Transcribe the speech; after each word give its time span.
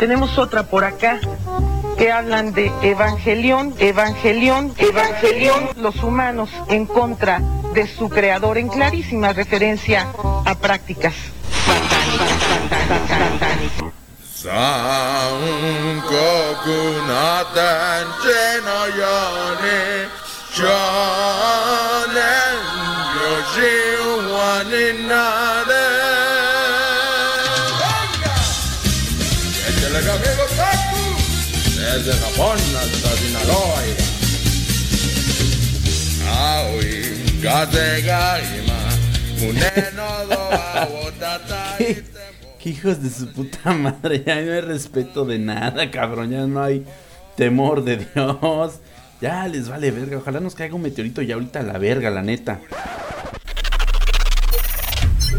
Tenemos 0.00 0.38
otra 0.38 0.62
por 0.62 0.84
acá 0.84 1.20
que 1.98 2.10
hablan 2.10 2.54
de 2.54 2.72
evangelión, 2.82 3.74
evangelión, 3.78 4.74
evangelión, 4.78 5.68
los 5.76 6.02
humanos 6.02 6.48
en 6.68 6.86
contra 6.86 7.42
de 7.74 7.86
su 7.86 8.08
creador 8.08 8.56
en 8.56 8.68
clarísima 8.68 9.34
referencia 9.34 10.08
a 10.46 10.54
prácticas 10.54 11.14
desde 32.04 32.18
Japón 32.18 32.58
hasta 32.78 33.16
Sinaloa. 33.16 33.82
¿Qué, 41.78 42.04
¿Qué 42.62 42.70
hijos 42.70 43.02
de 43.02 43.10
su 43.10 43.32
puta 43.32 43.72
madre, 43.72 44.22
ya 44.26 44.40
no 44.40 44.52
hay 44.52 44.60
respeto 44.60 45.24
de 45.24 45.38
nada, 45.38 45.90
cabrón, 45.90 46.30
ya 46.30 46.46
no 46.46 46.62
hay 46.62 46.84
temor 47.36 47.84
de 47.84 47.98
Dios. 48.14 48.74
Ya 49.20 49.46
les 49.48 49.68
vale 49.68 49.90
verga, 49.90 50.16
ojalá 50.18 50.40
nos 50.40 50.54
caiga 50.54 50.74
un 50.74 50.82
meteorito 50.82 51.20
ya 51.20 51.34
ahorita 51.34 51.60
a 51.60 51.62
la 51.62 51.78
verga, 51.78 52.08
la 52.08 52.22
neta. 52.22 52.60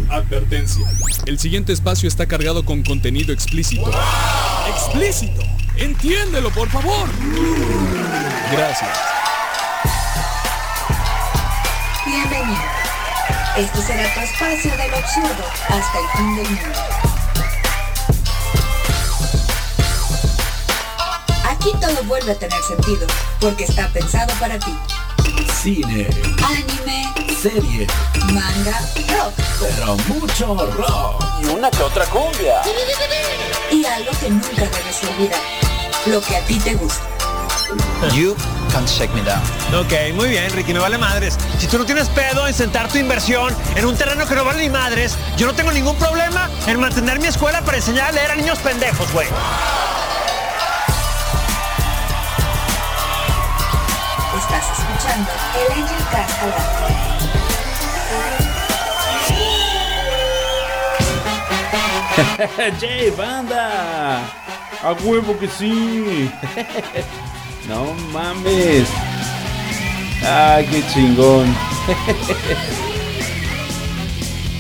Advertencia. 0.09 0.85
El 1.25 1.39
siguiente 1.39 1.73
espacio 1.73 2.07
está 2.07 2.27
cargado 2.27 2.65
con 2.65 2.83
contenido 2.83 3.33
explícito. 3.33 3.89
¡Explícito! 4.69 5.60
Entiéndelo, 5.81 6.51
por 6.51 6.69
favor. 6.69 7.09
Gracias. 8.51 8.99
Bienvenido. 12.05 12.61
Este 13.57 13.81
será 13.81 14.13
tu 14.13 14.19
espacio 14.19 14.77
del 14.77 14.93
absurdo 14.93 15.43
hasta 15.69 15.99
el 15.99 16.07
fin 16.15 16.35
del 16.35 16.49
mundo. 16.51 16.79
Aquí 21.49 21.71
todo 21.81 22.03
vuelve 22.03 22.33
a 22.33 22.35
tener 22.35 22.61
sentido, 22.61 23.07
porque 23.39 23.63
está 23.63 23.87
pensado 23.87 24.31
para 24.39 24.59
ti. 24.59 24.77
Cine, 25.63 26.07
Anime, 26.45 27.11
serie, 27.41 27.87
manga, 28.31 28.79
rock 29.17 29.33
pero 29.59 29.95
mucho 30.07 30.55
rock. 30.77 31.23
Y 31.41 31.45
una 31.47 31.71
que 31.71 31.81
otra 31.81 32.05
cumbia. 32.05 32.61
y 33.71 33.85
algo 33.85 34.11
que 34.19 34.29
nunca 34.29 34.61
debes 34.61 35.03
olvidar. 35.09 35.70
Lo 36.07 36.19
que 36.19 36.35
a 36.35 36.41
ti 36.45 36.57
te 36.59 36.73
gusta. 36.73 37.03
You 38.15 38.35
can't 38.71 38.87
shake 38.87 39.13
me 39.13 39.21
down. 39.21 39.39
Ok, 39.75 39.93
muy 40.15 40.29
bien, 40.29 40.51
Ricky, 40.51 40.73
me 40.73 40.79
vale 40.79 40.97
madres. 40.97 41.37
Si 41.59 41.67
tú 41.67 41.77
no 41.77 41.85
tienes 41.85 42.09
pedo 42.09 42.47
en 42.47 42.53
sentar 42.55 42.87
tu 42.87 42.97
inversión 42.97 43.55
en 43.75 43.85
un 43.85 43.95
terreno 43.95 44.25
que 44.25 44.33
no 44.33 44.43
vale 44.43 44.63
ni 44.63 44.69
madres, 44.69 45.15
yo 45.37 45.45
no 45.45 45.53
tengo 45.53 45.71
ningún 45.71 45.95
problema 45.97 46.49
en 46.65 46.79
mantener 46.79 47.19
mi 47.19 47.27
escuela 47.27 47.61
para 47.61 47.77
enseñar 47.77 48.09
a 48.09 48.11
leer 48.13 48.31
a 48.31 48.35
niños 48.35 48.57
pendejos, 48.59 49.13
güey. 49.13 49.27
Estás 54.39 54.79
escuchando 54.79 55.29
el 55.55 55.71
Angel 55.83 56.01
aire. 62.57 62.79
¡Jay, 62.79 63.11
banda! 63.11 64.50
¡A 64.83 64.93
huevo 64.93 65.37
que 65.37 65.47
sí! 65.47 66.31
¡No 67.69 67.93
mames! 68.11 68.89
¡Ah, 70.25 70.59
qué 70.67 70.83
chingón! 70.91 71.45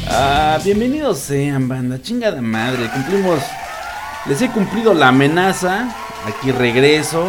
ah, 0.07 0.59
bienvenidos 0.63 1.17
sean, 1.17 1.67
banda. 1.67 1.99
Chingada 1.99 2.39
madre. 2.39 2.87
Cumplimos. 2.93 3.39
Les 4.27 4.39
he 4.43 4.49
cumplido 4.49 4.93
la 4.93 5.07
amenaza. 5.07 5.89
Aquí 6.27 6.51
regreso. 6.51 7.25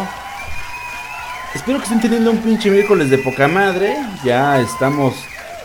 Espero 1.55 1.79
que 1.79 1.85
estén 1.85 2.01
teniendo 2.01 2.29
un 2.29 2.43
pinche 2.43 2.69
miércoles 2.69 3.09
de 3.09 3.17
poca 3.17 3.47
madre. 3.47 3.97
Ya 4.23 4.59
estamos 4.59 5.15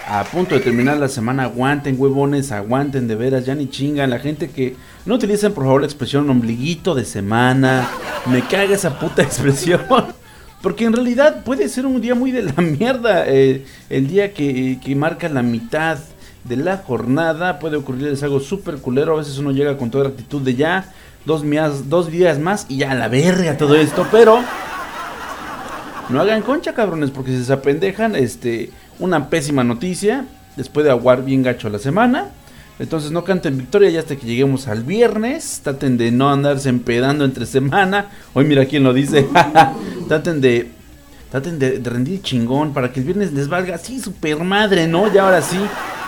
a 0.08 0.24
punto 0.24 0.54
de 0.54 0.60
terminar 0.60 0.96
la 0.96 1.08
semana. 1.08 1.44
Aguanten, 1.44 1.96
huevones, 1.98 2.50
aguanten 2.50 3.06
de 3.06 3.14
veras. 3.14 3.44
Ya 3.44 3.54
ni 3.54 3.69
chingan. 3.69 4.10
La 4.10 4.19
gente 4.19 4.48
que 4.48 4.74
no 5.04 5.16
utilicen 5.16 5.52
por 5.52 5.64
favor 5.64 5.82
la 5.82 5.86
expresión 5.86 6.28
ombliguito 6.30 6.94
de 6.94 7.04
semana. 7.04 7.88
Me 8.26 8.41
caga 8.42 8.74
esa 8.74 8.98
puta 8.98 9.22
expresión. 9.24 9.82
Porque 10.62 10.86
en 10.86 10.92
realidad 10.92 11.44
puede 11.44 11.68
ser 11.68 11.86
un 11.86 12.00
día 12.00 12.14
muy 12.14 12.32
de 12.32 12.42
la 12.42 12.54
mierda. 12.62 13.24
eh, 13.26 13.66
el 13.91 14.08
día 14.08 14.32
que, 14.32 14.80
que 14.82 14.97
marca 14.97 15.28
la 15.28 15.42
mitad 15.42 15.98
de 16.44 16.56
la 16.56 16.78
jornada. 16.78 17.58
Puede 17.58 17.76
ocurrirles 17.76 18.22
algo 18.22 18.41
súper 18.41 18.78
culero. 18.78 19.14
A 19.14 19.18
veces 19.18 19.36
uno 19.38 19.50
llega 19.52 19.76
con 19.76 19.91
toda 19.91 20.04
la 20.04 20.10
actitud 20.10 20.41
de 20.41 20.54
ya. 20.54 20.92
Dos, 21.26 21.42
dos 21.91 22.10
días 22.10 22.38
más 22.38 22.64
y 22.70 22.78
ya 22.78 22.92
a 22.92 22.94
la 22.94 23.08
verga 23.08 23.58
todo 23.58 23.76
esto. 23.76 24.06
Pero 24.10 24.41
no 26.08 26.20
hagan 26.22 26.41
concha, 26.41 26.72
cabrones, 26.72 27.10
porque 27.10 27.32
si 27.32 27.44
se 27.44 27.52
apendejan, 27.52 28.16
este, 28.16 28.70
una 28.98 29.28
pésima 29.31 29.64
noticia, 29.64 30.25
después 30.56 30.84
de 30.84 30.91
aguar 30.91 31.25
bien 31.25 31.42
gacho 31.42 31.69
la 31.69 31.78
semana. 31.78 32.28
Entonces 32.78 33.10
no 33.10 33.25
canten 33.25 33.59
victoria 33.59 33.91
ya 33.91 34.00
hasta 34.00 34.16
que 34.16 34.26
lleguemos 34.26 34.69
al 34.69 34.84
viernes. 34.84 35.60
Traten 35.64 35.98
de 35.98 36.12
no 36.12 36.31
andarse 36.31 36.69
empedando 36.69 37.25
entre 37.25 37.44
semana. 37.47 38.06
Hoy 38.34 38.44
mira 38.44 38.66
quién 38.66 38.84
lo 38.84 38.92
dice. 38.92 39.26
traten 40.09 40.41
de. 40.41 40.70
Traten 41.31 41.59
de, 41.59 41.81
rendir 41.84 42.22
chingón 42.22 42.72
para 42.72 42.91
que 42.91 43.00
el 43.00 43.06
viernes 43.06 43.32
les 43.32 43.48
valga 43.48 43.75
así 43.75 44.00
super 44.00 44.42
madre, 44.44 44.86
¿no? 44.86 45.12
Ya 45.12 45.25
ahora 45.25 45.42
sí, 45.42 45.59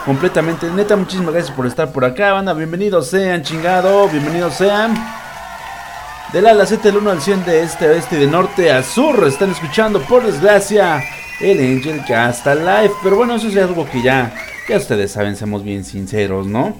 completamente. 0.06 0.70
Neta, 0.70 0.96
muchísimas 0.96 1.34
gracias 1.34 1.54
por 1.54 1.66
estar 1.66 1.92
por 1.92 2.04
acá, 2.04 2.32
banda. 2.32 2.54
Bienvenidos 2.54 3.08
sean, 3.08 3.42
chingado. 3.42 4.08
Bienvenidos 4.08 4.54
sean. 4.54 4.94
Del 6.32 6.46
ala 6.46 6.64
7 6.64 6.88
del 6.88 6.98
1 6.98 7.10
al 7.10 7.20
100 7.20 7.44
de 7.44 7.62
este 7.64 7.86
a 7.86 7.88
oeste 7.88 8.16
y 8.16 8.20
de 8.20 8.26
norte 8.28 8.70
a 8.70 8.84
sur. 8.84 9.26
Están 9.26 9.50
escuchando, 9.50 10.00
por 10.02 10.24
desgracia, 10.24 11.02
el 11.40 11.58
Angel 11.58 12.00
Cast 12.06 12.46
Live. 12.46 12.92
Pero 13.02 13.16
bueno, 13.16 13.34
eso 13.36 13.48
es 13.48 13.56
algo 13.56 13.88
que 13.88 14.02
ya, 14.02 14.34
ya 14.68 14.76
ustedes 14.76 15.12
saben, 15.12 15.36
seamos 15.36 15.62
bien 15.64 15.84
sinceros, 15.84 16.46
¿no? 16.46 16.76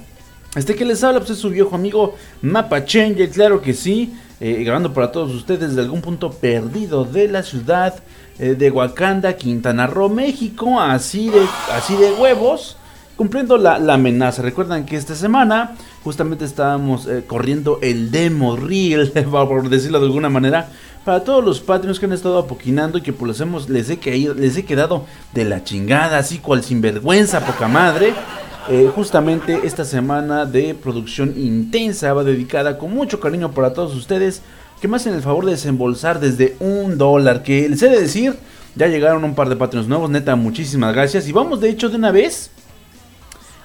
Este 0.54 0.74
que 0.74 0.84
les 0.84 1.02
habla, 1.04 1.20
pues 1.20 1.30
es 1.30 1.38
su 1.38 1.50
viejo 1.50 1.74
amigo 1.76 2.16
Mapa 2.42 2.84
Changer, 2.84 3.30
claro 3.30 3.60
que 3.62 3.72
sí. 3.72 4.14
eh, 4.40 4.64
grabando 4.64 4.92
para 4.92 5.12
todos 5.12 5.32
ustedes 5.34 5.76
de 5.76 5.82
algún 5.82 6.00
punto 6.00 6.30
perdido 6.32 7.04
de 7.04 7.28
la 7.28 7.42
ciudad 7.42 7.94
eh, 8.38 8.54
de 8.54 8.70
Wakanda, 8.70 9.34
Quintana 9.36 9.86
Roo, 9.86 10.08
México. 10.08 10.80
Así 10.80 11.28
de, 11.28 11.40
así 11.72 11.94
de 11.96 12.12
huevos 12.12 12.76
cumpliendo 13.16 13.58
la, 13.58 13.78
la 13.78 13.94
amenaza. 13.94 14.40
Recuerdan 14.40 14.86
que 14.86 14.96
esta 14.96 15.14
semana 15.14 15.76
justamente 16.02 16.46
estábamos 16.46 17.06
eh, 17.06 17.22
corriendo 17.26 17.78
el 17.82 18.10
demo 18.10 18.56
reel, 18.56 19.12
por 19.30 19.68
decirlo 19.68 20.00
de 20.00 20.06
alguna 20.06 20.30
manera, 20.30 20.70
para 21.04 21.24
todos 21.24 21.44
los 21.44 21.60
patrios 21.60 21.98
que 21.98 22.06
han 22.06 22.12
estado 22.12 22.38
apoquinando 22.38 22.98
y 22.98 23.02
que 23.02 23.12
pues 23.12 23.30
les, 23.30 23.40
hemos, 23.40 23.68
les, 23.68 23.88
he, 23.90 23.98
les 24.34 24.56
he 24.56 24.64
quedado 24.64 25.06
de 25.32 25.44
la 25.44 25.64
chingada, 25.64 26.18
así 26.18 26.38
cual 26.38 26.62
sinvergüenza, 26.62 27.44
poca 27.44 27.68
madre. 27.68 28.12
Eh, 28.68 28.90
justamente 28.94 29.60
esta 29.64 29.84
semana 29.84 30.44
de 30.44 30.74
producción 30.74 31.34
intensa 31.36 32.12
va 32.12 32.22
dedicada 32.22 32.78
con 32.78 32.92
mucho 32.92 33.18
cariño 33.18 33.50
para 33.52 33.72
todos 33.72 33.96
ustedes 33.96 34.42
que 34.80 34.88
me 34.88 34.96
hacen 34.96 35.14
el 35.14 35.22
favor 35.22 35.44
de 35.46 35.52
desembolsar 35.52 36.20
desde 36.20 36.56
un 36.60 36.96
dólar. 36.96 37.42
Que 37.42 37.68
les 37.68 37.82
he 37.82 37.88
de 37.88 38.00
decir, 38.00 38.36
ya 38.76 38.86
llegaron 38.86 39.24
un 39.24 39.34
par 39.34 39.48
de 39.48 39.56
patrones 39.56 39.88
nuevos, 39.88 40.10
neta, 40.10 40.36
muchísimas 40.36 40.94
gracias. 40.94 41.26
Y 41.26 41.32
vamos 41.32 41.60
de 41.60 41.70
hecho 41.70 41.88
de 41.88 41.96
una 41.96 42.10
vez 42.10 42.50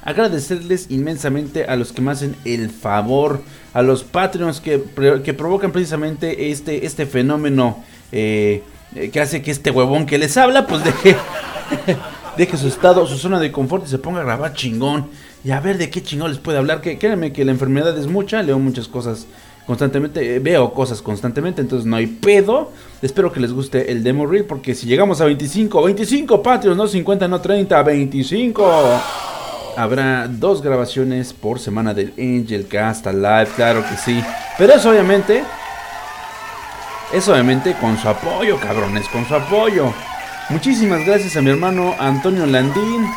agradecerles 0.05 0.85
inmensamente 0.89 1.65
a 1.65 1.75
los 1.75 1.91
que 1.91 2.01
me 2.01 2.11
hacen 2.11 2.35
el 2.45 2.69
favor, 2.69 3.41
a 3.73 3.81
los 3.81 4.03
Patreons 4.03 4.61
que, 4.61 4.81
que 5.23 5.33
provocan 5.33 5.71
precisamente 5.71 6.51
este, 6.51 6.85
este 6.85 7.05
fenómeno 7.07 7.83
eh, 8.11 8.63
eh, 8.95 9.09
que 9.09 9.19
hace 9.19 9.41
que 9.41 9.51
este 9.51 9.71
huevón 9.71 10.05
que 10.05 10.17
les 10.17 10.37
habla, 10.37 10.67
pues 10.67 10.83
deje, 10.83 11.17
deje 12.37 12.57
su 12.57 12.67
estado, 12.67 13.05
su 13.07 13.17
zona 13.17 13.39
de 13.39 13.51
confort 13.51 13.85
y 13.85 13.89
se 13.89 13.97
ponga 13.97 14.21
a 14.21 14.23
grabar 14.23 14.53
chingón. 14.53 15.07
Y 15.43 15.51
a 15.51 15.59
ver 15.59 15.77
de 15.77 15.89
qué 15.89 16.01
chingón 16.01 16.31
les 16.31 16.39
puede 16.39 16.57
hablar. 16.57 16.81
Que 16.81 16.97
créanme 16.97 17.33
que 17.33 17.43
la 17.43 17.51
enfermedad 17.51 17.97
es 17.97 18.07
mucha, 18.07 18.41
leo 18.41 18.57
muchas 18.57 18.87
cosas 18.87 19.27
constantemente, 19.67 20.35
eh, 20.35 20.39
veo 20.39 20.71
cosas 20.73 21.01
constantemente, 21.01 21.61
entonces 21.61 21.85
no 21.85 21.95
hay 21.95 22.07
pedo. 22.07 22.71
Espero 23.01 23.31
que 23.31 23.39
les 23.39 23.51
guste 23.51 23.91
el 23.91 24.03
demo 24.03 24.25
reel, 24.27 24.45
porque 24.45 24.75
si 24.75 24.87
llegamos 24.87 25.19
a 25.21 25.25
25, 25.25 25.83
25 25.83 26.41
Patreons, 26.41 26.77
no 26.77 26.87
50, 26.87 27.27
no 27.27 27.41
30, 27.41 27.83
25 27.83 29.01
habrá 29.77 30.27
dos 30.27 30.61
grabaciones 30.61 31.33
por 31.33 31.59
semana 31.59 31.93
del 31.93 32.13
Angel 32.17 32.67
Cast 32.67 33.05
Live, 33.07 33.49
claro 33.55 33.83
que 33.87 33.97
sí. 33.97 34.23
Pero 34.57 34.73
eso 34.73 34.89
obviamente, 34.89 35.43
es 37.13 37.27
obviamente 37.27 37.73
con 37.79 37.97
su 37.97 38.09
apoyo, 38.09 38.59
cabrones, 38.59 39.07
con 39.09 39.25
su 39.25 39.35
apoyo. 39.35 39.93
Muchísimas 40.49 41.05
gracias 41.05 41.35
a 41.37 41.41
mi 41.41 41.49
hermano 41.49 41.95
Antonio 41.99 42.45
Landín. 42.45 43.07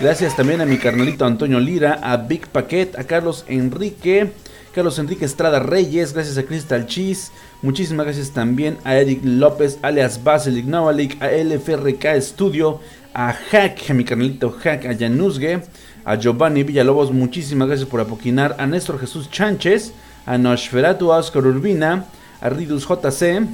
Gracias 0.00 0.36
también 0.36 0.60
a 0.60 0.66
mi 0.66 0.78
carnalito 0.78 1.24
Antonio 1.24 1.58
Lira, 1.58 1.98
a 2.02 2.16
Big 2.16 2.46
Paquet, 2.46 2.96
a 2.96 3.04
Carlos 3.04 3.44
Enrique, 3.48 4.30
Carlos 4.72 4.98
Enrique 5.00 5.24
Estrada 5.24 5.58
Reyes, 5.58 6.12
gracias 6.12 6.38
a 6.38 6.44
Crystal 6.44 6.86
Cheese, 6.86 7.32
muchísimas 7.62 8.06
gracias 8.06 8.30
también 8.30 8.78
a 8.84 8.94
Eric 8.94 9.22
López, 9.24 9.76
alias 9.82 10.22
Basilic 10.22 10.66
Novalik, 10.66 11.20
a 11.20 11.30
LFRK 11.32 12.20
Studio, 12.20 12.80
a 13.12 13.32
Hack, 13.32 13.90
a 13.90 13.94
mi 13.94 14.04
carnalito 14.04 14.56
Hack, 14.62 14.86
a 14.86 14.96
Januzge, 14.96 15.62
a 16.08 16.16
Giovanni 16.16 16.62
Villalobos, 16.62 17.12
muchísimas 17.12 17.68
gracias 17.68 17.86
por 17.86 18.00
apoquinar, 18.00 18.56
a 18.58 18.66
Néstor 18.66 18.98
Jesús 18.98 19.30
Chánchez, 19.30 19.92
a 20.24 20.38
Nosferatu, 20.38 21.12
a 21.12 21.18
Oscar 21.18 21.44
Urbina, 21.44 22.06
a 22.40 22.48
Ridus 22.48 22.88
JC, 22.88 23.46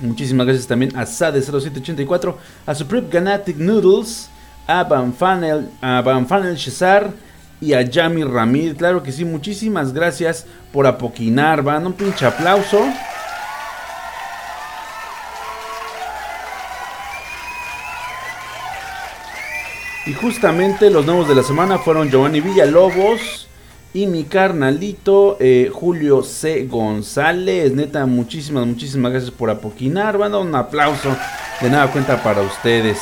muchísimas 0.00 0.46
gracias 0.46 0.66
también 0.66 0.96
a 0.96 1.02
Sade0784, 1.02 2.34
a 2.64 2.74
Supreme 2.74 3.08
Ganatic 3.10 3.58
Noodles, 3.58 4.30
a 4.66 4.84
Van 4.84 5.12
Fanel, 5.12 5.68
a 5.82 6.00
Van 6.00 6.26
Fanel 6.26 6.58
Cesar 6.58 7.12
y 7.60 7.74
a 7.74 7.82
Yami 7.82 8.24
Ramírez. 8.24 8.78
Claro 8.78 9.02
que 9.02 9.12
sí, 9.12 9.26
muchísimas 9.26 9.92
gracias 9.92 10.46
por 10.72 10.86
apoquinar, 10.86 11.62
van 11.62 11.86
un 11.86 11.92
pinche 11.92 12.24
aplauso. 12.24 12.80
Y 20.06 20.14
justamente 20.14 20.88
los 20.88 21.04
nuevos 21.04 21.28
de 21.28 21.34
la 21.34 21.42
semana 21.42 21.78
fueron 21.78 22.08
Giovanni 22.08 22.40
Villalobos 22.40 23.48
y 23.92 24.06
mi 24.06 24.22
carnalito 24.24 25.36
eh, 25.40 25.68
Julio 25.72 26.22
C. 26.22 26.66
González. 26.66 27.72
Neta, 27.72 28.06
muchísimas, 28.06 28.66
muchísimas 28.66 29.10
gracias 29.10 29.32
por 29.32 29.50
apoquinar. 29.50 30.16
Van 30.16 30.32
a 30.34 30.38
un 30.38 30.54
aplauso 30.54 31.16
de 31.60 31.70
nada 31.70 31.90
cuenta 31.90 32.22
para 32.22 32.42
ustedes. 32.42 32.98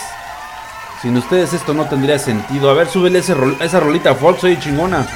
Sin 1.02 1.14
ustedes 1.18 1.52
esto 1.52 1.74
no 1.74 1.84
tendría 1.86 2.18
sentido. 2.18 2.70
A 2.70 2.74
ver, 2.74 2.88
súbele 2.88 3.18
esa 3.18 3.80
rolita 3.80 4.14
folk, 4.14 4.38
soy 4.38 4.58
chingona. 4.58 5.06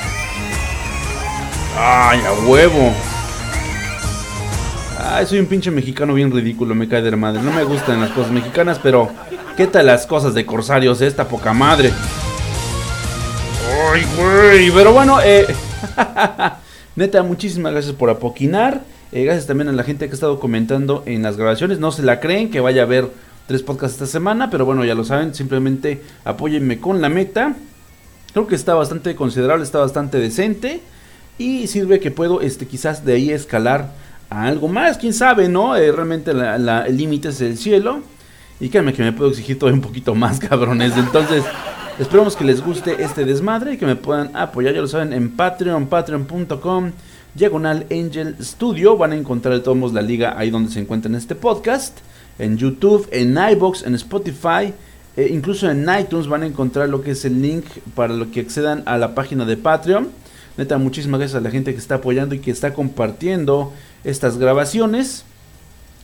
Ay, 1.79 2.21
a 2.21 2.33
huevo. 2.47 2.93
Ay, 5.11 5.25
soy 5.25 5.39
un 5.39 5.47
pinche 5.47 5.71
mexicano 5.71 6.13
bien 6.13 6.31
ridículo, 6.31 6.75
me 6.75 6.87
cae 6.87 7.01
de 7.01 7.11
la 7.11 7.17
madre. 7.17 7.41
No 7.41 7.51
me 7.51 7.65
gustan 7.65 7.99
las 7.99 8.11
cosas 8.11 8.31
mexicanas, 8.31 8.79
pero 8.79 9.09
¿qué 9.57 9.67
tal 9.67 9.87
las 9.87 10.07
cosas 10.07 10.35
de 10.35 10.45
corsarios? 10.45 11.01
Esta 11.01 11.27
poca 11.27 11.55
madre. 11.55 11.91
Ay, 13.91 14.05
güey. 14.19 14.71
Pero 14.71 14.93
bueno, 14.93 15.19
eh. 15.25 15.47
Neta, 16.97 17.23
muchísimas 17.23 17.73
gracias 17.73 17.95
por 17.95 18.11
apoquinar. 18.11 18.83
Eh, 19.11 19.25
gracias 19.25 19.47
también 19.47 19.69
a 19.69 19.73
la 19.73 19.83
gente 19.83 20.05
que 20.05 20.11
ha 20.11 20.15
estado 20.15 20.39
comentando 20.39 21.03
en 21.07 21.23
las 21.23 21.39
grabaciones. 21.39 21.79
No 21.79 21.91
se 21.91 22.03
la 22.03 22.21
creen 22.21 22.51
que 22.51 22.61
vaya 22.61 22.83
a 22.83 22.85
haber 22.85 23.09
tres 23.47 23.63
podcasts 23.63 23.95
esta 23.95 24.07
semana, 24.07 24.51
pero 24.51 24.67
bueno, 24.67 24.85
ya 24.85 24.95
lo 24.95 25.05
saben, 25.05 25.35
simplemente 25.35 26.03
apóyenme 26.27 26.81
con 26.81 27.01
la 27.01 27.09
meta. 27.09 27.55
Creo 28.35 28.47
que 28.47 28.57
está 28.57 28.75
bastante 28.75 29.17
considerable, 29.17 29.65
está 29.65 29.79
bastante 29.79 30.19
decente 30.19 30.83
y 31.39 31.67
sirve 31.67 31.99
que 31.99 32.11
puedo 32.11 32.43
este 32.43 32.67
quizás 32.67 33.07
de 33.07 33.15
ahí 33.15 33.31
escalar 33.31 33.89
algo 34.31 34.69
más, 34.69 34.99
quién 34.99 35.13
sabe, 35.13 35.49
¿no? 35.49 35.77
Eh, 35.77 35.93
realmente 35.93 36.33
el 36.33 36.97
límite 36.97 37.29
es 37.29 37.41
el 37.41 37.57
cielo. 37.57 38.01
Y 38.61 38.69
créanme 38.69 38.93
que 38.93 39.03
me 39.03 39.13
puedo 39.13 39.31
exigir 39.31 39.59
todavía 39.59 39.81
un 39.81 39.87
poquito 39.87 40.15
más, 40.15 40.39
cabrones. 40.41 40.97
Entonces, 40.97 41.45
esperamos 41.99 42.37
que 42.37 42.45
les 42.45 42.63
guste 42.63 43.03
este 43.03 43.25
desmadre 43.25 43.75
y 43.75 43.77
que 43.77 43.87
me 43.87 43.97
puedan 43.97 44.35
apoyar, 44.37 44.75
ya 44.75 44.81
lo 44.81 44.89
saben, 44.89 45.13
en 45.13 45.31
Patreon, 45.31 45.87
patreon.com, 45.87 46.93
diagonal 47.35 47.87
Angel 47.91 48.37
Studio. 48.41 48.97
Van 48.97 49.13
a 49.13 49.17
encontrar 49.17 49.55
de 49.55 49.61
todos 49.61 49.93
la 49.93 50.03
liga 50.03 50.35
ahí 50.37 50.51
donde 50.51 50.73
se 50.73 50.81
encuentra 50.81 51.09
en 51.09 51.15
este 51.15 51.35
podcast 51.35 51.99
en 52.39 52.57
YouTube, 52.57 53.09
en 53.11 53.37
iBox, 53.37 53.83
en 53.85 53.95
Spotify, 53.95 54.73
e 55.17 55.29
incluso 55.29 55.69
en 55.69 55.87
iTunes 55.99 56.29
van 56.29 56.43
a 56.43 56.47
encontrar 56.47 56.89
lo 56.89 57.03
que 57.03 57.11
es 57.11 57.25
el 57.25 57.43
link 57.43 57.65
para 57.95 58.15
lo 58.15 58.31
que 58.31 58.41
accedan 58.41 58.83
a 58.87 58.97
la 58.97 59.15
página 59.15 59.45
de 59.45 59.57
Patreon. 59.57 60.09
Neta, 60.57 60.79
muchísimas 60.79 61.21
gracias 61.21 61.41
a 61.41 61.43
la 61.43 61.51
gente 61.51 61.73
que 61.73 61.79
está 61.79 61.97
apoyando 61.97 62.35
y 62.35 62.39
que 62.39 62.51
está 62.51 62.73
compartiendo 62.73 63.73
estas 64.05 64.39
grabaciones. 64.39 65.25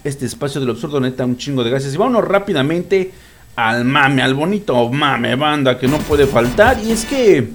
Este 0.03 0.27
espacio 0.27 0.61
del 0.61 0.71
absurdo, 0.71 1.01
neta, 1.01 1.25
un 1.25 1.37
chingo 1.37 1.65
de 1.65 1.71
gracias. 1.71 1.95
Y 1.95 1.97
vámonos 1.97 2.29
rápidamente 2.29 3.13
al 3.57 3.85
mame, 3.85 4.23
al 4.23 4.35
bonito 4.35 4.89
mame 4.91 5.37
banda 5.37 5.79
que 5.79 5.89
no 5.89 5.99
puede 5.99 6.27
faltar. 6.27 6.79
Y 6.83 6.93
es 6.93 7.05
que, 7.05 7.49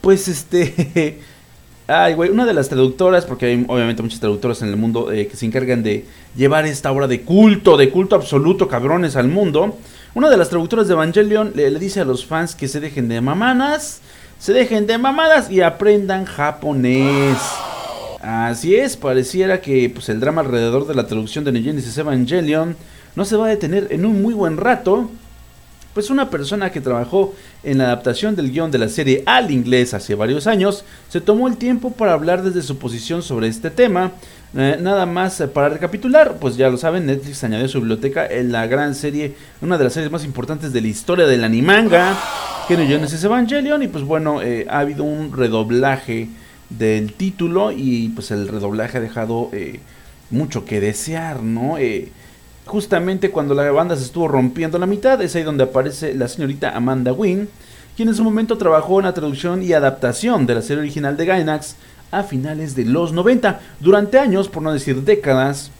pues 0.00 0.28
este... 0.28 1.20
Ay, 1.88 2.14
güey, 2.14 2.30
una 2.30 2.44
de 2.44 2.52
las 2.52 2.68
traductoras, 2.68 3.24
porque 3.26 3.46
hay 3.46 3.64
obviamente 3.68 4.02
muchas 4.02 4.18
traductoras 4.18 4.60
en 4.60 4.70
el 4.70 4.76
mundo 4.76 5.12
eh, 5.12 5.28
que 5.28 5.36
se 5.36 5.46
encargan 5.46 5.84
de 5.84 6.04
llevar 6.34 6.66
esta 6.66 6.90
obra 6.90 7.06
de 7.06 7.20
culto, 7.20 7.76
de 7.76 7.90
culto 7.90 8.16
absoluto, 8.16 8.66
cabrones, 8.66 9.14
al 9.14 9.28
mundo. 9.28 9.78
Una 10.14 10.28
de 10.28 10.36
las 10.36 10.48
traductoras 10.48 10.88
de 10.88 10.94
Evangelion 10.94 11.52
le, 11.54 11.70
dice 11.78 12.00
a 12.00 12.04
los 12.04 12.26
fans 12.26 12.56
que 12.56 12.66
se 12.66 12.80
dejen 12.80 13.06
de 13.08 13.20
mamadas, 13.20 14.00
se 14.40 14.52
dejen 14.52 14.88
de 14.88 14.98
mamadas 14.98 15.48
y 15.48 15.60
aprendan 15.60 16.24
japonés. 16.24 17.38
Así 18.26 18.74
es, 18.74 18.96
pareciera 18.96 19.60
que 19.60 19.88
pues, 19.88 20.08
el 20.08 20.18
drama 20.18 20.40
alrededor 20.40 20.88
de 20.88 20.96
la 20.96 21.06
traducción 21.06 21.44
de 21.44 21.52
Negenesis 21.52 21.96
Evangelion 21.96 22.74
no 23.14 23.24
se 23.24 23.36
va 23.36 23.46
a 23.46 23.50
detener 23.50 23.86
en 23.90 24.04
un 24.04 24.20
muy 24.20 24.34
buen 24.34 24.56
rato 24.56 25.08
pues 25.94 26.10
una 26.10 26.28
persona 26.28 26.72
que 26.72 26.80
trabajó 26.80 27.36
en 27.62 27.78
la 27.78 27.84
adaptación 27.84 28.34
del 28.34 28.50
guion 28.50 28.72
de 28.72 28.78
la 28.78 28.88
serie 28.88 29.22
al 29.26 29.52
inglés 29.52 29.94
hace 29.94 30.16
varios 30.16 30.48
años, 30.48 30.84
se 31.08 31.20
tomó 31.20 31.46
el 31.46 31.56
tiempo 31.56 31.92
para 31.92 32.14
hablar 32.14 32.42
desde 32.42 32.62
su 32.62 32.78
posición 32.78 33.22
sobre 33.22 33.46
este 33.46 33.70
tema. 33.70 34.10
Eh, 34.56 34.76
nada 34.80 35.06
más 35.06 35.40
eh, 35.40 35.46
para 35.46 35.68
recapitular, 35.68 36.38
pues 36.40 36.56
ya 36.56 36.68
lo 36.68 36.78
saben, 36.78 37.06
Netflix 37.06 37.44
añadió 37.44 37.66
a 37.66 37.68
su 37.68 37.78
biblioteca 37.78 38.26
en 38.26 38.50
la 38.50 38.66
gran 38.66 38.96
serie, 38.96 39.36
una 39.62 39.78
de 39.78 39.84
las 39.84 39.92
series 39.92 40.10
más 40.10 40.24
importantes 40.24 40.72
de 40.72 40.80
la 40.80 40.88
historia 40.88 41.26
del 41.26 41.44
animanga, 41.44 42.18
que 42.66 42.76
no 42.76 42.84
Genesis 42.84 43.22
Evangelion, 43.22 43.84
y 43.84 43.88
pues 43.88 44.02
bueno, 44.02 44.42
eh, 44.42 44.66
ha 44.68 44.80
habido 44.80 45.04
un 45.04 45.32
redoblaje 45.32 46.28
del 46.70 47.12
título 47.12 47.72
y 47.72 48.08
pues 48.10 48.30
el 48.30 48.48
redoblaje 48.48 48.98
ha 48.98 49.00
dejado 49.00 49.50
mucho 50.30 50.64
que 50.64 50.80
desear, 50.80 51.42
¿no? 51.42 51.76
Justamente 52.64 53.30
cuando 53.30 53.54
la 53.54 53.70
banda 53.70 53.94
se 53.96 54.04
estuvo 54.04 54.26
rompiendo 54.26 54.78
la 54.78 54.86
mitad, 54.86 55.22
es 55.22 55.36
ahí 55.36 55.44
donde 55.44 55.64
aparece 55.64 56.14
la 56.14 56.26
señorita 56.26 56.76
Amanda 56.76 57.12
Wynn, 57.12 57.48
quien 57.96 58.08
en 58.08 58.14
su 58.14 58.24
momento 58.24 58.58
trabajó 58.58 58.98
en 58.98 59.06
la 59.06 59.14
traducción 59.14 59.62
y 59.62 59.72
adaptación 59.72 60.46
de 60.46 60.56
la 60.56 60.62
serie 60.62 60.82
original 60.82 61.16
de 61.16 61.26
Gainax 61.26 61.76
a 62.10 62.24
finales 62.24 62.74
de 62.74 62.84
los 62.84 63.12
90. 63.12 63.60
Durante 63.80 64.18
años, 64.18 64.48
por 64.48 64.62
no 64.62 64.72
decir 64.72 65.02
décadas, 65.02 65.70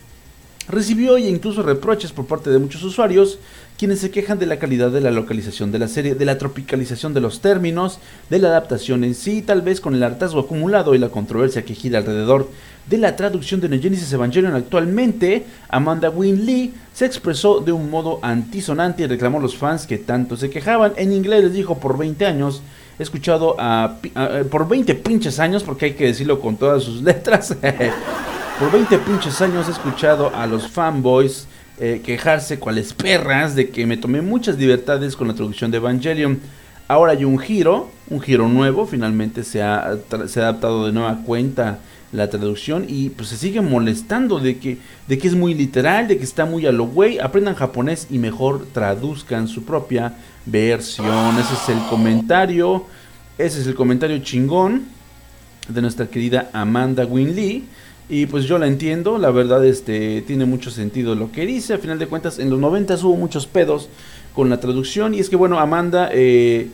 recibió 0.68 1.16
e 1.16 1.28
incluso 1.28 1.62
reproches 1.62 2.12
por 2.12 2.26
parte 2.26 2.50
de 2.50 2.58
muchos 2.58 2.82
usuarios 2.82 3.38
quienes 3.78 4.00
se 4.00 4.10
quejan 4.10 4.38
de 4.38 4.46
la 4.46 4.58
calidad 4.58 4.90
de 4.90 5.00
la 5.00 5.10
localización 5.10 5.70
de 5.70 5.78
la 5.78 5.88
serie, 5.88 6.14
de 6.14 6.24
la 6.24 6.38
tropicalización 6.38 7.12
de 7.12 7.20
los 7.20 7.40
términos, 7.40 7.98
de 8.30 8.38
la 8.38 8.48
adaptación 8.48 9.04
en 9.04 9.14
sí, 9.14 9.42
tal 9.42 9.62
vez 9.62 9.80
con 9.80 9.94
el 9.94 10.02
hartazgo 10.02 10.40
acumulado 10.40 10.94
y 10.94 10.98
la 10.98 11.10
controversia 11.10 11.64
que 11.64 11.74
gira 11.74 11.98
alrededor 11.98 12.48
de 12.86 12.98
la 12.98 13.16
traducción 13.16 13.60
de 13.60 13.68
Negenesis 13.68 14.12
Evangelion 14.12 14.54
actualmente, 14.54 15.44
Amanda 15.68 16.08
Wynne 16.08 16.42
Lee 16.44 16.74
se 16.94 17.04
expresó 17.04 17.60
de 17.60 17.72
un 17.72 17.90
modo 17.90 18.20
antisonante 18.22 19.02
y 19.02 19.06
reclamó 19.06 19.38
a 19.38 19.42
los 19.42 19.56
fans 19.56 19.86
que 19.86 19.98
tanto 19.98 20.36
se 20.36 20.50
quejaban. 20.50 20.92
En 20.96 21.12
inglés 21.12 21.44
les 21.44 21.52
dijo 21.52 21.78
por 21.78 21.98
20 21.98 22.24
años, 22.24 22.62
he 22.98 23.02
escuchado 23.02 23.56
a, 23.58 23.96
por 24.50 24.68
20 24.68 24.94
pinches 24.94 25.38
años, 25.38 25.64
porque 25.64 25.86
hay 25.86 25.94
que 25.94 26.06
decirlo 26.06 26.40
con 26.40 26.56
todas 26.56 26.84
sus 26.84 27.02
letras, 27.02 27.54
por 28.58 28.72
20 28.72 28.98
pinches 28.98 29.40
años 29.42 29.68
he 29.68 29.72
escuchado 29.72 30.34
a 30.34 30.46
los 30.46 30.68
fanboys 30.68 31.46
eh, 31.78 32.00
quejarse 32.04 32.58
cuales 32.58 32.92
perras 32.94 33.54
de 33.54 33.70
que 33.70 33.86
me 33.86 33.96
tomé 33.96 34.22
muchas 34.22 34.56
libertades 34.58 35.16
con 35.16 35.28
la 35.28 35.34
traducción 35.34 35.70
de 35.70 35.76
Evangelion. 35.76 36.40
Ahora 36.88 37.12
hay 37.12 37.24
un 37.24 37.38
giro, 37.38 37.90
un 38.08 38.20
giro 38.20 38.48
nuevo, 38.48 38.86
finalmente 38.86 39.44
se 39.44 39.62
ha, 39.62 39.96
se 40.26 40.40
ha 40.40 40.44
adaptado 40.44 40.86
de 40.86 40.92
nueva 40.92 41.22
cuenta 41.24 41.80
la 42.12 42.30
traducción 42.30 42.86
y 42.88 43.10
pues 43.10 43.28
se 43.28 43.36
sigue 43.36 43.60
molestando 43.60 44.38
de 44.38 44.58
que, 44.58 44.78
de 45.06 45.18
que 45.18 45.28
es 45.28 45.34
muy 45.34 45.54
literal, 45.54 46.08
de 46.08 46.16
que 46.16 46.24
está 46.24 46.46
muy 46.46 46.66
a 46.66 46.72
lo 46.72 46.86
güey, 46.86 47.18
aprendan 47.18 47.54
japonés 47.54 48.06
y 48.10 48.18
mejor 48.18 48.66
traduzcan 48.72 49.48
su 49.48 49.64
propia 49.64 50.14
versión. 50.46 51.38
Ese 51.38 51.54
es 51.54 51.68
el 51.68 51.78
comentario, 51.90 52.86
ese 53.36 53.60
es 53.60 53.66
el 53.66 53.74
comentario 53.74 54.18
chingón 54.20 54.84
de 55.68 55.82
nuestra 55.82 56.06
querida 56.06 56.48
Amanda 56.52 57.04
Winley. 57.04 57.64
Y 58.08 58.26
pues 58.26 58.44
yo 58.44 58.58
la 58.58 58.68
entiendo, 58.68 59.18
la 59.18 59.30
verdad 59.30 59.64
este 59.64 60.22
tiene 60.22 60.44
mucho 60.44 60.70
sentido 60.70 61.14
lo 61.14 61.32
que 61.32 61.44
dice. 61.44 61.74
A 61.74 61.78
final 61.78 61.98
de 61.98 62.06
cuentas, 62.06 62.38
en 62.38 62.50
los 62.50 62.58
90 62.58 62.94
hubo 63.02 63.16
muchos 63.16 63.46
pedos 63.46 63.88
con 64.34 64.48
la 64.48 64.60
traducción. 64.60 65.12
Y 65.14 65.18
es 65.18 65.28
que 65.28 65.34
bueno, 65.34 65.58
Amanda 65.58 66.08
eh, 66.12 66.68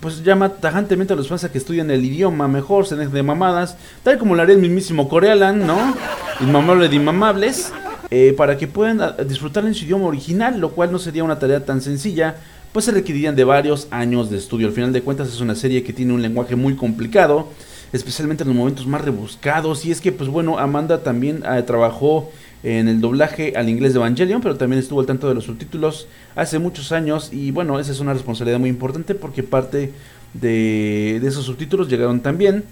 pues 0.00 0.24
llama 0.24 0.48
tajantemente 0.48 1.12
a 1.12 1.16
los 1.16 1.28
fans 1.28 1.44
a 1.44 1.52
que 1.52 1.58
estudian 1.58 1.90
el 1.90 2.04
idioma 2.04 2.48
mejor, 2.48 2.86
se 2.86 2.96
dejen 2.96 3.12
de 3.12 3.22
mamadas, 3.22 3.76
tal 4.02 4.18
como 4.18 4.34
lo 4.34 4.42
haría 4.42 4.54
el 4.54 4.60
mismísimo 4.60 5.08
Corealan, 5.08 5.66
¿no? 5.66 5.94
Inmamable 6.40 6.88
de 6.88 6.96
inmamables, 6.96 7.72
eh, 8.10 8.34
para 8.36 8.56
que 8.56 8.66
puedan 8.66 9.00
ah, 9.02 9.12
disfrutar 9.28 9.64
en 9.66 9.74
su 9.74 9.84
idioma 9.84 10.06
original, 10.06 10.58
lo 10.58 10.70
cual 10.70 10.90
no 10.90 10.98
sería 10.98 11.22
una 11.22 11.38
tarea 11.38 11.64
tan 11.64 11.80
sencilla, 11.80 12.36
pues 12.72 12.86
se 12.86 12.92
requerirían 12.92 13.36
de 13.36 13.44
varios 13.44 13.88
años 13.90 14.30
de 14.30 14.38
estudio. 14.38 14.66
Al 14.66 14.72
final 14.72 14.92
de 14.92 15.02
cuentas 15.02 15.28
es 15.28 15.40
una 15.40 15.54
serie 15.54 15.84
que 15.84 15.92
tiene 15.92 16.12
un 16.12 16.22
lenguaje 16.22 16.56
muy 16.56 16.74
complicado 16.74 17.48
especialmente 17.92 18.42
en 18.42 18.48
los 18.48 18.56
momentos 18.56 18.86
más 18.86 19.02
rebuscados. 19.02 19.84
Y 19.84 19.90
es 19.90 20.00
que, 20.00 20.12
pues 20.12 20.28
bueno, 20.30 20.58
Amanda 20.58 21.02
también 21.02 21.42
eh, 21.44 21.62
trabajó 21.62 22.30
en 22.62 22.88
el 22.88 23.00
doblaje 23.00 23.54
al 23.56 23.68
inglés 23.68 23.94
de 23.94 24.00
Evangelion, 24.00 24.40
pero 24.40 24.56
también 24.56 24.80
estuvo 24.80 25.00
al 25.00 25.06
tanto 25.06 25.28
de 25.28 25.34
los 25.34 25.44
subtítulos 25.44 26.06
hace 26.36 26.58
muchos 26.58 26.92
años. 26.92 27.30
Y 27.32 27.50
bueno, 27.50 27.78
esa 27.78 27.92
es 27.92 28.00
una 28.00 28.12
responsabilidad 28.12 28.58
muy 28.58 28.68
importante 28.68 29.14
porque 29.14 29.42
parte 29.42 29.92
de, 30.34 31.16
esos 31.16 31.44
subtítulos 31.44 31.88
llegaron 31.88 32.20
también 32.20 32.64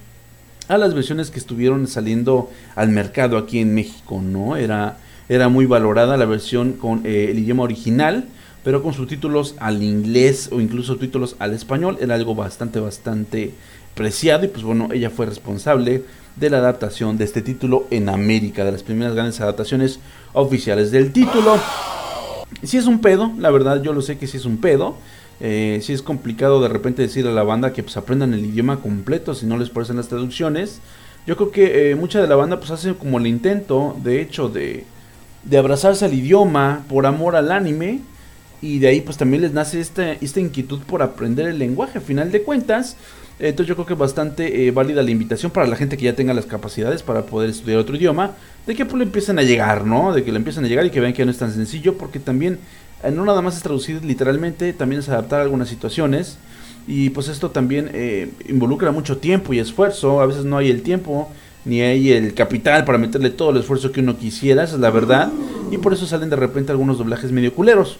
a 0.68 0.76
las 0.76 0.94
versiones 0.94 1.30
que 1.30 1.38
estuvieron 1.38 1.86
saliendo 1.86 2.50
al 2.74 2.90
mercado 2.90 3.38
aquí 3.38 3.58
en 3.58 3.74
México, 3.74 4.20
¿no? 4.22 4.56
Era, 4.56 4.98
era 5.28 5.48
muy 5.48 5.64
valorada 5.64 6.16
la 6.18 6.26
versión 6.26 6.74
con 6.74 7.06
eh, 7.06 7.28
el 7.30 7.38
idioma 7.38 7.62
original, 7.62 8.26
pero 8.64 8.82
con 8.82 8.92
subtítulos 8.92 9.54
al 9.60 9.82
inglés 9.82 10.50
o 10.52 10.60
incluso 10.60 10.96
títulos 10.96 11.36
al 11.38 11.54
español, 11.54 11.96
era 12.00 12.14
algo 12.14 12.34
bastante, 12.34 12.80
bastante 12.80 13.54
preciado 13.98 14.44
y 14.44 14.48
pues 14.48 14.62
bueno, 14.62 14.90
ella 14.92 15.10
fue 15.10 15.26
responsable 15.26 16.04
de 16.36 16.50
la 16.50 16.58
adaptación 16.58 17.18
de 17.18 17.24
este 17.24 17.42
título 17.42 17.88
en 17.90 18.08
América, 18.08 18.64
de 18.64 18.70
las 18.70 18.84
primeras 18.84 19.12
grandes 19.12 19.40
adaptaciones 19.40 19.98
oficiales 20.34 20.92
del 20.92 21.12
título. 21.12 21.58
Si 22.62 22.76
es 22.76 22.86
un 22.86 23.00
pedo, 23.00 23.32
la 23.38 23.50
verdad 23.50 23.82
yo 23.82 23.92
lo 23.92 24.00
sé 24.00 24.16
que 24.16 24.28
si 24.28 24.36
es 24.36 24.44
un 24.44 24.58
pedo. 24.58 24.94
Eh, 25.40 25.80
si 25.82 25.92
es 25.92 26.02
complicado 26.02 26.62
de 26.62 26.68
repente 26.68 27.02
decir 27.02 27.26
a 27.26 27.32
la 27.32 27.42
banda 27.42 27.72
que 27.72 27.82
pues 27.82 27.96
aprendan 27.96 28.34
el 28.34 28.44
idioma 28.44 28.80
completo 28.80 29.34
si 29.34 29.46
no 29.46 29.58
les 29.58 29.68
parecen 29.68 29.96
las 29.96 30.08
traducciones. 30.08 30.80
Yo 31.26 31.36
creo 31.36 31.50
que 31.50 31.90
eh, 31.90 31.94
mucha 31.96 32.20
de 32.20 32.28
la 32.28 32.36
banda 32.36 32.58
pues 32.60 32.70
hace 32.70 32.94
como 32.94 33.18
el 33.18 33.26
intento, 33.26 33.96
de 34.02 34.22
hecho, 34.22 34.48
de, 34.48 34.84
de 35.42 35.58
abrazarse 35.58 36.04
al 36.04 36.14
idioma 36.14 36.84
por 36.88 37.04
amor 37.04 37.34
al 37.34 37.50
anime. 37.50 38.00
Y 38.60 38.78
de 38.78 38.88
ahí 38.88 39.00
pues 39.00 39.16
también 39.16 39.42
les 39.42 39.52
nace 39.52 39.80
esta, 39.80 40.12
esta 40.12 40.38
inquietud 40.38 40.80
por 40.82 41.02
aprender 41.02 41.48
el 41.48 41.58
lenguaje. 41.58 41.98
A 41.98 42.00
final 42.00 42.30
de 42.30 42.42
cuentas, 42.42 42.96
entonces 43.38 43.68
yo 43.68 43.74
creo 43.74 43.86
que 43.86 43.92
es 43.92 43.98
bastante 43.98 44.66
eh, 44.66 44.70
válida 44.72 45.02
la 45.02 45.10
invitación 45.10 45.52
para 45.52 45.66
la 45.66 45.76
gente 45.76 45.96
que 45.96 46.04
ya 46.04 46.14
tenga 46.14 46.34
las 46.34 46.46
capacidades 46.46 47.02
para 47.02 47.26
poder 47.26 47.50
estudiar 47.50 47.78
otro 47.78 47.96
idioma, 47.96 48.32
de 48.66 48.74
que 48.74 48.84
pues 48.84 48.98
le 48.98 49.04
empiecen 49.04 49.38
a 49.38 49.42
llegar, 49.42 49.86
¿no? 49.86 50.12
De 50.12 50.24
que 50.24 50.32
le 50.32 50.38
empiecen 50.38 50.64
a 50.64 50.68
llegar 50.68 50.84
y 50.86 50.90
que 50.90 51.00
vean 51.00 51.12
que 51.12 51.24
no 51.24 51.30
es 51.30 51.38
tan 51.38 51.52
sencillo, 51.52 51.96
porque 51.96 52.18
también 52.18 52.58
eh, 53.04 53.10
no 53.10 53.24
nada 53.24 53.40
más 53.40 53.56
es 53.56 53.62
traducir 53.62 54.04
literalmente, 54.04 54.72
también 54.72 55.00
es 55.00 55.08
adaptar 55.08 55.40
algunas 55.40 55.68
situaciones. 55.68 56.38
Y 56.86 57.10
pues 57.10 57.28
esto 57.28 57.50
también 57.50 57.90
eh, 57.92 58.30
involucra 58.48 58.90
mucho 58.92 59.18
tiempo 59.18 59.52
y 59.52 59.58
esfuerzo, 59.58 60.20
a 60.20 60.26
veces 60.26 60.44
no 60.44 60.56
hay 60.56 60.70
el 60.70 60.82
tiempo 60.82 61.30
ni 61.64 61.82
hay 61.82 62.12
el 62.12 62.32
capital 62.32 62.84
para 62.86 62.96
meterle 62.96 63.28
todo 63.28 63.50
el 63.50 63.58
esfuerzo 63.58 63.92
que 63.92 64.00
uno 64.00 64.16
quisiera, 64.16 64.64
esa 64.64 64.76
es 64.76 64.80
la 64.80 64.90
verdad, 64.90 65.30
y 65.70 65.76
por 65.76 65.92
eso 65.92 66.06
salen 66.06 66.30
de 66.30 66.36
repente 66.36 66.72
algunos 66.72 66.96
doblajes 66.96 67.30
medio 67.30 67.52
culeros. 67.52 67.98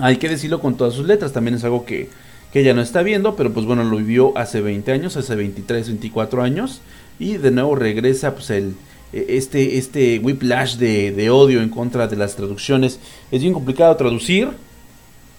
Hay 0.00 0.16
que 0.18 0.28
decirlo 0.28 0.60
con 0.60 0.76
todas 0.76 0.94
sus 0.94 1.06
letras, 1.06 1.32
también 1.32 1.56
es 1.56 1.64
algo 1.64 1.84
que 1.84 2.08
que 2.54 2.60
ella 2.60 2.72
no 2.72 2.82
está 2.82 3.02
viendo, 3.02 3.34
pero 3.34 3.52
pues 3.52 3.66
bueno, 3.66 3.82
lo 3.82 3.96
vivió 3.96 4.32
hace 4.38 4.60
20 4.60 4.92
años, 4.92 5.16
hace 5.16 5.34
23, 5.34 5.88
24 5.88 6.40
años, 6.40 6.82
y 7.18 7.36
de 7.36 7.50
nuevo 7.50 7.74
regresa 7.74 8.36
pues 8.36 8.48
el, 8.50 8.76
e, 9.12 9.26
este, 9.30 9.76
este 9.76 10.20
whiplash 10.20 10.76
de, 10.76 11.10
de 11.10 11.30
odio 11.30 11.62
en 11.62 11.68
contra 11.68 12.06
de 12.06 12.14
las 12.14 12.36
traducciones. 12.36 13.00
Es 13.32 13.42
bien 13.42 13.54
complicado 13.54 13.96
traducir, 13.96 14.50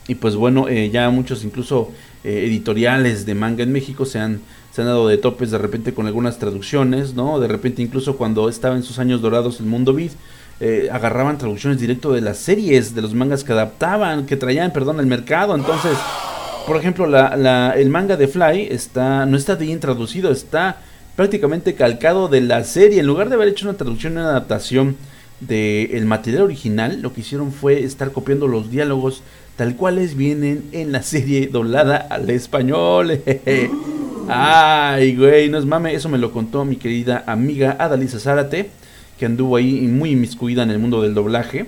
y 0.10 0.16
pues 0.16 0.36
bueno, 0.36 0.68
eh, 0.68 0.90
ya 0.90 1.10
muchos 1.10 1.46
incluso 1.46 1.94
eh, 2.26 2.44
editoriales 2.48 3.26
de 3.26 3.34
manga 3.34 3.64
en 3.64 3.72
México 3.72 4.06
se 4.06 4.20
han, 4.20 4.42
se 4.74 4.82
han 4.82 4.88
dado 4.88 5.08
de 5.08 5.18
topes 5.18 5.52
de 5.52 5.58
repente 5.58 5.94
con 5.94 6.08
algunas 6.08 6.38
traducciones, 6.38 7.14
¿no? 7.14 7.40
De 7.40 7.48
repente 7.48 7.82
incluso 7.82 8.18
cuando 8.18 8.50
estaba 8.50 8.76
en 8.76 8.84
sus 8.84 9.00
años 9.00 9.22
dorados 9.22 9.62
el 9.62 9.68
mundo 9.68 9.94
vid, 9.94 10.12
eh, 10.60 10.90
agarraban 10.92 11.38
traducciones 11.38 11.80
directo 11.80 12.12
de 12.12 12.20
las 12.20 12.40
series, 12.40 12.94
de 12.94 13.02
los 13.02 13.14
mangas 13.14 13.46
que 13.46 13.54
adaptaban, 13.54 14.26
que 14.26 14.36
traían, 14.36 14.74
perdón, 14.74 15.00
al 15.00 15.06
mercado. 15.06 15.56
Entonces, 15.56 15.98
por 16.66 16.78
ejemplo, 16.78 17.06
la, 17.08 17.74
el 17.78 17.90
manga 17.90 18.18
de 18.18 18.28
Fly 18.28 18.68
está, 18.72 19.26
no 19.26 19.38
está 19.38 19.56
bien 19.56 19.80
traducido, 19.80 20.32
está 20.32 20.78
prácticamente 21.16 21.76
calcado 21.76 22.28
de 22.28 22.42
la 22.42 22.64
serie. 22.64 23.00
En 23.00 23.08
lugar 23.08 23.30
de 23.30 23.36
haber 23.36 23.50
hecho 23.50 23.68
una 23.68 23.78
traducción, 23.78 24.14
una 24.14 24.30
adaptación 24.30 24.98
del 25.40 26.06
material 26.06 26.44
original, 26.44 27.02
lo 27.02 27.14
que 27.14 27.22
hicieron 27.22 27.52
fue 27.52 27.84
estar 27.84 28.12
copiando 28.12 28.48
los 28.48 28.72
diálogos 28.72 29.22
tal 29.58 29.76
cuales 29.76 30.16
vienen 30.16 30.66
en 30.72 30.92
la 30.92 31.02
serie 31.02 31.48
doblada 31.48 31.98
al 31.98 32.30
español. 32.30 33.22
Ay, 34.28 35.16
güey, 35.16 35.50
no 35.50 35.60
es 35.60 35.66
mame, 35.66 35.94
eso 35.94 36.10
me 36.10 36.18
lo 36.18 36.32
contó 36.32 36.66
mi 36.66 36.78
querida 36.78 37.24
amiga 37.28 37.78
Adalisa 37.80 38.20
Zárate, 38.20 38.72
que 39.20 39.26
anduvo 39.28 39.56
ahí 39.56 39.82
muy 39.82 40.12
inmiscuida 40.12 40.64
en 40.64 40.72
el 40.72 40.80
mundo 40.80 41.02
del 41.02 41.14
doblaje. 41.14 41.68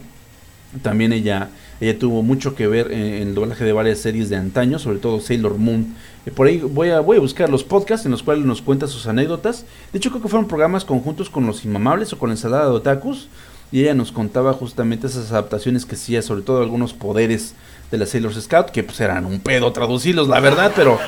También 0.81 1.13
ella 1.13 1.49
ella 1.79 1.99
tuvo 1.99 2.23
mucho 2.23 2.55
que 2.55 2.67
ver 2.67 2.91
en, 2.91 3.27
el 3.27 3.35
doblaje 3.35 3.63
de 3.63 3.73
varias 3.73 3.99
series 3.99 4.29
de 4.29 4.35
antaño, 4.35 4.79
sobre 4.79 4.97
todo 4.97 5.19
Sailor 5.19 5.57
Moon. 5.57 5.95
Eh, 6.25 6.31
por 6.31 6.47
ahí 6.47 6.57
voy 6.59 6.89
a, 6.89 6.99
voy 6.99 7.17
a 7.17 7.21
buscar 7.21 7.49
los 7.49 7.63
podcasts 7.63 8.05
en 8.05 8.11
los 8.11 8.23
cuales 8.23 8.45
nos 8.45 8.61
cuenta 8.61 8.87
sus 8.87 9.07
anécdotas. 9.07 9.65
De 9.91 9.99
hecho, 9.99 10.09
creo 10.09 10.21
que 10.21 10.29
fueron 10.29 10.47
programas 10.47 10.85
conjuntos 10.85 11.29
con 11.29 11.45
Los 11.45 11.65
Inmamables 11.65 12.11
o 12.13 12.17
con 12.17 12.31
Ensalada 12.31 12.65
de 12.65 12.71
Otakus. 12.71 13.29
Y 13.69 13.81
ella 13.81 13.93
nos 13.93 14.13
contaba 14.13 14.53
justamente 14.53 15.07
esas 15.07 15.31
adaptaciones 15.31 15.85
que 15.85 15.95
hacía, 15.95 16.21
sobre 16.21 16.41
todo 16.41 16.61
algunos 16.61 16.93
poderes 16.93 17.53
de 17.91 17.97
la 17.97 18.05
Sailor 18.05 18.33
Scout, 18.33 18.69
que 18.69 18.83
pues 18.83 18.99
eran 18.99 19.25
un 19.25 19.39
pedo 19.39 19.71
traducirlos, 19.71 20.27
la 20.27 20.39
verdad, 20.39 20.71
pero 20.75 20.99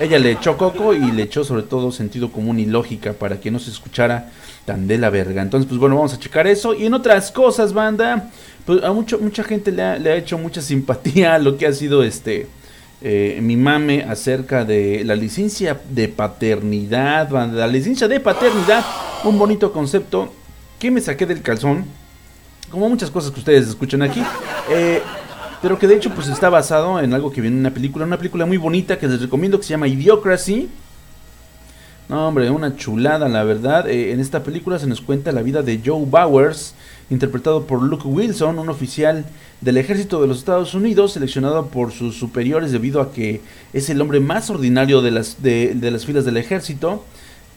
ella 0.00 0.18
le 0.18 0.32
echó 0.32 0.56
coco 0.56 0.94
y 0.94 1.12
le 1.12 1.22
echó 1.22 1.44
sobre 1.44 1.62
todo 1.62 1.92
sentido 1.92 2.32
común 2.32 2.58
y 2.58 2.66
lógica 2.66 3.12
para 3.12 3.40
que 3.40 3.50
no 3.50 3.58
se 3.58 3.70
escuchara 3.70 4.30
tan 4.64 4.86
de 4.86 4.98
la 4.98 5.10
verga. 5.10 5.42
Entonces, 5.42 5.68
pues 5.68 5.78
bueno, 5.78 5.96
vamos 5.96 6.14
a 6.14 6.18
checar 6.18 6.46
eso. 6.46 6.74
Y 6.74 6.86
en 6.86 6.94
otras 6.94 7.30
cosas, 7.30 7.72
banda, 7.72 8.30
pues 8.64 8.82
a 8.82 8.92
mucho, 8.92 9.18
mucha 9.18 9.44
gente 9.44 9.70
le 9.72 9.82
ha, 9.82 10.16
hecho 10.16 10.38
mucha 10.38 10.60
simpatía 10.60 11.34
a 11.34 11.38
lo 11.38 11.56
que 11.56 11.66
ha 11.66 11.72
sido 11.72 12.02
este 12.02 12.48
eh, 13.00 13.40
mi 13.42 13.56
mame 13.56 14.04
acerca 14.08 14.64
de 14.64 15.02
la 15.04 15.16
licencia 15.16 15.80
de 15.90 16.08
paternidad, 16.08 17.30
la 17.30 17.66
licencia 17.66 18.06
de 18.06 18.20
paternidad, 18.20 18.84
un 19.24 19.38
bonito 19.38 19.72
concepto 19.72 20.32
que 20.78 20.90
me 20.90 21.00
saqué 21.00 21.26
del 21.26 21.42
calzón, 21.42 21.84
como 22.70 22.88
muchas 22.88 23.10
cosas 23.10 23.32
que 23.32 23.40
ustedes 23.40 23.68
escuchan 23.68 24.02
aquí, 24.02 24.22
eh, 24.70 25.02
pero 25.62 25.78
que 25.78 25.86
de 25.86 25.94
hecho 25.94 26.10
pues 26.10 26.26
está 26.26 26.50
basado 26.50 26.98
en 27.00 27.14
algo 27.14 27.30
que 27.30 27.40
viene 27.40 27.56
en 27.56 27.60
una 27.60 27.72
película, 27.72 28.04
una 28.04 28.18
película 28.18 28.44
muy 28.44 28.56
bonita 28.56 28.98
que 28.98 29.06
les 29.06 29.22
recomiendo 29.22 29.58
que 29.58 29.64
se 29.64 29.70
llama 29.70 29.86
Idiocracy. 29.86 30.68
No, 32.08 32.28
hombre, 32.28 32.50
una 32.50 32.76
chulada, 32.76 33.28
la 33.28 33.44
verdad. 33.44 33.88
Eh, 33.88 34.12
en 34.12 34.18
esta 34.18 34.42
película 34.42 34.80
se 34.80 34.88
nos 34.88 35.00
cuenta 35.00 35.30
la 35.30 35.40
vida 35.40 35.62
de 35.62 35.80
Joe 35.82 36.04
Bowers, 36.04 36.74
interpretado 37.10 37.64
por 37.64 37.80
Luke 37.80 38.08
Wilson, 38.08 38.58
un 38.58 38.68
oficial 38.68 39.24
del 39.60 39.76
ejército 39.76 40.20
de 40.20 40.26
los 40.26 40.38
Estados 40.38 40.74
Unidos, 40.74 41.12
seleccionado 41.12 41.68
por 41.68 41.92
sus 41.92 42.16
superiores 42.16 42.72
debido 42.72 43.00
a 43.00 43.12
que 43.12 43.40
es 43.72 43.88
el 43.88 44.00
hombre 44.00 44.18
más 44.18 44.50
ordinario 44.50 45.00
de 45.00 45.12
las, 45.12 45.42
de, 45.42 45.78
las 45.80 46.04
filas 46.04 46.24
del 46.24 46.38
ejército, 46.38 47.04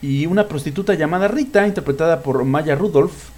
y 0.00 0.26
una 0.26 0.46
prostituta 0.46 0.94
llamada 0.94 1.26
Rita, 1.26 1.66
interpretada 1.66 2.22
por 2.22 2.44
Maya 2.44 2.76
Rudolph, 2.76 3.30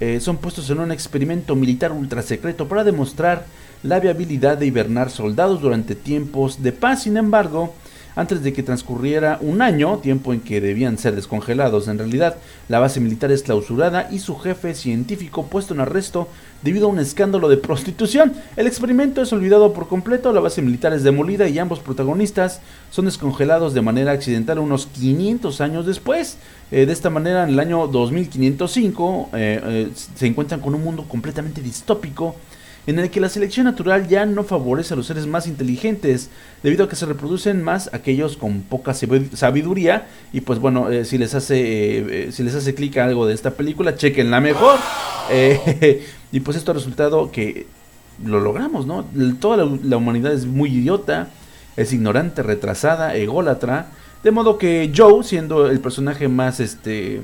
eh, 0.00 0.18
son 0.20 0.36
puestos 0.38 0.68
en 0.68 0.80
un 0.80 0.90
experimento 0.90 1.54
militar 1.54 1.92
ultra 1.92 2.22
secreto 2.22 2.66
para 2.66 2.84
demostrar 2.84 3.46
la 3.82 4.00
viabilidad 4.00 4.58
de 4.58 4.66
hibernar 4.66 5.10
soldados 5.10 5.60
durante 5.60 5.94
tiempos 5.94 6.62
de 6.62 6.72
paz. 6.72 7.02
Sin 7.02 7.16
embargo, 7.16 7.74
antes 8.16 8.42
de 8.42 8.54
que 8.54 8.62
transcurriera 8.62 9.38
un 9.42 9.60
año, 9.60 9.98
tiempo 9.98 10.32
en 10.32 10.40
que 10.40 10.62
debían 10.62 10.96
ser 10.96 11.14
descongelados. 11.14 11.86
En 11.86 11.98
realidad, 11.98 12.36
la 12.68 12.78
base 12.78 12.98
militar 12.98 13.30
es 13.30 13.42
clausurada 13.42 14.08
y 14.10 14.18
su 14.18 14.36
jefe 14.36 14.74
científico 14.74 15.46
puesto 15.46 15.74
en 15.74 15.80
arresto 15.80 16.26
debido 16.62 16.86
a 16.86 16.90
un 16.90 16.98
escándalo 16.98 17.48
de 17.50 17.58
prostitución. 17.58 18.32
El 18.56 18.66
experimento 18.66 19.20
es 19.20 19.32
olvidado 19.34 19.74
por 19.74 19.86
completo, 19.86 20.32
la 20.32 20.40
base 20.40 20.62
militar 20.62 20.94
es 20.94 21.04
demolida 21.04 21.46
y 21.46 21.58
ambos 21.58 21.80
protagonistas 21.80 22.60
son 22.90 23.04
descongelados 23.04 23.74
de 23.74 23.82
manera 23.82 24.12
accidental 24.12 24.58
unos 24.58 24.86
500 24.86 25.60
años 25.60 25.84
después. 25.84 26.38
Eh, 26.72 26.86
de 26.86 26.92
esta 26.92 27.10
manera, 27.10 27.44
en 27.44 27.50
el 27.50 27.60
año 27.60 27.86
2505 27.86 29.30
eh, 29.34 29.60
eh, 29.62 29.90
se 30.16 30.26
encuentran 30.26 30.60
con 30.60 30.74
un 30.74 30.82
mundo 30.82 31.04
completamente 31.06 31.60
distópico 31.60 32.34
en 32.86 33.00
el 33.00 33.10
que 33.10 33.20
la 33.20 33.28
selección 33.28 33.64
natural 33.64 34.06
ya 34.06 34.26
no 34.26 34.44
favorece 34.44 34.94
a 34.94 34.96
los 34.96 35.06
seres 35.06 35.26
más 35.26 35.48
inteligentes, 35.48 36.30
debido 36.62 36.84
a 36.84 36.88
que 36.88 36.94
se 36.94 37.04
reproducen 37.04 37.62
más 37.62 37.90
aquellos 37.92 38.36
con 38.36 38.62
poca 38.62 38.94
sabiduría. 38.94 40.06
Y 40.32 40.42
pues 40.42 40.60
bueno, 40.60 40.90
eh, 40.90 41.04
si 41.04 41.18
les 41.18 41.34
hace 41.34 41.58
eh, 41.58 42.06
eh, 42.28 42.32
si 42.32 42.44
les 42.44 42.54
hace 42.54 42.74
clic 42.74 42.96
a 42.98 43.04
algo 43.04 43.26
de 43.26 43.34
esta 43.34 43.50
película, 43.52 43.96
chequenla 43.96 44.40
mejor. 44.40 44.78
y 46.32 46.40
pues 46.40 46.56
esto 46.56 46.70
ha 46.70 46.74
resultado 46.74 47.32
que 47.32 47.66
lo 48.24 48.38
logramos, 48.40 48.86
¿no? 48.86 49.04
Toda 49.40 49.56
la, 49.56 49.96
humanidad 49.96 50.32
es 50.32 50.46
muy 50.46 50.70
idiota, 50.70 51.30
es 51.76 51.92
ignorante, 51.92 52.44
retrasada, 52.44 53.16
ególatra. 53.16 53.88
De 54.22 54.30
modo 54.30 54.58
que 54.58 54.92
Joe, 54.96 55.24
siendo 55.24 55.68
el 55.68 55.80
personaje 55.80 56.28
más 56.28 56.60
este 56.60 57.20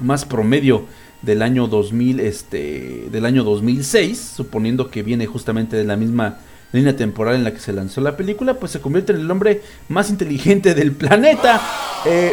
más 0.00 0.24
promedio 0.24 0.86
del 1.24 1.42
año 1.42 1.66
2000, 1.66 2.20
este, 2.20 3.08
del 3.10 3.24
año 3.24 3.44
2006, 3.44 4.32
suponiendo 4.36 4.90
que 4.90 5.02
viene 5.02 5.26
justamente 5.26 5.76
de 5.76 5.84
la 5.84 5.96
misma 5.96 6.38
línea 6.72 6.96
temporal 6.96 7.36
en 7.36 7.44
la 7.44 7.52
que 7.52 7.60
se 7.60 7.72
lanzó 7.72 8.00
la 8.00 8.16
película, 8.16 8.54
pues 8.54 8.72
se 8.72 8.80
convierte 8.80 9.12
en 9.12 9.20
el 9.20 9.30
hombre 9.30 9.62
más 9.88 10.10
inteligente 10.10 10.74
del 10.74 10.92
planeta. 10.92 11.60
Eh, 12.04 12.32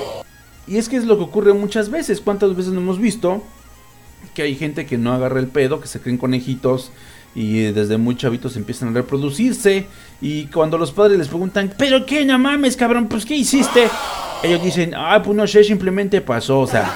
y 0.67 0.77
es 0.77 0.89
que 0.89 0.98
es 0.98 1.05
lo 1.05 1.17
que 1.17 1.24
ocurre 1.24 1.53
muchas 1.53 1.89
veces. 1.89 2.21
¿Cuántas 2.21 2.55
veces 2.55 2.74
no 2.74 2.81
hemos 2.81 3.00
visto 3.00 3.43
que 4.33 4.43
hay 4.43 4.55
gente 4.55 4.86
que 4.86 4.98
no 4.98 5.13
agarra 5.13 5.39
el 5.39 5.48
pedo, 5.48 5.79
que 5.79 5.88
se 5.88 6.00
creen 6.00 6.17
conejitos 6.17 6.91
y 7.33 7.60
desde 7.71 7.98
muy 7.98 8.15
chavitos 8.15 8.57
empiezan 8.57 8.89
a 8.89 8.93
reproducirse? 8.93 9.86
Y 10.21 10.48
cuando 10.48 10.77
los 10.77 10.91
padres 10.91 11.17
les 11.17 11.27
preguntan, 11.27 11.74
¿pero 11.77 12.05
qué? 12.05 12.25
No 12.25 12.39
mames, 12.39 12.75
cabrón, 12.75 13.07
pues 13.07 13.25
¿qué 13.25 13.36
hiciste? 13.36 13.88
Ellos 14.43 14.63
dicen, 14.63 14.93
ah, 14.95 15.21
pues 15.24 15.38
no 15.38 15.45
sé, 15.45 15.63
simplemente 15.63 16.19
pasó, 16.21 16.62
o 16.62 16.67
sea. 16.67 16.91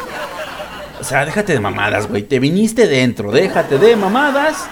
O 0.99 1.03
sea, 1.03 1.25
déjate 1.25 1.53
de 1.53 1.59
mamadas, 1.59 2.07
güey. 2.07 2.23
Te 2.23 2.39
viniste 2.39 2.87
dentro, 2.87 3.31
déjate 3.31 3.77
de 3.77 3.95
mamadas. 3.95 4.67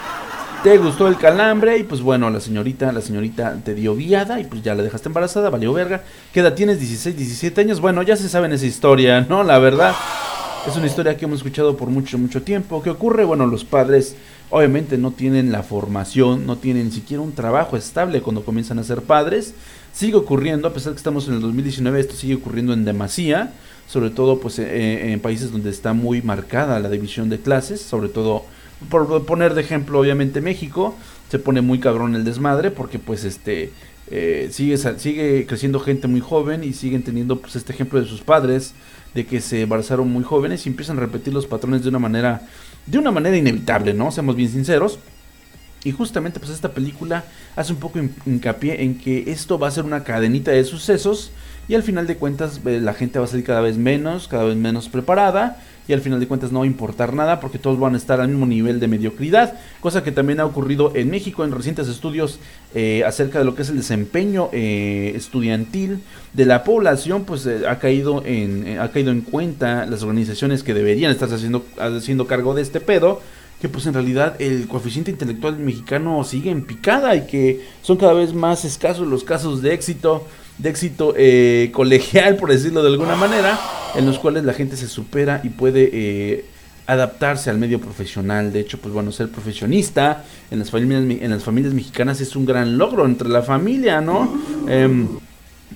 te 0.62 0.78
gustó 0.78 1.08
el 1.08 1.18
calambre 1.18 1.76
y 1.76 1.82
pues 1.82 2.00
bueno, 2.00 2.30
la 2.30 2.40
señorita, 2.40 2.90
la 2.90 3.02
señorita 3.02 3.56
te 3.62 3.74
dio 3.74 3.94
viada 3.94 4.40
y 4.40 4.44
pues 4.44 4.62
ya 4.62 4.74
la 4.74 4.82
dejaste 4.82 5.08
embarazada, 5.08 5.50
valió 5.50 5.72
verga. 5.72 6.02
¿Qué 6.32 6.40
edad 6.40 6.54
tienes? 6.54 6.80
16, 6.80 7.16
17 7.16 7.60
años. 7.60 7.80
Bueno, 7.80 8.02
ya 8.02 8.16
se 8.16 8.28
sabe 8.28 8.46
en 8.46 8.54
esa 8.54 8.66
historia, 8.66 9.26
¿no? 9.28 9.44
La 9.44 9.58
verdad. 9.58 9.94
Es 10.66 10.74
una 10.76 10.86
historia 10.86 11.14
que 11.14 11.26
hemos 11.26 11.40
escuchado 11.40 11.76
por 11.76 11.90
mucho, 11.90 12.16
mucho 12.16 12.42
tiempo. 12.42 12.82
¿Qué 12.82 12.88
ocurre? 12.88 13.24
Bueno, 13.24 13.46
los 13.46 13.64
padres 13.64 14.16
obviamente 14.48 14.96
no 14.96 15.10
tienen 15.10 15.52
la 15.52 15.62
formación, 15.62 16.46
no 16.46 16.56
tienen 16.56 16.86
ni 16.86 16.90
siquiera 16.90 17.22
un 17.22 17.32
trabajo 17.32 17.76
estable 17.76 18.22
cuando 18.22 18.46
comienzan 18.46 18.78
a 18.78 18.84
ser 18.84 19.02
padres. 19.02 19.52
Sigue 19.92 20.16
ocurriendo, 20.16 20.66
a 20.66 20.72
pesar 20.72 20.92
de 20.92 20.94
que 20.94 21.00
estamos 21.00 21.28
en 21.28 21.34
el 21.34 21.40
2019, 21.40 22.00
esto 22.00 22.14
sigue 22.14 22.36
ocurriendo 22.36 22.72
en 22.72 22.86
demasía, 22.86 23.52
sobre 23.86 24.10
todo 24.10 24.40
pues 24.40 24.58
eh, 24.58 25.12
en 25.12 25.20
países 25.20 25.52
donde 25.52 25.70
está 25.70 25.92
muy 25.92 26.22
marcada 26.22 26.80
la 26.80 26.88
división 26.88 27.28
de 27.28 27.38
clases, 27.38 27.80
sobre 27.80 28.08
todo 28.08 28.44
por 28.88 29.24
poner 29.24 29.54
de 29.54 29.62
ejemplo 29.62 29.98
obviamente 30.00 30.40
México, 30.40 30.94
se 31.30 31.38
pone 31.38 31.60
muy 31.60 31.78
cabrón 31.78 32.14
el 32.14 32.24
desmadre 32.24 32.70
porque 32.70 32.98
pues 32.98 33.24
este 33.24 33.72
eh, 34.10 34.48
sigue, 34.50 34.76
sigue 34.76 35.46
creciendo 35.46 35.80
gente 35.80 36.08
muy 36.08 36.20
joven 36.20 36.62
y 36.62 36.72
siguen 36.72 37.02
teniendo 37.02 37.40
pues 37.40 37.56
este 37.56 37.72
ejemplo 37.72 38.00
de 38.00 38.06
sus 38.06 38.20
padres 38.20 38.74
de 39.14 39.24
que 39.24 39.40
se 39.40 39.62
embarazaron 39.62 40.10
muy 40.10 40.24
jóvenes 40.24 40.66
y 40.66 40.68
empiezan 40.68 40.98
a 40.98 41.00
repetir 41.00 41.32
los 41.32 41.46
patrones 41.46 41.82
de 41.82 41.88
una 41.88 41.98
manera 41.98 42.42
de 42.86 42.98
una 42.98 43.10
manera 43.10 43.36
inevitable, 43.36 43.94
¿no? 43.94 44.10
Seamos 44.10 44.36
bien 44.36 44.50
sinceros. 44.50 44.98
Y 45.84 45.92
justamente 45.92 46.40
pues 46.40 46.50
esta 46.50 46.72
película 46.72 47.24
hace 47.56 47.72
un 47.72 47.78
poco 47.78 47.98
hincapié 48.26 48.82
en 48.82 48.98
que 48.98 49.30
esto 49.30 49.58
va 49.58 49.68
a 49.68 49.70
ser 49.70 49.84
una 49.84 50.02
cadenita 50.02 50.50
de 50.50 50.64
sucesos 50.64 51.30
y 51.68 51.74
al 51.74 51.82
final 51.82 52.06
de 52.06 52.16
cuentas 52.16 52.60
eh, 52.64 52.80
la 52.80 52.94
gente 52.94 53.18
va 53.18 53.24
a 53.24 53.28
salir 53.28 53.44
cada 53.44 53.60
vez 53.60 53.76
menos, 53.76 54.28
cada 54.28 54.44
vez 54.44 54.56
menos 54.56 54.88
preparada 54.88 55.60
y 55.86 55.92
al 55.92 56.00
final 56.00 56.18
de 56.18 56.26
cuentas 56.26 56.50
no 56.50 56.60
va 56.60 56.64
a 56.64 56.68
importar 56.68 57.12
nada 57.12 57.40
porque 57.40 57.58
todos 57.58 57.78
van 57.78 57.94
a 57.94 57.98
estar 57.98 58.20
al 58.20 58.28
mismo 58.28 58.46
nivel 58.46 58.80
de 58.80 58.88
mediocridad, 58.88 59.54
cosa 59.80 60.02
que 60.02 60.12
también 60.12 60.40
ha 60.40 60.46
ocurrido 60.46 60.92
en 60.94 61.10
México 61.10 61.44
en 61.44 61.52
recientes 61.52 61.88
estudios 61.88 62.38
eh, 62.74 63.02
acerca 63.06 63.38
de 63.38 63.44
lo 63.44 63.54
que 63.54 63.62
es 63.62 63.68
el 63.68 63.76
desempeño 63.76 64.48
eh, 64.52 65.12
estudiantil 65.14 66.00
de 66.32 66.46
la 66.46 66.64
población, 66.64 67.24
pues 67.24 67.46
ha 67.46 67.78
caído 67.78 68.22
en 68.24 68.78
ha 68.78 68.90
caído 68.90 69.10
en 69.10 69.20
cuenta 69.20 69.86
las 69.86 70.02
organizaciones 70.02 70.62
que 70.62 70.74
deberían 70.74 71.10
estar 71.10 71.32
haciendo 71.32 71.64
haciendo 71.78 72.26
cargo 72.26 72.54
de 72.54 72.62
este 72.62 72.80
pedo 72.80 73.20
que 73.60 73.68
pues 73.68 73.86
en 73.86 73.94
realidad 73.94 74.36
el 74.40 74.66
coeficiente 74.68 75.10
intelectual 75.10 75.58
mexicano 75.58 76.22
sigue 76.24 76.50
en 76.50 76.64
picada 76.64 77.14
y 77.16 77.26
que 77.26 77.64
son 77.82 77.96
cada 77.96 78.12
vez 78.12 78.34
más 78.34 78.64
escasos 78.64 79.06
los 79.06 79.24
casos 79.24 79.62
de 79.62 79.72
éxito 79.72 80.26
de 80.58 80.70
éxito 80.70 81.14
eh, 81.16 81.70
colegial, 81.72 82.36
por 82.36 82.50
decirlo 82.50 82.82
de 82.82 82.88
alguna 82.88 83.16
manera, 83.16 83.58
en 83.94 84.06
los 84.06 84.18
cuales 84.18 84.44
la 84.44 84.52
gente 84.52 84.76
se 84.76 84.88
supera 84.88 85.40
y 85.42 85.48
puede 85.48 85.90
eh, 85.92 86.44
adaptarse 86.86 87.50
al 87.50 87.58
medio 87.58 87.80
profesional. 87.80 88.52
De 88.52 88.60
hecho, 88.60 88.78
pues 88.78 88.94
bueno, 88.94 89.12
ser 89.12 89.30
profesionista 89.30 90.24
en 90.50 90.58
las 90.58 90.70
familias, 90.70 91.02
en 91.22 91.30
las 91.30 91.42
familias 91.42 91.74
mexicanas 91.74 92.20
es 92.20 92.36
un 92.36 92.46
gran 92.46 92.78
logro 92.78 93.04
entre 93.06 93.28
la 93.28 93.42
familia, 93.42 94.00
¿no? 94.00 94.32
Em, 94.68 95.08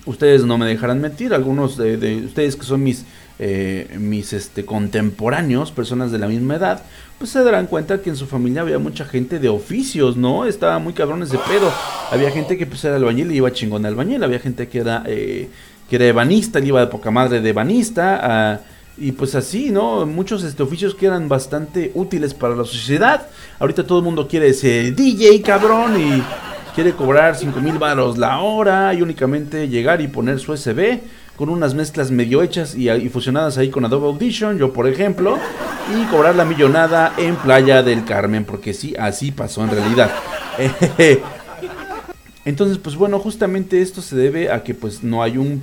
ustedes 0.05 0.45
no 0.45 0.57
me 0.57 0.65
dejarán 0.65 1.01
mentir, 1.01 1.33
algunos 1.33 1.77
de 1.77 2.23
ustedes 2.25 2.55
que 2.55 2.63
son 2.63 2.83
mis 2.83 3.05
eh, 3.41 3.95
mis 3.97 4.33
este, 4.33 4.65
contemporáneos, 4.65 5.71
personas 5.71 6.11
de 6.11 6.17
la 6.17 6.27
misma 6.27 6.55
edad, 6.55 6.83
pues 7.19 7.31
se 7.31 7.43
darán 7.43 7.67
cuenta 7.67 8.01
que 8.01 8.09
en 8.09 8.15
su 8.15 8.25
familia 8.25 8.61
había 8.61 8.79
mucha 8.79 9.03
gente 9.03 9.39
de 9.39 9.49
oficios, 9.49 10.15
¿no? 10.15 10.45
Estaba 10.45 10.79
muy 10.79 10.93
cabrones 10.93 11.29
de 11.29 11.37
pedo. 11.37 11.69
Había 12.11 12.31
gente 12.31 12.57
que 12.57 12.65
pues 12.65 12.83
era 12.85 12.95
albañil 12.95 13.29
y 13.31 13.35
iba 13.35 13.51
chingón 13.51 13.85
al 13.85 13.91
albañil, 13.91 14.23
había 14.23 14.39
gente 14.39 14.69
que 14.69 14.79
era, 14.79 15.03
eh, 15.05 15.49
que 15.89 15.97
era 15.97 16.05
ebanista, 16.05 16.59
y 16.59 16.67
iba 16.67 16.79
de 16.79 16.87
poca 16.87 17.11
madre 17.11 17.41
de 17.41 17.49
ebanista, 17.49 18.19
ah, 18.23 18.59
y 18.97 19.11
pues 19.11 19.35
así, 19.35 19.69
¿no? 19.69 20.05
Muchos 20.05 20.43
este, 20.43 20.63
oficios 20.63 20.95
que 20.95 21.07
eran 21.07 21.27
bastante 21.27 21.91
útiles 21.93 22.33
para 22.33 22.55
la 22.55 22.63
sociedad. 22.63 23.27
Ahorita 23.59 23.85
todo 23.85 23.99
el 23.99 24.05
mundo 24.05 24.25
quiere 24.25 24.53
ser 24.53 24.95
DJ, 24.95 25.41
cabrón, 25.41 25.99
y 25.99 26.23
quiere 26.73 26.93
cobrar 26.93 27.35
5 27.35 27.59
mil 27.59 27.77
baros 27.77 28.17
la 28.17 28.39
hora 28.39 28.93
y 28.93 29.01
únicamente 29.01 29.67
llegar 29.67 29.99
y 29.99 30.07
poner 30.07 30.39
su 30.39 30.53
USB 30.53 31.01
con 31.39 31.47
unas 31.47 31.73
mezclas 31.73 32.11
medio 32.11 32.43
hechas 32.43 32.75
y, 32.75 32.89
fusionadas 33.07 33.57
ahí 33.57 33.69
con 33.69 33.85
Adobe 33.85 34.07
Audition, 34.07 34.57
yo 34.57 34.73
por 34.73 34.89
ejemplo, 34.89 35.37
y 35.97 36.03
cobrar 36.11 36.35
la 36.35 36.43
millonada 36.43 37.13
en 37.17 37.37
Playa 37.37 37.81
del 37.81 38.03
Carmen, 38.03 38.43
porque 38.43 38.73
sí, 38.73 38.93
así 38.99 39.31
pasó 39.31 39.63
en 39.63 39.69
realidad. 39.69 40.11
Entonces, 42.43 42.77
pues 42.77 42.97
bueno, 42.97 43.19
justamente 43.19 43.81
esto 43.81 44.01
se 44.01 44.17
debe 44.17 44.51
a 44.51 44.63
que 44.63 44.73
pues 44.73 45.01
no 45.01 45.23
hay 45.23 45.37
un 45.37 45.61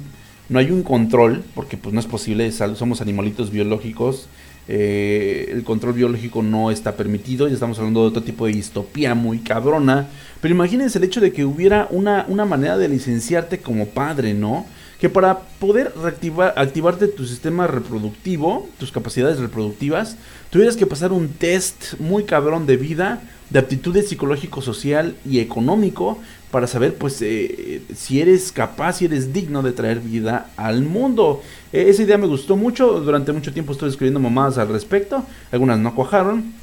no 0.48 0.60
hay 0.60 0.70
un 0.70 0.82
control, 0.82 1.44
porque 1.54 1.76
pues 1.76 1.92
no 1.92 2.00
es 2.00 2.06
posible, 2.06 2.50
somos 2.52 3.02
animalitos 3.02 3.50
biológicos, 3.50 4.28
eh, 4.68 5.50
el 5.52 5.62
control 5.62 5.92
biológico 5.92 6.42
no 6.42 6.70
está 6.70 6.96
permitido, 6.96 7.48
ya 7.48 7.54
estamos 7.54 7.78
hablando 7.78 8.00
de 8.00 8.08
otro 8.08 8.22
tipo 8.22 8.46
de 8.46 8.52
distopía 8.52 9.14
muy 9.14 9.40
cabrona, 9.40 10.08
pero 10.40 10.54
imagínense 10.54 10.96
el 10.96 11.04
hecho 11.04 11.20
de 11.20 11.32
que 11.32 11.44
hubiera 11.44 11.86
una, 11.90 12.24
una 12.28 12.46
manera 12.46 12.78
de 12.78 12.88
licenciarte 12.88 13.58
como 13.58 13.88
padre, 13.88 14.32
¿no? 14.32 14.64
Que 15.00 15.10
para 15.10 15.40
poder 15.60 15.92
reactivar, 16.00 16.54
activarte 16.56 17.08
tu 17.08 17.26
sistema 17.26 17.66
reproductivo, 17.66 18.68
tus 18.78 18.90
capacidades 18.90 19.38
reproductivas, 19.38 20.16
tuvieras 20.50 20.76
que 20.76 20.86
pasar 20.86 21.12
un 21.12 21.28
test 21.28 21.98
muy 21.98 22.24
cabrón 22.24 22.66
de 22.66 22.76
vida, 22.76 23.22
de 23.50 23.58
aptitudes 23.58 24.08
psicológico, 24.08 24.62
social 24.62 25.14
y 25.24 25.40
económico 25.40 26.18
para 26.50 26.66
saber 26.66 26.94
pues 26.94 27.20
eh, 27.20 27.82
si 27.94 28.20
eres 28.20 28.50
capaz, 28.52 28.94
si 28.94 29.04
eres 29.04 29.32
digno 29.32 29.62
de 29.62 29.72
traer 29.72 30.00
vida 30.00 30.50
al 30.56 30.82
mundo. 30.82 31.42
E, 31.72 31.90
esa 31.90 32.02
idea 32.02 32.16
me 32.16 32.26
gustó 32.26 32.56
mucho, 32.56 33.00
durante 33.00 33.32
mucho 33.32 33.52
tiempo 33.52 33.72
estoy 33.72 33.90
escribiendo 33.90 34.20
mamadas 34.20 34.56
al 34.58 34.68
respecto, 34.68 35.24
algunas 35.52 35.78
no 35.78 35.94
cuajaron, 35.94 36.54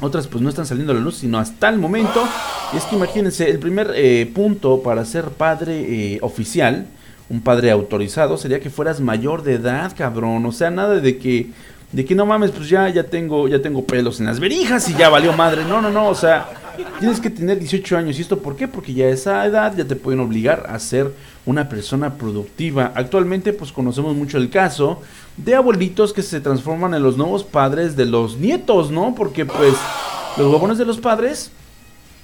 otras 0.00 0.26
pues 0.26 0.42
no 0.42 0.48
están 0.48 0.66
saliendo 0.66 0.92
a 0.92 0.96
la 0.96 1.00
luz 1.00 1.18
sino 1.18 1.38
hasta 1.38 1.68
el 1.68 1.78
momento. 1.78 2.26
Y 2.72 2.76
es 2.76 2.84
que 2.84 2.96
imagínense, 2.96 3.48
el 3.48 3.58
primer 3.58 3.92
eh, 3.94 4.30
punto 4.34 4.82
para 4.82 5.04
ser 5.04 5.26
padre 5.26 6.14
eh, 6.14 6.18
oficial, 6.22 6.88
un 7.28 7.40
padre 7.40 7.70
autorizado 7.70 8.36
sería 8.36 8.60
que 8.60 8.70
fueras 8.70 9.00
mayor 9.00 9.42
de 9.42 9.54
edad, 9.54 9.92
cabrón. 9.96 10.46
O 10.46 10.52
sea, 10.52 10.70
nada 10.70 11.00
de 11.00 11.18
que 11.18 11.50
de 11.92 12.04
que 12.04 12.14
no 12.14 12.26
mames, 12.26 12.50
pues 12.50 12.68
ya 12.68 12.88
ya 12.88 13.04
tengo 13.04 13.48
ya 13.48 13.62
tengo 13.62 13.84
pelos 13.84 14.20
en 14.20 14.26
las 14.26 14.40
verijas 14.40 14.88
y 14.88 14.94
ya 14.94 15.08
valió 15.08 15.32
madre. 15.32 15.64
No, 15.64 15.80
no, 15.80 15.90
no, 15.90 16.08
o 16.08 16.14
sea, 16.14 16.48
tienes 16.98 17.20
que 17.20 17.30
tener 17.30 17.58
18 17.58 17.96
años. 17.96 18.18
¿Y 18.18 18.22
esto 18.22 18.38
por 18.38 18.56
qué? 18.56 18.68
Porque 18.68 18.92
ya 18.92 19.06
a 19.06 19.10
esa 19.10 19.46
edad 19.46 19.74
ya 19.76 19.84
te 19.84 19.96
pueden 19.96 20.20
obligar 20.20 20.66
a 20.68 20.78
ser 20.78 21.12
una 21.44 21.68
persona 21.68 22.14
productiva. 22.14 22.92
Actualmente 22.94 23.52
pues 23.52 23.72
conocemos 23.72 24.14
mucho 24.14 24.36
el 24.38 24.50
caso 24.50 25.00
de 25.36 25.54
abuelitos 25.54 26.12
que 26.12 26.22
se 26.22 26.40
transforman 26.40 26.94
en 26.94 27.02
los 27.02 27.16
nuevos 27.16 27.44
padres 27.44 27.96
de 27.96 28.06
los 28.06 28.36
nietos, 28.36 28.90
¿no? 28.90 29.14
Porque 29.14 29.46
pues 29.46 29.74
los 30.36 30.52
huevones 30.52 30.78
de 30.78 30.84
los 30.84 30.98
padres 30.98 31.50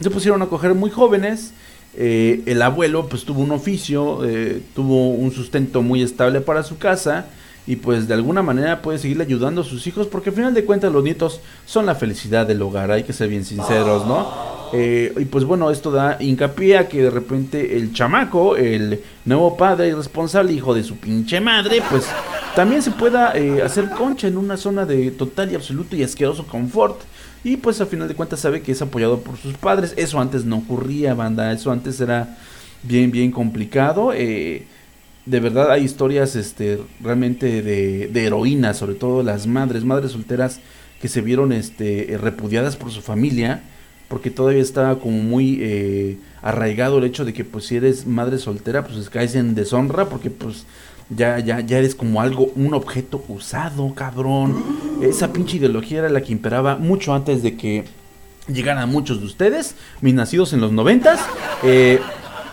se 0.01 0.11
pusieron 0.11 0.43
a 0.43 0.47
coger 0.47 0.75
muy 0.75 0.91
jóvenes 0.91 1.53
eh, 1.95 2.43
el 2.47 2.63
abuelo 2.63 3.07
pues 3.09 3.25
tuvo 3.25 3.43
un 3.43 3.53
oficio, 3.53 4.25
eh, 4.25 4.63
tuvo 4.75 5.11
un 5.11 5.31
sustento 5.31 5.83
muy 5.83 6.03
estable 6.03 6.41
para 6.41 6.63
su 6.63 6.79
casa 6.79 7.27
y 7.67 7.77
pues 7.77 8.09
de 8.09 8.15
alguna 8.15 8.43
manera 8.43 8.81
puede 8.81 8.99
seguirle 8.99 9.25
ayudando 9.25 9.61
a 9.61 9.65
sus 9.65 9.87
hijos 9.87 10.07
porque 10.07 10.31
al 10.31 10.37
final 10.37 10.55
de 10.55 10.65
cuentas 10.65 10.91
los 10.91 11.05
nietos 11.05 11.41
son 11.67 11.85
la 11.85 11.95
felicidad 11.95 12.47
del 12.47 12.63
hogar, 12.63 12.91
hay 12.91 13.03
que 13.03 13.13
ser 13.13 13.29
bien 13.29 13.45
sinceros, 13.45 14.07
¿no? 14.07 14.53
Eh, 14.73 15.13
y 15.19 15.27
pues 15.27 15.45
bueno, 15.45 15.71
esto 15.71 15.91
da 15.91 16.17
hincapié 16.19 16.79
a 16.79 16.89
que 16.89 17.03
de 17.03 17.11
repente 17.11 17.77
el 17.77 17.93
chamaco, 17.93 18.57
el 18.57 19.03
nuevo 19.27 19.55
padre 19.55 19.89
irresponsable, 19.89 20.51
hijo 20.55 20.73
de 20.73 20.83
su 20.83 20.97
pinche 20.97 21.43
madre, 21.43 21.83
pues 21.91 22.07
también 22.57 22.81
se 22.81 22.91
pueda 22.91 23.35
hacer 23.63 23.91
concha 23.91 24.29
en 24.29 24.39
una 24.39 24.57
zona 24.57 24.87
de 24.87 25.11
total 25.11 25.53
y 25.53 25.57
absoluto 25.57 25.95
y 25.95 26.03
asqueroso 26.03 26.47
confort 26.47 27.03
y 27.45 27.57
pues 27.57 27.81
a 27.81 27.87
final 27.87 28.09
de 28.09 28.15
cuentas 28.15 28.41
sabe 28.41 28.63
que 28.63 28.73
es 28.73 28.83
apoyado 28.83 29.21
por 29.21 29.37
sus 29.37 29.55
padres. 29.55 29.95
Eso 29.97 30.21
antes 30.21 30.45
no 30.45 30.59
ocurría, 30.59 31.15
banda. 31.15 31.53
Eso 31.53 31.73
antes 31.73 32.01
era 32.01 32.37
bien, 32.83 33.11
bien 33.11 33.33
complicado. 33.33 34.13
Eh, 34.15 34.67
de 35.27 35.41
verdad 35.41 35.71
hay 35.71 35.85
historias 35.85 36.37
este, 36.37 36.81
realmente 37.01 37.63
de, 37.63 38.09
de 38.09 38.25
heroínas, 38.25 38.77
sobre 38.77 38.95
todo 38.95 39.23
las 39.23 39.47
madres, 39.47 39.85
madres 39.85 40.13
solteras 40.13 40.61
que 41.01 41.09
se 41.09 41.21
vieron 41.21 41.53
este, 41.53 42.17
repudiadas 42.21 42.77
por 42.77 42.93
su 42.93 43.03
familia, 43.03 43.63
porque 44.09 44.31
todavía 44.31 44.63
estaba 44.63 45.01
como 45.01 45.19
muy 45.19 45.59
eh, 45.61 46.19
arraigado 46.43 46.99
el 46.99 47.05
hecho 47.05 47.25
de 47.25 47.33
que 47.33 47.45
pues 47.45 47.67
si 47.67 47.77
eres 47.77 48.07
madre 48.07 48.39
soltera, 48.39 48.85
pues 48.85 49.11
caes 49.11 49.35
en 49.35 49.57
deshonra, 49.57 50.09
porque 50.09 50.31
pues 50.31 50.65
ya, 51.17 51.39
ya, 51.39 51.61
ya 51.61 51.79
eres 51.79 51.95
como 51.95 52.21
algo, 52.21 52.51
un 52.57 52.75
objeto 52.75 53.23
usado, 53.29 53.95
cabrón. 53.95 54.63
Esa 55.03 55.33
pinche 55.33 55.57
ideología 55.57 56.01
era 56.01 56.09
la 56.09 56.23
que 56.23 56.33
imperaba 56.33 56.77
mucho 56.77 57.15
antes 57.15 57.43
de 57.43 57.57
que 57.57 57.85
llegaran 58.49 58.89
muchos 58.91 59.21
de 59.21 59.27
ustedes, 59.27 59.75
mis 60.01 60.15
nacidos 60.15 60.53
en 60.53 60.61
los 60.61 60.73
noventas. 60.73 61.21
Eh, 61.63 62.01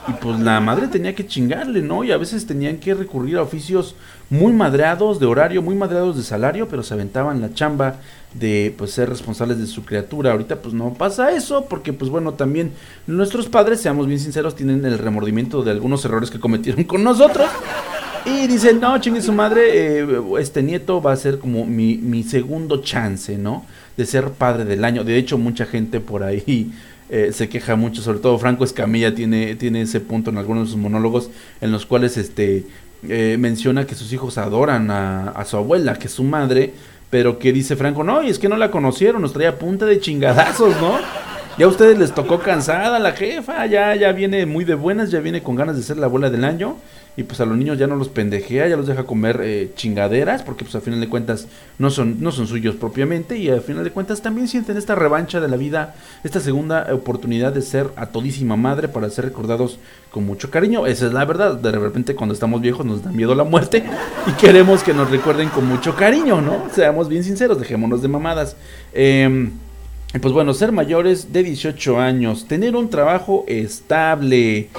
y 0.08 0.13
pues 0.13 0.39
la 0.39 0.60
madre 0.60 0.88
tenía 0.88 1.13
que 1.13 1.28
chingarle, 1.28 1.82
¿no? 1.82 2.04
Y 2.04 2.12
a 2.12 2.17
veces 2.17 2.48
tenían 2.48 2.78
que 2.78 2.93
recurrir 2.93 3.38
a 3.38 3.43
oficios 3.43 3.95
muy 4.30 4.54
madreados 4.54 5.19
de 5.19 5.26
horario, 5.26 5.62
muy 5.62 5.76
madreados 5.76 6.17
de 6.17 6.24
salario, 6.24 6.67
pero 6.67 6.84
se 6.84 6.93
aventaban 6.93 7.41
la 7.41 7.54
chamba 7.54 7.98
de 8.34 8.74
pues 8.78 8.91
ser 8.91 9.10
responsables 9.10 9.60
de 9.60 9.67
su 9.67 9.86
criatura. 9.86 10.32
Ahorita 10.32 10.62
pues 10.62 10.74
no 10.74 10.93
pasa 10.93 11.32
eso, 11.32 11.65
porque 11.65 11.93
pues 11.93 12.10
bueno, 12.10 12.34
también 12.34 12.72
nuestros 13.06 13.50
padres, 13.50 13.82
seamos 13.82 14.08
bien 14.08 14.19
sinceros, 14.19 14.56
tienen 14.56 14.84
el 14.86 14.98
remordimiento 14.98 15.63
de 15.63 15.72
algunos 15.72 16.04
errores 16.06 16.32
que 16.32 16.39
cometieron 16.39 16.84
con 16.86 17.04
nosotros. 17.04 17.50
Y 18.25 18.47
dice, 18.47 18.73
no, 18.73 18.97
chingue 18.99 19.21
su 19.21 19.32
madre, 19.32 19.99
eh, 20.01 20.08
este 20.39 20.62
nieto 20.62 21.01
va 21.01 21.13
a 21.13 21.15
ser 21.15 21.39
como 21.39 21.65
mi, 21.65 21.97
mi 21.97 22.23
segundo 22.23 22.82
chance, 22.82 23.38
¿no? 23.38 23.65
De 23.97 24.05
ser 24.05 24.32
padre 24.32 24.65
del 24.65 24.84
año. 24.86 25.03
De 25.03 25.17
hecho, 25.17 25.38
mucha 25.38 25.65
gente 25.65 25.99
por 25.99 26.23
ahí 26.23 26.71
eh, 27.10 27.32
se 27.34 27.49
queja 27.49 27.75
mucho, 27.75 28.01
sobre 28.01 28.19
todo 28.19 28.38
Franco 28.38 28.63
Escamilla 28.63 29.15
tiene, 29.15 29.55
tiene 29.55 29.82
ese 29.82 29.99
punto 29.99 30.29
en 30.29 30.38
algunos 30.38 30.67
de 30.67 30.71
sus 30.71 30.79
monólogos 30.79 31.32
en 31.60 31.71
los 31.71 31.86
cuales 31.86 32.17
este 32.17 32.65
eh, 33.08 33.38
menciona 33.39 33.88
que 33.88 33.95
sus 33.95 34.13
hijos 34.13 34.38
adoran 34.38 34.91
a, 34.91 35.29
a, 35.29 35.45
su 35.45 35.58
abuela, 35.58 35.95
que 35.95 36.08
es 36.08 36.13
su 36.13 36.23
madre, 36.23 36.73
pero 37.10 37.39
que 37.39 37.51
dice 37.51 37.75
Franco, 37.75 38.03
no, 38.03 38.21
y 38.21 38.29
es 38.29 38.38
que 38.38 38.49
no 38.49 38.58
la 38.58 38.69
conocieron, 38.69 39.21
nos 39.21 39.34
traía 39.34 39.58
punta 39.58 39.86
de 39.86 39.99
chingadazos, 39.99 40.79
¿no? 40.79 40.99
Ya 41.57 41.65
a 41.65 41.69
ustedes 41.69 41.97
les 41.97 42.13
tocó 42.13 42.39
cansada 42.39 42.99
la 42.99 43.12
jefa, 43.12 43.65
ya, 43.65 43.95
ya 43.95 44.12
viene 44.12 44.45
muy 44.45 44.65
de 44.65 44.75
buenas, 44.75 45.12
ya 45.12 45.19
viene 45.19 45.43
con 45.43 45.55
ganas 45.55 45.75
de 45.75 45.83
ser 45.83 45.97
la 45.97 46.05
abuela 46.05 46.29
del 46.29 46.45
año 46.45 46.77
y 47.19 47.23
pues 47.23 47.41
a 47.41 47.45
los 47.45 47.57
niños 47.57 47.77
ya 47.77 47.85
no 47.85 47.97
los 47.97 48.07
pendejea, 48.07 48.69
ya 48.69 48.77
los 48.77 48.88
deja 48.88 49.03
comer 49.03 49.41
eh, 49.43 49.71
chingaderas, 49.75 50.41
porque 50.41 50.63
pues 50.63 50.73
a 50.75 50.79
final 50.79 51.01
de 51.01 51.09
cuentas 51.09 51.47
no 51.77 51.89
son, 51.89 52.21
no 52.21 52.31
son 52.31 52.47
suyos 52.47 52.75
propiamente, 52.75 53.38
y 53.38 53.49
a 53.49 53.59
final 53.59 53.83
de 53.83 53.91
cuentas 53.91 54.21
también 54.21 54.47
sienten 54.47 54.77
esta 54.77 54.95
revancha 54.95 55.41
de 55.41 55.49
la 55.49 55.57
vida, 55.57 55.95
esta 56.23 56.39
segunda 56.39 56.88
oportunidad 56.93 57.51
de 57.51 57.62
ser 57.62 57.88
a 57.97 58.05
todísima 58.05 58.55
madre 58.55 58.88
para 58.88 59.09
ser 59.09 59.25
recordados 59.25 59.79
con 60.12 60.25
mucho 60.25 60.49
cariño. 60.49 60.88
Esa 60.88 61.07
es 61.07 61.13
la 61.13 61.25
verdad, 61.25 61.55
de 61.55 61.71
repente 61.73 62.15
cuando 62.15 62.33
estamos 62.33 62.62
viejos 62.62 62.85
nos 62.85 63.03
da 63.03 63.12
miedo 63.12 63.35
la 63.35 63.43
muerte 63.43 63.83
y 64.27 64.31
queremos 64.39 64.81
que 64.81 64.93
nos 64.93 65.12
recuerden 65.12 65.49
con 65.49 65.67
mucho 65.67 65.97
cariño, 65.97 66.39
¿no? 66.39 66.67
Seamos 66.71 67.09
bien 67.09 67.25
sinceros, 67.25 67.59
dejémonos 67.59 68.01
de 68.01 68.07
mamadas. 68.07 68.55
Eh, 68.93 69.49
pues 70.17 70.34
bueno, 70.34 70.56
ser 70.56 70.72
mayores 70.72 71.32
de 71.32 71.43
18 71.43 72.00
años, 72.00 72.48
tener 72.48 72.76
un 72.76 72.89
trabajo 72.89 73.45
estable. 73.48 74.69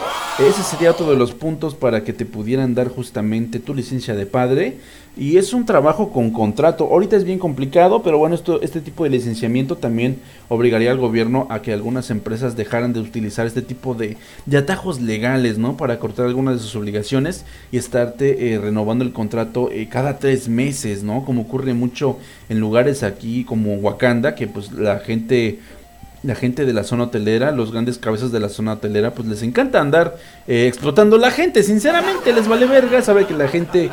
Ese 0.40 0.62
sería 0.64 0.90
otro 0.90 1.08
de 1.08 1.16
los 1.16 1.32
puntos 1.32 1.76
para 1.76 2.02
que 2.02 2.12
te 2.12 2.26
pudieran 2.26 2.74
dar 2.74 2.88
justamente 2.88 3.60
tu 3.60 3.72
licencia 3.72 4.16
de 4.16 4.26
padre. 4.26 4.78
Y 5.16 5.36
es 5.38 5.52
un 5.52 5.66
trabajo 5.66 6.12
con 6.12 6.30
contrato. 6.30 6.84
Ahorita 6.84 7.16
es 7.16 7.24
bien 7.24 7.38
complicado, 7.38 8.02
pero 8.02 8.16
bueno, 8.18 8.34
esto, 8.34 8.62
este 8.62 8.80
tipo 8.80 9.04
de 9.04 9.10
licenciamiento 9.10 9.76
también 9.76 10.18
obligaría 10.48 10.92
al 10.92 10.98
gobierno 10.98 11.46
a 11.50 11.62
que 11.62 11.72
algunas 11.72 12.10
empresas 12.10 12.56
dejaran 12.56 12.92
de 12.92 13.00
utilizar 13.00 13.46
este 13.46 13.60
tipo 13.60 13.94
de, 13.94 14.16
de 14.46 14.56
atajos 14.56 15.00
legales, 15.00 15.58
¿no? 15.58 15.76
Para 15.76 15.98
cortar 15.98 16.26
algunas 16.26 16.54
de 16.54 16.60
sus 16.60 16.76
obligaciones 16.76 17.44
y 17.72 17.78
estarte 17.78 18.54
eh, 18.54 18.58
renovando 18.58 19.04
el 19.04 19.12
contrato 19.12 19.70
eh, 19.70 19.88
cada 19.90 20.18
tres 20.18 20.48
meses, 20.48 21.02
¿no? 21.02 21.24
Como 21.24 21.42
ocurre 21.42 21.74
mucho 21.74 22.18
en 22.48 22.60
lugares 22.60 23.02
aquí 23.02 23.44
como 23.44 23.74
Wakanda, 23.74 24.34
que 24.34 24.46
pues 24.46 24.72
la 24.72 25.00
gente 25.00 25.58
la 26.22 26.34
gente 26.34 26.66
de 26.66 26.72
la 26.72 26.84
zona 26.84 27.04
hotelera, 27.04 27.50
los 27.50 27.72
grandes 27.72 27.96
cabezas 27.98 28.30
de 28.30 28.40
la 28.40 28.50
zona 28.50 28.74
hotelera, 28.74 29.14
pues 29.14 29.26
les 29.26 29.42
encanta 29.42 29.80
andar 29.80 30.18
eh, 30.46 30.66
explotando 30.66 31.16
la 31.16 31.30
gente, 31.30 31.62
sinceramente, 31.62 32.32
les 32.32 32.46
vale 32.46 32.66
verga, 32.66 33.00
sabe 33.00 33.26
que 33.26 33.34
la 33.34 33.48
gente 33.48 33.90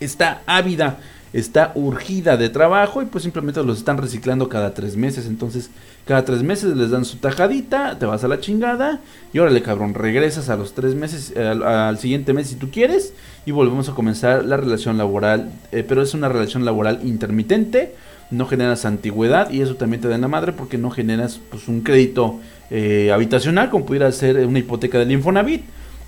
está 0.00 0.42
ávida, 0.46 0.98
está 1.32 1.72
urgida 1.74 2.36
de 2.36 2.48
trabajo 2.48 3.02
y 3.02 3.06
pues 3.06 3.24
simplemente 3.24 3.62
los 3.62 3.78
están 3.78 3.98
reciclando 3.98 4.48
cada 4.48 4.72
tres 4.74 4.96
meses. 4.96 5.26
Entonces, 5.26 5.70
cada 6.06 6.24
tres 6.24 6.42
meses 6.42 6.76
les 6.76 6.90
dan 6.90 7.04
su 7.04 7.18
tajadita, 7.18 7.98
te 7.98 8.06
vas 8.06 8.24
a 8.24 8.28
la 8.28 8.40
chingada 8.40 9.00
y 9.32 9.38
órale 9.38 9.60
cabrón, 9.62 9.94
regresas 9.94 10.48
a 10.48 10.56
los 10.56 10.72
tres 10.72 10.94
meses, 10.94 11.36
al, 11.36 11.98
siguiente 11.98 12.32
mes 12.32 12.48
si 12.48 12.54
tú 12.54 12.70
quieres 12.70 13.12
y 13.44 13.50
volvemos 13.50 13.88
a 13.88 13.94
comenzar 13.94 14.44
la 14.44 14.56
relación 14.56 14.96
laboral. 14.98 15.50
Eh, 15.72 15.84
pero 15.86 16.02
es 16.02 16.14
una 16.14 16.28
relación 16.28 16.64
laboral 16.64 17.00
intermitente, 17.04 17.94
no 18.30 18.46
generas 18.46 18.84
antigüedad 18.84 19.50
y 19.50 19.60
eso 19.60 19.76
también 19.76 20.00
te 20.00 20.08
da 20.08 20.14
en 20.14 20.22
la 20.22 20.28
madre 20.28 20.52
porque 20.52 20.78
no 20.78 20.90
generas 20.90 21.38
pues 21.50 21.68
un 21.68 21.82
crédito 21.82 22.40
eh, 22.70 23.10
habitacional 23.12 23.70
como 23.70 23.84
pudiera 23.84 24.10
ser 24.10 24.44
una 24.46 24.58
hipoteca 24.58 24.98
del 24.98 25.12
Infonavit. 25.12 25.64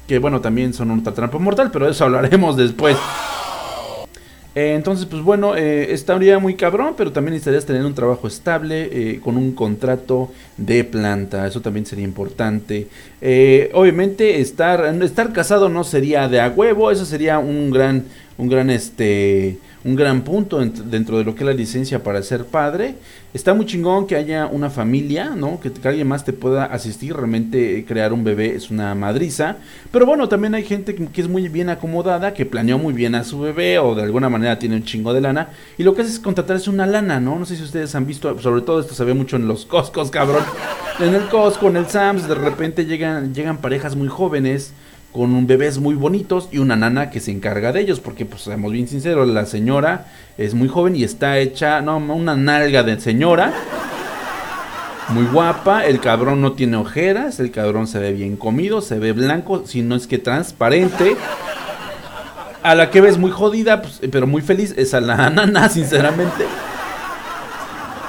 Que 0.07 0.19
bueno, 0.19 0.41
también 0.41 0.73
son 0.73 0.91
una 0.91 1.13
trampa 1.13 1.37
mortal, 1.39 1.71
pero 1.71 1.87
eso 1.87 2.05
hablaremos 2.05 2.57
después. 2.57 2.97
Eh, 4.59 4.75
entonces, 4.75 5.07
pues 5.07 5.23
bueno, 5.23 5.55
eh, 5.55 5.93
estaría 5.93 6.41
muy 6.41 6.55
cabrón, 6.55 6.95
pero 6.97 7.13
también 7.13 7.35
necesitarías 7.35 7.65
tener 7.65 7.85
un 7.85 7.95
trabajo 7.95 8.27
estable 8.27 8.89
eh, 8.91 9.21
con 9.23 9.37
un 9.37 9.53
contrato 9.53 10.33
de 10.57 10.83
planta. 10.83 11.47
Eso 11.47 11.61
también 11.61 11.87
sería 11.87 12.05
importante. 12.05 12.89
Eh, 13.21 13.71
obviamente, 13.73 14.41
estar, 14.41 14.85
estar 15.01 15.33
casado 15.33 15.69
no 15.69 15.85
sería 15.85 16.27
de 16.27 16.41
a 16.41 16.49
huevo. 16.49 16.91
Eso 16.91 17.05
sería 17.05 17.39
un 17.39 17.71
gran, 17.71 18.07
un 18.37 18.49
gran, 18.49 18.69
este, 18.71 19.59
un 19.85 19.95
gran 19.95 20.23
punto 20.23 20.59
dentro 20.59 21.19
de 21.19 21.25
lo 21.25 21.35
que 21.35 21.45
es 21.45 21.47
la 21.47 21.53
licencia 21.53 22.03
para 22.03 22.23
ser 22.23 22.45
padre. 22.45 22.97
Está 23.33 23.55
muy 23.55 23.67
chingón 23.67 24.07
que 24.07 24.17
haya 24.17 24.47
una 24.47 24.71
familia, 24.71 25.31
¿no? 25.37 25.61
Que, 25.61 25.71
alguien 25.87 26.09
más 26.09 26.25
te 26.25 26.33
pueda 26.33 26.65
asistir. 26.65 27.15
Realmente 27.15 27.85
crear 27.87 28.13
un 28.13 28.25
bebé 28.25 28.55
es 28.55 28.71
una 28.71 28.95
madriza. 28.95 29.57
Pero 29.93 30.07
bueno, 30.07 30.29
también 30.29 30.55
hay 30.55 30.65
gente 30.65 30.95
que, 30.95 31.07
que, 31.07 31.21
es 31.21 31.29
muy 31.29 31.49
bien 31.49 31.69
acomodada, 31.69 32.35
que 32.35 32.47
planeó 32.47 32.79
muy 32.79 32.93
bien 32.93 33.15
a 33.15 33.25
su 33.25 33.39
bebé 33.41 33.79
o 33.79 33.95
de 33.95 34.03
alguna 34.03 34.29
manera 34.29 34.59
tiene 34.59 34.77
un 34.77 34.85
chingo 34.85 35.13
de 35.15 35.21
lana. 35.21 35.51
Y 35.77 35.85
lo 35.85 35.95
que 35.95 36.03
hace 36.03 36.11
es 36.11 36.19
contratarse 36.19 36.71
una 36.71 36.87
lana, 36.87 37.21
¿no? 37.21 37.39
No 37.39 37.47
sé 37.47 37.57
si 37.57 37.63
ustedes 37.63 37.95
han 37.95 38.07
visto, 38.07 38.39
sobre 38.41 38.63
todo 38.63 38.81
esto 38.81 38.95
se 38.95 39.05
ve 39.05 39.15
mucho 39.15 39.37
en 39.37 39.47
los 39.47 39.65
Costcos, 39.65 40.11
cabrón. 40.11 40.43
En 40.99 41.15
el 41.15 41.29
Costco, 41.29 41.69
en 41.69 41.77
el 41.77 41.87
Sams, 41.87 42.27
de 42.27 42.35
repente 42.35 42.85
llegan, 42.85 43.33
llegan 43.33 43.59
parejas 43.59 43.95
muy 43.95 44.09
jóvenes 44.09 44.73
con 45.13 45.47
bebés 45.47 45.79
muy 45.79 45.95
bonitos 45.95 46.49
y 46.53 46.59
una 46.59 46.77
nana 46.77 47.11
que 47.11 47.21
se 47.21 47.31
encarga 47.31 47.73
de 47.73 47.81
ellos, 47.81 48.01
porque 48.01 48.27
pues 48.27 48.43
seamos 48.43 48.73
bien 48.73 48.89
sinceros, 48.89 49.29
la 49.29 49.47
señora 49.47 50.07
es 50.37 50.55
muy 50.55 50.69
joven 50.69 50.97
y 50.97 51.05
está 51.05 51.39
hecha, 51.39 51.81
no, 51.81 51.97
una 51.97 52.37
nalga 52.37 52.83
de 52.83 53.01
señora, 53.01 53.53
muy 55.09 55.25
guapa, 55.25 55.87
el 55.87 56.01
cabrón 56.01 56.43
no 56.43 56.53
tiene 56.53 56.77
ojeras, 56.77 57.41
el 57.41 57.51
cabrón 57.51 57.87
se 57.87 57.99
ve 57.99 58.13
bien 58.13 58.37
comido, 58.37 58.83
se 58.83 58.99
ve 58.99 59.13
blanco, 59.13 59.63
si 59.67 59.83
no 59.83 59.95
es 59.95 60.07
que 60.07 60.19
transparente. 60.19 61.17
A 62.63 62.75
la 62.75 62.91
que 62.91 63.01
ves 63.01 63.17
muy 63.17 63.31
jodida, 63.31 63.81
pues, 63.81 64.01
pero 64.13 64.27
muy 64.27 64.43
feliz, 64.43 64.75
es 64.77 64.93
a 64.93 65.01
la 65.01 65.31
nana, 65.31 65.69
sinceramente. 65.71 66.45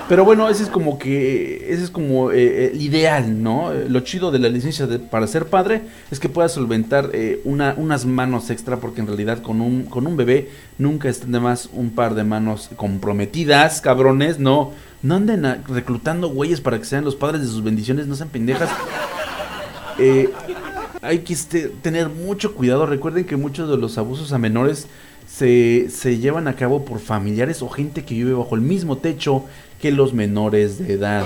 Pero 0.10 0.26
bueno, 0.26 0.50
ese 0.50 0.64
es 0.64 0.70
como 0.70 0.98
que, 0.98 1.72
ese 1.72 1.84
es 1.84 1.92
como 1.92 2.32
eh, 2.32 2.72
el 2.74 2.82
ideal, 2.82 3.44
¿no? 3.44 3.72
Lo 3.72 4.00
chido 4.00 4.32
de 4.32 4.40
la 4.40 4.50
licencia 4.50 4.88
de, 4.88 4.98
para 4.98 5.28
ser 5.28 5.46
padre 5.46 5.84
es 6.10 6.20
que 6.20 6.28
puedas 6.28 6.52
solventar 6.52 7.12
eh, 7.14 7.42
una, 7.44 7.76
unas 7.78 8.08
manos 8.08 8.50
extra, 8.50 8.78
porque 8.78 9.02
en 9.02 9.08
realidad 9.08 9.44
con 9.44 9.62
un, 9.62 9.84
con 9.84 10.08
un 10.08 10.18
bebé 10.18 10.50
nunca 10.80 11.10
están 11.10 11.32
de 11.32 11.40
más 11.40 11.70
un 11.74 11.92
par 11.92 12.16
de 12.16 12.24
manos 12.24 12.72
comprometidas, 12.76 13.82
cabrones, 13.82 14.40
no, 14.40 14.72
no 15.04 15.14
anden 15.14 15.46
reclutando 15.68 16.30
güeyes 16.30 16.60
para 16.60 16.80
que 16.80 16.86
sean 16.86 17.06
los 17.06 17.16
padres 17.16 17.42
de 17.42 17.48
sus 17.48 17.64
bendiciones, 17.64 18.08
no 18.08 18.16
sean 18.16 18.30
pendejas. 18.30 18.70
Eh, 20.02 20.30
hay 21.02 21.20
que 21.20 21.34
este, 21.34 21.68
tener 21.68 22.08
mucho 22.08 22.56
cuidado, 22.56 22.86
recuerden 22.86 23.26
que 23.26 23.36
muchos 23.36 23.70
de 23.70 23.76
los 23.76 23.98
abusos 23.98 24.32
a 24.32 24.38
menores 24.38 24.88
se, 25.28 25.90
se 25.90 26.20
llevan 26.20 26.48
a 26.48 26.56
cabo 26.56 26.86
por 26.86 27.00
familiares 27.00 27.62
o 27.62 27.68
gente 27.68 28.06
que 28.06 28.16
vive 28.16 28.32
bajo 28.32 28.56
el 28.56 28.62
mismo 28.62 28.98
techo 28.98 29.44
que 29.82 29.92
los 29.92 30.14
menores 30.14 30.78
de 30.80 30.94
edad. 30.94 31.26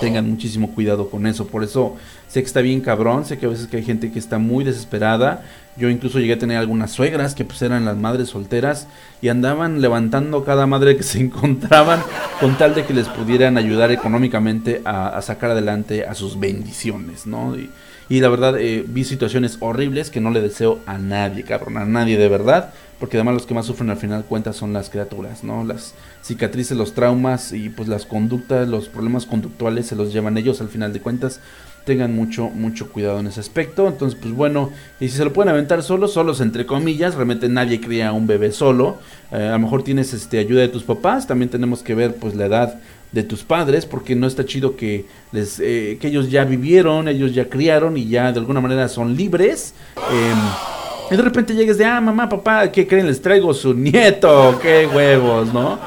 Tengan 0.00 0.28
muchísimo 0.28 0.74
cuidado 0.74 1.08
con 1.08 1.26
eso. 1.26 1.46
Por 1.46 1.64
eso 1.64 1.96
sé 2.28 2.40
que 2.40 2.46
está 2.46 2.60
bien 2.60 2.80
cabrón. 2.80 3.24
Sé 3.24 3.38
que 3.38 3.46
a 3.46 3.48
veces 3.48 3.66
que 3.66 3.78
hay 3.78 3.84
gente 3.84 4.12
que 4.12 4.18
está 4.18 4.38
muy 4.38 4.62
desesperada. 4.62 5.44
Yo 5.76 5.90
incluso 5.90 6.18
llegué 6.18 6.34
a 6.34 6.38
tener 6.38 6.58
algunas 6.58 6.90
suegras 6.90 7.34
que 7.34 7.44
pues 7.44 7.60
eran 7.62 7.84
las 7.84 7.96
madres 7.96 8.30
solteras 8.30 8.88
y 9.20 9.28
andaban 9.28 9.80
levantando 9.80 10.44
cada 10.44 10.66
madre 10.66 10.96
que 10.96 11.02
se 11.02 11.20
encontraban 11.20 12.02
con 12.40 12.56
tal 12.56 12.74
de 12.74 12.84
que 12.84 12.94
les 12.94 13.08
pudieran 13.08 13.58
ayudar 13.58 13.90
económicamente 13.90 14.82
a, 14.84 15.20
sacar 15.22 15.50
adelante 15.50 16.06
a 16.06 16.14
sus 16.14 16.38
bendiciones, 16.38 17.26
¿no? 17.26 17.56
Y, 17.56 17.70
y 18.08 18.20
la 18.20 18.28
verdad 18.28 18.58
eh, 18.58 18.84
vi 18.86 19.04
situaciones 19.04 19.58
horribles 19.60 20.10
que 20.10 20.20
no 20.20 20.30
le 20.30 20.40
deseo 20.40 20.80
a 20.86 20.96
nadie, 20.96 21.42
cabrón, 21.42 21.76
a 21.76 21.84
nadie 21.84 22.16
de 22.16 22.28
verdad, 22.28 22.72
porque 22.98 23.18
además 23.18 23.34
los 23.34 23.46
que 23.46 23.54
más 23.54 23.66
sufren 23.66 23.90
al 23.90 23.98
final 23.98 24.24
cuentas 24.24 24.56
son 24.56 24.72
las 24.72 24.88
criaturas, 24.88 25.44
¿no? 25.44 25.64
Las 25.64 25.94
cicatrices, 26.22 26.76
los 26.76 26.94
traumas 26.94 27.52
y 27.52 27.68
pues 27.68 27.88
las 27.88 28.06
conductas, 28.06 28.68
los 28.68 28.88
problemas 28.88 29.26
conductuales 29.26 29.86
se 29.86 29.96
los 29.96 30.12
llevan 30.12 30.38
ellos 30.38 30.60
al 30.60 30.68
final 30.68 30.92
de 30.92 31.00
cuentas. 31.00 31.40
Tengan 31.84 32.16
mucho, 32.16 32.48
mucho 32.48 32.90
cuidado 32.90 33.20
en 33.20 33.28
ese 33.28 33.38
aspecto. 33.38 33.86
Entonces, 33.86 34.18
pues 34.20 34.34
bueno, 34.34 34.70
y 34.98 35.08
si 35.08 35.18
se 35.18 35.24
lo 35.24 35.32
pueden 35.32 35.50
aventar 35.50 35.82
solos, 35.82 36.14
solos 36.14 36.40
entre 36.40 36.66
comillas, 36.66 37.14
realmente 37.14 37.48
nadie 37.48 37.80
cría 37.80 38.12
un 38.12 38.26
bebé 38.26 38.50
solo. 38.50 38.96
Eh, 39.30 39.36
a 39.36 39.52
lo 39.52 39.58
mejor 39.60 39.84
tienes 39.84 40.12
este 40.12 40.38
ayuda 40.38 40.62
de 40.62 40.68
tus 40.68 40.82
papás, 40.82 41.26
también 41.26 41.50
tenemos 41.50 41.82
que 41.82 41.94
ver 41.94 42.16
pues 42.16 42.34
la 42.34 42.46
edad 42.46 42.80
de 43.12 43.22
tus 43.22 43.44
padres, 43.44 43.86
porque 43.86 44.16
no 44.16 44.26
está 44.26 44.44
chido 44.44 44.74
que 44.74 45.06
les 45.30 45.60
eh, 45.60 45.96
que 46.00 46.08
ellos 46.08 46.30
ya 46.30 46.44
vivieron, 46.44 47.06
ellos 47.06 47.34
ya 47.34 47.48
criaron 47.48 47.96
y 47.96 48.08
ya 48.08 48.32
de 48.32 48.40
alguna 48.40 48.60
manera 48.60 48.88
son 48.88 49.16
libres. 49.16 49.74
Eh, 49.96 50.34
y 51.10 51.16
de 51.16 51.22
repente 51.22 51.54
llegues 51.54 51.78
de, 51.78 51.84
ah, 51.84 52.00
mamá, 52.00 52.28
papá, 52.28 52.70
¿qué 52.70 52.86
creen? 52.86 53.06
Les 53.06 53.20
traigo 53.20 53.54
su 53.54 53.74
nieto, 53.74 54.58
qué 54.60 54.86
huevos, 54.86 55.52
¿no? 55.52 55.78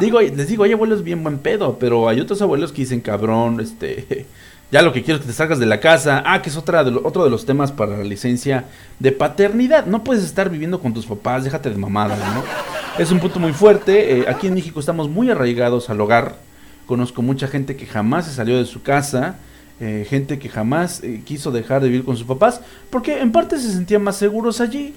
Digo, 0.00 0.20
les 0.20 0.48
digo, 0.48 0.64
hay 0.64 0.72
abuelos 0.72 1.02
bien 1.02 1.22
buen 1.22 1.38
pedo, 1.38 1.78
pero 1.78 2.08
hay 2.08 2.20
otros 2.20 2.40
abuelos 2.40 2.72
que 2.72 2.82
dicen, 2.82 3.00
cabrón, 3.00 3.60
este, 3.60 4.26
ya 4.70 4.82
lo 4.82 4.92
que 4.92 5.02
quiero 5.02 5.16
es 5.16 5.22
que 5.22 5.28
te 5.28 5.34
salgas 5.34 5.58
de 5.58 5.66
la 5.66 5.80
casa. 5.80 6.22
Ah, 6.26 6.42
que 6.42 6.50
es 6.50 6.56
otra 6.56 6.84
de 6.84 6.98
otro 7.02 7.24
de 7.24 7.30
los 7.30 7.46
temas 7.46 7.72
para 7.72 7.96
la 7.96 8.04
licencia 8.04 8.66
de 8.98 9.12
paternidad. 9.12 9.86
No 9.86 10.04
puedes 10.04 10.22
estar 10.22 10.50
viviendo 10.50 10.80
con 10.80 10.92
tus 10.92 11.06
papás, 11.06 11.44
déjate 11.44 11.70
de 11.70 11.76
mamadas, 11.76 12.18
¿no? 12.34 12.42
Es 12.98 13.10
un 13.10 13.18
punto 13.18 13.40
muy 13.40 13.52
fuerte. 13.52 14.18
Eh, 14.18 14.24
aquí 14.28 14.46
en 14.46 14.54
México 14.54 14.78
estamos 14.78 15.08
muy 15.08 15.30
arraigados 15.30 15.88
al 15.88 16.00
hogar. 16.00 16.36
Conozco 16.86 17.22
mucha 17.22 17.48
gente 17.48 17.76
que 17.76 17.86
jamás 17.86 18.26
se 18.26 18.34
salió 18.34 18.58
de 18.58 18.66
su 18.66 18.82
casa. 18.82 19.36
Eh, 19.80 20.06
gente 20.08 20.38
que 20.40 20.48
jamás 20.48 21.04
eh, 21.04 21.22
quiso 21.24 21.52
dejar 21.52 21.80
de 21.82 21.88
vivir 21.88 22.04
con 22.04 22.16
sus 22.16 22.26
papás. 22.26 22.60
Porque 22.90 23.20
en 23.20 23.32
parte 23.32 23.58
se 23.58 23.72
sentían 23.72 24.02
más 24.02 24.16
seguros 24.16 24.60
allí. 24.60 24.94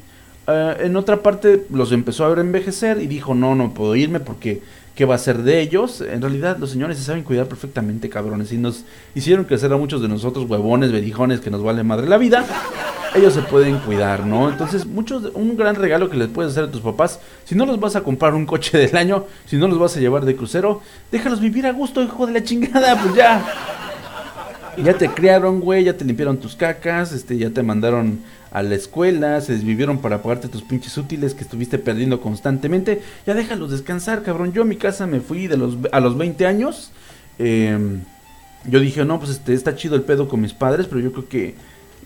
Eh, 0.48 0.78
en 0.82 0.96
otra 0.96 1.22
parte 1.22 1.66
los 1.70 1.92
empezó 1.92 2.26
a 2.26 2.30
ver 2.30 2.40
envejecer 2.40 3.02
y 3.02 3.08
dijo, 3.08 3.36
no, 3.36 3.56
no 3.56 3.74
puedo 3.74 3.96
irme 3.96 4.20
porque 4.20 4.62
¿qué 4.96 5.06
va 5.06 5.16
a 5.16 5.20
ser 5.20 5.44
de 5.44 5.62
ellos? 5.62 6.02
En 6.02 6.22
realidad 6.22 6.58
los 6.58 6.72
señores 6.72 6.98
se 6.98 7.04
saben 7.04 7.24
cuidar 7.24 7.48
perfectamente, 7.48 8.10
cabrones. 8.10 8.52
Y 8.52 8.58
nos 8.58 8.84
hicieron 9.16 9.46
crecer 9.46 9.72
a 9.72 9.78
muchos 9.78 10.02
de 10.02 10.08
nosotros 10.08 10.50
huevones, 10.50 10.92
berijones, 10.92 11.40
que 11.42 11.52
nos 11.52 11.64
vale 11.64 11.84
madre 11.84 12.08
la 12.08 12.18
vida. 12.18 12.46
Ellos 13.14 13.34
se 13.34 13.42
pueden 13.42 13.78
cuidar, 13.80 14.26
¿no? 14.26 14.50
Entonces, 14.50 14.86
muchos, 14.86 15.32
un 15.34 15.58
gran 15.58 15.76
regalo 15.76 16.10
que 16.10 16.16
les 16.16 16.30
puedes 16.30 16.54
hacer 16.54 16.64
a 16.66 16.72
tus 16.72 16.80
papás, 16.80 17.20
si 17.44 17.56
no 17.56 17.66
los 17.66 17.78
vas 17.78 17.98
a 17.98 18.04
comprar 18.04 18.34
un 18.34 18.46
coche 18.46 18.78
del 18.78 18.96
año, 18.96 19.26
si 19.46 19.58
no 19.58 19.68
los 19.68 19.78
vas 19.78 19.98
a 19.98 20.00
llevar 20.00 20.24
de 20.24 20.36
crucero, 20.36 20.82
déjalos 21.12 21.42
vivir 21.42 21.68
a 21.68 21.74
gusto, 21.74 22.02
hijo 22.02 22.26
de 22.26 22.34
la 22.34 22.44
chingada, 22.44 22.98
pues 23.02 23.14
ya. 23.14 23.91
Ya 24.78 24.98
te 24.98 25.10
criaron, 25.10 25.60
güey, 25.60 25.84
ya 25.84 25.98
te 25.98 26.06
limpiaron 26.06 26.38
tus 26.38 26.56
cacas, 26.56 27.12
este, 27.12 27.38
ya 27.38 27.50
te 27.50 27.62
mandaron 27.62 28.20
a 28.52 28.64
la 28.64 28.76
escuela, 28.76 29.40
se 29.42 29.54
desvivieron 29.54 30.00
para 30.00 30.22
pagarte 30.22 30.48
tus 30.48 30.62
pinches 30.62 30.98
útiles 30.98 31.34
que 31.34 31.44
estuviste 31.44 31.78
perdiendo 31.78 32.22
constantemente. 32.22 33.02
Ya 33.26 33.34
déjalos 33.34 33.72
descansar, 33.72 34.24
cabrón. 34.24 34.54
Yo 34.54 34.62
a 34.62 34.66
mi 34.66 34.78
casa 34.78 35.08
me 35.08 35.20
fui 35.20 35.48
de 35.48 35.58
los, 35.58 35.78
a 35.92 36.00
los 36.00 36.18
20 36.18 36.46
años. 36.46 36.92
Em, 37.38 38.02
yo 38.66 38.80
dije, 38.80 39.04
no, 39.06 39.20
pues 39.20 39.32
este, 39.32 39.54
está 39.54 39.76
chido 39.76 39.96
el 39.96 40.04
pedo 40.04 40.30
con 40.30 40.42
mis 40.42 40.54
padres, 40.54 40.88
pero 40.88 41.02
yo 41.02 41.12
creo 41.12 41.28
que 41.28 41.56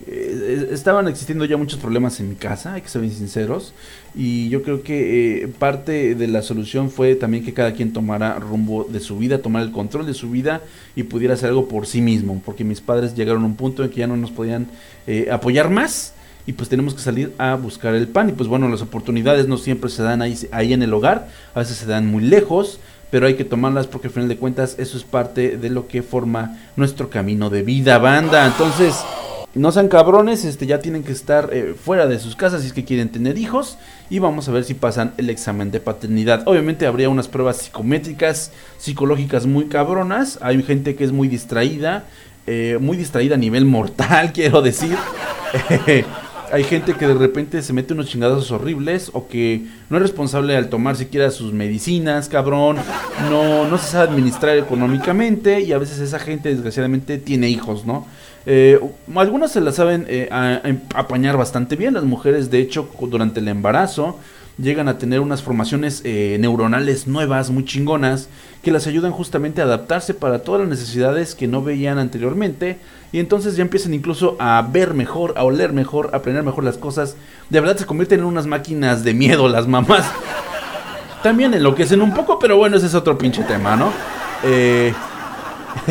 eh, 0.07 0.69
estaban 0.71 1.07
existiendo 1.07 1.45
ya 1.45 1.57
muchos 1.57 1.79
problemas 1.79 2.19
en 2.19 2.29
mi 2.29 2.35
casa, 2.35 2.73
hay 2.73 2.81
que 2.81 2.89
ser 2.89 3.01
bien 3.01 3.13
sinceros. 3.13 3.73
Y 4.17 4.47
yo 4.47 4.63
creo 4.63 4.81
que 4.81 5.43
eh, 5.43 5.47
parte 5.47 6.15
de 6.15 6.27
la 6.27 6.41
solución 6.41 6.89
fue 6.89 7.15
también 7.15 7.43
que 7.43 7.53
cada 7.53 7.73
quien 7.73 7.91
tomara 7.91 8.39
rumbo 8.39 8.85
de 8.85 9.01
su 9.01 9.17
vida, 9.17 9.39
tomara 9.39 9.65
el 9.65 9.71
control 9.71 10.05
de 10.05 10.13
su 10.13 10.29
vida 10.31 10.61
y 10.95 11.03
pudiera 11.03 11.33
hacer 11.33 11.49
algo 11.49 11.67
por 11.67 11.85
sí 11.85 12.01
mismo. 12.01 12.41
Porque 12.45 12.63
mis 12.63 12.79
padres 12.79 13.13
llegaron 13.13 13.43
a 13.43 13.45
un 13.47 13.55
punto 13.55 13.83
en 13.83 13.89
que 13.89 13.97
ya 13.97 14.07
no 14.07 14.15
nos 14.15 14.31
podían 14.31 14.67
eh, 15.05 15.27
apoyar 15.29 15.69
más 15.69 16.13
y 16.47 16.53
pues 16.53 16.69
tenemos 16.69 16.93
que 16.93 17.01
salir 17.01 17.33
a 17.37 17.55
buscar 17.55 17.93
el 17.95 18.07
pan. 18.07 18.29
Y 18.29 18.31
pues 18.31 18.47
bueno, 18.47 18.69
las 18.69 18.81
oportunidades 18.81 19.47
no 19.47 19.57
siempre 19.57 19.89
se 19.89 20.03
dan 20.03 20.21
ahí, 20.21 20.37
ahí 20.51 20.73
en 20.73 20.83
el 20.83 20.93
hogar, 20.93 21.27
a 21.53 21.59
veces 21.59 21.77
se 21.77 21.85
dan 21.85 22.05
muy 22.07 22.23
lejos, 22.23 22.79
pero 23.11 23.27
hay 23.27 23.35
que 23.35 23.45
tomarlas 23.45 23.87
porque 23.87 24.07
al 24.07 24.13
final 24.13 24.29
de 24.29 24.37
cuentas 24.37 24.75
eso 24.77 24.97
es 24.97 25.03
parte 25.03 25.57
de 25.57 25.69
lo 25.69 25.87
que 25.87 26.03
forma 26.03 26.57
nuestro 26.75 27.09
camino 27.09 27.49
de 27.49 27.63
vida, 27.63 27.97
banda. 27.97 28.45
Entonces, 28.45 28.95
no 29.55 29.71
sean 29.71 29.87
cabrones, 29.87 30.43
este, 30.43 30.67
ya 30.67 30.79
tienen 30.79 31.03
que 31.03 31.13
estar 31.13 31.49
eh, 31.53 31.75
fuera 31.81 32.07
de 32.07 32.19
sus 32.19 32.35
casas 32.35 32.61
si 32.61 32.67
es 32.67 32.73
que 32.73 32.83
quieren 32.83 33.09
tener 33.09 33.37
hijos 33.37 33.77
y 34.09 34.19
vamos 34.19 34.49
a 34.49 34.51
ver 34.51 34.65
si 34.65 34.73
pasan 34.73 35.13
el 35.17 35.29
examen 35.29 35.71
de 35.71 35.79
paternidad. 35.79 36.43
Obviamente 36.45 36.85
habría 36.85 37.09
unas 37.09 37.29
pruebas 37.29 37.57
psicométricas, 37.57 38.51
psicológicas 38.77 39.45
muy 39.45 39.65
cabronas, 39.65 40.39
hay 40.41 40.61
gente 40.61 40.95
que 40.95 41.05
es 41.05 41.13
muy 41.13 41.29
distraída, 41.29 42.03
eh, 42.47 42.77
muy 42.81 42.97
distraída 42.97 43.35
a 43.35 43.37
nivel 43.37 43.65
mortal, 43.65 44.31
quiero 44.33 44.61
decir. 44.61 44.97
hay 46.51 46.63
gente 46.65 46.93
que 46.93 47.07
de 47.07 47.13
repente 47.13 47.61
se 47.61 47.71
mete 47.71 47.93
unos 47.93 48.07
chingados 48.07 48.51
horribles 48.51 49.09
o 49.13 49.27
que 49.29 49.65
no 49.89 49.97
es 49.97 50.03
responsable 50.03 50.55
al 50.57 50.69
tomar 50.69 50.97
siquiera 50.97 51.31
sus 51.31 51.53
medicinas, 51.53 52.27
cabrón, 52.27 52.77
no, 53.29 53.67
no 53.67 53.77
se 53.77 53.87
sabe 53.87 54.09
administrar 54.09 54.57
económicamente 54.57 55.61
y 55.61 55.71
a 55.71 55.77
veces 55.77 55.99
esa 55.99 56.19
gente 56.19 56.49
desgraciadamente 56.49 57.17
tiene 57.17 57.49
hijos, 57.49 57.85
¿no? 57.85 58.05
Eh, 58.45 58.79
algunas 59.15 59.51
se 59.51 59.61
las 59.61 59.75
saben 59.75 60.05
eh, 60.07 60.29
apañar 60.93 61.37
bastante 61.37 61.75
bien, 61.75 61.93
las 61.93 62.03
mujeres 62.03 62.51
de 62.51 62.59
hecho 62.59 62.89
durante 63.01 63.39
el 63.39 63.47
embarazo 63.47 64.19
llegan 64.57 64.87
a 64.87 64.97
tener 64.97 65.19
unas 65.19 65.41
formaciones 65.41 66.01
eh, 66.05 66.37
neuronales 66.39 67.07
nuevas, 67.07 67.49
muy 67.49 67.65
chingonas, 67.65 68.29
que 68.63 68.71
las 68.71 68.87
ayudan 68.87 69.11
justamente 69.11 69.61
a 69.61 69.65
adaptarse 69.65 70.13
para 70.13 70.39
todas 70.39 70.61
las 70.61 70.69
necesidades 70.69 71.35
que 71.35 71.47
no 71.47 71.61
veían 71.61 71.99
anteriormente. 71.99 72.77
Y 73.11 73.19
entonces 73.19 73.55
ya 73.55 73.61
empiezan 73.61 73.93
incluso 73.93 74.35
a 74.39 74.67
ver 74.71 74.93
mejor, 74.93 75.33
a 75.37 75.43
oler 75.43 75.73
mejor, 75.73 76.09
a 76.13 76.17
aprender 76.17 76.43
mejor 76.43 76.63
las 76.63 76.77
cosas. 76.77 77.15
De 77.49 77.59
verdad 77.59 77.77
se 77.77 77.85
convierten 77.85 78.19
en 78.19 78.25
unas 78.25 78.47
máquinas 78.47 79.03
de 79.03 79.13
miedo 79.13 79.47
las 79.47 79.67
mamás. 79.67 80.05
También 81.23 81.53
enloquecen 81.53 82.01
un 82.01 82.13
poco, 82.13 82.39
pero 82.39 82.57
bueno, 82.57 82.77
ese 82.77 82.87
es 82.87 82.95
otro 82.95 83.17
pinche 83.17 83.43
tema, 83.43 83.75
¿no? 83.75 83.91
Eh, 84.43 84.93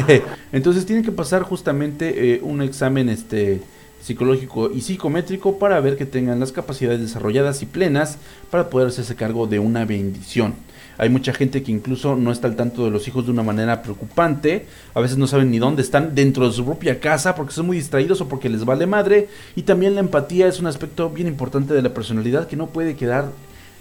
entonces 0.55 0.87
tienen 0.87 1.05
que 1.05 1.11
pasar 1.11 1.43
justamente 1.43 2.35
eh, 2.35 2.41
un 2.43 2.63
examen 2.63 3.09
este 3.09 3.61
psicológico 4.01 4.71
y 4.71 4.83
psicométrico 4.83 5.59
para 5.59 5.81
ver 5.81 5.97
que 5.97 6.07
tengan 6.07 6.39
las 6.39 6.53
capacidades 6.53 7.01
desarrolladas 7.01 7.61
y 7.63 7.67
plenas 7.67 8.19
para 8.53 8.71
poder 8.71 8.89
hacerse 8.89 9.17
cargo 9.17 9.49
de 9.49 9.59
una 9.59 9.85
bendición. 9.85 10.55
Hay 10.97 11.09
mucha 11.09 11.33
gente 11.33 11.65
que 11.65 11.73
incluso 11.73 12.15
no 12.15 12.31
está 12.31 12.47
al 12.47 12.55
tanto 12.55 12.85
de 12.85 12.93
los 12.93 13.09
hijos 13.09 13.25
de 13.25 13.33
una 13.33 13.43
manera 13.43 13.83
preocupante. 13.83 14.67
A 14.95 15.01
veces 15.01 15.19
no 15.19 15.27
saben 15.27 15.51
ni 15.51 15.59
dónde 15.59 15.83
están 15.83 16.15
dentro 16.15 16.47
de 16.47 16.55
su 16.55 16.65
propia 16.65 17.01
casa 17.01 17.35
porque 17.35 17.53
son 17.53 17.67
muy 17.67 17.77
distraídos 17.77 18.21
o 18.21 18.29
porque 18.29 18.49
les 18.49 18.65
vale 18.65 18.87
madre. 18.87 19.29
Y 19.57 19.63
también 19.63 19.95
la 19.95 20.01
empatía 20.01 20.47
es 20.47 20.61
un 20.61 20.69
aspecto 20.69 21.11
bien 21.11 21.27
importante 21.27 21.75
de 21.75 21.83
la 21.83 21.93
personalidad 21.93 22.47
que 22.47 22.55
no 22.55 22.69
puede 22.69 22.95
quedar 22.95 23.33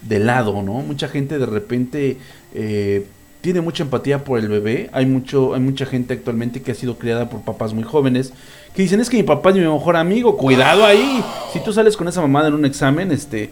de 0.01 0.17
lado, 0.17 0.63
¿no? 0.63 0.81
Mucha 0.81 1.07
gente 1.07 1.37
de 1.37 1.45
repente 1.45 2.17
eh, 2.55 3.05
tiene 3.43 3.59
mucha 3.59 3.83
empatía 3.83 4.23
por 4.23 4.39
el 4.39 4.47
bebé. 4.47 4.89
Hay, 4.93 5.05
mucho, 5.05 5.53
hay 5.53 5.59
mucha 5.59 5.85
gente 5.85 6.13
actualmente 6.13 6.61
que 6.61 6.71
ha 6.71 6.75
sido 6.75 6.97
criada 6.97 7.29
por 7.29 7.41
papás 7.41 7.73
muy 7.73 7.83
jóvenes 7.83 8.31
que 8.73 8.81
dicen 8.81 9.01
es 9.01 9.09
que 9.09 9.17
mi 9.17 9.23
papá 9.23 9.49
es 9.49 9.57
mi 9.57 9.61
mejor 9.61 9.97
amigo. 9.97 10.37
Cuidado 10.37 10.85
ahí. 10.85 11.21
Si 11.51 11.59
tú 11.59 11.73
sales 11.73 11.97
con 11.97 12.07
esa 12.07 12.21
mamada 12.21 12.47
en 12.47 12.53
un 12.53 12.63
examen, 12.63 13.11
este 13.11 13.51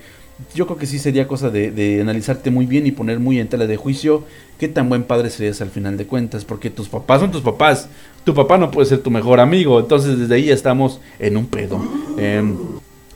yo 0.56 0.66
creo 0.66 0.78
que 0.78 0.86
sí 0.86 0.98
sería 0.98 1.28
cosa 1.28 1.50
de, 1.50 2.00
analizarte 2.02 2.52
muy 2.52 2.66
bien 2.66 2.88
y 2.88 2.92
poner 2.92 3.20
muy 3.20 3.38
en 3.38 3.50
tela 3.50 3.68
de 3.68 3.76
juicio 3.76 4.24
qué 4.58 4.70
tan 4.70 4.88
buen 4.88 5.04
padre 5.04 5.30
serías 5.30 5.62
al 5.62 5.70
final 5.70 5.98
de 5.98 6.08
cuentas, 6.08 6.46
porque 6.46 6.70
tus 6.70 6.88
papás 6.88 7.20
son 7.20 7.30
tus 7.30 7.42
papás, 7.42 7.90
tu 8.24 8.34
papá 8.34 8.58
no 8.58 8.72
puede 8.72 8.88
ser 8.88 9.00
tu 9.00 9.12
mejor 9.12 9.40
amigo, 9.40 9.80
entonces 9.80 10.18
desde 10.18 10.36
ahí 10.36 10.50
estamos 10.50 11.02
en 11.20 11.36
un 11.38 11.46
pedo. 11.46 11.80
Em, 12.18 12.58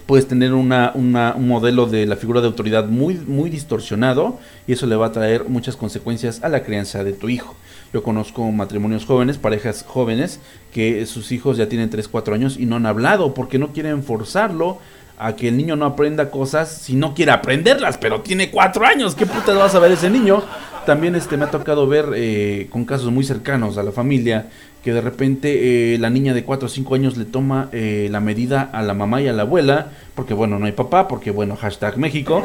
puedes 0.06 0.28
tener 0.28 0.54
una, 0.54 0.92
un 0.96 1.48
modelo 1.48 1.86
de 1.88 2.06
la 2.06 2.16
figura 2.16 2.42
de 2.42 2.48
autoridad 2.48 2.86
muy, 2.86 3.16
muy 3.16 3.50
distorsionado 3.50 4.40
y 4.68 4.74
eso 4.74 4.86
le 4.86 4.96
va 4.96 5.08
a 5.08 5.12
traer 5.12 5.46
muchas 5.50 5.76
consecuencias 5.76 6.44
a 6.44 6.50
la 6.50 6.64
crianza 6.64 7.04
de 7.04 7.14
tu 7.14 7.30
hijo. 7.30 7.56
Yo 7.94 8.04
conozco 8.04 8.52
matrimonios 8.52 9.06
jóvenes, 9.06 9.38
parejas 9.38 9.86
jóvenes, 9.88 10.40
que 10.74 11.06
sus 11.06 11.32
hijos 11.32 11.58
ya 11.58 11.70
tienen 11.70 11.90
3, 11.90 12.08
4 12.08 12.36
años 12.36 12.58
y 12.60 12.66
no 12.66 12.76
han 12.76 12.86
hablado 12.86 13.34
porque 13.34 13.58
no 13.58 13.74
quieren 13.74 14.04
forzarlo 14.04 14.80
a 15.18 15.36
que 15.36 15.48
el 15.48 15.58
niño 15.58 15.76
no 15.76 15.86
aprenda 15.86 16.30
cosas 16.30 16.70
si 16.70 16.94
no 16.94 17.14
quiere 17.14 17.32
aprenderlas, 17.32 17.98
pero 17.98 18.22
tiene 18.22 18.52
cuatro 18.52 18.86
años, 18.86 19.16
¿qué 19.16 19.26
putas 19.26 19.58
va 19.58 19.66
a 19.66 19.70
saber 19.70 19.92
ese 19.92 20.10
niño? 20.10 20.44
También 20.86 21.16
este, 21.16 21.38
me 21.38 21.46
ha 21.46 21.52
tocado 21.52 21.88
ver 21.88 22.08
eh, 22.16 22.68
con 22.70 22.86
casos 22.86 23.12
muy 23.12 23.24
cercanos 23.24 23.78
a 23.78 23.84
la 23.84 23.92
familia 23.92 24.50
que 24.86 24.94
de 24.94 25.02
repente 25.02 25.94
eh, 25.94 25.98
la 25.98 26.10
niña 26.10 26.34
de 26.34 26.46
4 26.46 26.68
o 26.68 26.70
5 26.70 26.96
años 26.96 27.18
le 27.18 27.26
toma 27.26 27.70
eh, 27.74 28.08
la 28.10 28.22
medida 28.22 28.70
a 28.72 28.84
la 28.84 28.94
mamá 28.94 29.20
y 29.22 29.28
a 29.28 29.34
la 29.34 29.42
abuela, 29.42 29.88
porque 30.14 30.34
bueno, 30.34 30.60
no 30.60 30.68
hay 30.68 30.72
papá, 30.72 31.08
porque 31.08 31.32
bueno, 31.32 31.58
hashtag 31.58 31.98
México, 31.98 32.44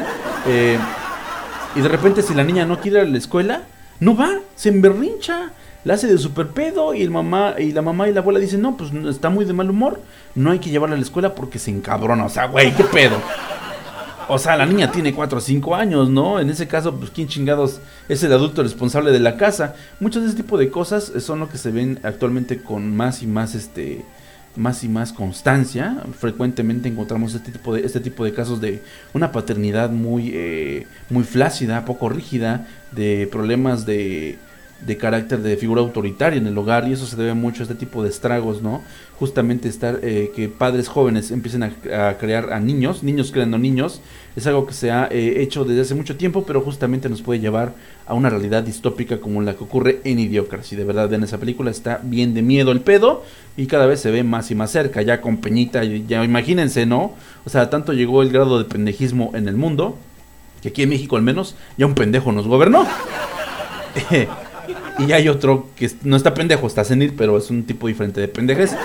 y 1.75 1.81
de 1.81 1.87
repente 1.87 2.23
si 2.23 2.33
la 2.33 2.43
niña 2.43 2.65
no 2.65 2.79
quiere 2.79 2.99
ir 2.99 3.05
a 3.05 3.09
la 3.09 3.17
escuela, 3.17 3.61
no 3.99 4.17
va, 4.17 4.39
se 4.55 4.69
emberrincha 4.69 5.51
la 5.83 5.95
hace 5.95 6.07
de 6.07 6.17
super 6.17 6.47
pedo 6.47 6.93
y 6.93 7.01
el 7.01 7.09
mamá 7.09 7.55
y 7.57 7.71
la 7.71 7.81
mamá 7.81 8.07
y 8.09 8.13
la 8.13 8.19
abuela 8.21 8.39
dicen, 8.39 8.61
"No, 8.61 8.77
pues 8.77 8.91
está 9.09 9.29
muy 9.29 9.45
de 9.45 9.53
mal 9.53 9.69
humor, 9.69 10.01
no 10.35 10.51
hay 10.51 10.59
que 10.59 10.69
llevarla 10.69 10.95
a 10.95 10.97
la 10.97 11.03
escuela 11.03 11.33
porque 11.33 11.59
se 11.59 11.71
encabrona." 11.71 12.25
O 12.25 12.29
sea, 12.29 12.47
güey, 12.47 12.71
qué 12.75 12.83
pedo. 12.83 13.17
O 14.27 14.37
sea, 14.37 14.55
la 14.55 14.65
niña 14.65 14.91
tiene 14.91 15.13
4 15.13 15.37
o 15.37 15.41
5 15.41 15.75
años, 15.75 16.09
¿no? 16.09 16.39
En 16.39 16.49
ese 16.49 16.67
caso, 16.67 16.95
pues 16.95 17.11
quién 17.11 17.27
chingados 17.27 17.79
es 18.07 18.23
el 18.23 18.31
adulto 18.31 18.63
responsable 18.63 19.11
de 19.11 19.19
la 19.19 19.37
casa. 19.37 19.75
Muchos 19.99 20.23
de 20.23 20.29
ese 20.29 20.37
tipo 20.37 20.57
de 20.57 20.69
cosas 20.69 21.11
son 21.19 21.39
lo 21.39 21.49
que 21.49 21.57
se 21.57 21.71
ven 21.71 21.99
actualmente 22.03 22.61
con 22.61 22.95
más 22.95 23.23
y 23.23 23.27
más 23.27 23.55
este 23.55 24.05
más 24.55 24.83
y 24.83 24.89
más 24.89 25.13
constancia. 25.13 26.03
Frecuentemente 26.17 26.89
encontramos 26.89 27.33
este 27.33 27.51
tipo 27.51 27.73
de, 27.73 27.85
este 27.85 27.99
tipo 27.99 28.25
de 28.25 28.33
casos 28.33 28.59
de 28.59 28.83
una 29.13 29.31
paternidad 29.31 29.89
muy, 29.89 30.31
eh, 30.33 30.87
muy 31.09 31.23
flácida, 31.23 31.85
poco 31.85 32.09
rígida, 32.09 32.67
de 32.91 33.27
problemas 33.31 33.85
de 33.85 34.37
de 34.85 34.97
carácter 34.97 35.41
de 35.41 35.57
figura 35.57 35.81
autoritaria 35.81 36.39
en 36.39 36.47
el 36.47 36.57
hogar 36.57 36.87
y 36.87 36.93
eso 36.93 37.05
se 37.05 37.15
debe 37.15 37.33
mucho 37.33 37.61
a 37.61 37.63
este 37.63 37.75
tipo 37.75 38.01
de 38.03 38.09
estragos, 38.09 38.61
¿no? 38.61 38.81
Justamente 39.19 39.69
estar 39.69 39.99
eh, 40.01 40.31
que 40.35 40.49
padres 40.49 40.87
jóvenes 40.87 41.29
empiecen 41.29 41.63
a, 41.63 42.17
crear 42.17 42.51
a 42.51 42.59
niños, 42.59 43.03
niños 43.03 43.31
creando 43.31 43.59
niños, 43.59 44.01
es 44.35 44.47
algo 44.47 44.65
que 44.65 44.73
se 44.73 44.89
ha 44.89 45.07
eh, 45.11 45.41
hecho 45.41 45.65
desde 45.65 45.81
hace 45.81 45.95
mucho 45.95 46.17
tiempo, 46.17 46.43
pero 46.45 46.61
justamente 46.61 47.09
nos 47.09 47.21
puede 47.21 47.39
llevar 47.39 47.73
a 48.07 48.15
una 48.15 48.29
realidad 48.29 48.63
distópica 48.63 49.19
como 49.19 49.41
la 49.41 49.53
que 49.55 49.63
ocurre 49.63 50.01
en 50.03 50.19
Idiocracy. 50.19 50.75
De 50.75 50.83
verdad, 50.83 51.13
en 51.13 51.23
esa 51.23 51.37
película 51.37 51.69
está 51.69 51.99
bien 52.03 52.33
de 52.33 52.41
miedo 52.41 52.71
el 52.71 52.81
pedo 52.81 53.23
y 53.57 53.67
cada 53.67 53.85
vez 53.85 53.99
se 53.99 54.09
ve 54.09 54.23
más 54.23 54.49
y 54.49 54.55
más 54.55 54.71
cerca, 54.71 55.03
ya 55.03 55.21
con 55.21 55.37
Peñita, 55.37 55.83
ya 55.83 56.23
imagínense, 56.23 56.85
¿no? 56.87 57.13
O 57.45 57.49
sea, 57.49 57.69
tanto 57.69 57.93
llegó 57.93 58.23
el 58.23 58.31
grado 58.31 58.57
de 58.57 58.65
pendejismo 58.65 59.31
en 59.35 59.47
el 59.47 59.55
mundo, 59.55 59.97
que 60.61 60.69
aquí 60.69 60.83
en 60.83 60.89
México 60.89 61.15
al 61.15 61.21
menos 61.21 61.55
ya 61.77 61.85
un 61.85 61.95
pendejo 61.95 62.31
nos 62.31 62.47
gobernó. 62.47 62.87
Y 65.07 65.11
hay 65.13 65.27
otro 65.27 65.67
que 65.75 65.89
no 66.03 66.15
está 66.15 66.33
pendejo, 66.33 66.67
está 66.67 66.83
senil, 66.83 67.13
pero 67.17 67.37
es 67.37 67.49
un 67.49 67.63
tipo 67.63 67.87
diferente 67.87 68.21
de 68.21 68.27
pendejes. 68.27 68.75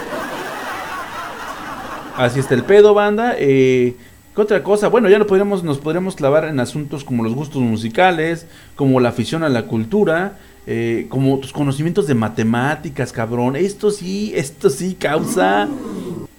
Así 2.16 2.40
está 2.40 2.54
el 2.54 2.64
pedo, 2.64 2.94
banda. 2.94 3.34
Eh, 3.38 3.94
¿Qué 4.34 4.40
otra 4.40 4.62
cosa? 4.62 4.88
Bueno, 4.88 5.08
ya 5.08 5.18
no 5.18 5.26
podríamos, 5.26 5.62
nos 5.62 5.78
podríamos 5.78 6.16
clavar 6.16 6.44
en 6.46 6.60
asuntos 6.60 7.04
como 7.04 7.22
los 7.22 7.34
gustos 7.34 7.60
musicales, 7.62 8.46
como 8.74 9.00
la 9.00 9.10
afición 9.10 9.42
a 9.44 9.48
la 9.48 9.66
cultura, 9.66 10.38
eh, 10.66 11.06
como 11.08 11.38
tus 11.38 11.52
conocimientos 11.52 12.06
de 12.06 12.14
matemáticas, 12.14 13.12
cabrón. 13.12 13.56
Esto 13.56 13.90
sí, 13.90 14.32
esto 14.34 14.70
sí 14.70 14.96
causa 14.98 15.68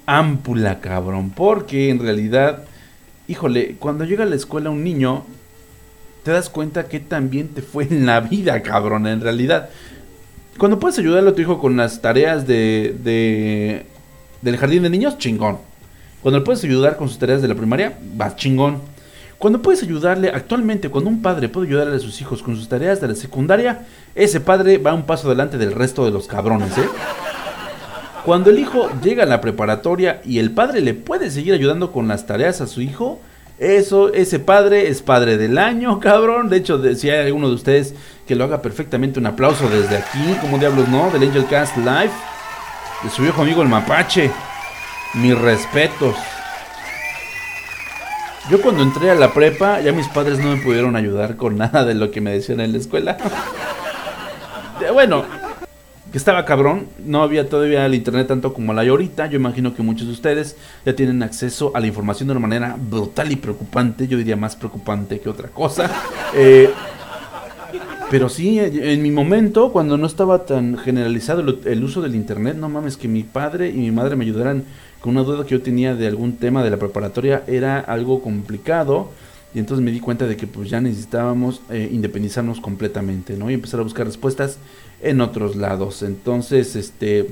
ámpula, 0.06 0.80
cabrón. 0.80 1.32
Porque 1.32 1.90
en 1.90 2.00
realidad 2.00 2.64
híjole, 3.28 3.76
cuando 3.78 4.06
llega 4.06 4.24
a 4.24 4.28
la 4.28 4.36
escuela 4.36 4.70
un 4.70 4.84
niño, 4.84 5.26
te 6.28 6.34
das 6.34 6.50
cuenta 6.50 6.90
que 6.90 7.00
también 7.00 7.48
te 7.48 7.62
fue 7.62 7.86
en 7.86 8.06
la 8.06 8.20
vida, 8.20 8.62
cabrón, 8.62 9.08
en 9.08 9.22
realidad. 9.22 9.70
Cuando 10.58 10.78
puedes 10.78 11.00
ayudarle 11.00 11.30
a 11.30 11.34
tu 11.34 11.42
hijo 11.42 11.58
con 11.58 11.78
las 11.78 12.02
tareas 12.02 12.46
de, 12.46 12.98
de 13.02 13.86
del 14.42 14.58
jardín 14.58 14.84
de 14.84 14.90
niños, 14.90 15.18
chingón. 15.18 15.60
Cuando 16.22 16.40
le 16.40 16.44
puedes 16.44 16.62
ayudar 16.66 16.98
con 16.98 17.08
sus 17.08 17.18
tareas 17.18 17.42
de 17.42 17.48
la 17.48 17.56
primaria, 17.56 17.98
va 18.20 18.36
chingón. 18.36 18.82
Cuando 19.38 19.62
puedes 19.62 19.82
ayudarle, 19.84 20.28
actualmente, 20.28 20.90
cuando 20.90 21.10
un 21.10 21.22
padre 21.22 21.48
puede 21.48 21.68
ayudarle 21.68 21.96
a 21.96 22.00
sus 22.00 22.20
hijos 22.20 22.44
con 22.44 22.58
sus 22.58 22.68
tareas 22.68 23.00
de 23.00 23.08
la 23.08 23.16
secundaria, 23.16 23.86
ese 24.14 24.42
padre 24.42 24.80
va 24.80 24.94
un 24.94 25.04
paso 25.04 25.28
adelante 25.28 25.58
del 25.58 25.72
resto 25.72 26.04
de 26.04 26.12
los 26.12 26.28
cabrones, 26.28 26.78
¿eh? 26.78 26.90
Cuando 28.26 28.50
el 28.50 28.60
hijo 28.60 28.90
llega 29.02 29.24
a 29.24 29.28
la 29.28 29.40
preparatoria 29.40 30.22
y 30.26 30.40
el 30.40 30.52
padre 30.52 30.82
le 30.82 30.94
puede 30.94 31.32
seguir 31.32 31.54
ayudando 31.54 31.94
con 31.94 32.10
las 32.10 32.28
tareas 32.28 32.60
a 32.60 32.68
su 32.68 32.82
hijo, 32.82 33.22
eso, 33.60 34.14
ese 34.14 34.40
padre 34.40 34.88
es 34.88 35.02
padre 35.02 35.38
del 35.38 35.58
año, 35.58 36.00
cabrón. 36.02 36.50
De 36.50 36.58
hecho, 36.58 36.82
si 36.96 37.10
hay 37.10 37.28
alguno 37.28 37.50
de 37.50 37.56
ustedes 37.56 37.96
que 38.28 38.36
lo 38.36 38.44
haga 38.44 38.62
perfectamente, 38.62 39.20
un 39.20 39.26
aplauso 39.26 39.70
desde 39.70 39.98
aquí, 39.98 40.38
como 40.42 40.58
diablos 40.58 40.88
no, 40.90 41.10
del 41.12 41.24
Angel 41.24 41.46
Cast 41.48 41.78
Live, 41.78 42.12
de 43.04 43.10
su 43.10 43.22
viejo 43.22 43.42
amigo 43.42 43.62
el 43.62 43.70
Mapache. 43.70 44.32
Mis 45.14 45.38
respetos. 45.38 46.16
Yo 48.50 48.62
cuando 48.62 48.84
entré 48.84 49.10
a 49.12 49.16
la 49.16 49.34
prepa, 49.34 49.82
ya 49.82 49.92
mis 49.92 50.08
padres 50.08 50.40
no 50.40 50.56
me 50.56 50.62
pudieron 50.62 50.96
ayudar 50.96 51.36
con 51.36 51.58
nada 51.58 51.86
de 51.86 51.96
lo 51.96 52.12
que 52.12 52.22
me 52.22 52.32
decían 52.32 52.60
en 52.60 52.74
la 52.74 52.78
escuela. 52.78 53.18
bueno, 54.94 55.26
que 56.12 56.18
estaba 56.18 56.46
cabrón, 56.46 56.88
no 57.06 57.22
había 57.22 57.50
todavía 57.50 57.86
el 57.86 57.96
internet 57.96 58.28
tanto 58.28 58.54
como 58.54 58.74
la 58.74 58.82
hay 58.82 58.90
ahorita. 58.90 59.28
Yo 59.28 59.38
imagino 59.38 59.76
que 59.76 59.84
muchos 59.84 60.08
de 60.08 60.14
ustedes 60.14 60.56
ya 60.86 60.96
tienen 60.96 61.22
acceso 61.22 61.72
a 61.76 61.80
la 61.80 61.88
información 61.88 62.28
de 62.28 62.32
una 62.32 62.42
manera 62.42 62.78
brutal 62.80 63.32
y 63.32 63.36
preocupante, 63.36 64.08
yo 64.08 64.18
diría 64.18 64.36
más 64.36 64.56
preocupante 64.56 65.20
que 65.20 65.30
otra 65.30 65.50
cosa. 65.50 65.90
Eh, 66.36 66.70
pero 68.10 68.30
sí, 68.30 68.60
en 68.60 69.02
mi 69.02 69.12
momento, 69.12 69.72
cuando 69.72 69.98
no 69.98 70.08
estaba 70.08 70.46
tan 70.46 70.78
generalizado 70.78 71.42
el, 71.66 71.84
uso 71.84 72.02
del 72.02 72.16
internet, 72.16 72.56
no 72.56 72.70
mames, 72.70 72.96
que 72.96 73.08
mi 73.08 73.24
padre 73.24 73.70
y 73.70 73.78
mi 73.78 73.92
madre 73.92 74.16
me 74.16 74.24
ayudaran 74.24 74.64
con 75.02 75.12
una 75.18 75.24
duda 75.24 75.46
que 75.46 75.52
yo 75.52 75.62
tenía 75.62 75.94
de 75.94 76.08
algún 76.08 76.38
tema 76.38 76.64
de 76.64 76.70
la 76.70 76.78
preparatoria, 76.78 77.44
era 77.48 77.80
algo 77.80 78.22
complicado. 78.22 79.10
Y 79.54 79.60
entonces 79.60 79.84
me 79.84 79.92
di 79.92 80.00
cuenta 80.00 80.28
de 80.28 80.36
que 80.36 80.46
pues 80.46 80.70
ya 80.70 80.82
necesitábamos 80.82 81.62
eh, 81.70 81.90
independizarnos 81.92 82.60
completamente, 82.60 83.36
¿no? 83.38 83.50
Y 83.50 83.54
empezar 83.54 83.80
a 83.80 83.84
buscar 83.84 84.06
respuestas 84.06 84.58
en 85.02 85.22
otros 85.22 85.56
lados. 85.56 86.04
Entonces, 86.04 86.76
este... 86.76 87.30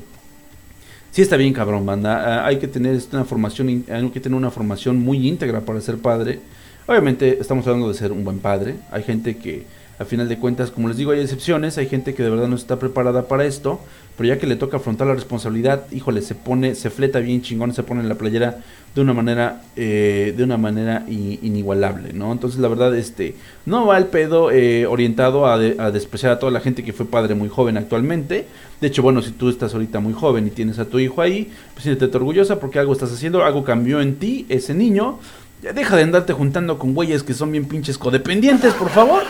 Sí 1.12 1.22
está 1.22 1.38
bien 1.38 1.54
cabrón, 1.54 1.86
banda. 1.86 2.42
Ah, 2.42 2.46
hay 2.46 2.58
que 2.58 2.68
tener 2.68 3.00
una 3.14 3.24
formación, 3.24 3.86
hay 3.90 4.10
que 4.10 4.20
tener 4.20 4.38
una 4.38 4.52
formación 4.52 5.00
muy 5.00 5.26
íntegra 5.26 5.62
para 5.62 5.80
ser 5.80 5.98
padre. 5.98 6.40
Obviamente 6.88 7.38
estamos 7.40 7.66
hablando 7.68 7.88
de 7.88 7.94
ser 7.94 8.12
un 8.12 8.26
buen 8.26 8.40
padre. 8.40 8.76
Hay 8.92 9.04
gente 9.04 9.38
que 9.38 9.64
a 9.98 10.06
final 10.06 10.28
de 10.28 10.38
cuentas, 10.38 10.72
como 10.72 10.88
les 10.88 10.98
digo, 10.98 11.12
hay 11.12 11.22
excepciones, 11.22 11.78
hay 11.78 11.88
gente 11.88 12.14
que 12.14 12.24
de 12.24 12.30
verdad 12.30 12.48
no 12.48 12.56
está 12.56 12.78
preparada 12.78 13.28
para 13.28 13.46
esto, 13.46 13.80
pero 14.18 14.28
ya 14.28 14.40
que 14.40 14.48
le 14.48 14.56
toca 14.56 14.78
afrontar 14.78 15.08
la 15.08 15.14
responsabilidad, 15.14 15.90
híjole, 15.92 16.22
se 16.22 16.36
pone, 16.36 16.76
se 16.76 16.90
fleta 16.90 17.20
bien 17.20 17.42
chingón, 17.42 17.74
se 17.74 17.84
pone 17.84 18.02
en 18.02 18.10
la 18.10 18.16
playera 18.16 18.60
de 18.94 19.02
una 19.02 19.14
manera, 19.14 19.62
eh, 19.76 20.34
de 20.36 20.44
una 20.44 20.58
manera 20.58 21.04
inigualable, 21.08 22.14
¿no? 22.14 22.32
Entonces 22.32 22.60
la 22.60 22.70
verdad, 22.70 22.96
este, 22.96 23.36
no 23.66 23.86
va 23.86 23.98
el 23.98 24.06
pedo 24.06 24.52
eh, 24.52 24.86
orientado 24.86 25.46
a, 25.46 25.56
a, 25.56 25.92
despreciar 25.92 26.32
a 26.32 26.40
toda 26.40 26.52
la 26.52 26.62
gente 26.62 26.84
que 26.84 26.94
fue 26.94 27.06
padre 27.06 27.36
muy 27.36 27.50
joven 27.50 27.78
actualmente. 27.78 28.48
De 28.80 28.88
hecho, 28.88 29.02
bueno, 29.02 29.22
si 29.22 29.32
tú 29.32 29.50
estás 29.50 29.74
ahorita 29.74 30.00
muy 30.00 30.14
joven 30.14 30.48
y 30.48 30.50
tienes 30.50 30.80
a 30.80 30.86
tu 30.86 31.00
hijo 31.00 31.22
ahí, 31.22 31.52
pues 31.74 31.84
siéntete 31.84 32.16
orgullosa 32.16 32.60
porque 32.60 32.80
algo 32.80 32.94
estás 32.94 33.12
haciendo, 33.12 33.44
algo 33.44 33.64
cambió 33.64 34.02
en 34.02 34.16
ti, 34.16 34.46
ese 34.50 34.74
niño. 34.74 35.20
Ya 35.62 35.74
deja 35.74 35.96
de 35.96 36.04
andarte 36.04 36.34
juntando 36.34 36.78
con 36.78 36.94
güeyes 36.94 37.24
que 37.24 37.34
son 37.34 37.52
bien 37.52 37.66
pinches 37.66 37.98
codependientes, 37.98 38.74
por 38.74 38.90
favor. 38.90 39.24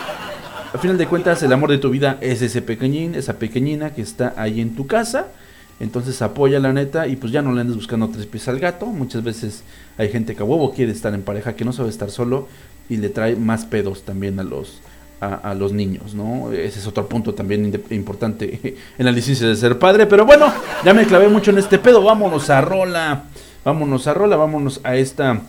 Al 0.72 0.80
final 0.80 0.98
de 0.98 1.06
cuentas, 1.06 1.42
el 1.42 1.52
amor 1.52 1.70
de 1.70 1.78
tu 1.78 1.90
vida 1.90 2.18
es 2.20 2.42
ese 2.42 2.62
pequeñín, 2.62 3.14
esa 3.14 3.38
pequeñina 3.38 3.90
que 3.94 4.02
está 4.02 4.34
ahí 4.36 4.60
en 4.60 4.74
tu 4.74 4.86
casa. 4.86 5.28
Entonces 5.78 6.22
apoya 6.22 6.58
la 6.58 6.72
neta 6.72 7.06
y 7.06 7.16
pues 7.16 7.32
ya 7.32 7.42
no 7.42 7.52
le 7.52 7.60
andes 7.60 7.76
buscando 7.76 8.08
tres 8.08 8.26
pies 8.26 8.48
al 8.48 8.58
gato. 8.58 8.86
Muchas 8.86 9.22
veces 9.22 9.62
hay 9.98 10.08
gente 10.10 10.34
que 10.34 10.42
a 10.42 10.46
huevo 10.46 10.72
quiere 10.72 10.92
estar 10.92 11.12
en 11.14 11.22
pareja, 11.22 11.54
que 11.54 11.64
no 11.64 11.72
sabe 11.72 11.90
estar 11.90 12.10
solo 12.10 12.48
y 12.88 12.96
le 12.96 13.10
trae 13.10 13.36
más 13.36 13.66
pedos 13.66 14.02
también 14.02 14.40
a 14.40 14.42
los, 14.42 14.80
a, 15.20 15.54
los 15.54 15.72
niños, 15.72 16.14
¿no? 16.14 16.52
Ese 16.52 16.78
es 16.78 16.86
otro 16.86 17.08
punto 17.08 17.34
también 17.34 17.82
importante 17.90 18.76
en 18.98 19.04
la 19.04 19.12
licencia 19.12 19.46
de 19.46 19.56
ser 19.56 19.78
padre. 19.78 20.06
Pero 20.06 20.24
bueno, 20.24 20.52
ya 20.84 20.94
me 20.94 21.06
clavé 21.06 21.28
mucho 21.28 21.50
en 21.50 21.58
este 21.58 21.78
pedo. 21.78 22.02
Vámonos 22.02 22.48
a 22.48 22.60
rola. 22.60 23.24
Vámonos 23.64 24.06
a 24.06 24.14
rola, 24.14 24.36
vámonos 24.36 24.80
a 24.84 24.96
esta 24.96 25.42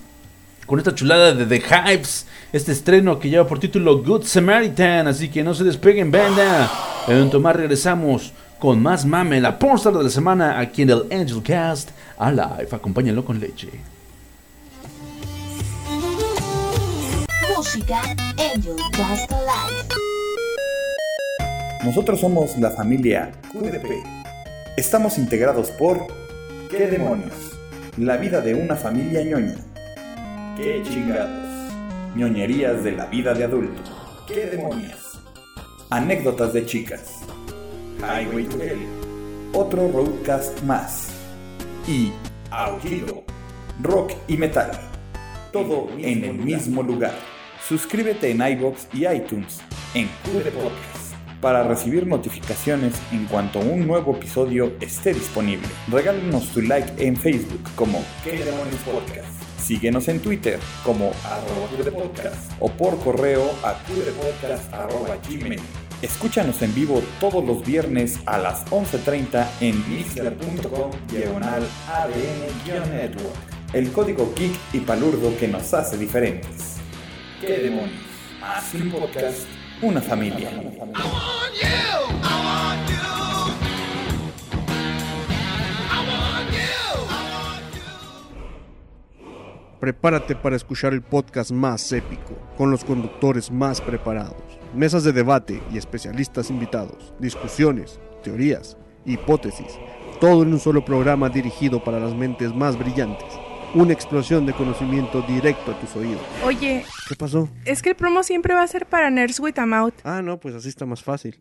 con 0.68 0.80
esta 0.80 0.94
chulada 0.94 1.34
de 1.34 1.46
The 1.46 1.62
Hypes, 1.62 2.28
este 2.52 2.74
estreno 2.74 3.18
que 3.18 3.30
lleva 3.30 3.48
por 3.48 3.58
título 3.58 4.04
Good 4.04 4.26
Samaritan, 4.26 5.08
así 5.08 5.30
que 5.30 5.42
no 5.42 5.54
se 5.54 5.64
despeguen, 5.64 6.12
banda. 6.12 6.70
En 7.08 7.42
más 7.42 7.56
regresamos 7.56 8.34
con 8.60 8.82
más 8.82 9.06
mame, 9.06 9.40
la 9.40 9.58
pornstar 9.58 9.94
de 9.94 10.04
la 10.04 10.10
semana 10.10 10.60
aquí 10.60 10.82
en 10.82 10.90
el 10.90 11.04
Angel 11.10 11.42
Cast 11.42 11.92
Alive. 12.18 12.68
Acompáñenlo 12.70 13.24
con 13.24 13.40
leche. 13.40 13.70
Música 17.56 18.02
Angel 18.54 18.76
Cast 18.92 19.32
Alive. 19.32 19.88
Nosotros 21.86 22.20
somos 22.20 22.58
la 22.58 22.72
familia 22.72 23.32
QDP. 23.54 24.06
Estamos 24.76 25.18
integrados 25.18 25.72
por 25.72 26.08
¿Qué 26.70 26.88
demonios? 26.88 27.32
La 27.98 28.18
vida 28.18 28.42
de 28.42 28.54
una 28.54 28.76
familia 28.76 29.24
ñoña 29.24 29.56
¡Qué 30.58 30.82
chingados! 30.82 31.72
ñoñerías 32.16 32.84
de 32.84 32.94
la 32.94 33.06
vida 33.06 33.36
de 33.36 33.44
adulto. 33.44 33.80
¡Qué 34.28 34.48
demonios! 34.48 35.20
Anécdotas 35.92 36.52
de 36.52 36.66
chicas. 36.66 37.20
Highway 38.00 38.46
to 38.46 38.60
Hell. 38.60 38.80
Otro 39.54 39.88
roadcast 39.92 40.64
más. 40.64 41.10
Y 41.88 42.12
Aullido. 42.50 43.24
Rock 43.84 44.14
y 44.28 44.36
metal. 44.36 44.72
Todo 45.54 45.90
en 46.00 46.24
el 46.24 46.34
mismo 46.34 46.82
lugar. 46.82 47.14
Suscríbete 47.68 48.32
en 48.32 48.42
iBox 48.42 48.88
y 48.94 49.06
iTunes 49.06 49.62
en 49.94 50.10
Cube 50.24 50.50
Podcast 50.50 51.14
para 51.40 51.62
recibir 51.68 52.08
notificaciones 52.08 52.96
en 53.12 53.26
cuanto 53.26 53.60
un 53.60 53.86
nuevo 53.86 54.16
episodio 54.16 54.74
esté 54.82 55.14
disponible. 55.14 55.68
Regálenos 55.92 56.48
tu 56.48 56.64
like 56.64 56.94
en 56.98 57.16
Facebook 57.16 57.62
como 57.76 58.04
¿Qué 58.24 58.32
demonios 58.44 58.82
podcast? 58.82 59.37
Síguenos 59.68 60.08
en 60.08 60.22
Twitter 60.22 60.62
como 60.82 61.12
arroba 61.26 61.92
podcast 61.92 62.54
o 62.62 62.72
por 62.72 62.98
correo 63.04 63.52
a 63.64 63.76
gmail. 65.28 65.60
Escúchanos 66.02 66.62
en 66.62 66.74
vivo 66.74 67.04
todos 67.20 67.44
los 67.44 67.66
viernes 67.66 68.18
a 68.26 68.38
las 68.38 68.66
11.30 68.68 69.46
en 69.60 69.90
mixler.com 69.90 70.92
diagonal 71.12 71.68
ADN-network. 71.92 73.36
El 73.74 73.92
código 73.92 74.34
geek 74.38 74.58
y 74.72 74.80
palurdo 74.80 75.38
que 75.38 75.50
nos 75.50 75.74
hace 75.74 75.98
diferentes. 75.98 76.78
¿Qué 77.42 77.58
demonios? 77.58 78.00
Más 78.40 78.74
un 78.74 78.90
podcast, 78.90 79.48
una 79.82 80.02
familia. 80.02 80.50
Prepárate 89.80 90.36
para 90.36 90.56
escuchar 90.56 90.94
el 90.94 91.04
podcast 91.04 91.52
más 91.52 91.92
épico, 91.92 92.36
con 92.58 92.72
los 92.72 92.84
conductores 92.84 93.52
más 93.52 93.80
preparados, 93.80 94.42
mesas 94.74 95.04
de 95.04 95.14
debate 95.14 95.62
y 95.72 95.78
especialistas 95.78 96.50
invitados, 96.50 97.14
discusiones, 97.20 98.00
teorías, 98.24 98.76
hipótesis, 99.06 99.78
todo 100.20 100.42
en 100.42 100.54
un 100.54 100.60
solo 100.60 100.84
programa 100.84 101.30
dirigido 101.30 101.84
para 101.84 102.00
las 102.00 102.16
mentes 102.16 102.56
más 102.56 102.76
brillantes. 102.78 103.28
Una 103.76 103.94
explosión 103.94 104.48
de 104.48 104.54
conocimiento 104.54 105.22
directo 105.22 105.72
a 105.72 105.80
tus 105.80 105.96
oídos. 105.96 106.22
Oye, 106.44 106.84
¿qué 107.08 107.16
pasó? 107.16 107.48
Es 107.64 107.84
que 107.84 107.90
el 107.90 107.96
promo 107.96 108.24
siempre 108.24 108.56
va 108.56 108.64
a 108.64 108.68
ser 108.68 108.88
para 108.88 109.12
Nerds 109.12 109.40
with 109.40 109.60
a 109.60 109.68
Mouth. 109.68 109.94
Ah, 110.04 110.24
no, 110.24 110.40
pues 110.40 110.56
así 110.56 110.70
está 110.70 110.88
más 110.88 111.04
fácil. 111.04 111.38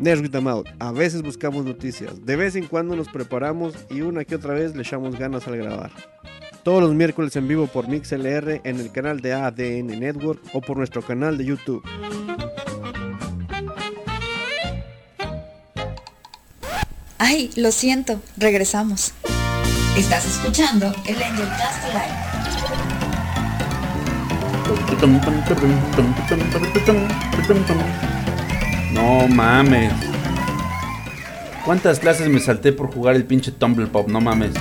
Nerds 0.00 0.22
with 0.22 0.34
Out. 0.48 0.68
A 0.78 0.92
veces 0.92 1.22
buscamos 1.22 1.64
noticias, 1.66 2.24
de 2.24 2.36
vez 2.36 2.56
en 2.56 2.66
cuando 2.66 2.96
nos 2.96 3.08
preparamos 3.08 3.74
y 3.90 4.00
una 4.00 4.24
que 4.24 4.34
otra 4.34 4.54
vez 4.54 4.74
le 4.74 4.82
echamos 4.82 5.18
ganas 5.18 5.46
al 5.46 5.58
grabar. 5.58 5.90
Todos 6.62 6.82
los 6.82 6.94
miércoles 6.94 7.36
en 7.36 7.46
vivo 7.46 7.66
por 7.66 7.86
MixLR 7.86 8.62
en 8.64 8.80
el 8.80 8.90
canal 8.92 9.20
de 9.20 9.34
ADN 9.34 10.00
Network 10.00 10.40
o 10.54 10.62
por 10.62 10.78
nuestro 10.78 11.02
canal 11.02 11.36
de 11.36 11.44
YouTube. 11.44 11.82
Ay, 17.18 17.50
lo 17.56 17.70
siento, 17.70 18.20
regresamos. 18.38 19.12
Estás 19.98 20.24
escuchando 20.26 20.86
el 21.06 21.22
Angel 21.22 21.48
Cast 21.48 21.84
Live. 21.92 22.30
No 28.92 29.28
mames. 29.28 29.92
¿Cuántas 31.64 32.00
clases 32.00 32.28
me 32.28 32.40
salté 32.40 32.72
por 32.72 32.92
jugar 32.92 33.14
el 33.14 33.24
pinche 33.24 33.52
Tumble 33.52 33.86
Pop? 33.86 34.08
No 34.08 34.20
mames. 34.20 34.52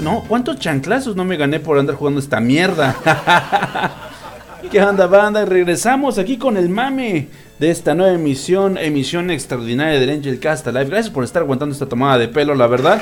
No, 0.00 0.24
¿cuántos 0.28 0.58
chanclazos 0.58 1.16
no 1.16 1.24
me 1.24 1.36
gané 1.36 1.60
por 1.60 1.78
andar 1.78 1.96
jugando 1.96 2.20
esta 2.20 2.40
mierda? 2.40 2.94
¿Qué 4.70 4.82
onda, 4.82 5.06
banda? 5.06 5.44
Regresamos 5.44 6.18
aquí 6.18 6.36
con 6.36 6.56
el 6.56 6.68
mame 6.68 7.28
de 7.58 7.70
esta 7.70 7.94
nueva 7.94 8.14
emisión, 8.14 8.76
emisión 8.78 9.30
extraordinaria 9.30 10.00
del 10.00 10.10
Angel 10.10 10.40
Cast 10.40 10.66
Live. 10.66 10.86
Gracias 10.86 11.10
por 11.10 11.24
estar 11.24 11.42
aguantando 11.42 11.72
esta 11.72 11.86
tomada 11.86 12.18
de 12.18 12.28
pelo, 12.28 12.54
la 12.54 12.66
verdad. 12.66 13.00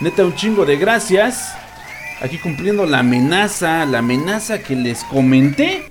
Neta, 0.00 0.24
un 0.24 0.32
chingo 0.32 0.64
de 0.64 0.76
gracias. 0.76 1.56
Aquí 2.22 2.38
cumpliendo 2.38 2.86
la 2.86 3.00
amenaza, 3.00 3.84
la 3.84 3.98
amenaza 3.98 4.60
que 4.60 4.76
les 4.76 5.02
comenté. 5.02 5.90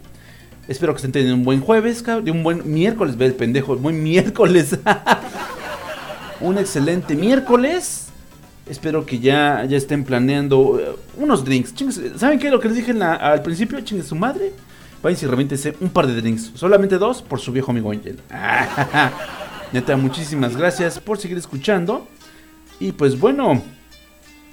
Espero 0.70 0.94
que 0.94 0.98
estén 0.98 1.12
teniendo 1.12 1.36
un 1.36 1.44
buen 1.44 1.60
jueves, 1.60 2.06
de 2.06 2.32
un 2.32 2.42
buen 2.42 2.72
miércoles, 2.72 3.18
ve 3.18 3.26
el 3.26 3.34
pendejo, 3.34 3.76
buen 3.76 4.02
miércoles. 4.02 4.80
un 6.40 6.58
excelente 6.58 7.16
miércoles. 7.16 8.08
Espero 8.70 9.06
que 9.06 9.20
ya, 9.20 9.66
ya 9.66 9.76
estén 9.76 10.06
planeando 10.06 10.80
eh, 10.80 10.96
unos 11.18 11.44
drinks. 11.44 11.74
¿Saben 12.16 12.40
qué? 12.40 12.50
Lo 12.50 12.62
que 12.62 12.70
les 12.70 12.78
dije 12.78 12.94
al 13.02 13.42
principio, 13.42 13.82
chingue 13.82 14.04
su 14.04 14.16
madre. 14.16 14.54
Vayan 15.04 15.20
y 15.22 15.26
reviéntese 15.26 15.76
un 15.82 15.90
par 15.90 16.08
de 16.08 16.16
drinks. 16.16 16.52
Solamente 16.56 16.98
dos 16.98 17.22
por 17.22 17.42
su 17.42 17.52
viejo 17.52 17.72
amigo 17.72 17.92
Angel. 17.92 18.18
Neta, 19.74 19.98
muchísimas 19.98 20.56
gracias 20.56 20.98
por 20.98 21.18
seguir 21.18 21.38
escuchando. 21.38 22.08
Y 22.80 22.94
pues 22.94 23.20
bueno, 23.20 23.62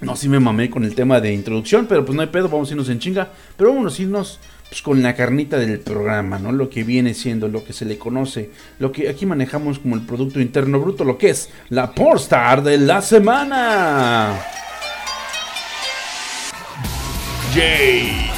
no, 0.04 0.16
sí 0.16 0.28
me 0.28 0.38
mamé 0.38 0.70
con 0.70 0.84
el 0.84 0.94
tema 0.94 1.20
de 1.20 1.32
introducción, 1.32 1.86
pero 1.88 2.04
pues 2.04 2.14
no 2.14 2.22
hay 2.22 2.28
pedo, 2.28 2.48
vamos 2.48 2.68
a 2.68 2.72
irnos 2.72 2.88
en 2.88 2.98
chinga. 2.98 3.30
Pero 3.56 3.74
vamos 3.74 3.98
a 3.98 4.02
irnos 4.02 4.38
pues, 4.68 4.82
con 4.82 5.02
la 5.02 5.14
carnita 5.14 5.56
del 5.56 5.80
programa, 5.80 6.38
¿no? 6.38 6.52
Lo 6.52 6.68
que 6.68 6.84
viene 6.84 7.14
siendo, 7.14 7.48
lo 7.48 7.64
que 7.64 7.72
se 7.72 7.84
le 7.84 7.98
conoce, 7.98 8.50
lo 8.78 8.92
que 8.92 9.08
aquí 9.08 9.24
manejamos 9.26 9.78
como 9.78 9.94
el 9.96 10.02
Producto 10.02 10.40
Interno 10.40 10.80
Bruto, 10.80 11.04
lo 11.04 11.16
que 11.16 11.30
es 11.30 11.48
la 11.70 11.92
Porstar 11.92 12.62
de 12.62 12.78
la 12.78 13.00
semana. 13.00 14.38
Jay. 17.54 18.30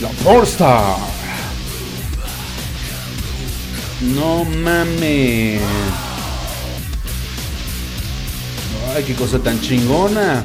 La 0.00 0.08
Porstar. 0.22 1.17
No 4.00 4.44
mames. 4.44 5.60
Ay, 8.94 9.02
qué 9.04 9.14
cosa 9.14 9.40
tan 9.40 9.60
chingona. 9.60 10.44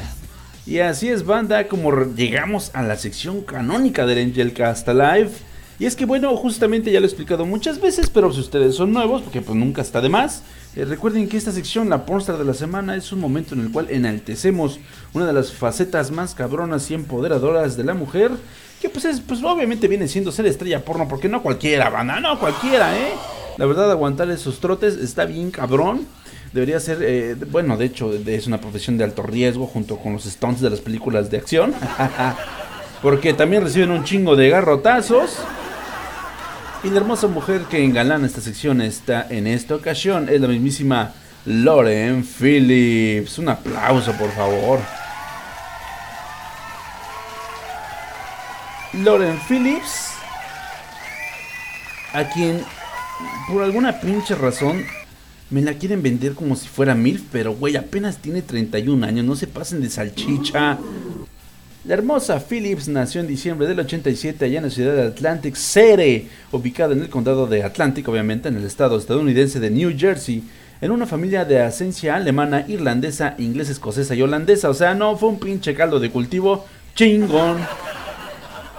Y 0.66 0.80
así 0.80 1.08
es, 1.08 1.24
banda, 1.24 1.68
como 1.68 1.92
llegamos 2.16 2.72
a 2.74 2.82
la 2.82 2.96
sección 2.96 3.42
canónica 3.42 4.06
del 4.06 4.26
Angel 4.26 4.52
Cast 4.52 4.88
Live. 4.88 5.30
Y 5.78 5.86
es 5.86 5.94
que, 5.94 6.04
bueno, 6.04 6.34
justamente 6.36 6.90
ya 6.90 6.98
lo 6.98 7.06
he 7.06 7.08
explicado 7.08 7.46
muchas 7.46 7.80
veces, 7.80 8.10
pero 8.10 8.32
si 8.32 8.40
ustedes 8.40 8.74
son 8.74 8.92
nuevos, 8.92 9.22
porque 9.22 9.40
pues 9.40 9.56
nunca 9.56 9.82
está 9.82 10.00
de 10.00 10.08
más, 10.08 10.42
eh, 10.74 10.84
recuerden 10.84 11.28
que 11.28 11.36
esta 11.36 11.52
sección, 11.52 11.88
la 11.88 12.06
Pornstar 12.06 12.38
de 12.38 12.44
la 12.44 12.54
semana, 12.54 12.96
es 12.96 13.12
un 13.12 13.20
momento 13.20 13.54
en 13.54 13.60
el 13.60 13.70
cual 13.70 13.86
enaltecemos 13.90 14.80
una 15.12 15.26
de 15.26 15.32
las 15.32 15.52
facetas 15.52 16.10
más 16.10 16.34
cabronas 16.34 16.90
y 16.90 16.94
empoderadoras 16.94 17.76
de 17.76 17.84
la 17.84 17.94
mujer, 17.94 18.32
que 18.80 18.88
pues, 18.88 19.04
es, 19.04 19.20
pues 19.20 19.42
obviamente 19.44 19.86
viene 19.86 20.08
siendo 20.08 20.32
ser 20.32 20.46
estrella 20.46 20.84
porno, 20.84 21.08
porque 21.08 21.28
no 21.28 21.42
cualquiera, 21.42 21.88
banda, 21.90 22.18
no 22.18 22.38
cualquiera, 22.40 22.96
¿eh? 22.96 23.12
La 23.56 23.66
verdad, 23.66 23.90
aguantar 23.90 24.30
esos 24.30 24.58
trotes 24.58 24.96
está 24.96 25.26
bien 25.26 25.50
cabrón. 25.50 26.06
Debería 26.52 26.80
ser, 26.80 26.98
eh, 27.02 27.36
bueno, 27.50 27.76
de 27.76 27.86
hecho, 27.86 28.12
es 28.12 28.46
una 28.46 28.60
profesión 28.60 28.98
de 28.98 29.04
alto 29.04 29.22
riesgo 29.22 29.66
junto 29.66 29.96
con 29.98 30.12
los 30.12 30.24
stunts 30.24 30.60
de 30.60 30.70
las 30.70 30.80
películas 30.80 31.30
de 31.30 31.38
acción. 31.38 31.74
Porque 33.02 33.34
también 33.34 33.62
reciben 33.62 33.90
un 33.90 34.04
chingo 34.04 34.34
de 34.34 34.48
garrotazos. 34.50 35.38
Y 36.82 36.90
la 36.90 36.98
hermosa 36.98 37.28
mujer 37.28 37.62
que 37.62 37.82
engalana 37.82 38.26
esta 38.26 38.40
sección 38.40 38.80
está 38.80 39.26
en 39.30 39.46
esta 39.46 39.74
ocasión 39.74 40.28
es 40.28 40.40
la 40.40 40.48
mismísima 40.48 41.12
Lauren 41.46 42.24
Phillips. 42.24 43.38
Un 43.38 43.48
aplauso, 43.50 44.12
por 44.12 44.30
favor. 44.32 44.80
Lauren 48.92 49.40
Phillips, 49.48 50.12
a 52.12 52.24
quien 52.28 52.64
por 53.48 53.62
alguna 53.62 54.00
pinche 54.00 54.34
razón 54.34 54.84
me 55.50 55.62
la 55.62 55.74
quieren 55.74 56.02
vender 56.02 56.32
como 56.34 56.56
si 56.56 56.68
fuera 56.68 56.94
MILF, 56.94 57.22
pero 57.30 57.54
güey, 57.54 57.76
apenas 57.76 58.18
tiene 58.18 58.42
31 58.42 59.06
años, 59.06 59.24
no 59.24 59.36
se 59.36 59.46
pasen 59.46 59.80
de 59.80 59.90
salchicha. 59.90 60.78
La 61.84 61.94
hermosa 61.94 62.40
Phillips 62.40 62.88
nació 62.88 63.20
en 63.20 63.26
diciembre 63.26 63.66
del 63.66 63.78
87 63.78 64.44
allá 64.44 64.56
en 64.56 64.64
la 64.64 64.70
ciudad 64.70 64.94
de 64.94 65.02
Atlantic 65.02 65.54
City, 65.54 66.28
ubicada 66.50 66.94
en 66.94 67.02
el 67.02 67.10
condado 67.10 67.46
de 67.46 67.62
Atlantic, 67.62 68.08
obviamente 68.08 68.48
en 68.48 68.56
el 68.56 68.64
estado 68.64 68.96
estadounidense 68.96 69.60
de 69.60 69.70
New 69.70 69.94
Jersey, 69.96 70.42
en 70.80 70.90
una 70.90 71.06
familia 71.06 71.44
de 71.44 71.60
ascencia 71.60 72.16
alemana, 72.16 72.64
irlandesa, 72.66 73.34
inglesa, 73.38 73.72
escocesa 73.72 74.14
y 74.14 74.22
holandesa. 74.22 74.70
O 74.70 74.74
sea, 74.74 74.94
no 74.94 75.16
fue 75.16 75.28
un 75.28 75.38
pinche 75.38 75.74
caldo 75.74 76.00
de 76.00 76.10
cultivo 76.10 76.64
chingón 76.94 77.58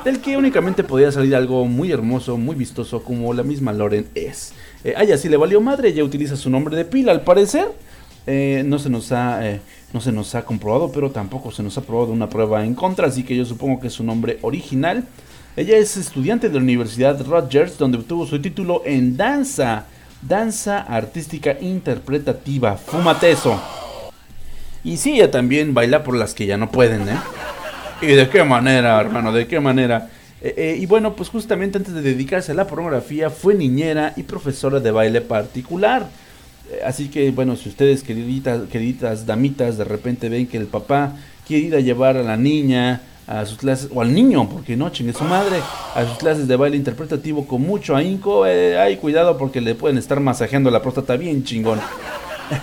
del 0.06 0.22
que 0.22 0.38
únicamente 0.38 0.84
podía 0.84 1.12
salir 1.12 1.36
algo 1.36 1.66
muy 1.66 1.92
hermoso, 1.92 2.38
muy 2.38 2.56
vistoso, 2.56 3.04
como 3.04 3.34
la 3.34 3.42
misma 3.42 3.74
Loren 3.74 4.08
es. 4.14 4.54
Eh, 4.84 4.94
a 4.96 5.04
ella 5.04 5.18
sí 5.18 5.28
le 5.30 5.36
valió 5.36 5.60
madre, 5.60 5.90
ella 5.90 6.04
utiliza 6.04 6.36
su 6.36 6.50
nombre 6.52 6.78
de 6.78 6.86
pila 6.86 7.12
al 7.12 7.22
parecer. 7.22 7.68
Eh, 8.28 8.64
no, 8.66 8.78
se 8.78 8.90
nos 8.92 9.12
ha, 9.12 9.46
eh, 9.50 9.62
no 9.94 10.00
se 10.00 10.12
nos 10.12 10.36
ha 10.36 10.46
comprobado, 10.46 10.92
pero 10.92 11.10
tampoco 11.10 11.52
se 11.52 11.64
nos 11.64 11.78
ha 11.80 11.82
probado 11.82 12.12
una 12.12 12.30
prueba 12.30 12.64
en 12.64 12.76
contra, 12.76 13.08
así 13.08 13.24
que 13.24 13.36
yo 13.36 13.46
supongo 13.46 13.80
que 13.80 13.88
es 13.88 13.94
su 13.94 14.04
nombre 14.04 14.38
original. 14.44 15.06
Ella 15.58 15.76
es 15.78 15.98
estudiante 15.98 16.50
de 16.50 16.56
la 16.56 16.62
Universidad 16.62 17.26
Rogers, 17.26 17.80
donde 17.80 17.98
obtuvo 17.98 18.28
su 18.28 18.40
título 18.40 18.84
en 18.86 19.18
danza, 19.18 19.86
danza 20.22 20.82
artística 20.82 21.58
interpretativa. 21.60 22.78
Fúmate 22.78 23.32
eso. 23.32 23.60
Y 24.84 24.98
sí, 24.98 25.16
ella 25.16 25.32
también 25.32 25.74
baila 25.74 26.04
por 26.04 26.16
las 26.16 26.36
que 26.36 26.46
ya 26.46 26.58
no 26.58 26.70
pueden, 26.70 27.10
¿eh? 27.10 27.18
¿Y 28.02 28.08
de 28.08 28.30
qué 28.30 28.44
manera, 28.44 29.00
hermano? 29.00 29.32
¿De 29.32 29.48
qué 29.48 29.60
manera? 29.60 30.10
Eh, 30.42 30.54
eh, 30.58 30.78
y 30.80 30.86
bueno, 30.86 31.16
pues 31.16 31.30
justamente 31.30 31.78
antes 31.78 31.94
de 31.94 32.02
dedicarse 32.02 32.52
a 32.52 32.56
la 32.56 32.68
pornografía 32.68 33.30
fue 33.30 33.56
niñera 33.56 34.14
y 34.16 34.24
profesora 34.24 34.80
de 34.80 34.92
baile 34.92 35.22
particular. 35.22 36.08
Eh, 36.70 36.82
así 36.86 37.08
que 37.08 37.32
bueno, 37.32 37.56
si 37.56 37.70
ustedes 37.70 38.04
queriditas, 38.04 38.64
queriditas 38.70 39.26
damitas 39.26 39.78
de 39.78 39.86
repente 39.86 40.30
ven 40.30 40.46
que 40.48 40.58
el 40.58 40.68
papá 40.68 41.14
quiere 41.48 41.68
ir 41.68 41.76
a 41.76 41.80
llevar 41.80 42.18
a 42.18 42.24
la 42.24 42.38
niña 42.38 43.02
a 43.28 43.46
sus 43.46 43.58
clases, 43.58 43.90
o 43.92 44.02
al 44.02 44.14
niño, 44.14 44.48
porque 44.48 44.76
no, 44.76 44.90
chingue 44.90 45.14
su 45.14 45.24
madre, 45.24 45.58
a 45.96 46.06
sus 46.06 46.18
clases 46.20 46.48
de 46.48 46.56
baile 46.58 46.78
interpretativo 46.78 47.48
con 47.48 47.62
mucho 47.64 47.96
ahínco, 47.96 48.44
ay, 48.44 48.98
cuidado 48.98 49.36
porque 49.40 49.62
le 49.62 49.74
pueden 49.74 49.98
estar 49.98 50.20
masajeando 50.20 50.70
la 50.70 50.84
próstata 50.84 51.18
bien 51.18 51.44
chingón. 51.44 51.80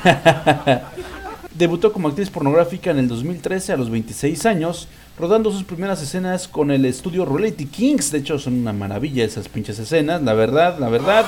Debutó 1.57 1.93
como 1.93 2.07
actriz 2.07 2.31
pornográfica 2.31 2.93
en 2.93 2.99
el 2.99 3.09
2013 3.09 3.73
a 3.73 3.77
los 3.77 3.91
26 3.91 4.47
años 4.47 4.89
rodando 5.19 5.51
sus 5.51 5.65
primeras 5.65 6.03
escenas 6.03 6.49
con 6.49 6.71
el 6.71 6.85
estudio 6.85 7.25
Reality 7.25 7.67
Kings. 7.67 8.11
De 8.13 8.19
hecho, 8.19 8.39
son 8.39 8.55
una 8.55 8.73
maravilla 8.73 9.25
esas 9.25 9.49
pinches 9.49 9.79
escenas, 9.79 10.23
la 10.23 10.35
verdad, 10.35 10.79
la 10.79 10.89
verdad. 10.89 11.27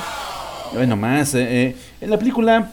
Bueno, 0.73 0.97
más, 0.97 1.35
eh, 1.35 1.47
eh, 1.49 1.77
en 2.01 2.11
la 2.11 2.19
película 2.19 2.73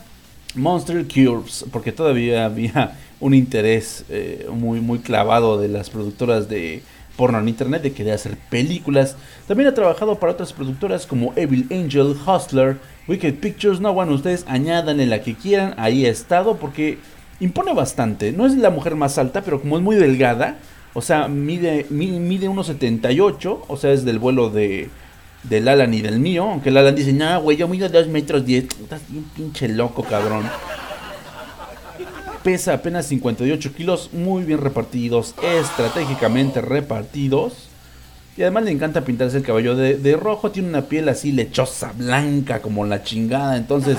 Monster 0.56 1.06
Cures, 1.08 1.66
porque 1.72 1.92
todavía 1.92 2.46
había 2.46 2.98
un 3.20 3.34
interés 3.34 4.06
eh, 4.10 4.48
muy, 4.52 4.82
muy 4.82 5.00
clavado 5.00 5.60
de 5.60 5.68
las 5.68 5.90
productoras 5.90 6.50
de 6.50 6.82
porno 7.16 7.40
en 7.40 7.50
internet 7.50 7.84
de 7.84 7.94
querer 7.94 8.14
hacer 8.14 8.38
películas. 8.50 9.16
También 9.48 9.70
ha 9.70 9.74
trabajado 9.74 10.18
para 10.18 10.32
otras 10.32 10.54
productoras 10.54 11.06
como 11.06 11.34
Evil 11.36 11.68
Angel, 11.70 12.16
Hustler, 12.26 12.80
Wicked 13.08 13.36
Pictures. 13.36 13.80
No, 13.80 13.94
bueno, 13.94 14.14
ustedes 14.14 14.44
añadan 14.48 15.00
en 15.00 15.10
la 15.10 15.22
que 15.22 15.36
quieran. 15.36 15.76
Ahí 15.78 16.06
ha 16.06 16.10
estado 16.10 16.58
porque 16.58 16.98
impone 17.40 17.74
bastante. 17.74 18.32
No 18.32 18.46
es 18.46 18.56
la 18.56 18.70
mujer 18.72 18.96
más 18.96 19.18
alta, 19.18 19.42
pero 19.44 19.62
como 19.62 19.78
es 19.78 19.84
muy 19.84 19.96
delgada, 19.98 20.58
o 20.94 21.02
sea, 21.02 21.28
mide, 21.28 21.86
mide 21.90 22.50
1,78. 22.50 23.60
O 23.68 23.78
sea, 23.78 23.92
es 23.92 24.04
del 24.04 24.20
vuelo 24.20 24.50
de, 24.50 24.90
del 25.44 25.68
Alan 25.68 25.94
y 25.94 26.02
del 26.02 26.20
mío. 26.20 26.44
Aunque 26.44 26.70
el 26.70 26.78
Alan 26.78 26.96
dice, 26.96 27.14
no, 27.14 27.42
güey, 27.42 27.58
yo 27.58 27.68
mido 27.68 27.88
2 27.88 28.08
metros 28.08 28.46
10. 28.46 28.64
Estás 28.64 29.02
bien 29.08 29.24
pinche 29.36 29.68
loco, 29.70 30.04
cabrón. 30.04 30.44
Pesa 32.44 32.74
apenas 32.74 33.06
58 33.06 33.74
kilos, 33.74 34.10
muy 34.14 34.44
bien 34.44 34.58
repartidos, 34.60 35.36
estratégicamente 35.44 36.60
repartidos. 36.60 37.70
Y 38.36 38.42
además 38.42 38.64
le 38.64 38.72
encanta 38.72 39.02
pintarse 39.02 39.38
el 39.38 39.44
cabello 39.44 39.76
de, 39.76 39.96
de 39.98 40.18
rojo. 40.18 40.52
Tiene 40.52 40.70
una 40.70 40.84
piel 40.84 41.08
así 41.08 41.32
lechosa, 41.32 41.94
blanca, 41.96 42.62
como 42.62 42.86
la 42.86 43.04
chingada. 43.04 43.58
Entonces, 43.58 43.98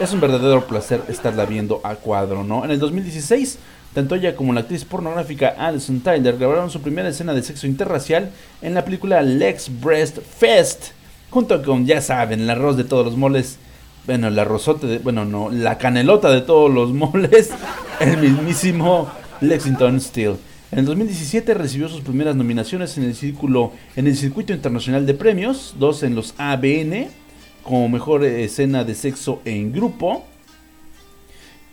es 0.00 0.12
un 0.12 0.20
verdadero 0.20 0.66
placer 0.66 1.02
estarla 1.08 1.44
viendo 1.46 1.80
a 1.82 1.96
cuadro, 1.96 2.44
¿no? 2.44 2.64
En 2.64 2.70
el 2.70 2.78
2016 2.78 3.58
tanto 3.94 4.16
ella 4.16 4.34
como 4.34 4.52
la 4.52 4.60
actriz 4.60 4.84
pornográfica 4.84 5.54
Alison 5.56 6.00
Tyler 6.00 6.36
grabaron 6.36 6.70
su 6.70 6.82
primera 6.82 7.08
escena 7.08 7.32
de 7.32 7.42
sexo 7.42 7.66
interracial 7.66 8.30
en 8.60 8.74
la 8.74 8.84
película 8.84 9.22
Lex 9.22 9.70
Breast 9.80 10.18
Fest, 10.18 10.88
junto 11.30 11.62
con, 11.62 11.86
ya 11.86 12.00
saben, 12.00 12.40
el 12.40 12.50
arroz 12.50 12.76
de 12.76 12.84
todos 12.84 13.06
los 13.06 13.16
moles, 13.16 13.58
bueno, 14.06 14.28
el 14.28 14.38
arrozote, 14.38 14.98
bueno, 14.98 15.24
no, 15.24 15.48
la 15.50 15.78
canelota 15.78 16.30
de 16.30 16.40
todos 16.40 16.70
los 16.72 16.92
moles, 16.92 17.50
el 18.00 18.18
mismísimo 18.18 19.08
Lexington 19.40 20.00
Steel. 20.00 20.36
En 20.72 20.80
el 20.80 20.86
2017 20.86 21.54
recibió 21.54 21.88
sus 21.88 22.00
primeras 22.00 22.34
nominaciones 22.34 22.98
en 22.98 23.04
el, 23.04 23.14
círculo, 23.14 23.70
en 23.94 24.08
el 24.08 24.16
circuito 24.16 24.52
internacional 24.52 25.06
de 25.06 25.14
premios, 25.14 25.76
dos 25.78 26.02
en 26.02 26.16
los 26.16 26.34
ABN, 26.36 27.06
como 27.62 27.88
mejor 27.88 28.24
escena 28.24 28.82
de 28.82 28.96
sexo 28.96 29.40
en 29.44 29.72
grupo. 29.72 30.24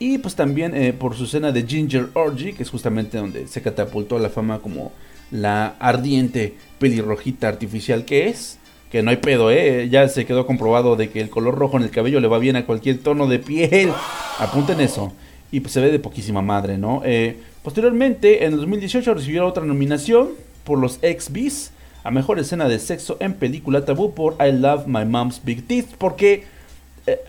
Y 0.02 0.18
pues 0.18 0.34
también 0.34 0.74
eh, 0.74 0.92
por 0.92 1.14
su 1.14 1.26
escena 1.26 1.52
de 1.52 1.64
Ginger 1.64 2.08
Orgy, 2.14 2.54
que 2.54 2.64
es 2.64 2.70
justamente 2.70 3.18
donde 3.18 3.46
se 3.46 3.62
catapultó 3.62 4.16
a 4.16 4.18
la 4.18 4.30
fama 4.30 4.58
como 4.58 4.90
la 5.30 5.76
ardiente 5.78 6.54
pelirrojita 6.80 7.46
artificial 7.46 8.04
que 8.04 8.26
es. 8.26 8.58
Que 8.90 9.04
no 9.04 9.10
hay 9.10 9.18
pedo, 9.18 9.52
¿eh? 9.52 9.88
Ya 9.88 10.08
se 10.08 10.26
quedó 10.26 10.44
comprobado 10.44 10.96
de 10.96 11.10
que 11.10 11.20
el 11.20 11.30
color 11.30 11.54
rojo 11.54 11.76
en 11.76 11.84
el 11.84 11.90
cabello 11.90 12.18
le 12.18 12.26
va 12.26 12.40
bien 12.40 12.56
a 12.56 12.66
cualquier 12.66 12.98
tono 12.98 13.28
de 13.28 13.38
piel. 13.38 13.92
Apunten 14.40 14.80
eso. 14.80 15.12
Y 15.52 15.60
pues 15.60 15.72
se 15.72 15.80
ve 15.80 15.92
de 15.92 16.00
poquísima 16.00 16.42
madre, 16.42 16.78
¿no? 16.78 17.02
Eh, 17.04 17.36
posteriormente, 17.62 18.44
en 18.44 18.54
el 18.54 18.58
2018 18.58 19.14
recibió 19.14 19.46
otra 19.46 19.64
nominación 19.64 20.30
por 20.64 20.80
los 20.80 20.98
X-Bees 21.00 21.70
a 22.02 22.10
mejor 22.10 22.40
escena 22.40 22.66
de 22.66 22.80
sexo 22.80 23.18
en 23.20 23.34
película 23.34 23.84
tabú 23.84 24.14
por 24.14 24.34
I 24.44 24.50
Love 24.50 24.88
My 24.88 25.04
Mom's 25.04 25.40
Big 25.44 25.64
Teeth. 25.68 25.94
Porque 25.96 26.42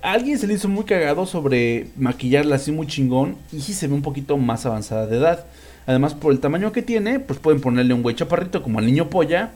a 0.01 0.11
alguien 0.11 0.37
se 0.37 0.47
le 0.47 0.53
hizo 0.53 0.69
muy 0.69 0.83
cagado 0.85 1.25
sobre 1.25 1.87
maquillarla 1.97 2.57
así 2.57 2.71
muy 2.71 2.87
chingón. 2.87 3.35
Y 3.51 3.61
sí 3.61 3.73
se 3.73 3.87
ve 3.87 3.93
un 3.93 4.01
poquito 4.01 4.37
más 4.37 4.65
avanzada 4.65 5.07
de 5.07 5.17
edad. 5.17 5.45
Además, 5.85 6.13
por 6.13 6.31
el 6.31 6.39
tamaño 6.39 6.71
que 6.71 6.81
tiene, 6.81 7.19
pues 7.19 7.39
pueden 7.39 7.59
ponerle 7.59 7.93
un 7.93 8.03
güey 8.03 8.15
chaparrito 8.15 8.63
como 8.63 8.79
al 8.79 8.85
niño 8.85 9.09
polla. 9.09 9.51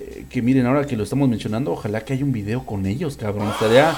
Eh, 0.00 0.26
que 0.28 0.42
miren, 0.42 0.66
ahora 0.66 0.86
que 0.86 0.96
lo 0.96 1.04
estamos 1.04 1.28
mencionando, 1.28 1.72
ojalá 1.72 2.04
que 2.04 2.14
haya 2.14 2.24
un 2.24 2.32
video 2.32 2.66
con 2.66 2.86
ellos, 2.86 3.16
cabrón. 3.16 3.48
Estaría 3.48 3.94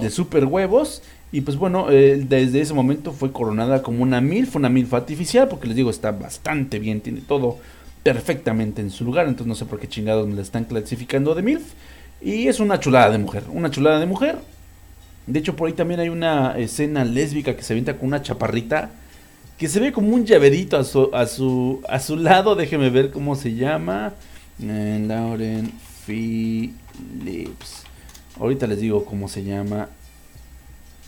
de 0.00 0.10
super 0.10 0.44
huevos. 0.44 1.02
Y 1.32 1.42
pues 1.42 1.56
bueno, 1.56 1.90
eh, 1.90 2.24
desde 2.28 2.60
ese 2.60 2.74
momento 2.74 3.12
fue 3.12 3.32
coronada 3.32 3.82
como 3.82 4.02
una 4.02 4.20
MILF, 4.20 4.56
una 4.56 4.68
MILF 4.68 4.94
artificial, 4.94 5.48
porque 5.48 5.68
les 5.68 5.76
digo, 5.76 5.90
está 5.90 6.10
bastante 6.10 6.78
bien, 6.78 7.00
tiene 7.00 7.20
todo 7.20 7.58
perfectamente 8.02 8.82
en 8.82 8.90
su 8.90 9.04
lugar. 9.04 9.26
Entonces 9.26 9.46
no 9.46 9.54
sé 9.54 9.64
por 9.64 9.78
qué 9.78 9.88
chingados 9.88 10.26
me 10.26 10.34
la 10.34 10.42
están 10.42 10.64
clasificando 10.64 11.34
de 11.34 11.42
MILF. 11.42 11.62
Y 12.20 12.48
es 12.48 12.60
una 12.60 12.78
chulada 12.78 13.10
de 13.10 13.18
mujer, 13.18 13.44
una 13.50 13.70
chulada 13.70 13.98
de 13.98 14.06
mujer. 14.06 14.36
De 15.30 15.38
hecho, 15.38 15.54
por 15.54 15.68
ahí 15.68 15.74
también 15.74 16.00
hay 16.00 16.08
una 16.08 16.58
escena 16.58 17.04
lésbica 17.04 17.54
que 17.54 17.62
se 17.62 17.72
avienta 17.72 17.96
con 17.96 18.08
una 18.08 18.20
chaparrita 18.20 18.90
que 19.56 19.68
se 19.68 19.78
ve 19.78 19.92
como 19.92 20.14
un 20.14 20.24
llaverito 20.24 20.76
a 20.76 20.82
su, 20.84 21.10
a 21.12 21.26
su, 21.26 21.82
a 21.88 22.00
su 22.00 22.16
lado. 22.16 22.56
Déjeme 22.56 22.90
ver 22.90 23.10
cómo 23.12 23.36
se 23.36 23.54
llama. 23.54 24.14
Eh, 24.60 25.04
Lauren 25.06 25.70
Phillips. 26.04 27.84
Ahorita 28.40 28.66
les 28.66 28.80
digo 28.80 29.04
cómo 29.04 29.28
se 29.28 29.44
llama. 29.44 29.88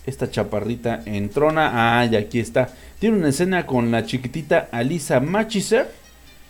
Esta 0.06 0.30
chaparrita 0.30 1.02
en 1.04 1.28
trona. 1.28 1.98
Ah, 1.98 2.06
y 2.06 2.14
aquí 2.14 2.38
está. 2.38 2.68
Tiene 3.00 3.16
una 3.16 3.30
escena 3.30 3.66
con 3.66 3.90
la 3.90 4.06
chiquitita 4.06 4.68
Alisa 4.70 5.18
Machiser. 5.18 5.90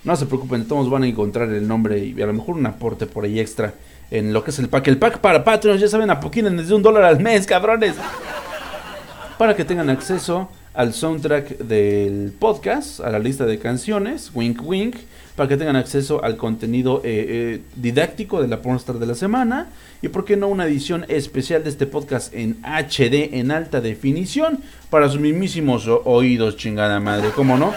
No 0.04 0.16
se 0.16 0.26
preocupen, 0.26 0.66
todos 0.66 0.90
van 0.90 1.04
a 1.04 1.06
encontrar 1.06 1.48
el 1.50 1.66
nombre 1.66 2.04
y 2.04 2.20
a 2.20 2.26
lo 2.26 2.32
mejor 2.34 2.56
un 2.56 2.66
aporte 2.66 3.06
por 3.06 3.24
ahí 3.24 3.38
extra 3.40 3.72
en 4.12 4.34
lo 4.34 4.44
que 4.44 4.50
es 4.50 4.58
el 4.58 4.68
pack. 4.68 4.86
El 4.88 4.98
pack 4.98 5.18
para 5.18 5.42
Patreons, 5.42 5.80
ya 5.80 5.88
saben, 5.88 6.10
a 6.10 6.20
poquines 6.20 6.54
desde 6.54 6.74
un 6.74 6.82
dólar 6.82 7.04
al 7.04 7.18
mes, 7.18 7.46
cabrones. 7.46 7.96
Para 9.38 9.56
que 9.56 9.64
tengan 9.64 9.88
acceso 9.88 10.50
al 10.74 10.92
soundtrack 10.92 11.58
del 11.58 12.32
podcast, 12.38 13.00
a 13.00 13.10
la 13.10 13.18
lista 13.18 13.46
de 13.46 13.58
canciones, 13.58 14.30
wink 14.34 14.60
wink, 14.62 14.96
para 15.34 15.48
que 15.48 15.56
tengan 15.56 15.76
acceso 15.76 16.22
al 16.22 16.36
contenido 16.36 17.00
eh, 17.04 17.26
eh, 17.28 17.60
didáctico 17.76 18.42
de 18.42 18.48
la 18.48 18.60
pornstar 18.60 18.98
de 18.98 19.06
la 19.06 19.14
semana 19.14 19.68
y 20.02 20.08
por 20.08 20.26
qué 20.26 20.36
no 20.36 20.48
una 20.48 20.66
edición 20.66 21.06
especial 21.08 21.64
de 21.64 21.70
este 21.70 21.86
podcast 21.86 22.34
en 22.34 22.58
HD 22.62 23.34
en 23.38 23.50
alta 23.50 23.80
definición 23.80 24.58
para 24.90 25.08
sus 25.08 25.20
mismísimos 25.20 25.88
oídos, 25.88 26.58
chingada 26.58 27.00
madre, 27.00 27.30
¿cómo 27.34 27.56
no? 27.56 27.72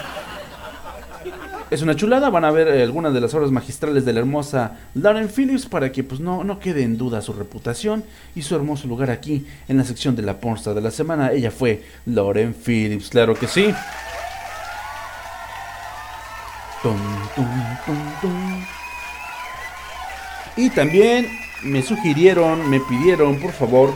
Es 1.71 1.81
una 1.81 1.95
chulada, 1.95 2.29
van 2.29 2.45
a 2.45 2.51
ver 2.51 2.67
eh, 2.67 2.83
algunas 2.83 3.11
de 3.11 3.19
las 3.19 3.33
obras 3.33 3.49
magistrales 3.49 4.05
de 4.05 4.13
la 4.13 4.19
hermosa 4.19 4.77
Lauren 4.93 5.29
Phillips 5.29 5.65
para 5.65 5.91
que 5.91 6.03
pues 6.03 6.21
no, 6.21 6.43
no 6.43 6.59
quede 6.59 6.83
en 6.83 6.95
duda 6.95 7.21
su 7.21 7.33
reputación 7.33 8.03
y 8.35 8.43
su 8.43 8.55
hermoso 8.55 8.87
lugar 8.87 9.09
aquí 9.09 9.47
en 9.67 9.77
la 9.77 9.83
sección 9.83 10.15
de 10.15 10.21
la 10.21 10.39
pornstar 10.39 10.75
de 10.75 10.81
la 10.81 10.91
semana. 10.91 11.31
Ella 11.31 11.49
fue 11.49 11.83
Lauren 12.05 12.53
Phillips, 12.53 13.09
claro 13.09 13.33
que 13.33 13.47
sí. 13.47 13.73
Y 20.55 20.69
también 20.69 21.27
me 21.63 21.81
sugirieron, 21.81 22.69
me 22.69 22.79
pidieron, 22.79 23.39
por 23.39 23.51
favor, 23.51 23.95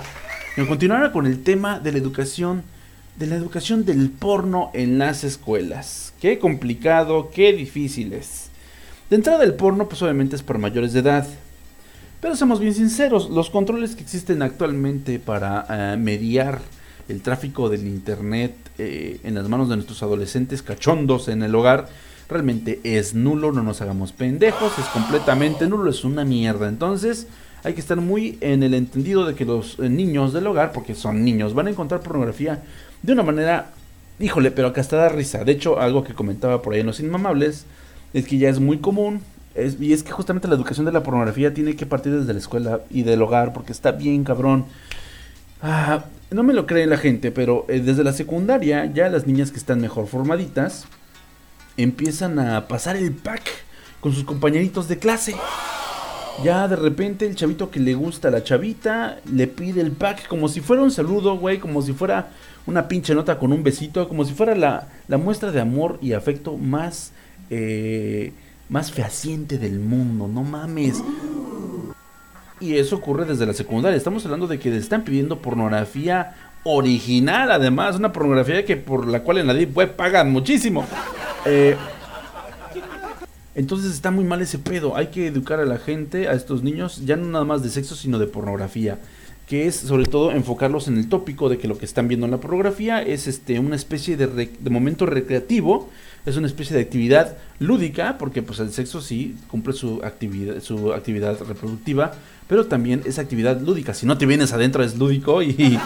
que 0.56 0.68
continuara 0.68 1.12
con 1.12 1.28
el 1.28 1.44
tema 1.44 1.80
de 1.80 1.92
la 1.92 2.00
educación, 2.00 2.64
de 3.20 3.28
la 3.28 3.36
educación 3.36 3.84
del 3.84 4.10
porno 4.10 4.72
en 4.74 4.98
las 4.98 5.26
escuelas. 5.26 6.14
Qué 6.22 6.40
complicado, 6.40 7.32
qué 7.34 7.52
difícil 7.52 8.14
es. 8.14 8.50
De 9.10 9.18
entrada 9.18 9.44
el 9.44 9.56
porno 9.56 9.90
pues 9.90 10.02
obviamente 10.02 10.38
es 10.38 10.42
para 10.42 10.58
mayores 10.58 10.94
de 10.94 11.02
edad. 11.02 11.28
Pero 12.22 12.36
seamos 12.36 12.62
bien 12.62 12.74
sinceros, 12.74 13.30
los 13.30 13.50
controles 13.50 13.96
que 13.96 14.04
existen 14.04 14.42
actualmente 14.42 15.20
para 15.20 15.66
eh, 15.70 15.98
mediar 15.98 16.60
el 17.10 17.22
tráfico 17.22 17.70
del 17.70 17.88
internet 17.88 18.54
eh, 18.78 19.20
en 19.24 19.36
las 19.36 19.50
manos 19.50 19.68
de 19.68 19.76
nuestros 19.76 20.02
adolescentes 20.02 20.62
cachondos 20.62 21.28
en 21.28 21.44
el 21.44 21.54
hogar 21.56 21.90
realmente 22.30 22.80
es 22.84 23.16
nulo, 23.16 23.52
no 23.52 23.64
nos 23.64 23.82
hagamos 23.82 24.12
pendejos, 24.12 24.78
es 24.78 24.86
completamente 24.86 25.68
nulo, 25.68 25.90
es 25.90 26.06
una 26.06 26.24
mierda. 26.24 26.70
Entonces 26.70 27.28
hay 27.64 27.74
que 27.74 27.82
estar 27.82 27.98
muy 27.98 28.38
en 28.40 28.64
el 28.64 28.74
entendido 28.74 29.26
de 29.26 29.36
que 29.36 29.44
los 29.44 29.78
eh, 29.80 29.90
niños 29.90 30.32
del 30.32 30.48
hogar, 30.48 30.72
porque 30.72 30.96
son 30.96 31.26
niños, 31.26 31.54
van 31.54 31.68
a 31.68 31.72
encontrar 31.72 32.02
pornografía 32.02 32.64
de 33.02 33.14
una 33.14 33.24
manera 33.24 33.72
Híjole, 34.20 34.52
pero 34.52 34.68
acá 34.68 34.82
está 34.82 34.98
da 34.98 35.10
risa. 35.10 35.46
De 35.46 35.54
hecho, 35.54 35.80
algo 35.80 36.04
que 36.04 36.14
comentaba 36.14 36.62
por 36.62 36.74
ahí 36.74 36.82
en 36.82 36.88
Los 36.88 37.00
Inmamables 37.00 37.66
es 38.14 38.28
que 38.28 38.38
ya 38.38 38.50
es 38.50 38.60
muy 38.60 38.80
común. 38.80 39.22
y 39.56 39.94
es 39.94 40.04
que 40.04 40.12
justamente 40.12 40.48
la 40.48 40.56
educación 40.56 40.86
de 40.86 40.92
la 40.92 41.04
pornografía 41.04 41.54
tiene 41.54 41.76
que 41.76 41.86
partir 41.86 42.14
desde 42.14 42.34
la 42.34 42.40
escuela 42.40 42.82
y 42.90 43.04
del 43.04 43.22
hogar, 43.22 43.54
porque 43.54 43.72
está 43.72 43.94
bien 43.94 44.26
cabrón. 44.26 44.66
Ah, 45.62 46.06
no 46.32 46.44
me 46.44 46.54
lo 46.54 46.66
cree 46.66 46.86
la 46.86 46.98
gente, 46.98 47.32
pero 47.32 47.66
eh, 47.70 47.80
desde 47.80 48.04
la 48.04 48.14
secundaria 48.14 48.86
ya 48.86 49.10
las 49.10 49.26
niñas 49.26 49.52
que 49.52 49.58
están 49.58 49.82
mejor 49.82 50.08
formaditas 50.08 50.86
empiezan 51.78 52.40
a 52.40 52.68
pasar 52.68 52.98
el 52.98 53.14
pack 53.14 53.44
con 54.02 54.14
sus 54.14 54.26
compañeritos 54.26 54.88
de 54.90 55.00
clase. 55.00 55.36
Ya 56.44 56.68
de 56.68 56.76
repente 56.78 57.26
el 57.28 57.36
chavito 57.36 57.70
que 57.70 57.80
le 57.80 57.94
gusta 57.94 58.30
a 58.30 58.32
la 58.32 58.44
chavita 58.44 59.20
le 59.32 59.48
pide 59.48 59.82
el 59.82 59.92
pack 59.92 60.28
como 60.28 60.48
si 60.48 60.62
fuera 60.62 60.82
un 60.82 60.92
saludo, 60.92 61.38
güey, 61.38 61.60
como 61.60 61.82
si 61.82 61.92
fuera 61.92 62.30
una 62.66 62.88
pinche 62.88 63.14
nota 63.14 63.38
con 63.38 63.52
un 63.52 63.62
besito, 63.62 64.08
como 64.08 64.24
si 64.24 64.34
fuera 64.34 64.56
la, 64.56 64.88
muestra 65.18 65.52
de 65.52 65.60
amor 65.60 66.00
y 66.02 66.14
afecto 66.14 66.56
más, 66.56 67.12
eh, 67.50 68.32
más 68.70 68.92
fehaciente 68.92 69.58
del 69.58 69.80
mundo, 69.80 70.28
no 70.28 70.44
mames. 70.44 71.04
Y 72.62 72.76
eso 72.76 72.98
ocurre 72.98 73.26
desde 73.26 73.46
la 73.46 73.54
secundaria. 73.54 73.98
Estamos 73.98 74.24
hablando 74.26 74.48
de 74.48 74.60
que 74.60 74.76
están 74.76 75.04
pidiendo 75.04 75.40
pornografía 75.40 76.36
original, 76.64 77.52
además, 77.52 77.96
una 77.96 78.12
pornografía 78.14 78.66
que 78.66 78.78
por 78.78 79.08
la 79.08 79.24
cual 79.24 79.40
en 79.40 79.48
la 79.48 79.54
Deep 79.54 79.76
Web 79.76 79.96
pagan 79.96 80.32
muchísimo. 80.32 80.86
Eh, 81.46 81.76
entonces 83.60 83.92
está 83.94 84.10
muy 84.10 84.24
mal 84.24 84.42
ese 84.42 84.58
pedo. 84.58 84.96
Hay 84.96 85.08
que 85.08 85.28
educar 85.28 85.60
a 85.60 85.66
la 85.66 85.78
gente, 85.78 86.28
a 86.28 86.34
estos 86.34 86.64
niños, 86.64 87.06
ya 87.06 87.16
no 87.16 87.26
nada 87.26 87.46
más 87.46 87.62
de 87.62 87.70
sexo, 87.70 87.96
sino 87.96 88.18
de 88.18 88.28
pornografía 88.28 89.00
que 89.50 89.66
es 89.66 89.76
sobre 89.76 90.06
todo 90.06 90.32
enfocarlos 90.32 90.88
en 90.88 91.00
el 91.00 91.10
tópico 91.10 91.50
de 91.50 91.58
que 91.58 91.68
lo 91.68 91.76
que 91.76 91.86
están 91.86 92.08
viendo 92.08 92.28
en 92.28 92.32
la 92.32 92.38
pornografía 92.38 93.02
es 93.02 93.26
este 93.26 93.58
una 93.58 93.76
especie 93.76 94.16
de, 94.16 94.48
momento 94.70 95.08
recreativo, 95.08 95.90
es 96.28 96.38
una 96.38 96.46
especie 96.46 96.76
de 96.76 96.84
actividad 96.84 97.36
lúdica, 97.58 98.20
porque 98.20 98.44
pues 98.44 98.60
el 98.60 98.72
sexo 98.72 99.02
sí 99.02 99.36
cumple 99.50 99.74
su 99.74 100.02
actividad, 100.04 100.62
su 100.62 100.94
actividad 100.94 101.40
reproductiva, 101.40 102.14
pero 102.48 102.68
también 102.68 103.02
es 103.06 103.18
actividad 103.18 103.60
lúdica. 103.60 103.96
Si 103.96 104.06
no 104.06 104.20
te 104.20 104.28
vienes 104.28 104.54
adentro 104.54 104.84
es 104.84 104.96
lúdico 105.00 105.42
y, 105.42 105.80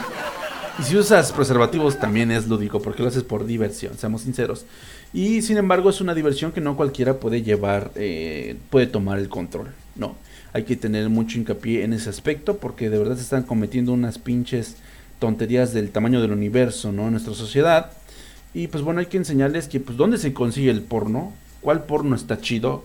y 0.79 0.83
si 0.83 0.97
usas 0.97 1.31
preservativos 1.31 1.97
también 1.97 2.31
es 2.31 2.49
lúdico, 2.49 2.81
porque 2.81 3.01
lo 3.01 3.07
haces 3.07 3.23
por 3.23 3.45
diversión, 3.45 3.97
seamos 3.97 4.23
sinceros. 4.23 4.65
Y 5.13 5.41
sin 5.43 5.57
embargo 5.57 5.89
es 5.89 6.01
una 6.01 6.15
diversión 6.15 6.51
que 6.51 6.61
no 6.61 6.75
cualquiera 6.75 7.19
puede 7.19 7.43
llevar, 7.43 7.91
eh, 7.95 8.57
puede 8.69 8.87
tomar 8.87 9.19
el 9.19 9.29
control, 9.29 9.67
no 9.95 10.15
hay 10.53 10.63
que 10.63 10.75
tener 10.75 11.09
mucho 11.09 11.37
hincapié 11.39 11.83
en 11.83 11.93
ese 11.93 12.09
aspecto 12.09 12.57
porque 12.57 12.89
de 12.89 12.99
verdad 12.99 13.15
se 13.15 13.23
están 13.23 13.43
cometiendo 13.43 13.91
unas 13.91 14.19
pinches 14.19 14.77
tonterías 15.19 15.73
del 15.73 15.89
tamaño 15.89 16.21
del 16.21 16.31
universo, 16.31 16.91
¿no? 16.91 17.05
En 17.05 17.11
nuestra 17.11 17.33
sociedad. 17.33 17.91
Y 18.53 18.67
pues 18.67 18.83
bueno, 18.83 18.99
hay 18.99 19.07
que 19.07 19.17
enseñarles 19.17 19.67
que 19.67 19.79
pues 19.79 19.97
dónde 19.97 20.19
se 20.19 20.31
consigue 20.31 20.69
el 20.69 20.81
porno, 20.81 21.33
cuál 21.59 21.85
porno 21.85 22.15
está 22.15 22.39
chido, 22.39 22.83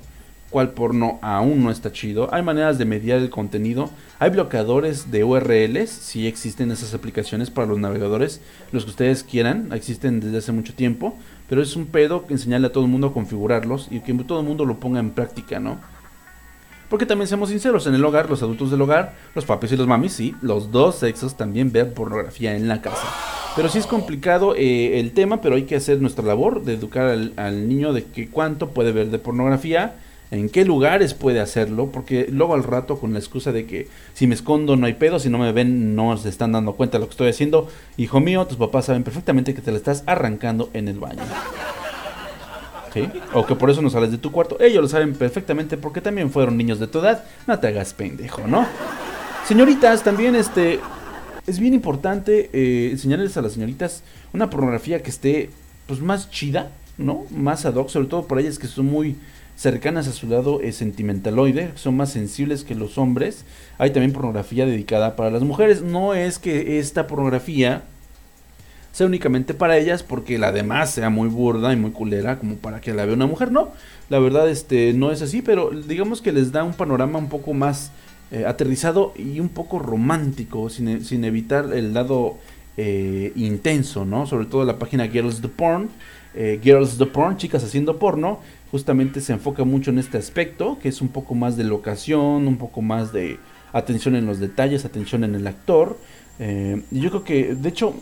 cuál 0.49 0.71
porno 0.71 1.19
aún 1.21 1.63
no 1.63 1.71
está 1.71 1.93
chido. 1.93 2.33
Hay 2.33 2.43
maneras 2.43 2.79
de 2.79 2.87
mediar 2.87 3.19
el 3.19 3.29
contenido. 3.29 3.91
Hay 4.19 4.31
bloqueadores 4.31 5.11
de 5.11 5.25
URLs, 5.25 5.91
si 5.91 6.27
existen 6.27 6.71
esas 6.71 6.95
aplicaciones 6.95 7.51
para 7.51 7.67
los 7.67 7.79
navegadores, 7.79 8.41
los 8.73 8.85
que 8.85 8.91
ustedes 8.91 9.25
quieran, 9.25 9.69
existen 9.73 10.21
desde 10.21 10.39
hace 10.39 10.53
mucho 10.53 10.73
tiempo. 10.73 11.19
Pero 11.49 11.63
es 11.63 11.77
un 11.77 11.87
pedo 11.87 12.27
que 12.27 12.35
enseñarle 12.35 12.67
a 12.67 12.73
todo 12.73 12.85
el 12.85 12.91
mundo 12.91 13.09
a 13.09 13.13
configurarlos 13.13 13.89
y 13.91 14.01
que 14.01 14.13
todo 14.15 14.41
el 14.41 14.47
mundo 14.47 14.65
lo 14.65 14.79
ponga 14.79 15.01
en 15.01 15.11
práctica, 15.11 15.59
¿no? 15.59 15.79
Porque 16.89 17.07
también 17.07 17.29
seamos 17.29 17.51
sinceros, 17.51 17.87
en 17.87 17.95
el 17.95 18.05
hogar, 18.05 18.31
los 18.31 18.43
adultos 18.43 18.71
del 18.71 18.81
hogar, 18.81 19.15
los 19.35 19.45
papis 19.45 19.73
y 19.73 19.77
los 19.77 19.87
mamis, 19.87 20.13
sí, 20.13 20.35
los 20.41 20.73
dos 20.73 20.97
sexos 20.97 21.37
también 21.37 21.71
ven 21.71 21.93
pornografía 21.93 22.57
en 22.57 22.67
la 22.67 22.81
casa. 22.81 23.07
Pero 23.57 23.69
sí 23.69 23.79
es 23.79 23.87
complicado 23.87 24.55
eh, 24.57 24.99
el 25.01 25.13
tema, 25.13 25.41
pero 25.41 25.57
hay 25.57 25.65
que 25.65 25.77
hacer 25.77 26.01
nuestra 26.01 26.25
labor 26.25 26.63
de 26.63 26.75
educar 26.75 27.09
al, 27.09 27.33
al 27.37 27.69
niño 27.69 27.93
de 27.93 28.05
que 28.05 28.29
cuánto 28.29 28.71
puede 28.71 28.93
ver 28.93 29.11
de 29.11 29.19
pornografía, 29.19 29.97
en 30.31 30.51
qué 30.51 30.65
lugares 30.65 31.15
puede 31.15 31.41
hacerlo, 31.41 31.91
porque 31.93 32.27
luego 32.31 32.55
al 32.55 32.65
rato 32.65 32.99
con 32.99 33.13
la 33.13 33.19
excusa 33.19 33.53
de 33.53 33.67
que 33.67 33.89
si 34.15 34.27
me 34.27 34.35
escondo 34.35 34.77
no 34.77 34.87
hay 34.87 34.95
pedo, 34.95 35.19
si 35.19 35.31
no 35.31 35.39
me 35.39 35.53
ven 35.53 35.95
no 35.95 36.17
se 36.17 36.29
están 36.29 36.53
dando 36.53 36.75
cuenta 36.75 36.99
de 36.99 37.01
lo 37.01 37.07
que 37.07 37.13
estoy 37.13 37.31
haciendo, 37.31 37.69
hijo 37.97 38.21
mío, 38.21 38.47
tus 38.47 38.59
papás 38.59 38.87
saben 38.87 39.05
perfectamente 39.05 39.55
que 39.55 39.63
te 39.63 39.71
la 39.71 39.79
estás 39.79 40.05
arrancando 40.07 40.71
en 40.75 40.89
el 40.89 40.99
baño. 40.99 41.23
¿Sí? 42.93 43.09
O 43.35 43.45
que 43.45 43.55
por 43.55 43.71
eso 43.71 43.83
no 43.83 43.91
sales 43.91 44.11
de 44.11 44.19
tu 44.19 44.33
cuarto. 44.33 44.59
Ellos 44.61 44.83
lo 44.83 44.89
saben 44.89 45.15
perfectamente 45.15 45.77
porque 45.77 46.01
también 46.01 46.31
fueron 46.31 46.57
niños 46.57 46.79
de 46.79 46.87
tu 46.87 47.01
edad. 47.01 47.23
No 47.47 47.59
te 47.59 47.67
hagas 47.67 47.93
pendejo, 47.93 48.47
¿no? 48.47 48.67
Señoritas, 49.47 50.03
también 50.03 50.35
este 50.35 50.81
es 51.47 51.59
bien 51.59 51.75
importante 51.75 52.51
eh, 52.53 52.91
enseñarles 52.93 53.37
a 53.37 53.43
las 53.43 53.53
señoritas 53.53 54.03
una 54.33 54.51
pornografía 54.51 55.03
que 55.03 55.11
esté 55.11 55.51
pues 55.87 56.01
más 56.01 56.31
chida, 56.31 56.71
¿no? 56.99 57.25
Más 57.31 57.65
ad 57.65 57.75
hoc, 57.75 57.89
sobre 57.89 58.09
todo 58.09 58.27
por 58.27 58.39
ellas 58.39 58.59
que 58.59 58.67
son 58.67 58.87
muy 58.87 59.17
cercanas 59.59 60.07
a 60.07 60.13
su 60.13 60.29
lado 60.29 60.61
eh, 60.61 60.71
sentimentaloide, 60.71 61.73
son 61.75 61.97
más 61.97 62.13
sensibles 62.13 62.63
que 62.63 62.77
los 62.77 62.97
hombres. 62.97 63.45
Hay 63.77 63.91
también 63.91 64.13
pornografía 64.13 64.65
dedicada 64.67 65.17
para 65.17 65.31
las 65.31 65.43
mujeres. 65.43 65.83
No 65.83 66.15
es 66.15 66.39
que 66.39 66.79
esta 66.79 67.09
pornografía 67.09 67.83
sea 68.93 69.07
únicamente 69.07 69.55
para 69.55 69.77
ellas 69.77 70.05
porque 70.05 70.39
la 70.39 70.53
demás 70.53 70.93
sea 70.93 71.11
muy 71.11 71.29
burda 71.29 71.73
y 71.73 71.77
muy 71.77 71.91
culera 71.91 72.39
como 72.39 72.55
para 72.55 72.81
que 72.81 72.95
la 72.95 73.05
vea 73.05 73.15
una 73.15 73.27
mujer, 73.27 73.51
no. 73.51 73.73
La 74.09 74.21
verdad 74.21 74.49
este 74.49 74.93
no 74.93 75.11
es 75.11 75.23
así, 75.23 75.43
pero 75.43 75.71
digamos 75.71 76.23
que 76.23 76.33
les 76.33 76.53
da 76.53 76.63
un 76.63 76.75
panorama 76.75 77.19
un 77.19 77.29
poco 77.29 77.53
más 77.53 77.91
eh, 78.31 78.45
aterrizado 78.47 79.13
y 79.17 79.41
un 79.41 79.49
poco 79.49 79.81
romántico, 79.81 80.71
sin, 80.71 81.05
sin 81.05 81.25
evitar 81.25 81.73
el 81.73 81.95
lado 81.95 82.37
eh, 82.77 83.33
intenso, 83.35 84.05
¿no? 84.05 84.25
Sobre 84.29 84.47
todo 84.47 84.65
la 84.65 84.79
página 84.79 85.09
Girls 85.09 85.41
the 85.41 85.49
Porn, 85.49 85.89
eh, 86.35 86.61
Girls 86.63 86.97
the 86.97 87.07
Porn, 87.07 87.37
chicas 87.37 87.65
haciendo 87.65 87.99
porno, 87.99 88.39
justamente 88.71 89.21
se 89.21 89.33
enfoca 89.33 89.65
mucho 89.65 89.91
en 89.91 89.99
este 89.99 90.19
aspecto, 90.19 90.79
que 90.81 90.89
es 90.89 91.01
un 91.01 91.09
poco 91.09 91.35
más 91.35 91.57
de 91.57 91.65
locación, 91.65 92.47
un 92.47 92.57
poco 92.57 92.83
más 92.83 93.13
de 93.13 93.39
atención 93.73 94.17
en 94.17 94.27
los 94.27 94.41
detalles, 94.41 94.85
atención 94.85 95.25
en 95.25 95.35
el 95.35 95.47
actor. 95.47 95.99
Eh, 96.39 96.83
yo 96.91 97.11
creo 97.11 97.25
que, 97.25 97.55
de 97.55 97.69
hecho, 97.69 97.95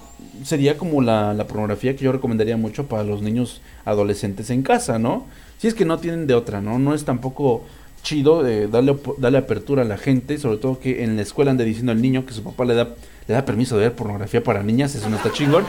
sería 0.45 0.77
como 0.77 1.01
la, 1.01 1.35
pornografía 1.49 1.97
que 1.97 2.05
yo 2.05 2.13
recomendaría 2.13 2.57
mucho 2.57 2.87
para 2.87 3.05
los 3.05 3.23
niños 3.23 3.63
adolescentes 3.85 4.51
en 4.51 4.63
casa, 4.63 4.99
¿no? 4.99 5.27
Si 5.59 5.69
es 5.69 5.75
que 5.75 5.85
no 5.85 5.99
tienen 5.99 6.27
de 6.27 6.35
otra, 6.35 6.61
¿no? 6.61 6.79
No 6.79 6.95
es 6.95 7.05
tampoco 7.05 7.65
chido 8.03 8.47
eh, 8.47 8.69
darle, 8.69 8.97
darle 9.19 9.39
apertura 9.39 9.83
a 9.83 9.85
la 9.85 9.97
gente, 9.97 10.39
sobre 10.39 10.59
todo 10.59 10.79
que 10.79 11.03
en 11.03 11.17
la 11.17 11.23
escuela 11.23 11.51
ande 11.51 11.65
diciendo 11.65 11.93
al 11.93 12.03
niño 12.03 12.27
que 12.27 12.35
su 12.35 12.43
papá 12.43 12.65
le 12.65 12.75
da, 12.75 12.95
le 13.27 13.35
da 13.35 13.45
permiso 13.45 13.77
de 13.77 13.85
ver 13.85 13.95
pornografía 13.95 14.45
para 14.45 14.63
niñas, 14.63 14.95
eso 14.95 15.09
no 15.09 15.17
está 15.17 15.33
chingón. 15.33 15.65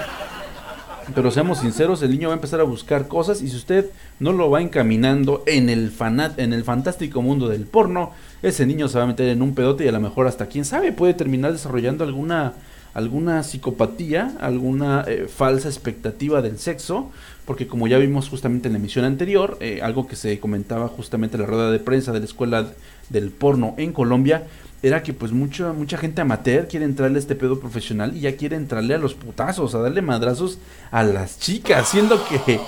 Pero 1.15 1.31
seamos 1.31 1.59
sinceros, 1.59 2.01
el 2.03 2.11
niño 2.11 2.27
va 2.27 2.33
a 2.33 2.37
empezar 2.37 2.59
a 2.59 2.63
buscar 2.63 3.07
cosas 3.07 3.41
y 3.41 3.49
si 3.49 3.55
usted 3.55 3.89
no 4.19 4.33
lo 4.33 4.49
va 4.49 4.61
encaminando 4.61 5.43
en 5.45 5.69
el, 5.69 5.89
fanat, 5.89 6.37
en 6.39 6.53
el 6.53 6.63
fantástico 6.63 7.21
mundo 7.21 7.47
del 7.47 7.65
porno, 7.65 8.11
ese 8.41 8.65
niño 8.65 8.87
se 8.87 8.97
va 8.97 9.05
a 9.05 9.07
meter 9.07 9.29
en 9.29 9.41
un 9.41 9.55
pedote 9.55 9.85
y 9.85 9.87
a 9.87 9.93
lo 9.93 9.99
mejor 9.99 10.27
hasta 10.27 10.47
quién 10.47 10.65
sabe 10.65 10.91
puede 10.91 11.13
terminar 11.13 11.53
desarrollando 11.53 12.03
alguna 12.03 12.53
alguna 12.97 13.43
psicopatía, 13.43 14.33
alguna 14.39 15.05
eh, 15.07 15.27
falsa 15.27 15.67
expectativa 15.67 16.41
del 16.41 16.57
sexo, 16.57 17.11
porque 17.45 17.67
como 17.67 17.87
ya 17.87 17.99
vimos 17.99 18.27
justamente 18.27 18.69
en 18.69 18.73
la 18.73 18.79
emisión 18.79 19.05
anterior, 19.05 19.55
eh, 19.59 19.81
algo 19.83 20.07
que 20.07 20.15
se 20.15 20.39
comentaba 20.39 20.87
justamente 20.87 21.37
en 21.37 21.43
la 21.43 21.47
rueda 21.47 21.69
de 21.69 21.77
prensa 21.77 22.11
de 22.11 22.19
la 22.19 22.25
escuela 22.25 22.71
del 23.09 23.29
porno 23.29 23.75
en 23.77 23.93
Colombia, 23.93 24.47
era 24.83 25.01
que 25.01 25.13
pues 25.13 25.31
mucha, 25.31 25.73
mucha 25.73 25.97
gente 25.97 26.21
amateur 26.21 26.67
quiere 26.67 26.85
entrarle 26.85 27.17
a 27.17 27.19
este 27.19 27.35
pedo 27.35 27.59
profesional 27.59 28.15
y 28.15 28.21
ya 28.21 28.35
quiere 28.35 28.55
entrarle 28.55 28.93
a 28.93 28.97
los 28.97 29.15
putazos, 29.15 29.73
a 29.73 29.79
darle 29.79 30.01
madrazos 30.01 30.59
a 30.91 31.03
las 31.03 31.39
chicas, 31.39 31.89
siendo 31.89 32.23
que 32.27 32.59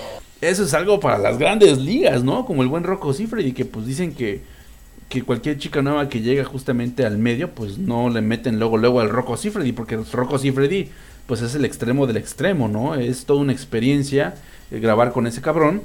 eso 0.41 0.63
es 0.63 0.73
algo 0.73 0.99
para 0.99 1.17
las 1.17 1.37
grandes 1.37 1.77
ligas, 1.77 2.23
¿no? 2.23 2.45
Como 2.45 2.63
el 2.63 2.69
buen 2.69 2.83
Rocco 2.83 3.13
y 3.39 3.51
que 3.51 3.65
pues 3.65 3.85
dicen 3.85 4.13
que, 4.13 4.41
que 5.07 5.23
cualquier 5.23 5.57
chica 5.57 5.81
nueva 5.81 6.09
que 6.09 6.21
llega 6.21 6.43
justamente 6.45 7.05
al 7.05 7.17
medio, 7.17 7.51
pues 7.51 7.77
no 7.77 8.09
le 8.09 8.21
meten 8.21 8.57
luego 8.57 8.77
luego 8.77 9.01
al 9.01 9.09
Rocco 9.09 9.37
Sifredi, 9.37 9.73
porque 9.73 9.97
Rocco 10.11 10.37
Sifredi 10.39 10.89
pues 11.27 11.41
es 11.41 11.53
el 11.53 11.63
extremo 11.63 12.07
del 12.07 12.17
extremo, 12.17 12.67
¿no? 12.67 12.95
Es 12.95 13.25
toda 13.25 13.41
una 13.41 13.53
experiencia 13.53 14.33
eh, 14.71 14.79
grabar 14.79 15.11
con 15.11 15.27
ese 15.27 15.41
cabrón. 15.41 15.83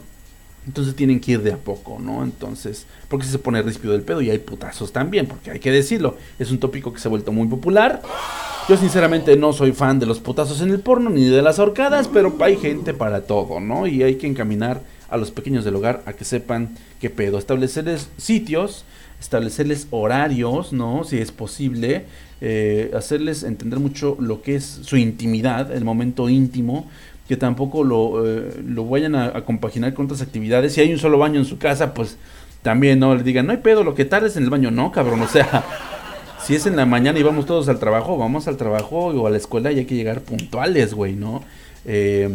Entonces 0.67 0.97
tienen 0.97 1.21
que 1.21 1.33
ir 1.33 1.43
de 1.43 1.53
a 1.53 1.59
poco, 1.59 1.99
¿no? 2.01 2.25
Entonces, 2.25 2.87
porque 3.09 3.27
se 3.27 3.39
pone 3.39 3.61
ríspido 3.63 3.93
del 3.93 4.03
pedo 4.03 4.23
y 4.23 4.31
hay 4.31 4.39
putazos 4.39 4.93
también, 4.93 5.27
porque 5.27 5.51
hay 5.51 5.61
que 5.61 5.71
decirlo, 5.71 6.17
es 6.39 6.51
un 6.51 6.59
tópico 6.59 6.93
que 6.93 7.01
se 7.01 7.09
ha 7.09 7.11
vuelto 7.11 7.33
muy 7.33 7.47
popular. 7.49 8.01
Yo 8.69 8.79
sinceramente 8.79 9.37
no 9.37 9.53
soy 9.53 9.73
fan 9.73 9.99
de 9.99 10.07
los 10.07 10.21
putazos 10.21 10.63
en 10.63 10.71
el 10.71 10.81
porno 10.81 11.11
ni 11.11 11.25
de 11.25 11.43
las 11.43 11.59
horcadas, 11.59 12.09
pero 12.09 12.35
hay 12.41 12.57
gente 12.57 12.95
para 12.95 13.23
todo, 13.23 13.61
¿no? 13.61 13.87
Y 13.87 14.03
hay 14.03 14.15
que 14.15 14.27
encaminar 14.27 14.81
a 15.11 15.19
los 15.19 15.31
pequeños 15.31 15.65
del 15.65 15.77
hogar 15.77 16.03
a 16.07 16.15
que 16.15 16.25
sepan 16.25 16.71
qué 16.99 17.11
pedo, 17.11 17.39
establecerles 17.39 18.09
sitios, 18.17 18.87
establecerles 19.21 19.87
horarios, 19.91 20.73
¿no? 20.73 21.05
Si 21.05 21.19
es 21.19 21.31
posible, 21.31 22.07
eh, 22.41 22.91
hacerles 22.95 23.43
entender 23.43 23.81
mucho 23.81 24.17
lo 24.19 24.43
que 24.43 24.57
es 24.57 24.65
su 24.65 24.97
intimidad, 24.97 25.71
el 25.71 25.85
momento 25.85 26.29
íntimo, 26.29 26.91
que 27.29 27.37
tampoco 27.37 27.85
lo, 27.85 28.27
eh, 28.27 28.63
lo 28.67 28.87
vayan 28.87 29.15
a, 29.15 29.45
compaginar 29.45 29.95
con 29.95 30.07
otras 30.07 30.23
actividades. 30.23 30.75
Si 30.75 30.81
hay 30.81 30.93
un 30.93 30.99
solo 30.99 31.19
baño 31.19 31.39
en 31.39 31.47
su 31.47 31.59
casa, 31.59 31.95
pues 31.95 32.19
también 32.63 32.99
no 32.99 33.15
le 33.15 33.23
digan, 33.23 33.47
no 33.47 33.53
hay 33.53 33.59
pedo, 33.59 33.85
lo 33.85 33.95
que 33.95 34.05
tardes 34.05 34.37
en 34.37 34.45
el 34.45 34.51
baño, 34.51 34.71
no, 34.71 34.93
cabrón, 34.93 35.21
o 35.23 35.29
sea, 35.29 35.65
si 36.45 36.55
es 36.55 36.67
en 36.67 36.77
la 36.77 36.87
mañana 36.87 37.19
y 37.19 37.23
vamos 37.23 37.47
todos 37.47 37.69
al 37.69 37.79
trabajo, 37.79 38.17
vamos 38.17 38.49
al 38.49 38.57
trabajo 38.57 39.07
o 39.07 39.27
a 39.27 39.31
la 39.31 39.37
escuela 39.37 39.73
y 39.73 39.79
hay 39.79 39.85
que 39.87 39.95
llegar 39.95 40.21
puntuales, 40.21 40.95
güey, 40.95 41.15
¿no? 41.15 41.43
Eh, 41.87 42.31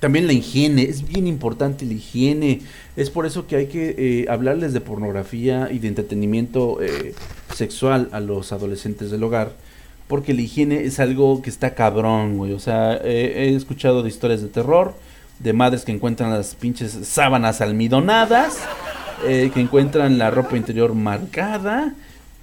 también 0.00 0.26
la 0.26 0.32
higiene, 0.32 0.82
es 0.82 1.06
bien 1.06 1.26
importante 1.26 1.84
la 1.84 1.94
higiene. 1.94 2.60
Es 2.96 3.10
por 3.10 3.26
eso 3.26 3.46
que 3.46 3.56
hay 3.56 3.66
que 3.66 3.94
eh, 3.98 4.26
hablarles 4.28 4.72
de 4.72 4.80
pornografía 4.80 5.68
y 5.72 5.80
de 5.80 5.88
entretenimiento 5.88 6.80
eh, 6.80 7.14
sexual 7.52 8.08
a 8.12 8.20
los 8.20 8.52
adolescentes 8.52 9.10
del 9.10 9.24
hogar 9.24 9.52
porque 10.08 10.34
la 10.34 10.40
higiene 10.40 10.84
es 10.84 10.98
algo 10.98 11.42
que 11.42 11.50
está 11.50 11.74
cabrón, 11.74 12.38
güey. 12.38 12.52
O 12.52 12.58
sea, 12.58 12.96
he 12.96 13.54
escuchado 13.54 14.02
de 14.02 14.08
historias 14.08 14.40
de 14.40 14.48
terror, 14.48 14.94
de 15.38 15.52
madres 15.52 15.84
que 15.84 15.92
encuentran 15.92 16.30
las 16.30 16.54
pinches 16.54 16.98
sábanas 17.04 17.60
almidonadas, 17.60 18.58
eh, 19.26 19.50
que 19.52 19.60
encuentran 19.60 20.18
la 20.18 20.30
ropa 20.30 20.56
interior 20.56 20.94
marcada, 20.94 21.94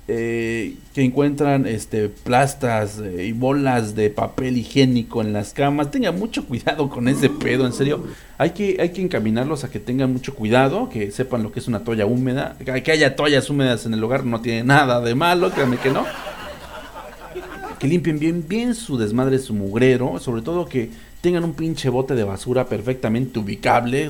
eh, 0.08 0.76
que 0.94 1.04
encuentran 1.04 1.66
este 1.66 2.10
plastas 2.10 3.00
eh, 3.00 3.26
y 3.26 3.32
bolas 3.32 3.96
de 3.96 4.12
papel 4.12 4.58
higiénico 4.58 5.22
en 5.22 5.34
las 5.34 5.54
camas. 5.54 5.90
Tengan 5.90 6.20
mucho 6.20 6.46
cuidado 6.46 6.90
con 6.90 7.08
ese 7.08 7.30
pedo, 7.30 7.66
en 7.66 7.74
serio. 7.74 8.06
Hay 8.38 8.52
que, 8.52 8.78
hay 8.80 8.90
que 8.90 9.02
encaminarlos 9.02 9.64
a 9.64 9.72
que 9.72 9.80
tengan 9.80 10.14
mucho 10.14 10.36
cuidado, 10.36 10.90
que 10.90 11.10
sepan 11.12 11.42
lo 11.42 11.52
que 11.52 11.60
es 11.60 11.68
una 11.68 11.84
toalla 11.84 12.06
húmeda. 12.06 12.56
Que 12.64 12.92
haya 12.92 13.16
toallas 13.16 13.50
húmedas 13.50 13.88
en 13.88 13.96
el 13.96 14.04
hogar 14.04 14.24
no 14.24 14.42
tiene 14.42 14.64
nada 14.64 15.02
de 15.02 15.16
malo, 15.16 15.50
créanme 15.50 15.78
que 15.78 15.90
no 15.90 16.06
que 17.86 17.90
limpien 17.92 18.18
bien, 18.18 18.44
bien 18.48 18.74
su 18.74 18.98
desmadre, 18.98 19.38
su 19.38 19.54
mugrero, 19.54 20.20
sobre 20.20 20.42
todo 20.42 20.66
que 20.66 20.90
tengan 21.22 21.44
un 21.44 21.54
pinche 21.54 21.90
bote 21.90 22.16
de 22.16 22.24
basura 22.24 22.68
perfectamente 22.68 23.38
ubicable, 23.38 24.10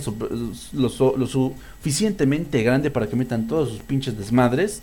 lo, 0.71 1.27
suficientemente 1.27 2.63
grande 2.63 2.89
para 2.89 3.07
que 3.07 3.17
metan 3.17 3.47
todos 3.47 3.69
sus 3.69 3.79
pinches 3.79 4.17
desmadres. 4.17 4.81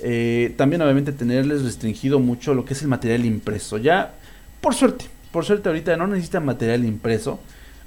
Eh, 0.00 0.54
también 0.56 0.82
obviamente 0.82 1.12
tenerles 1.12 1.62
restringido 1.62 2.18
mucho 2.18 2.52
lo 2.54 2.64
que 2.64 2.74
es 2.74 2.82
el 2.82 2.88
material 2.88 3.24
impreso. 3.24 3.78
Ya, 3.78 4.14
por 4.60 4.74
suerte, 4.74 5.04
por 5.30 5.44
suerte 5.44 5.68
ahorita 5.68 5.96
no 5.96 6.08
necesitan 6.08 6.44
material 6.44 6.84
impreso. 6.84 7.38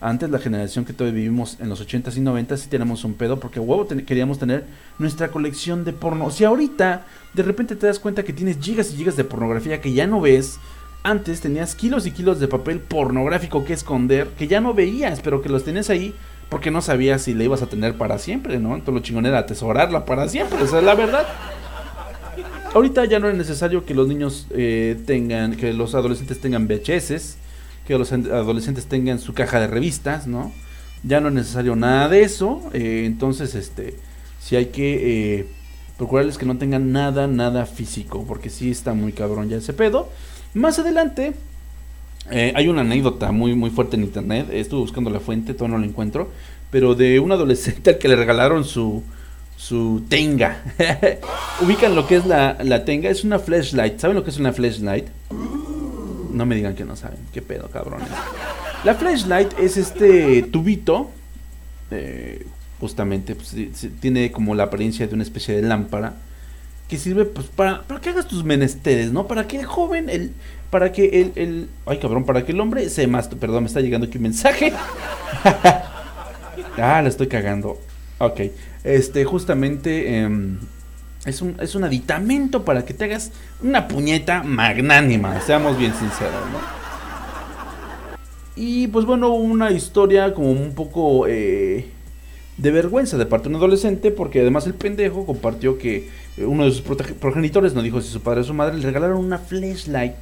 Antes 0.01 0.29
la 0.29 0.39
generación 0.39 0.85
que 0.85 0.93
todavía 0.93 1.21
vivimos 1.21 1.57
en 1.59 1.69
los 1.69 1.85
80s 1.85 2.17
y 2.17 2.21
90s 2.21 2.57
sí 2.57 2.69
tenemos 2.69 3.03
un 3.03 3.13
pedo 3.13 3.39
porque 3.39 3.59
huevo 3.59 3.87
queríamos 4.05 4.39
tener 4.39 4.65
nuestra 4.99 5.29
colección 5.29 5.85
de 5.85 5.93
porno. 5.93 6.29
Si 6.31 6.43
ahorita 6.43 7.05
de 7.33 7.43
repente 7.43 7.75
te 7.75 7.87
das 7.87 7.99
cuenta 7.99 8.23
que 8.23 8.33
tienes 8.33 8.57
gigas 8.59 8.91
y 8.93 8.97
gigas 8.97 9.15
de 9.15 9.23
pornografía 9.23 9.81
que 9.81 9.93
ya 9.93 10.05
no 10.05 10.21
ves, 10.21 10.59
antes 11.03 11.39
tenías 11.41 11.75
kilos 11.75 12.05
y 12.07 12.11
kilos 12.11 12.39
de 12.39 12.47
papel 12.47 12.79
pornográfico 12.79 13.63
que 13.63 13.73
esconder, 13.73 14.27
que 14.37 14.47
ya 14.47 14.59
no 14.59 14.73
veías, 14.73 15.21
pero 15.21 15.41
que 15.41 15.49
los 15.49 15.63
tenías 15.63 15.89
ahí 15.89 16.13
porque 16.49 16.71
no 16.71 16.81
sabías 16.81 17.23
si 17.23 17.33
la 17.33 17.43
ibas 17.43 17.61
a 17.61 17.67
tener 17.67 17.95
para 17.95 18.17
siempre, 18.19 18.59
¿no? 18.59 18.75
Entonces 18.75 18.93
lo 18.93 18.99
chingón 19.01 19.25
era 19.25 19.39
atesorarla 19.39 20.05
para 20.05 20.27
siempre, 20.27 20.63
esa 20.63 20.79
es 20.79 20.83
la 20.83 20.95
verdad. 20.95 21.25
Ahorita 22.73 23.05
ya 23.05 23.19
no 23.19 23.29
es 23.29 23.35
necesario 23.37 23.85
que 23.85 23.93
los 23.93 24.07
niños 24.07 24.47
eh, 24.51 24.99
tengan, 25.05 25.55
que 25.55 25.73
los 25.73 25.95
adolescentes 25.95 26.41
tengan 26.41 26.67
VHS, 26.67 27.37
que 27.85 27.97
los 27.97 28.11
adolescentes 28.11 28.87
tengan 28.87 29.19
su 29.19 29.33
caja 29.33 29.59
de 29.59 29.67
revistas, 29.67 30.27
¿no? 30.27 30.51
Ya 31.03 31.19
no 31.19 31.27
es 31.27 31.35
necesario 31.35 31.75
nada 31.75 32.09
de 32.09 32.23
eso, 32.23 32.61
eh, 32.73 33.03
entonces 33.05 33.53
este, 33.53 33.95
si 34.41 34.55
hay 34.55 34.67
que 34.67 35.39
eh, 35.39 35.47
procurarles 35.97 36.37
que 36.37 36.45
no 36.45 36.57
tengan 36.57 36.91
nada, 36.91 37.27
nada 37.27 37.65
físico, 37.65 38.25
porque 38.27 38.49
sí 38.49 38.71
está 38.71 38.93
muy 38.93 39.11
cabrón 39.11 39.49
ya 39.49 39.57
ese 39.57 39.73
pedo. 39.73 40.09
Más 40.55 40.79
adelante, 40.79 41.33
eh, 42.31 42.53
hay 42.55 42.67
una 42.67 42.81
anécdota 42.81 43.31
muy, 43.31 43.53
muy 43.53 43.69
fuerte 43.69 43.97
en 43.97 44.03
internet, 44.03 44.47
estuve 44.51 44.81
buscando 44.81 45.11
la 45.11 45.19
fuente, 45.19 45.53
todavía 45.53 45.77
no 45.77 45.83
la 45.83 45.89
encuentro, 45.89 46.31
pero 46.71 46.95
de 46.95 47.19
un 47.19 47.31
adolescente 47.31 47.89
al 47.91 47.97
que 47.99 48.07
le 48.07 48.15
regalaron 48.15 48.63
su, 48.63 49.03
su 49.57 50.03
tenga. 50.09 50.63
Ubican 51.61 51.93
lo 51.93 52.07
que 52.07 52.15
es 52.15 52.25
la, 52.25 52.57
la 52.63 52.83
tenga, 52.83 53.11
es 53.11 53.23
una 53.23 53.37
flashlight. 53.37 53.99
¿Saben 53.99 54.15
lo 54.15 54.23
que 54.23 54.31
es 54.31 54.39
una 54.39 54.53
flashlight? 54.53 55.05
No 56.35 56.45
me 56.45 56.55
digan 56.55 56.75
que 56.75 56.83
no 56.83 56.95
saben. 56.95 57.19
¿Qué 57.33 57.41
pedo, 57.41 57.69
cabrones? 57.69 58.09
La 58.83 58.93
flashlight 58.95 59.57
es 59.57 59.77
este 59.77 60.43
tubito. 60.43 61.09
eh, 61.91 62.45
justamente 62.79 63.35
pues, 63.35 63.55
tiene 64.01 64.31
como 64.31 64.53
la 64.53 64.63
apariencia 64.63 65.07
de 65.07 65.13
una 65.15 65.23
especie 65.23 65.55
de 65.55 65.61
lámpara. 65.61 66.15
Que 66.89 66.97
sirve 66.97 67.25
pues 67.25 67.47
para, 67.47 67.83
para 67.83 67.99
que 68.01 68.09
hagas 68.09 68.27
tus 68.27 68.43
menesteres, 68.43 69.11
¿no? 69.11 69.25
Para 69.27 69.47
que 69.47 69.59
el 69.59 69.65
joven, 69.65 70.09
el, 70.09 70.33
para 70.69 70.91
que 70.91 71.21
el, 71.21 71.31
el- 71.35 71.69
Ay, 71.85 71.97
cabrón, 71.99 72.25
para 72.25 72.45
que 72.45 72.51
el 72.51 72.59
hombre 72.59 72.89
se 72.89 73.07
más. 73.07 73.27
Perdón, 73.29 73.63
me 73.63 73.67
está 73.67 73.79
llegando 73.79 74.05
aquí 74.07 74.17
un 74.17 74.23
mensaje. 74.23 74.71
ah, 76.77 77.01
la 77.01 77.07
estoy 77.09 77.27
cagando. 77.27 77.79
Ok. 78.19 78.41
Este, 78.83 79.25
justamente. 79.25 80.17
em, 80.19 80.59
es 81.25 81.41
un, 81.41 81.57
es 81.59 81.75
un 81.75 81.83
aditamento 81.83 82.63
para 82.63 82.85
que 82.85 82.93
te 82.93 83.05
hagas 83.05 83.31
una 83.61 83.87
puñeta 83.87 84.43
magnánima, 84.43 85.41
seamos 85.41 85.77
bien 85.77 85.93
sinceros, 85.93 86.33
¿no? 86.51 86.85
Y 88.55 88.87
pues 88.87 89.05
bueno, 89.05 89.33
una 89.33 89.71
historia 89.71 90.33
como 90.33 90.51
un 90.51 90.73
poco 90.73 91.27
eh, 91.27 91.89
de 92.57 92.71
vergüenza 92.71 93.17
de 93.17 93.25
parte 93.25 93.49
de 93.49 93.55
un 93.55 93.55
adolescente, 93.55 94.11
porque 94.11 94.41
además 94.41 94.65
el 94.65 94.75
pendejo 94.75 95.25
compartió 95.25 95.77
que 95.77 96.09
uno 96.37 96.65
de 96.65 96.71
sus 96.71 96.81
progenitores, 96.81 97.73
no 97.73 97.81
dijo 97.81 98.01
si 98.01 98.09
su 98.09 98.21
padre 98.21 98.41
o 98.41 98.43
su 98.43 98.53
madre, 98.53 98.77
le 98.77 98.85
regalaron 98.85 99.17
una 99.17 99.39
flashlight. 99.39 100.13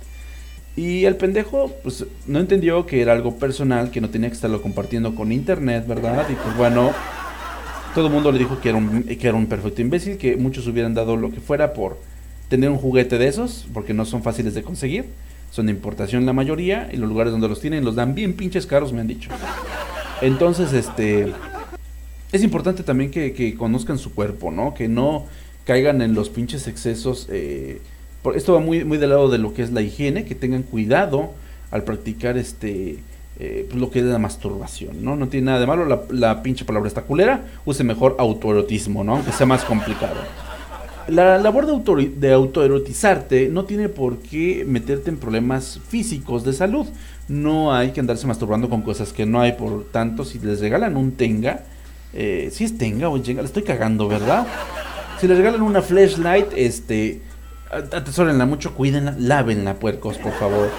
Y 0.75 1.05
el 1.05 1.15
pendejo, 1.17 1.71
pues 1.83 2.05
no 2.25 2.39
entendió 2.39 2.87
que 2.87 3.01
era 3.01 3.13
algo 3.13 3.35
personal, 3.35 3.91
que 3.91 4.01
no 4.01 4.09
tenía 4.09 4.29
que 4.29 4.35
estarlo 4.35 4.63
compartiendo 4.63 5.13
con 5.13 5.31
internet, 5.31 5.85
¿verdad? 5.87 6.25
Y 6.31 6.33
pues 6.33 6.57
bueno, 6.57 6.91
todo 7.93 8.07
el 8.07 8.13
mundo 8.13 8.31
le 8.31 8.39
dijo 8.39 8.59
que 8.59 8.69
era, 8.69 8.77
un, 8.77 9.03
que 9.03 9.33
perfecto 9.47 9.81
imbécil, 9.81 10.17
que 10.17 10.35
muchos 10.35 10.67
hubieran 10.67 10.93
dado 10.93 11.15
lo 11.15 11.31
que 11.31 11.39
fuera 11.39 11.73
por 11.73 11.97
tener 12.49 12.69
un 12.69 12.77
juguete 12.77 13.17
de 13.17 13.27
esos, 13.27 13.67
porque 13.73 13.93
no 13.93 14.05
son 14.05 14.23
fáciles 14.23 14.53
de 14.53 14.63
conseguir. 14.63 15.05
Son 15.51 15.67
de 15.67 15.71
importación 15.71 16.25
la 16.25 16.33
mayoría, 16.33 16.89
y 16.91 16.97
los 16.97 17.07
lugares 17.07 17.31
donde 17.31 17.47
los 17.47 17.61
tienen 17.61 17.85
los 17.85 17.95
dan 17.95 18.15
bien 18.15 18.33
pinches 18.33 18.65
caros, 18.65 18.91
me 18.91 19.01
han 19.01 19.07
dicho. 19.07 19.29
Entonces, 20.21 20.73
este... 20.73 21.31
Es 22.31 22.43
importante 22.43 22.81
también 22.81 23.11
que, 23.11 23.33
que 23.33 23.55
conozcan 23.55 23.99
su 23.99 24.13
cuerpo, 24.15 24.51
¿no? 24.51 24.73
Que 24.73 24.87
no 24.87 25.27
caigan 25.65 26.01
en 26.01 26.15
los 26.15 26.29
pinches 26.29 26.67
excesos. 26.67 27.27
eh, 27.31 27.81
esto 28.35 28.53
va 28.53 28.59
muy, 28.59 28.83
muy 28.83 28.97
del 28.97 29.09
lado 29.09 29.29
de 29.29 29.37
lo 29.37 29.53
que 29.53 29.61
es 29.61 29.71
la 29.71 29.81
higiene, 29.81 30.25
que 30.25 30.33
tengan 30.33 30.63
cuidado 30.63 31.33
al 31.71 31.83
practicar 31.83 32.37
este 32.37 32.99
eh, 33.39 33.67
lo 33.75 33.89
que 33.89 33.99
es 33.99 34.05
la 34.05 34.19
masturbación, 34.19 35.03
¿no? 35.03 35.15
No 35.15 35.27
tiene 35.27 35.47
nada 35.47 35.59
de 35.59 35.67
malo, 35.67 36.05
la, 36.09 36.43
pinche 36.43 36.65
palabra 36.65 36.87
está 36.87 37.01
culera, 37.01 37.45
use 37.65 37.83
mejor 37.83 38.15
autoerotismo, 38.19 39.03
¿no? 39.03 39.15
Aunque 39.15 39.31
sea 39.31 39.45
más 39.45 39.63
complicado. 39.63 40.15
La 41.07 41.37
labor 41.37 41.65
de, 41.65 41.73
autori- 41.73 42.13
de 42.13 42.31
autoerotizarte 42.31 43.49
no 43.49 43.65
tiene 43.65 43.89
por 43.89 44.19
qué 44.19 44.63
meterte 44.65 45.09
en 45.09 45.17
problemas 45.17 45.79
físicos 45.89 46.45
de 46.45 46.53
salud. 46.53 46.87
No 47.27 47.73
hay 47.73 47.91
que 47.91 47.99
andarse 47.99 48.25
masturbando 48.25 48.69
con 48.69 48.81
cosas 48.83 49.11
que 49.11 49.25
no 49.25 49.41
hay. 49.41 49.53
Por 49.53 49.85
tanto, 49.91 50.23
si 50.23 50.39
les 50.39 50.61
regalan 50.61 50.95
un 50.95 51.11
tenga, 51.11 51.63
eh, 52.13 52.49
si 52.53 52.63
es 52.63 52.77
tenga 52.77 53.09
o 53.09 53.19
tenga, 53.19 53.41
le 53.41 53.47
estoy 53.47 53.63
cagando, 53.63 54.07
¿verdad? 54.07 54.47
Si 55.19 55.27
les 55.27 55.37
regalan 55.37 55.61
una 55.61 55.81
flashlight, 55.81 56.47
este, 56.55 57.21
atesórenla 57.69 58.45
mucho, 58.45 58.73
cuídenla, 58.73 59.15
lávenla, 59.19 59.75
puercos, 59.75 60.17
por 60.17 60.33
favor. 60.33 60.69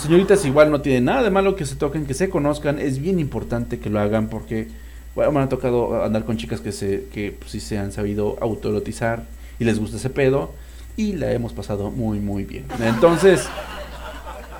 Señoritas, 0.00 0.44
igual 0.44 0.70
no 0.70 0.80
tiene 0.80 1.00
nada 1.00 1.22
de 1.22 1.30
malo 1.30 1.56
que 1.56 1.66
se 1.66 1.76
toquen, 1.76 2.06
que 2.06 2.14
se 2.14 2.30
conozcan. 2.30 2.78
Es 2.78 3.00
bien 3.00 3.18
importante 3.18 3.78
que 3.78 3.90
lo 3.90 4.00
hagan 4.00 4.28
porque 4.28 4.68
bueno, 5.14 5.32
me 5.32 5.40
ha 5.40 5.48
tocado 5.48 6.02
andar 6.04 6.24
con 6.24 6.36
chicas 6.36 6.60
que 6.60 6.72
se 6.72 7.04
que 7.12 7.32
pues, 7.38 7.50
sí 7.50 7.60
se 7.60 7.78
han 7.78 7.92
sabido 7.92 8.38
autoerotizar 8.40 9.24
y 9.58 9.64
les 9.64 9.78
gusta 9.78 9.96
ese 9.96 10.10
pedo 10.10 10.52
y 10.96 11.14
la 11.14 11.32
hemos 11.32 11.52
pasado 11.52 11.90
muy 11.90 12.20
muy 12.20 12.44
bien. 12.44 12.64
Entonces, 12.82 13.48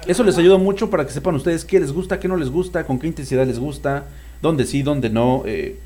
eso 0.07 0.25
les 0.25 0.37
ayuda 0.39 0.59
mucho 0.59 0.91
para 0.91 1.07
que 1.07 1.13
sepan 1.13 1.35
ustedes 1.35 1.65
qué 1.65 1.81
les 1.81 1.93
gusta, 1.93 2.21
qué 2.21 2.29
no 2.29 2.37
les 2.37 2.51
gusta, 2.51 2.85
con 2.85 2.99
qué 2.99 3.07
intensidad 3.07 3.47
les 3.47 3.59
gusta, 3.59 4.05
dónde 4.43 4.67
sí, 4.67 4.83
dónde 4.83 5.11
no. 5.11 5.43
eh, 5.47 5.79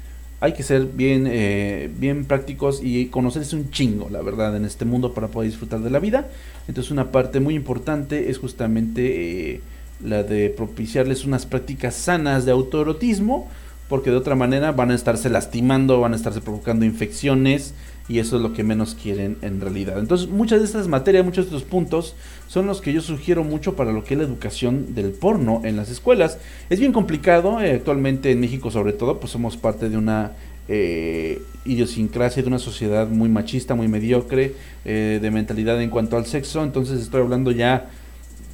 hay 0.45 0.53
que 0.53 0.63
ser 0.63 0.85
bien, 0.85 1.27
eh, 1.27 1.91
bien 1.99 2.27
prácticos 2.27 2.81
y 2.83 3.07
conocerse 3.07 3.57
un 3.57 3.71
chingo, 3.71 4.11
la 4.11 4.21
verdad, 4.21 4.55
en 4.55 4.67
este 4.67 4.85
mundo 4.85 5.15
para 5.15 5.29
poder 5.29 5.51
disfrutar 5.51 5.81
de 5.81 5.89
la 5.89 6.01
vida. 6.01 6.29
Entonces 6.69 6.91
una 6.91 7.11
parte 7.11 7.41
muy 7.41 7.55
importante 7.55 8.29
es 8.29 8.37
justamente 8.37 9.55
eh, 9.55 9.61
la 10.05 10.23
de 10.23 10.51
propiciarles 10.51 11.25
unas 11.25 11.47
prácticas 11.47 11.95
sanas 11.95 12.45
de 12.45 12.53
autoerotismo, 12.53 13.49
porque 13.89 14.11
de 14.11 14.17
otra 14.17 14.35
manera 14.35 14.73
van 14.73 14.91
a 14.91 14.95
estarse 14.95 15.29
lastimando, 15.31 16.01
van 16.01 16.13
a 16.13 16.17
estarse 16.17 16.41
provocando 16.41 16.85
infecciones 16.85 17.75
y 18.09 18.19
eso 18.19 18.37
es 18.37 18.43
lo 18.43 18.53
que 18.53 18.65
menos 18.65 18.95
quieren 18.95 19.39
en 19.43 19.61
realidad. 19.61 19.99
Entonces 19.99 20.29
muchas 20.29 20.61
de 20.61 20.67
estas 20.67 20.89
materias, 20.89 21.25
muchos 21.25 21.47
de 21.47 21.57
estos 21.57 21.69
puntos 21.69 22.15
son 22.49 22.67
los 22.67 22.81
que 22.81 22.93
yo 22.93 23.01
sugiero 23.01 23.45
mucho 23.45 23.77
para 23.77 23.93
lo 23.93 24.05
que 24.05 24.15
es 24.15 24.19
la 24.19 24.27
educación 24.27 24.95
del 24.95 25.11
porno 25.13 25.63
en 25.65 25.77
las 25.77 25.91
escuelas. 25.91 26.39
Es 26.71 26.81
bien 26.81 26.93
complicado, 26.93 27.61
eh, 27.61 27.73
actualmente 27.73 28.31
en 28.31 28.41
México 28.41 28.71
sobre 28.71 28.93
todo, 28.93 29.21
pues 29.21 29.33
somos 29.33 29.57
parte 29.57 29.89
de 29.89 29.97
una 29.97 30.33
eh, 30.69 31.43
idiosincrasia, 31.65 32.43
de 32.43 32.49
una 32.49 32.59
sociedad 32.59 33.09
muy 33.09 33.29
machista, 33.29 33.75
muy 33.75 33.89
mediocre, 33.89 34.55
eh, 34.85 35.19
de 35.21 35.31
mentalidad 35.31 35.81
en 35.81 35.91
cuanto 35.91 36.17
al 36.17 36.27
sexo, 36.27 36.63
entonces 36.63 37.01
estoy 37.01 37.21
hablando 37.21 37.51
ya 37.51 37.91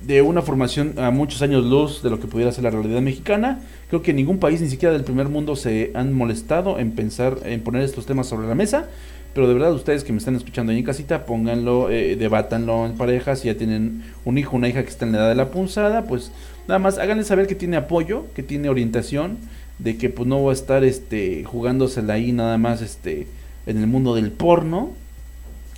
de 0.07 0.23
una 0.23 0.43
formación 0.43 0.95
a 0.99 1.11
muchos 1.11 1.43
años 1.43 1.65
luz 1.65 2.03
de 2.03 2.11
lo 2.11 2.21
que 2.21 2.27
pudiera 2.27 2.53
ser 2.53 2.65
la 2.65 2.71
realidad 2.71 3.03
mexicana. 3.03 3.61
Creo 3.91 4.03
que 4.03 4.13
ningún 4.13 4.39
país, 4.39 4.61
ni 4.61 4.69
siquiera 4.69 4.93
del 4.93 5.05
primer 5.05 5.29
mundo, 5.29 5.57
se 5.57 5.91
han 5.95 6.13
molestado 6.13 6.79
en 6.79 6.93
pensar, 6.93 7.39
en 7.45 7.61
poner 7.61 7.83
estos 7.83 8.07
temas 8.07 8.29
sobre 8.29 8.49
la 8.49 8.55
mesa. 8.55 8.89
Pero 9.35 9.47
de 9.47 9.55
verdad, 9.55 9.73
ustedes 9.73 10.03
que 10.03 10.13
me 10.13 10.19
están 10.19 10.35
escuchando 10.35 10.73
ahí 10.73 10.79
en 10.79 10.85
casita, 10.85 11.27
pónganlo, 11.27 11.91
eh, 11.91 12.17
debátanlo 12.17 12.87
en 12.87 12.93
parejas. 12.93 13.41
Si 13.41 13.49
ya 13.49 13.57
tienen 13.57 14.03
un 14.25 14.39
hijo, 14.39 14.57
una 14.57 14.69
hija 14.69 14.83
que 14.83 14.89
está 14.89 15.05
en 15.07 15.13
la 15.13 15.19
edad 15.19 15.29
de 15.29 15.35
la 15.35 15.51
punzada, 15.51 16.05
pues 16.05 16.33
nada 16.67 16.79
más 16.79 16.99
háganle 16.99 17.25
saber 17.25 17.47
que 17.47 17.55
tiene 17.55 17.77
apoyo, 17.77 18.27
que 18.35 18.43
tiene 18.43 18.69
orientación, 18.69 19.39
de 19.79 19.97
que 19.97 20.09
pues 20.09 20.29
no 20.29 20.43
va 20.43 20.51
a 20.51 20.55
estar 20.55 20.85
este 20.85 21.45
jugándosela 21.45 22.15
ahí 22.15 22.33
nada 22.33 22.59
más 22.59 22.83
este 22.83 23.27
en 23.67 23.79
el 23.79 23.87
mundo 23.87 24.15
del 24.15 24.31
porno 24.31 24.91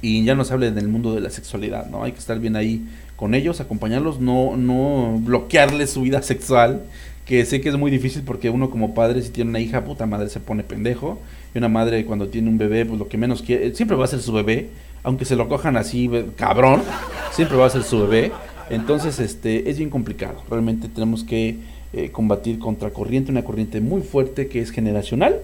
y 0.03 0.25
ya 0.25 0.35
nos 0.35 0.51
hable 0.51 0.71
del 0.73 0.89
mundo 0.89 1.15
de 1.15 1.21
la 1.21 1.31
sexualidad, 1.31 1.87
¿no? 1.89 2.03
Hay 2.03 2.13
que 2.13 2.19
estar 2.19 2.39
bien 2.41 2.57
ahí 2.57 2.85
con 3.17 3.35
ellos, 3.35 3.61
acompañarlos, 3.61 4.19
no, 4.19 4.57
no 4.57 5.21
bloquearles 5.23 5.91
su 5.91 6.03
vida 6.03 6.23
sexual, 6.23 6.83
que 7.27 7.45
sé 7.45 7.61
que 7.61 7.69
es 7.69 7.77
muy 7.77 7.91
difícil 7.91 8.23
porque 8.23 8.51
uno 8.51 8.71
como 8.71 8.95
padre 8.95 9.23
si 9.23 9.31
tiene 9.31 9.51
una 9.51 9.61
hija, 9.61 9.85
puta 9.85 10.07
madre 10.07 10.29
se 10.29 10.41
pone 10.41 10.63
pendejo, 10.63 11.21
y 11.55 11.59
una 11.59 11.69
madre 11.69 12.05
cuando 12.05 12.29
tiene 12.29 12.49
un 12.49 12.59
bebé, 12.59 12.85
pues 12.85 12.99
lo 12.99 13.09
que 13.09 13.19
menos 13.19 13.43
quiere, 13.43 13.75
siempre 13.75 13.97
va 13.97 14.05
a 14.05 14.09
ser 14.09 14.21
su 14.21 14.33
bebé, 14.33 14.71
aunque 15.03 15.25
se 15.25 15.37
lo 15.37 15.49
cojan 15.49 15.77
así, 15.77 16.11
cabrón, 16.37 16.83
siempre 17.33 17.57
va 17.57 17.67
a 17.67 17.71
ser 17.71 17.85
su 17.85 18.01
bebé, 18.01 18.33
entonces 18.71 19.19
este 19.21 19.71
es 19.71 19.79
bien 19.79 19.91
complicado, 19.91 20.43
realmente 20.49 20.89
tenemos 20.89 21.25
que 21.25 21.59
eh, 21.93 22.11
combatir 22.11 22.59
contra 22.59 22.91
corriente, 22.91 23.31
una 23.31 23.45
corriente 23.45 23.81
muy 23.81 24.03
fuerte 24.03 24.49
que 24.49 24.61
es 24.61 24.71
generacional, 24.71 25.41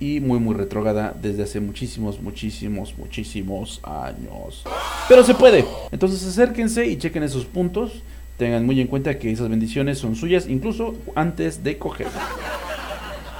y 0.00 0.18
muy 0.18 0.38
muy 0.40 0.54
retrógrada 0.54 1.14
desde 1.20 1.42
hace 1.42 1.60
muchísimos, 1.60 2.20
muchísimos, 2.20 2.94
muchísimos 2.96 3.80
años. 3.82 4.64
Pero 5.08 5.22
se 5.22 5.34
puede. 5.34 5.64
Entonces 5.92 6.26
acérquense 6.26 6.86
y 6.86 6.96
chequen 6.96 7.22
esos 7.22 7.44
puntos. 7.44 8.02
Tengan 8.40 8.64
muy 8.64 8.80
en 8.80 8.86
cuenta 8.86 9.18
que 9.18 9.30
esas 9.30 9.50
bendiciones 9.50 9.98
son 9.98 10.16
suyas 10.16 10.48
incluso 10.48 10.94
antes 11.14 11.62
de 11.62 11.76
coger. 11.76 12.06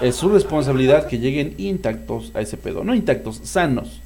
Es 0.03 0.17
su 0.17 0.29
responsabilidad 0.29 1.07
que 1.09 1.19
lleguen 1.19 1.55
intactos 1.57 2.33
a 2.35 2.43
ese 2.43 2.59
pedo. 2.59 2.85
No 2.85 2.95
intactos, 2.95 3.41
sanos. 3.43 4.03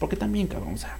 Porque 0.00 0.16
también, 0.16 0.48
cabrón, 0.48 0.74
o 0.74 0.76
sea, 0.76 0.98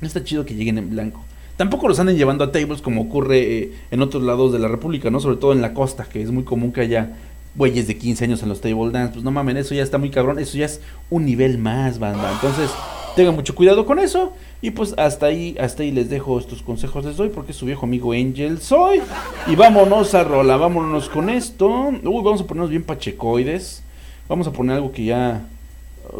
no 0.00 0.06
está 0.08 0.24
chido 0.24 0.44
que 0.44 0.56
lleguen 0.56 0.78
en 0.78 0.90
blanco. 0.90 1.24
Tampoco 1.56 1.86
los 1.86 2.00
anden 2.00 2.16
llevando 2.16 2.42
a 2.42 2.50
tables 2.50 2.82
como 2.82 3.02
ocurre 3.02 3.38
eh, 3.38 3.72
en 3.92 4.02
otros 4.02 4.24
lados 4.24 4.52
de 4.52 4.58
la 4.58 4.66
República, 4.66 5.10
¿no? 5.10 5.20
Sobre 5.20 5.36
todo 5.36 5.52
en 5.52 5.62
la 5.62 5.74
costa, 5.74 6.08
que 6.10 6.20
es 6.20 6.32
muy 6.32 6.42
común 6.42 6.72
que 6.72 6.80
haya 6.80 7.12
güeyes 7.54 7.86
de 7.86 7.96
15 7.96 8.24
años 8.24 8.42
en 8.42 8.48
los 8.48 8.60
table 8.60 8.90
dance. 8.90 9.12
Pues 9.12 9.24
no 9.24 9.30
mamen, 9.30 9.58
eso 9.58 9.76
ya 9.76 9.84
está 9.84 9.98
muy 9.98 10.10
cabrón. 10.10 10.40
Eso 10.40 10.58
ya 10.58 10.66
es 10.66 10.80
un 11.08 11.24
nivel 11.24 11.56
más, 11.58 12.00
banda. 12.00 12.32
Entonces, 12.32 12.68
tengan 13.14 13.36
mucho 13.36 13.54
cuidado 13.54 13.86
con 13.86 14.00
eso. 14.00 14.32
Y 14.64 14.70
pues 14.70 14.94
hasta 14.96 15.26
ahí, 15.26 15.56
hasta 15.58 15.82
ahí 15.82 15.90
les 15.90 16.08
dejo 16.08 16.38
estos 16.38 16.62
consejos 16.62 17.04
les 17.04 17.16
doy 17.16 17.30
porque 17.30 17.52
su 17.52 17.66
viejo 17.66 17.84
amigo 17.84 18.12
Angel 18.12 18.60
soy. 18.60 19.00
Y 19.48 19.56
vámonos 19.56 20.14
a 20.14 20.22
rola, 20.22 20.56
vámonos 20.56 21.08
con 21.08 21.28
esto. 21.30 21.68
Uy, 21.68 22.22
vamos 22.22 22.42
a 22.42 22.46
ponernos 22.46 22.70
bien 22.70 22.84
pachecoides. 22.84 23.82
Vamos 24.28 24.46
a 24.46 24.52
poner 24.52 24.76
algo 24.76 24.92
que 24.92 25.06
ya. 25.06 25.44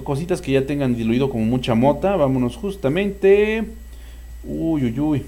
Cositas 0.03 0.41
que 0.41 0.51
ya 0.51 0.67
tengan 0.67 0.97
diluido 0.97 1.31
como 1.31 1.45
mucha 1.45 1.77
mota. 1.77 2.17
Vámonos 2.17 2.57
justamente. 2.57 3.63
Uy, 4.43 4.87
uy, 4.87 4.99
uy. 4.99 5.23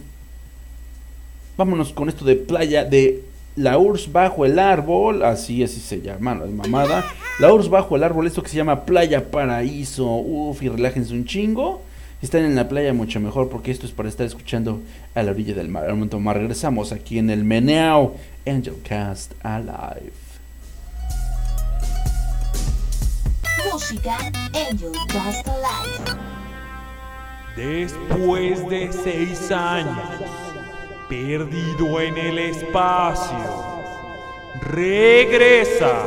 Vámonos 1.57 1.93
con 1.93 2.09
esto 2.09 2.25
de 2.25 2.35
playa 2.35 2.85
de 2.85 3.23
la 3.55 3.79
URSS 3.79 4.11
bajo 4.11 4.45
el 4.45 4.59
árbol. 4.59 5.23
Así, 5.25 5.62
así 5.62 5.79
se 5.79 6.01
llama, 6.01 6.35
la 6.35 6.47
mamada. 6.47 7.05
La 7.39 7.55
URSS 7.55 7.71
bajo 7.71 7.95
el 7.95 8.03
árbol, 8.03 8.27
esto 8.27 8.43
que 8.43 8.49
se 8.49 8.57
llama 8.57 8.85
Playa 8.85 9.31
Paraíso. 9.31 10.05
Uf, 10.05 10.61
y 10.65 10.69
relájense 10.69 11.15
un 11.15 11.27
chingo. 11.27 11.84
Si 12.25 12.27
están 12.27 12.47
en 12.47 12.55
la 12.55 12.70
playa, 12.70 12.95
mucho 12.95 13.20
mejor, 13.20 13.51
porque 13.51 13.70
esto 13.70 13.85
es 13.85 13.93
para 13.93 14.09
estar 14.09 14.25
escuchando 14.25 14.81
a 15.14 15.22
la 15.22 15.33
orilla 15.33 15.53
del 15.53 15.68
mar. 15.68 15.85
Al 15.85 15.91
momento 15.91 16.18
más 16.20 16.35
regresamos 16.35 16.91
aquí 16.91 17.18
en 17.18 17.29
el 17.29 17.45
Meneao 17.45 18.16
Angel 18.47 18.77
Cast 18.83 19.35
Alive. 19.43 20.11
Música 23.70 24.16
Angel 24.55 24.93
Cast 25.09 25.47
Alive. 25.47 26.18
Después 27.59 28.70
de 28.70 28.91
seis 28.91 29.51
años, 29.51 29.99
perdido 31.11 32.01
en 32.01 32.16
el 32.16 32.39
espacio, 32.39 33.83
regresa. 34.62 36.07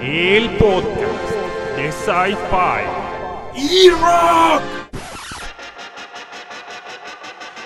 El 0.00 0.56
podcast 0.58 1.32
de 1.76 1.90
Sci-Fi 1.90 2.84
y 3.56 3.90
Rock. 3.90 4.62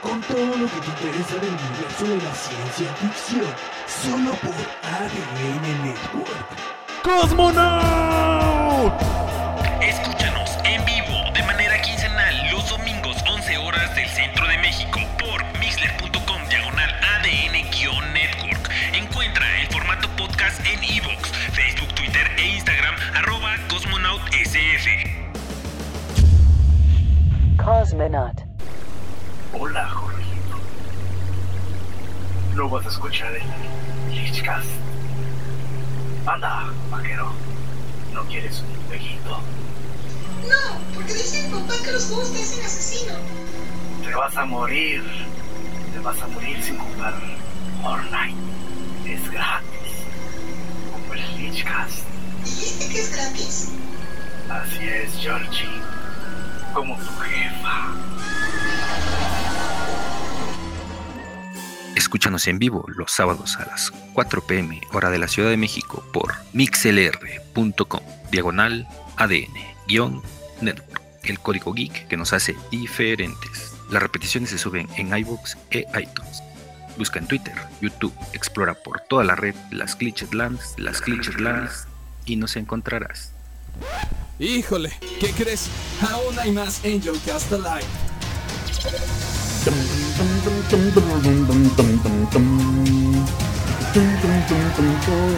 Con 0.01 0.21
todo 0.23 0.57
lo 0.57 0.67
que 0.67 0.81
te 0.81 0.87
interesa 0.87 1.35
del 1.35 1.51
universo 1.51 2.05
de 2.07 2.17
la 2.17 2.35
ciencia 2.35 2.95
ficción, 2.95 3.55
solo 3.87 4.31
por 4.37 4.55
ADN 4.83 5.85
Network. 5.85 6.49
¡Cosmonaut! 7.03 8.32
Cosmonautsf. 24.31 24.87
Cosmonaut. 27.57 28.43
Hola, 29.53 29.89
Jorgito. 29.89 30.57
No 32.55 32.69
vas 32.69 32.87
a 32.87 32.89
escuchar 32.89 33.33
el 33.35 34.15
Lichcast. 34.15 34.69
Anda, 36.27 36.73
vaquero. 36.91 37.33
¿No 38.13 38.23
quieres 38.25 38.61
un 38.61 38.87
jueguito? 38.87 39.41
No, 40.49 40.81
porque 40.95 41.15
dice 41.15 41.49
mi 41.49 41.61
papá 41.61 41.75
que 41.85 41.93
los 41.93 42.05
juegos 42.07 42.33
te 42.33 42.43
hacen 42.43 42.65
asesino. 42.65 43.15
Te 44.05 44.15
vas 44.15 44.37
a 44.37 44.45
morir. 44.45 45.03
Te 45.93 45.99
vas 46.01 46.21
a 46.23 46.27
morir 46.29 46.63
sin 46.63 46.79
jugar 46.79 47.15
Fortnite. 47.83 48.37
Es 49.07 49.31
gratis. 49.31 50.07
Como 50.93 51.15
el 51.15 51.37
Lichcast. 51.39 52.05
¿Dijiste 52.45 52.89
que 52.89 53.01
es 53.01 53.17
gratis? 53.17 53.82
Así 54.53 54.87
es, 54.87 55.17
Georgie. 55.19 55.67
Como 56.75 56.95
tu 56.99 57.11
jefa. 57.21 57.95
Escúchanos 61.97 62.47
en 62.49 62.59
vivo 62.59 62.85
los 62.89 63.13
sábados 63.13 63.57
a 63.57 63.65
las 63.65 63.91
4 64.13 64.47
pm 64.47 64.83
hora 64.93 65.09
de 65.09 65.19
la 65.19 65.29
Ciudad 65.29 65.49
de 65.49 65.57
México 65.57 66.05
por 66.13 66.35
mixlr.com 66.53 68.01
diagonal 68.31 68.87
ADN 69.17 69.55
guion 69.89 70.21
network, 70.61 71.01
el 71.25 71.39
código 71.39 71.73
geek 71.73 72.07
que 72.09 72.19
nos 72.19 72.35
hace 72.35 72.55
diferentes. 72.71 73.75
Las 73.91 74.03
repeticiones 74.03 74.51
se 74.51 74.59
suben 74.59 74.87
en 74.99 75.17
iVoox 75.17 75.57
e 75.71 75.87
iTunes. 75.99 76.43
Busca 76.99 77.19
en 77.19 77.27
Twitter, 77.27 77.55
YouTube, 77.81 78.15
explora 78.35 78.75
por 78.75 79.01
toda 79.01 79.25
la 79.25 79.35
red 79.35 79.55
las 79.71 79.97
Glitched 79.97 80.35
Lands, 80.35 80.75
las 80.77 81.01
Glitched 81.01 81.41
Lands 81.41 81.87
y 82.27 82.37
nos 82.37 82.57
encontrarás. 82.57 83.33
Híjole, 84.39 84.93
¿qué 85.21 85.31
crees? 85.31 85.69
Aún 86.11 86.39
hay 86.39 86.51
más 86.51 86.81
Angel 86.85 87.19
Cast 87.25 87.53
Alive. 87.53 87.87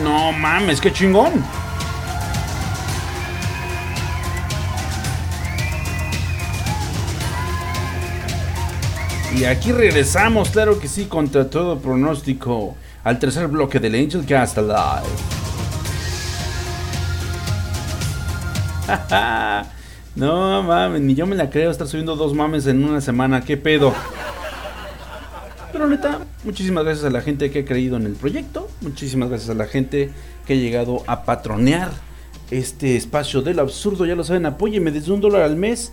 No 0.03 0.33
mames, 0.33 0.81
qué 0.81 0.93
chingón. 0.93 1.45
Y 9.37 9.45
aquí 9.45 9.73
regresamos, 9.73 10.51
claro 10.51 10.79
que 10.79 10.87
sí, 10.87 11.07
contra 11.07 11.51
todo 11.51 11.79
pronóstico, 11.81 12.77
al 13.03 13.19
tercer 13.19 13.49
bloque 13.49 13.81
del 13.81 13.97
Angel 13.97 14.25
Cast 14.25 14.57
Alive. 14.59 15.44
no 20.17 20.63
mames, 20.63 21.01
ni 21.01 21.15
yo 21.15 21.27
me 21.27 21.37
la 21.37 21.51
creo 21.51 21.71
estar 21.71 21.87
subiendo 21.87 22.17
dos 22.17 22.35
mames 22.35 22.67
en 22.67 22.85
una 22.85 23.01
semana, 23.01 23.43
qué 23.43 23.57
pedo. 23.57 23.93
Pero 25.73 25.89
neta, 25.89 26.21
muchísimas 26.45 26.85
gracias 26.85 27.07
a 27.07 27.11
la 27.11 27.21
gente 27.21 27.51
que 27.51 27.61
ha 27.61 27.65
creído 27.65 27.97
en 27.97 28.07
el 28.07 28.15
proyecto, 28.15 28.69
muchísimas 28.81 29.29
gracias 29.29 29.51
a 29.51 29.55
la 29.55 29.67
gente 29.67 30.11
que 30.47 30.53
ha 30.53 30.57
llegado 30.57 31.03
a 31.07 31.25
patronear 31.25 31.91
este 32.51 32.97
espacio 32.97 33.43
del 33.43 33.59
absurdo, 33.59 34.07
ya 34.07 34.15
lo 34.15 34.25
saben, 34.25 34.47
apóyeme 34.47 34.91
desde 34.91 35.13
un 35.13 35.21
dólar 35.21 35.43
al 35.43 35.57
mes 35.57 35.93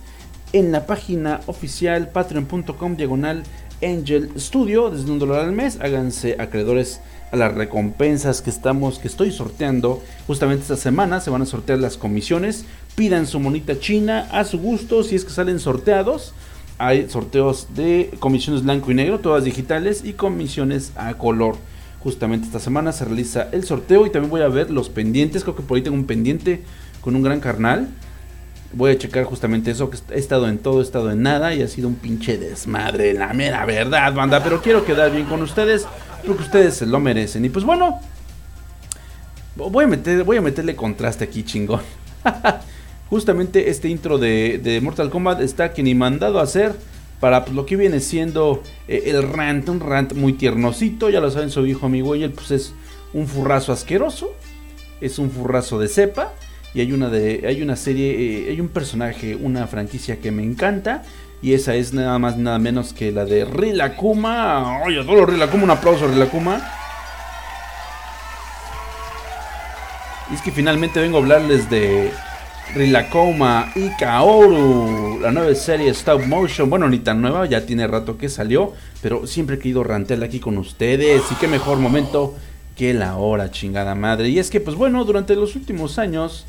en 0.52 0.70
la 0.70 0.86
página 0.86 1.40
oficial 1.46 2.08
patreon.com 2.10 2.96
diagonal 2.96 3.42
Angel 3.82 4.30
Studio 4.38 4.90
desde 4.90 5.10
un 5.10 5.18
dólar 5.18 5.40
al 5.40 5.52
mes. 5.52 5.78
Háganse 5.80 6.36
acreedores 6.38 7.00
a 7.32 7.36
las 7.36 7.54
recompensas 7.54 8.42
que 8.42 8.50
estamos, 8.50 8.98
que 8.98 9.08
estoy 9.08 9.32
sorteando 9.32 10.02
justamente 10.26 10.62
esta 10.62 10.76
semana. 10.76 11.20
Se 11.20 11.30
van 11.30 11.42
a 11.42 11.46
sortear 11.46 11.78
las 11.78 11.96
comisiones. 11.96 12.64
Pidan 12.94 13.26
su 13.26 13.40
monita 13.40 13.78
china 13.78 14.28
a 14.30 14.44
su 14.44 14.58
gusto 14.58 15.02
si 15.02 15.16
es 15.16 15.24
que 15.24 15.30
salen 15.30 15.58
sorteados. 15.58 16.34
Hay 16.78 17.08
sorteos 17.08 17.68
de 17.74 18.10
comisiones 18.18 18.64
blanco 18.64 18.90
y 18.90 18.94
negro, 18.94 19.20
todas 19.20 19.44
digitales, 19.44 20.02
y 20.04 20.14
comisiones 20.14 20.92
a 20.96 21.14
color. 21.14 21.56
Justamente 22.00 22.46
esta 22.46 22.58
semana 22.58 22.92
se 22.92 23.04
realiza 23.04 23.48
el 23.52 23.64
sorteo 23.64 24.04
y 24.06 24.10
también 24.10 24.30
voy 24.30 24.40
a 24.40 24.48
ver 24.48 24.70
los 24.70 24.88
pendientes. 24.88 25.44
Creo 25.44 25.54
que 25.54 25.62
por 25.62 25.76
ahí 25.76 25.82
tengo 25.82 25.96
un 25.96 26.06
pendiente 26.06 26.62
con 27.00 27.14
un 27.14 27.22
gran 27.22 27.40
carnal. 27.40 27.88
Voy 28.72 28.90
a 28.90 28.98
checar 28.98 29.24
justamente 29.24 29.70
eso, 29.70 29.90
que 29.90 29.98
he 30.10 30.18
estado 30.18 30.48
en 30.48 30.58
todo, 30.58 30.80
he 30.80 30.82
estado 30.82 31.10
en 31.12 31.22
nada 31.22 31.54
y 31.54 31.62
ha 31.62 31.68
sido 31.68 31.88
un 31.88 31.94
pinche 31.94 32.38
desmadre, 32.38 33.12
la 33.12 33.32
mera 33.32 33.64
verdad, 33.64 34.12
banda. 34.14 34.42
Pero 34.42 34.60
quiero 34.60 34.84
quedar 34.84 35.12
bien 35.12 35.26
con 35.26 35.40
ustedes, 35.42 35.86
porque 36.26 36.42
ustedes 36.42 36.74
se 36.74 36.86
lo 36.86 36.98
merecen. 36.98 37.44
Y 37.44 37.48
pues 37.48 37.64
bueno, 37.64 38.00
voy 39.56 39.84
a, 39.84 39.88
meter, 39.88 40.24
voy 40.24 40.38
a 40.38 40.42
meterle 40.42 40.74
contraste 40.74 41.24
aquí, 41.24 41.44
chingón. 41.44 41.82
justamente 43.12 43.68
este 43.68 43.90
intro 43.90 44.16
de, 44.16 44.56
de, 44.56 44.80
Mortal 44.80 45.10
Kombat 45.10 45.42
está 45.42 45.74
que 45.74 45.82
ni 45.82 45.94
mandado 45.94 46.40
a 46.40 46.44
hacer 46.44 46.74
para 47.20 47.44
pues, 47.44 47.54
lo 47.54 47.66
que 47.66 47.76
viene 47.76 48.00
siendo 48.00 48.62
eh, 48.88 49.02
el 49.04 49.22
rant, 49.22 49.68
un 49.68 49.80
rant 49.80 50.14
muy 50.14 50.32
tiernosito. 50.32 51.10
Ya 51.10 51.20
lo 51.20 51.30
saben, 51.30 51.50
su 51.50 51.66
hijo 51.66 51.84
amigo 51.84 52.16
y 52.16 52.22
él 52.22 52.30
pues 52.30 52.50
es 52.52 52.72
un 53.12 53.26
furrazo 53.26 53.70
asqueroso, 53.70 54.34
es 55.02 55.18
un 55.18 55.30
furrazo 55.30 55.78
de 55.78 55.88
cepa. 55.88 56.32
Y 56.72 56.80
hay 56.80 56.92
una 56.92 57.10
de 57.10 57.44
hay 57.46 57.60
una 57.60 57.76
serie 57.76 58.14
eh, 58.14 58.46
hay 58.48 58.60
un 58.62 58.68
personaje 58.68 59.36
una 59.36 59.66
franquicia 59.66 60.18
que 60.18 60.30
me 60.30 60.42
encanta. 60.42 61.02
Y 61.42 61.52
esa 61.52 61.74
es 61.74 61.92
nada 61.92 62.18
más 62.18 62.38
nada 62.38 62.58
menos 62.58 62.94
que 62.94 63.12
la 63.12 63.26
de 63.26 63.44
Rilakuma 63.44 64.80
oye 64.86 65.00
adoro 65.00 65.26
Rilakuma 65.26 65.64
un 65.64 65.70
aplauso 65.70 66.08
Rilakuma 66.08 66.66
y 70.30 70.34
es 70.34 70.40
que 70.40 70.50
finalmente 70.50 70.98
vengo 70.98 71.18
a 71.18 71.20
hablarles 71.20 71.68
de 71.68 72.10
Rilakuma 72.74 73.72
y 73.74 73.90
Kaoru 73.98 75.20
la 75.20 75.30
nueva 75.30 75.54
serie 75.54 75.90
stop 75.90 76.24
motion. 76.24 76.70
Bueno 76.70 76.88
ni 76.88 76.98
tan 77.00 77.20
nueva 77.20 77.46
ya 77.46 77.66
tiene 77.66 77.86
rato 77.86 78.16
que 78.16 78.28
salió 78.28 78.72
pero 79.02 79.26
siempre 79.26 79.56
he 79.56 79.58
querido 79.58 79.84
rantearla 79.84 80.26
aquí 80.26 80.40
con 80.40 80.56
ustedes. 80.58 81.22
Y 81.30 81.34
qué 81.34 81.48
mejor 81.48 81.78
momento 81.78 82.34
que 82.76 82.94
la 82.94 83.16
hora 83.16 83.50
chingada 83.50 83.94
madre. 83.94 84.28
Y 84.28 84.38
es 84.38 84.50
que 84.50 84.60
pues 84.60 84.76
bueno 84.76 85.04
durante 85.04 85.36
los 85.36 85.56
últimos 85.56 85.98
años 85.98 86.46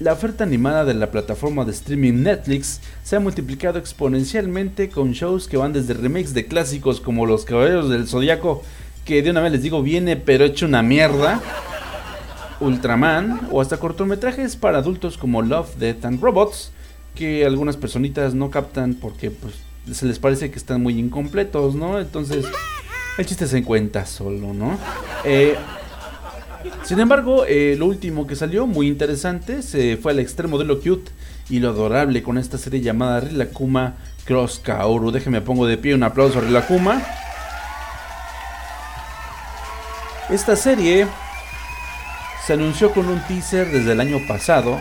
la 0.00 0.12
oferta 0.12 0.44
animada 0.44 0.84
de 0.84 0.94
la 0.94 1.10
plataforma 1.10 1.64
de 1.64 1.72
streaming 1.72 2.22
Netflix 2.22 2.80
se 3.02 3.16
ha 3.16 3.20
multiplicado 3.20 3.80
exponencialmente 3.80 4.90
con 4.90 5.10
shows 5.10 5.48
que 5.48 5.56
van 5.56 5.72
desde 5.72 5.94
remakes 5.94 6.34
de 6.34 6.46
clásicos 6.46 7.00
como 7.00 7.26
Los 7.26 7.44
Caballeros 7.44 7.90
del 7.90 8.06
Zodiaco, 8.06 8.62
que 9.04 9.22
de 9.22 9.30
una 9.30 9.40
vez 9.40 9.50
les 9.50 9.62
digo 9.62 9.82
viene 9.82 10.16
pero 10.16 10.44
hecho 10.44 10.66
una 10.66 10.84
mierda, 10.84 11.42
Ultraman 12.60 13.48
o 13.50 13.60
hasta 13.60 13.78
cortometrajes 13.78 14.56
para 14.56 14.78
adultos 14.78 15.16
como 15.16 15.42
Love, 15.42 15.76
Death 15.76 16.04
and 16.04 16.20
Robots, 16.20 16.72
que 17.14 17.44
algunas 17.44 17.76
personitas 17.76 18.34
no 18.34 18.50
captan 18.50 18.94
porque 18.94 19.30
pues, 19.30 19.54
se 19.92 20.06
les 20.06 20.18
parece 20.18 20.50
que 20.50 20.58
están 20.58 20.82
muy 20.82 20.98
incompletos, 20.98 21.74
¿no? 21.74 21.98
Entonces, 22.00 22.46
el 23.16 23.26
chiste 23.26 23.46
se 23.46 23.62
cuenta 23.62 24.06
solo, 24.06 24.52
¿no? 24.54 24.78
Eh, 25.24 25.56
sin 26.84 27.00
embargo, 27.00 27.44
eh, 27.46 27.76
lo 27.78 27.86
último 27.86 28.26
que 28.26 28.36
salió, 28.36 28.66
muy 28.66 28.88
interesante, 28.88 29.62
se 29.62 29.96
fue 29.96 30.12
al 30.12 30.18
extremo 30.18 30.58
de 30.58 30.64
lo 30.64 30.80
cute 30.80 31.10
y 31.48 31.60
lo 31.60 31.70
adorable 31.70 32.22
con 32.22 32.38
esta 32.38 32.58
serie 32.58 32.80
llamada 32.80 33.20
Rilakuma 33.20 33.96
Cross 34.24 34.60
Kaoru. 34.62 35.10
Déjeme 35.10 35.40
pongo 35.40 35.66
de 35.66 35.78
pie 35.78 35.94
un 35.94 36.02
aplauso 36.02 36.38
a 36.38 36.42
Rilakuma. 36.42 37.02
Esta 40.30 40.56
serie 40.56 41.06
se 42.48 42.54
anunció 42.54 42.92
con 42.92 43.06
un 43.10 43.20
teaser 43.28 43.70
desde 43.70 43.92
el 43.92 44.00
año 44.00 44.20
pasado 44.26 44.80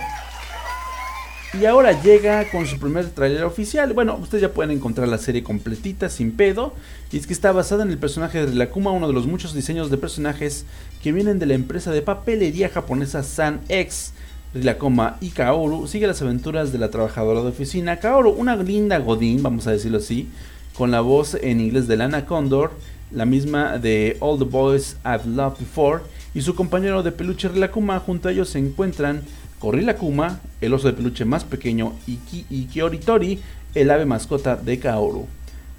Y 1.59 1.65
ahora 1.65 2.01
llega 2.01 2.49
con 2.49 2.65
su 2.65 2.79
primer 2.79 3.09
tráiler 3.09 3.43
oficial. 3.43 3.91
Bueno, 3.91 4.15
ustedes 4.15 4.43
ya 4.43 4.53
pueden 4.53 4.71
encontrar 4.71 5.09
la 5.09 5.17
serie 5.17 5.43
completita, 5.43 6.07
sin 6.07 6.31
pedo. 6.31 6.73
Y 7.11 7.17
es 7.17 7.27
que 7.27 7.33
está 7.33 7.51
basada 7.51 7.83
en 7.83 7.89
el 7.89 7.97
personaje 7.97 8.39
de 8.39 8.45
Rilakuma, 8.45 8.91
uno 8.91 9.05
de 9.05 9.13
los 9.13 9.27
muchos 9.27 9.53
diseños 9.53 9.91
de 9.91 9.97
personajes 9.97 10.63
que 11.03 11.11
vienen 11.11 11.39
de 11.39 11.45
la 11.45 11.55
empresa 11.55 11.91
de 11.91 12.01
papelería 12.01 12.69
japonesa 12.69 13.21
San 13.21 13.59
X. 13.67 14.13
Rilakuma 14.53 15.17
y 15.19 15.31
Kaoru 15.31 15.87
sigue 15.87 16.07
las 16.07 16.21
aventuras 16.21 16.71
de 16.71 16.77
la 16.77 16.89
trabajadora 16.89 17.41
de 17.41 17.49
oficina. 17.49 17.99
Kaoru, 17.99 18.29
una 18.29 18.55
linda 18.55 18.97
godín, 18.99 19.43
vamos 19.43 19.67
a 19.67 19.71
decirlo 19.71 19.97
así, 19.97 20.29
con 20.73 20.89
la 20.89 21.01
voz 21.01 21.35
en 21.35 21.59
inglés 21.59 21.89
de 21.89 21.97
Lana 21.97 22.25
Condor, 22.25 22.71
la 23.11 23.25
misma 23.25 23.77
de 23.77 24.15
All 24.21 24.39
the 24.39 24.45
Boys 24.45 24.95
I've 25.03 25.27
Loved 25.27 25.59
Before, 25.59 26.01
y 26.33 26.41
su 26.41 26.55
compañero 26.55 27.03
de 27.03 27.11
peluche 27.11 27.49
Rilakuma. 27.49 27.99
Junto 27.99 28.29
a 28.29 28.31
ellos 28.31 28.49
se 28.49 28.59
encuentran 28.59 29.21
Korilakuma, 29.59 30.39
el 30.61 30.73
oso 30.73 30.87
de 30.87 30.93
peluche 30.93 31.25
más 31.25 31.43
pequeño, 31.43 31.93
y, 32.05 32.17
Ki 32.17 32.67
Kioritori, 32.71 33.39
el 33.73 33.91
ave 33.91 34.05
mascota 34.05 34.55
de 34.55 34.79
Kaoru. 34.79 35.27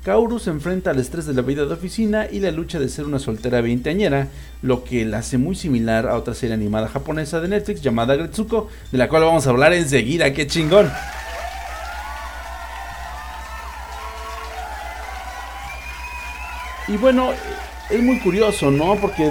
Kaoru 0.04 0.38
se 0.38 0.50
enfrenta 0.50 0.90
al 0.90 1.00
estrés 1.00 1.26
de 1.26 1.34
la 1.34 1.42
vida 1.42 1.66
de 1.66 1.74
oficina 1.74 2.26
y 2.30 2.40
la 2.40 2.50
lucha 2.50 2.78
de 2.78 2.88
ser 2.88 3.04
una 3.04 3.18
soltera 3.18 3.60
veinteañera, 3.60 4.28
lo 4.62 4.84
que 4.84 5.04
la 5.04 5.18
hace 5.18 5.38
muy 5.38 5.54
similar 5.54 6.06
a 6.06 6.16
otra 6.16 6.34
serie 6.34 6.54
animada 6.54 6.88
japonesa 6.88 7.40
de 7.40 7.48
Netflix 7.48 7.82
llamada 7.82 8.16
Gretsuko, 8.16 8.68
de 8.90 8.98
la 8.98 9.08
cual 9.08 9.24
vamos 9.24 9.46
a 9.46 9.50
hablar 9.50 9.72
enseguida, 9.74 10.32
qué 10.32 10.46
chingón. 10.46 10.90
Y 16.86 16.96
bueno, 16.96 17.32
es 17.90 18.02
muy 18.02 18.18
curioso, 18.20 18.70
¿no? 18.70 18.96
Porque 18.96 19.30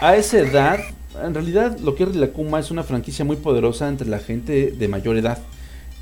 a 0.00 0.16
esa 0.16 0.38
edad, 0.38 0.78
en 1.22 1.34
realidad 1.34 1.78
lo 1.78 1.94
que 1.94 2.04
es 2.04 2.10
Rilakuma 2.10 2.60
es 2.60 2.70
una 2.70 2.82
franquicia 2.82 3.24
muy 3.24 3.36
poderosa 3.36 3.88
entre 3.88 4.08
la 4.08 4.18
gente 4.18 4.72
de 4.72 4.88
mayor 4.88 5.16
edad. 5.16 5.38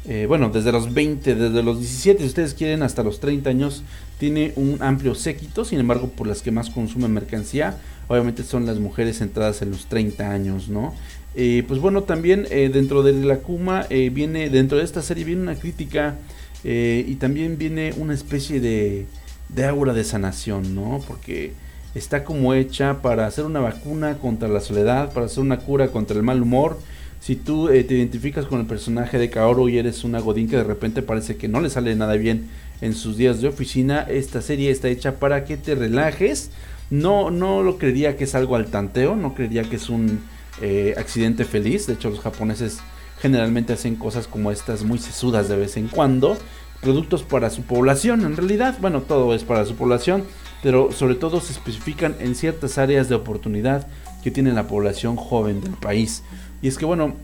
Eh, 0.06 0.26
bueno, 0.28 0.50
desde 0.50 0.70
los 0.70 0.92
20, 0.92 1.34
desde 1.34 1.62
los 1.62 1.78
17, 1.78 2.20
si 2.20 2.26
ustedes 2.26 2.54
quieren, 2.54 2.82
hasta 2.82 3.02
los 3.02 3.20
30 3.20 3.48
años, 3.48 3.82
tiene 4.18 4.52
un 4.56 4.78
amplio 4.80 5.14
séquito, 5.14 5.64
sin 5.64 5.78
embargo, 5.80 6.08
por 6.08 6.26
las 6.26 6.42
que 6.42 6.50
más 6.50 6.68
consumen 6.68 7.12
mercancía, 7.12 7.78
obviamente 8.08 8.42
son 8.42 8.66
las 8.66 8.78
mujeres 8.78 9.20
entradas 9.20 9.62
en 9.62 9.70
los 9.70 9.86
30 9.86 10.30
años, 10.30 10.68
¿no? 10.68 10.94
Eh, 11.36 11.64
pues 11.66 11.80
bueno, 11.80 12.02
también 12.02 12.46
eh, 12.50 12.70
dentro 12.72 13.02
de 13.02 13.12
la 13.12 13.38
Kuma 13.38 13.86
viene, 13.88 14.50
dentro 14.50 14.78
de 14.78 14.84
esta 14.84 15.02
serie 15.02 15.24
viene 15.24 15.42
una 15.42 15.56
crítica 15.56 16.16
y 16.62 17.16
también 17.16 17.58
viene 17.58 17.92
una 17.98 18.14
especie 18.14 18.58
de, 18.58 19.06
de 19.50 19.66
aura 19.66 19.92
de 19.92 20.02
sanación, 20.02 20.74
¿no? 20.74 21.02
Porque 21.06 21.52
está 21.94 22.24
como 22.24 22.54
hecha 22.54 23.02
para 23.02 23.26
hacer 23.26 23.44
una 23.44 23.60
vacuna 23.60 24.18
contra 24.18 24.48
la 24.48 24.60
soledad, 24.60 25.12
para 25.12 25.26
hacer 25.26 25.40
una 25.40 25.58
cura 25.58 25.88
contra 25.88 26.16
el 26.16 26.22
mal 26.22 26.42
humor, 26.42 26.78
si 27.24 27.36
tú 27.36 27.70
eh, 27.70 27.84
te 27.84 27.94
identificas 27.94 28.44
con 28.44 28.60
el 28.60 28.66
personaje 28.66 29.16
de 29.16 29.30
Kaoru 29.30 29.70
y 29.70 29.78
eres 29.78 30.04
una 30.04 30.20
godín 30.20 30.46
que 30.46 30.58
de 30.58 30.64
repente 30.64 31.00
parece 31.00 31.38
que 31.38 31.48
no 31.48 31.62
le 31.62 31.70
sale 31.70 31.94
nada 31.94 32.16
bien 32.16 32.50
en 32.82 32.92
sus 32.92 33.16
días 33.16 33.40
de 33.40 33.48
oficina, 33.48 34.02
esta 34.02 34.42
serie 34.42 34.70
está 34.70 34.88
hecha 34.88 35.14
para 35.18 35.46
que 35.46 35.56
te 35.56 35.74
relajes. 35.74 36.50
No, 36.90 37.30
no 37.30 37.62
lo 37.62 37.78
creería 37.78 38.18
que 38.18 38.24
es 38.24 38.34
algo 38.34 38.56
al 38.56 38.66
tanteo, 38.66 39.16
no 39.16 39.34
creería 39.34 39.62
que 39.62 39.76
es 39.76 39.88
un 39.88 40.20
eh, 40.60 40.92
accidente 40.98 41.46
feliz. 41.46 41.86
De 41.86 41.94
hecho, 41.94 42.10
los 42.10 42.20
japoneses 42.20 42.80
generalmente 43.20 43.72
hacen 43.72 43.96
cosas 43.96 44.26
como 44.26 44.50
estas 44.50 44.84
muy 44.84 44.98
sesudas 44.98 45.48
de 45.48 45.56
vez 45.56 45.78
en 45.78 45.88
cuando. 45.88 46.36
Productos 46.82 47.22
para 47.22 47.48
su 47.48 47.62
población, 47.62 48.20
en 48.26 48.36
realidad, 48.36 48.76
bueno, 48.82 49.00
todo 49.00 49.34
es 49.34 49.44
para 49.44 49.64
su 49.64 49.76
población, 49.76 50.24
pero 50.64 50.90
sobre 50.92 51.14
todo 51.14 51.42
se 51.42 51.52
especifican 51.52 52.16
en 52.20 52.34
ciertas 52.34 52.78
áreas 52.78 53.10
de 53.10 53.14
oportunidad 53.14 53.86
que 54.22 54.30
tiene 54.30 54.50
la 54.50 54.66
población 54.66 55.14
joven 55.14 55.60
del 55.60 55.74
país. 55.74 56.22
Y 56.62 56.68
es 56.68 56.78
que 56.78 56.86
bueno, 56.86 57.16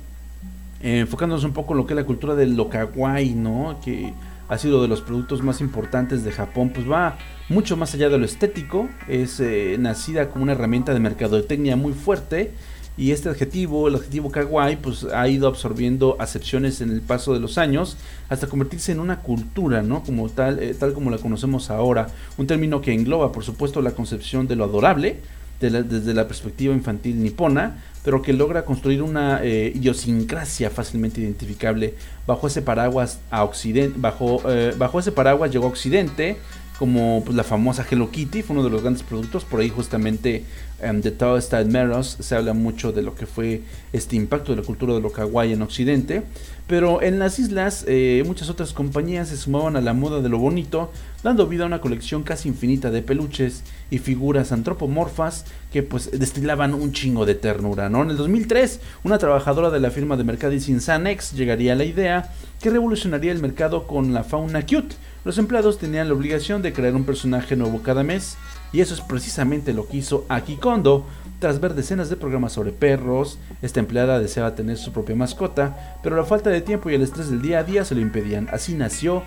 eh, 0.83 0.99
enfocándonos 0.99 1.45
un 1.45 1.55
poco 1.55 1.73
en 1.73 1.79
lo 1.79 1.87
que 1.87 1.95
es 1.95 1.97
la 1.97 2.05
cultura 2.05 2.35
del 2.35 2.55
lo 2.55 2.69
kawaii, 2.69 3.33
¿no? 3.33 3.81
Que 3.83 4.13
ha 4.47 4.59
sido 4.59 4.83
de 4.83 4.89
los 4.89 5.01
productos 5.01 5.43
más 5.43 5.63
importantes 5.63 6.23
de 6.23 6.33
Japón, 6.33 6.71
pues 6.75 6.89
va 6.89 7.17
mucho 7.49 7.79
más 7.79 7.95
allá 7.95 8.11
de 8.11 8.19
lo 8.19 8.27
estético, 8.27 8.91
es 9.09 9.41
eh, 9.41 9.77
nacida 9.79 10.29
como 10.29 10.43
una 10.43 10.53
herramienta 10.53 10.93
de 10.93 11.01
mercadotecnia 11.01 11.77
muy 11.77 11.95
fuerte 11.95 12.53
y 13.01 13.13
este 13.13 13.31
adjetivo, 13.31 13.89
el 13.89 13.95
adjetivo 13.95 14.31
kawaii, 14.31 14.77
pues 14.77 15.05
ha 15.05 15.27
ido 15.27 15.49
absorbiendo 15.49 16.17
acepciones 16.19 16.83
en 16.83 16.91
el 16.91 17.01
paso 17.01 17.33
de 17.33 17.41
los 17.41 17.57
años 17.57 17.97
hasta 18.29 18.47
convertirse 18.47 18.93
en 18.93 19.01
una 19.01 19.21
cultura, 19.21 19.81
¿no? 19.81 20.03
Como 20.03 20.29
tal, 20.29 20.59
eh, 20.59 20.75
tal 20.79 20.93
como 20.93 21.11
la 21.11 21.17
conocemos 21.17 21.71
ahora, 21.71 22.09
un 22.37 22.47
término 22.47 22.83
que 22.83 22.93
engloba, 22.93 23.33
por 23.33 23.43
supuesto, 23.43 23.81
la 23.81 23.93
concepción 23.93 24.47
de 24.49 24.57
lo 24.57 24.65
adorable, 24.65 25.17
desde 25.61 26.13
la 26.13 26.27
perspectiva 26.27 26.75
infantil 26.75 27.23
nipona, 27.23 27.83
pero 28.05 28.21
que 28.21 28.35
logra 28.35 28.67
construir 28.67 29.03
una 29.03 29.41
eh, 29.43 29.73
idiosincrasia 29.75 30.71
fácilmente 30.71 31.23
identificable 31.23 31.95
bajo 32.27 32.47
ese 32.49 32.61
paraguas 32.61 33.21
a 33.31 33.45
occidente, 33.45 33.99
bajo, 33.99 34.43
eh, 34.47 34.75
bajo 34.77 35.01
ese 35.01 35.13
paraguas 35.13 35.51
llegó 35.51 35.67
a 35.67 35.69
occidente 35.69 36.39
como 36.81 37.23
pues, 37.27 37.37
la 37.37 37.45
famosa 37.45 37.85
Hello 37.89 38.11
Kitty, 38.11 38.41
fue 38.41 38.57
uno 38.57 38.65
de 38.65 38.71
los 38.71 38.81
grandes 38.81 39.03
productos, 39.03 39.45
por 39.45 39.61
ahí 39.61 39.69
justamente 39.69 40.47
um, 40.83 41.03
de 41.03 41.11
Tao 41.11 41.39
Style 41.39 41.67
Meros 41.67 42.17
se 42.21 42.35
habla 42.35 42.55
mucho 42.55 42.91
de 42.91 43.03
lo 43.03 43.15
que 43.15 43.27
fue 43.27 43.61
este 43.93 44.17
impacto 44.17 44.53
de 44.53 44.63
la 44.63 44.67
cultura 44.67 44.95
de 44.95 45.03
lo 45.03 45.13
kawaii 45.13 45.53
en 45.53 45.61
occidente, 45.61 46.23
pero 46.67 47.03
en 47.03 47.19
las 47.19 47.39
islas 47.39 47.85
eh, 47.87 48.23
muchas 48.27 48.49
otras 48.49 48.73
compañías 48.73 49.29
se 49.29 49.37
sumaban 49.37 49.77
a 49.77 49.83
la 49.83 49.93
moda 49.93 50.23
de 50.23 50.31
lo 50.31 50.39
bonito, 50.39 50.91
dando 51.23 51.47
vida 51.47 51.65
a 51.65 51.67
una 51.67 51.83
colección 51.83 52.23
casi 52.23 52.49
infinita 52.49 52.91
de 52.91 53.03
peluches 53.03 53.63
y 53.91 53.99
figuras 53.99 54.51
antropomorfas 54.51 55.45
que 55.71 55.83
pues 55.83 56.11
destilaban 56.19 56.73
un 56.73 56.93
chingo 56.93 57.27
de 57.27 57.35
ternura, 57.35 57.91
¿no? 57.91 58.05
En 58.05 58.11
el 58.11 58.17
2003, 58.17 58.81
una 59.05 59.19
trabajadora 59.19 59.69
de 59.69 59.81
la 59.81 59.91
firma 59.91 60.17
de 60.17 60.25
mercadising 60.25 60.81
Sanex 60.81 61.33
llegaría 61.33 61.75
a 61.75 61.77
la 61.77 61.85
idea 61.85 62.33
que 62.59 62.71
revolucionaría 62.71 63.33
el 63.33 63.43
mercado 63.43 63.87
con 63.87 64.15
la 64.15 64.25
fauna 64.25 64.63
cute, 64.63 64.95
los 65.25 65.37
empleados 65.39 65.79
tenían 65.79 66.09
la 66.09 66.15
obligación 66.15 66.63
de 66.63 66.73
crear 66.73 66.95
un 66.95 67.05
personaje 67.05 67.57
nuevo 67.57 67.83
cada 67.83 68.03
mes, 68.03 68.37
y 68.73 68.81
eso 68.81 68.95
es 68.95 69.01
precisamente 69.01 69.75
lo 69.75 69.87
que 69.87 69.99
hizo 69.99 70.25
Aki 70.29 70.57
Kondo. 70.57 71.05
Tras 71.41 71.61
ver 71.61 71.75
decenas 71.75 72.11
de 72.11 72.17
programas 72.17 72.53
sobre 72.53 72.73
perros, 72.73 73.39
esta 73.63 73.81
empleada 73.81 74.19
deseaba 74.19 74.55
tener 74.55 74.77
su 74.77 74.93
propia 74.93 75.17
mascota, 75.17 75.99
pero 76.03 76.17
la 76.17 76.25
falta 76.25 76.51
de 76.51 76.61
tiempo 76.61 76.91
y 76.91 76.95
el 76.95 77.03
estrés 77.03 77.31
del 77.31 77.43
día 77.43 77.59
a 77.59 77.65
día 77.65 77.85
se 77.85 77.95
lo 77.95 78.01
impedían. 78.01 78.49
Así 78.53 78.75
nació 78.75 79.23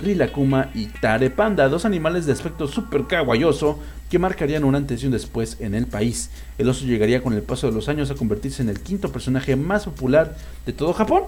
Rilakuma 0.00 0.70
y 0.74 0.86
Tare 0.86 1.30
Panda, 1.30 1.68
dos 1.68 1.84
animales 1.84 2.26
de 2.26 2.32
aspecto 2.32 2.66
súper 2.66 3.06
kawaioso 3.06 3.78
que 4.10 4.18
marcarían 4.18 4.64
un 4.64 4.74
antes 4.74 5.02
y 5.02 5.06
un 5.06 5.12
después 5.12 5.56
en 5.60 5.74
el 5.74 5.86
país. 5.86 6.30
El 6.58 6.68
oso 6.68 6.84
llegaría 6.84 7.22
con 7.22 7.32
el 7.32 7.42
paso 7.42 7.68
de 7.68 7.72
los 7.72 7.88
años 7.88 8.10
a 8.10 8.14
convertirse 8.14 8.62
en 8.62 8.68
el 8.68 8.80
quinto 8.80 9.10
personaje 9.10 9.56
más 9.56 9.84
popular 9.84 10.36
de 10.66 10.72
todo 10.72 10.92
Japón 10.92 11.24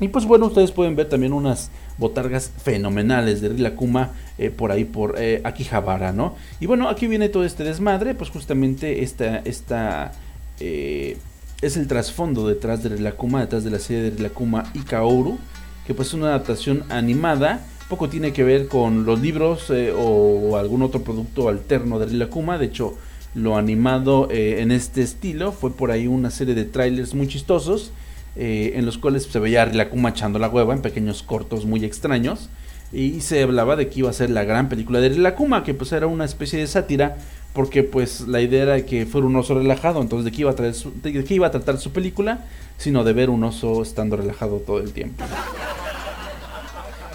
y 0.00 0.08
pues 0.08 0.24
bueno, 0.24 0.46
ustedes 0.46 0.72
pueden 0.72 0.96
ver 0.96 1.10
también 1.10 1.34
unas 1.34 1.70
botargas 2.00 2.50
fenomenales 2.64 3.40
de 3.40 3.50
Rilakuma 3.50 4.10
eh, 4.38 4.50
por 4.50 4.72
ahí 4.72 4.84
por 4.84 5.16
eh, 5.18 5.40
Akihabara, 5.44 6.12
¿no? 6.12 6.34
Y 6.58 6.66
bueno, 6.66 6.88
aquí 6.88 7.06
viene 7.06 7.28
todo 7.28 7.44
este 7.44 7.62
desmadre, 7.62 8.14
pues 8.14 8.30
justamente 8.30 9.04
esta, 9.04 9.38
esta 9.40 10.12
eh, 10.58 11.18
es 11.60 11.76
el 11.76 11.86
trasfondo 11.86 12.48
detrás 12.48 12.82
de 12.82 12.88
Rilakuma, 12.88 13.42
detrás 13.42 13.62
de 13.62 13.70
la 13.70 13.78
serie 13.78 14.02
de 14.02 14.10
Rilakuma 14.10 14.72
y 14.74 14.80
Kaoru, 14.80 15.38
que 15.86 15.94
pues 15.94 16.08
es 16.08 16.14
una 16.14 16.28
adaptación 16.28 16.84
animada, 16.88 17.64
poco 17.88 18.08
tiene 18.08 18.32
que 18.32 18.44
ver 18.44 18.66
con 18.66 19.04
los 19.04 19.20
libros 19.20 19.68
eh, 19.68 19.92
o 19.96 20.56
algún 20.56 20.82
otro 20.82 21.02
producto 21.02 21.48
alterno 21.48 21.98
de 21.98 22.06
Rilakuma, 22.06 22.56
de 22.56 22.66
hecho 22.66 22.94
lo 23.32 23.56
animado 23.56 24.26
en 24.32 24.72
este 24.72 25.02
estilo 25.02 25.52
fue 25.52 25.70
por 25.70 25.92
ahí 25.92 26.08
una 26.08 26.30
serie 26.30 26.56
de 26.56 26.64
trailers 26.64 27.14
muy 27.14 27.28
chistosos 27.28 27.92
eh, 28.36 28.72
en 28.76 28.86
los 28.86 28.98
cuales 28.98 29.24
se 29.24 29.38
veía 29.38 29.62
a 29.62 29.64
Rilakuma 29.64 30.10
echando 30.10 30.38
la 30.38 30.48
hueva 30.48 30.72
en 30.74 30.82
pequeños 30.82 31.22
cortos 31.22 31.64
muy 31.64 31.84
extraños. 31.84 32.48
Y 32.92 33.20
se 33.20 33.42
hablaba 33.42 33.76
de 33.76 33.88
que 33.88 34.00
iba 34.00 34.10
a 34.10 34.12
ser 34.12 34.30
la 34.30 34.44
gran 34.44 34.68
película 34.68 35.00
de 35.00 35.10
Rilakuma, 35.10 35.62
que 35.62 35.74
pues 35.74 35.92
era 35.92 36.06
una 36.06 36.24
especie 36.24 36.58
de 36.58 36.66
sátira, 36.66 37.18
porque 37.52 37.82
pues 37.82 38.22
la 38.22 38.40
idea 38.40 38.62
era 38.62 38.86
que 38.86 39.06
fuera 39.06 39.26
un 39.26 39.36
oso 39.36 39.54
relajado, 39.54 40.00
entonces 40.00 40.24
de 40.24 40.32
qué 40.32 41.34
iba 41.34 41.46
a, 41.46 41.50
tratar 41.50 41.78
su 41.78 41.92
película, 41.92 42.44
sino 42.78 43.04
de 43.04 43.12
ver 43.12 43.30
un 43.30 43.44
oso 43.44 43.82
estando 43.82 44.16
relajado 44.16 44.56
todo 44.58 44.80
el 44.80 44.92
tiempo. 44.92 45.24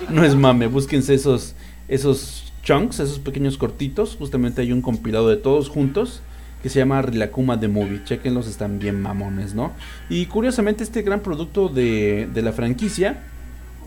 No 0.10 0.24
es 0.24 0.36
mame, 0.36 0.68
búsquense 0.68 1.14
esos, 1.14 1.56
esos 1.88 2.54
chunks, 2.64 3.00
esos 3.00 3.20
pequeños 3.20 3.58
cortitos, 3.58 4.16
justamente 4.18 4.62
hay 4.62 4.72
un 4.72 4.82
compilado 4.82 5.30
de 5.30 5.38
todos 5.38 5.70
juntos 5.70 6.22
que 6.62 6.70
se 6.70 6.80
llama 6.80 7.02
Rilakuma 7.02 7.60
The 7.60 7.68
Movie. 7.68 8.04
Chequenlos, 8.04 8.48
están 8.48 8.80
bien 8.80 9.02
mamones, 9.02 9.54
¿no? 9.54 9.74
Y 10.10 10.26
curiosamente 10.26 10.84
este 10.84 11.02
gran 11.02 11.22
producto 11.22 11.70
de, 11.70 12.30
la 12.36 12.52
franquicia, 12.52 13.24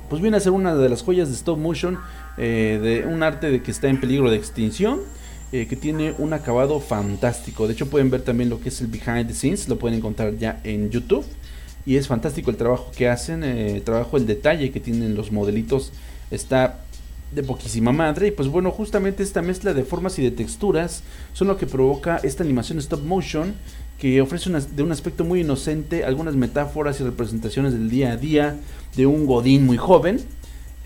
pues 0.08 0.22
viene 0.22 0.36
a 0.36 0.40
ser 0.40 0.52
una 0.52 0.74
de 0.74 0.88
las 0.88 1.02
joyas 1.02 1.28
de 1.28 1.34
stop 1.34 1.58
motion, 1.58 1.98
eh, 2.36 2.78
de 2.82 3.12
un 3.12 3.22
arte 3.22 3.50
de 3.50 3.62
que 3.62 3.70
está 3.70 3.88
en 3.88 4.00
peligro 4.00 4.30
de 4.30 4.36
extinción. 4.36 5.00
Eh, 5.50 5.66
que 5.66 5.76
tiene 5.76 6.14
un 6.18 6.34
acabado 6.34 6.78
fantástico. 6.78 7.66
De 7.66 7.72
hecho, 7.72 7.88
pueden 7.88 8.10
ver 8.10 8.20
también 8.20 8.50
lo 8.50 8.60
que 8.60 8.68
es 8.68 8.82
el 8.82 8.88
behind 8.88 9.28
the 9.28 9.32
scenes, 9.32 9.66
lo 9.66 9.78
pueden 9.78 9.96
encontrar 9.96 10.36
ya 10.36 10.60
en 10.62 10.90
YouTube. 10.90 11.24
Y 11.86 11.96
es 11.96 12.06
fantástico 12.06 12.50
el 12.50 12.58
trabajo 12.58 12.92
que 12.94 13.08
hacen, 13.08 13.42
eh, 13.42 13.76
el 13.76 13.82
trabajo, 13.82 14.18
el 14.18 14.26
detalle 14.26 14.70
que 14.70 14.78
tienen 14.78 15.14
los 15.14 15.32
modelitos. 15.32 15.90
Está 16.30 16.84
de 17.32 17.42
poquísima 17.42 17.92
madre. 17.92 18.28
Y 18.28 18.30
pues 18.30 18.48
bueno, 18.48 18.70
justamente 18.70 19.22
esta 19.22 19.42
mezcla 19.42 19.74
de 19.74 19.84
formas 19.84 20.18
y 20.18 20.22
de 20.22 20.30
texturas 20.30 21.02
son 21.32 21.48
lo 21.48 21.56
que 21.56 21.66
provoca 21.66 22.18
esta 22.22 22.42
animación 22.42 22.78
stop 22.78 23.02
motion 23.04 23.54
que 23.98 24.20
ofrece 24.20 24.48
una- 24.48 24.60
de 24.60 24.82
un 24.82 24.92
aspecto 24.92 25.24
muy 25.24 25.40
inocente 25.40 26.04
algunas 26.04 26.36
metáforas 26.36 27.00
y 27.00 27.04
representaciones 27.04 27.72
del 27.72 27.90
día 27.90 28.12
a 28.12 28.16
día 28.16 28.56
de 28.96 29.06
un 29.06 29.26
godín 29.26 29.66
muy 29.66 29.76
joven. 29.76 30.20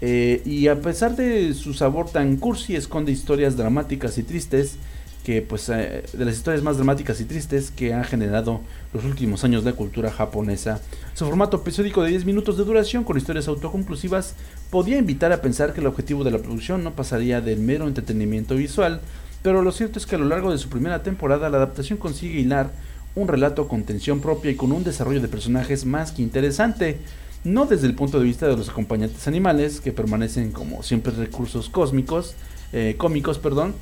Eh, 0.01 0.43
y 0.45 0.67
a 0.67 0.81
pesar 0.81 1.15
de 1.15 1.55
su 1.55 1.75
sabor 1.75 2.11
tan 2.11 2.37
cursi, 2.37 2.75
esconde 2.75 3.13
historias 3.13 3.57
dramáticas 3.57 4.19
y 4.19 4.25
tristes 4.25 4.77
que 5.25 5.43
pues 5.43 5.69
eh, 5.69 6.05
de 6.13 6.25
las 6.25 6.37
historias 6.37 6.63
más 6.63 6.77
dramáticas 6.77 7.21
y 7.21 7.25
tristes 7.25 7.71
que 7.71 7.95
han 7.95 8.05
generado 8.05 8.61
los 8.93 9.05
últimos 9.05 9.45
años 9.45 9.65
la 9.65 9.73
cultura 9.73 10.11
japonesa. 10.11 10.81
Su 11.15 11.25
formato 11.25 11.59
episódico 11.59 12.03
de 12.03 12.11
10 12.11 12.25
minutos 12.25 12.57
de 12.57 12.65
duración 12.65 13.05
con 13.05 13.17
historias 13.17 13.49
autoconclusivas 13.49 14.35
podía 14.71 14.99
invitar 14.99 15.33
a 15.33 15.41
pensar 15.41 15.73
que 15.73 15.81
el 15.81 15.87
objetivo 15.87 16.25
de 16.25 16.33
la 16.33 16.39
producción 16.39 16.83
no 16.83 16.93
pasaría 16.93 17.41
del 17.41 17.61
mero 17.61 17.87
entretenimiento 17.87 18.57
visual, 18.57 19.01
pero 19.43 19.63
lo 19.63 19.73
cierto 19.73 19.99
es 19.99 20.07
que 20.07 20.17
a 20.17 20.19
lo 20.19 20.27
largo 20.27 20.51
de 20.51 20.59
su 20.59 20.69
primera 20.69 21.03
temporada 21.03 21.51
la 21.51 21.59
adaptación 21.59 21.99
consigue 21.99 22.41
hilar 22.41 22.71
un 23.15 23.29
relato 23.29 23.69
con 23.69 23.85
tensión 23.85 24.21
propia 24.21 24.51
y 24.51 24.57
con 24.57 24.73
un 24.73 24.85
desarrollo 24.85 25.21
de 25.21 25.29
personajes 25.29 25.85
más 25.85 26.13
que 26.13 26.23
interesante, 26.23 26.99
no 27.45 27.67
desde 27.67 27.87
el 27.87 27.95
punto 27.95 28.19
de 28.19 28.25
vista 28.25 28.47
de 28.47 28.57
los 28.57 28.71
acompañantes 28.71 29.27
animales, 29.29 29.81
que 29.81 29.93
permanecen 29.93 30.53
como 30.53 30.83
siempre 30.83 31.13
recursos 31.13 31.69
cósmicos, 31.69 32.35
eh, 32.73 32.95
cómicos, 32.97 33.39
perdón, 33.39 33.75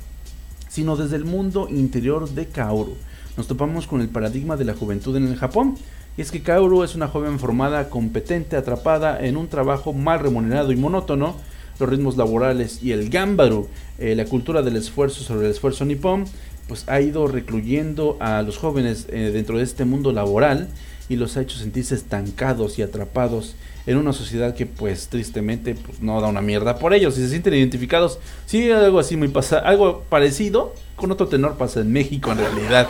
sino 0.71 0.95
desde 0.95 1.17
el 1.17 1.25
mundo 1.25 1.67
interior 1.69 2.29
de 2.29 2.47
Kaoru. 2.47 2.95
Nos 3.35 3.47
topamos 3.47 3.87
con 3.87 3.99
el 3.99 4.07
paradigma 4.07 4.55
de 4.55 4.63
la 4.63 4.73
juventud 4.73 5.15
en 5.17 5.27
el 5.27 5.35
Japón, 5.35 5.75
y 6.17 6.21
es 6.21 6.31
que 6.31 6.43
Kaoru 6.43 6.83
es 6.83 6.95
una 6.95 7.09
joven 7.09 7.39
formada, 7.39 7.89
competente, 7.89 8.55
atrapada 8.55 9.19
en 9.25 9.35
un 9.35 9.49
trabajo 9.49 9.91
mal 9.91 10.19
remunerado 10.19 10.71
y 10.71 10.77
monótono, 10.77 11.35
los 11.77 11.89
ritmos 11.89 12.15
laborales 12.15 12.81
y 12.81 12.93
el 12.93 13.09
gambaru, 13.09 13.67
eh, 13.99 14.15
la 14.15 14.25
cultura 14.25 14.61
del 14.61 14.77
esfuerzo 14.77 15.23
sobre 15.23 15.47
el 15.47 15.51
esfuerzo 15.51 15.83
nipón, 15.83 16.25
pues 16.69 16.87
ha 16.87 17.01
ido 17.01 17.27
recluyendo 17.27 18.15
a 18.21 18.41
los 18.41 18.57
jóvenes 18.57 19.07
eh, 19.09 19.31
dentro 19.33 19.57
de 19.57 19.63
este 19.63 19.83
mundo 19.83 20.13
laboral 20.13 20.69
y 21.09 21.17
los 21.17 21.35
ha 21.35 21.41
hecho 21.41 21.57
sentirse 21.57 21.95
estancados 21.95 22.79
y 22.79 22.81
atrapados 22.81 23.55
en 23.85 23.97
una 23.97 24.13
sociedad 24.13 24.55
que 24.55 24.65
pues 24.65 25.07
tristemente 25.07 25.75
pues, 25.75 26.01
no 26.01 26.21
da 26.21 26.27
una 26.27 26.41
mierda 26.41 26.77
por 26.77 26.93
ellos 26.93 27.17
y 27.17 27.21
se 27.21 27.29
sienten 27.29 27.53
identificados. 27.53 28.19
Sí, 28.45 28.71
algo 28.71 28.99
así 28.99 29.17
muy 29.17 29.27
pasa, 29.27 29.59
algo 29.59 30.03
parecido 30.09 30.73
con 30.95 31.11
otro 31.11 31.27
tenor 31.27 31.57
pasa 31.57 31.81
en 31.81 31.91
México 31.91 32.31
en 32.31 32.37
realidad. 32.37 32.87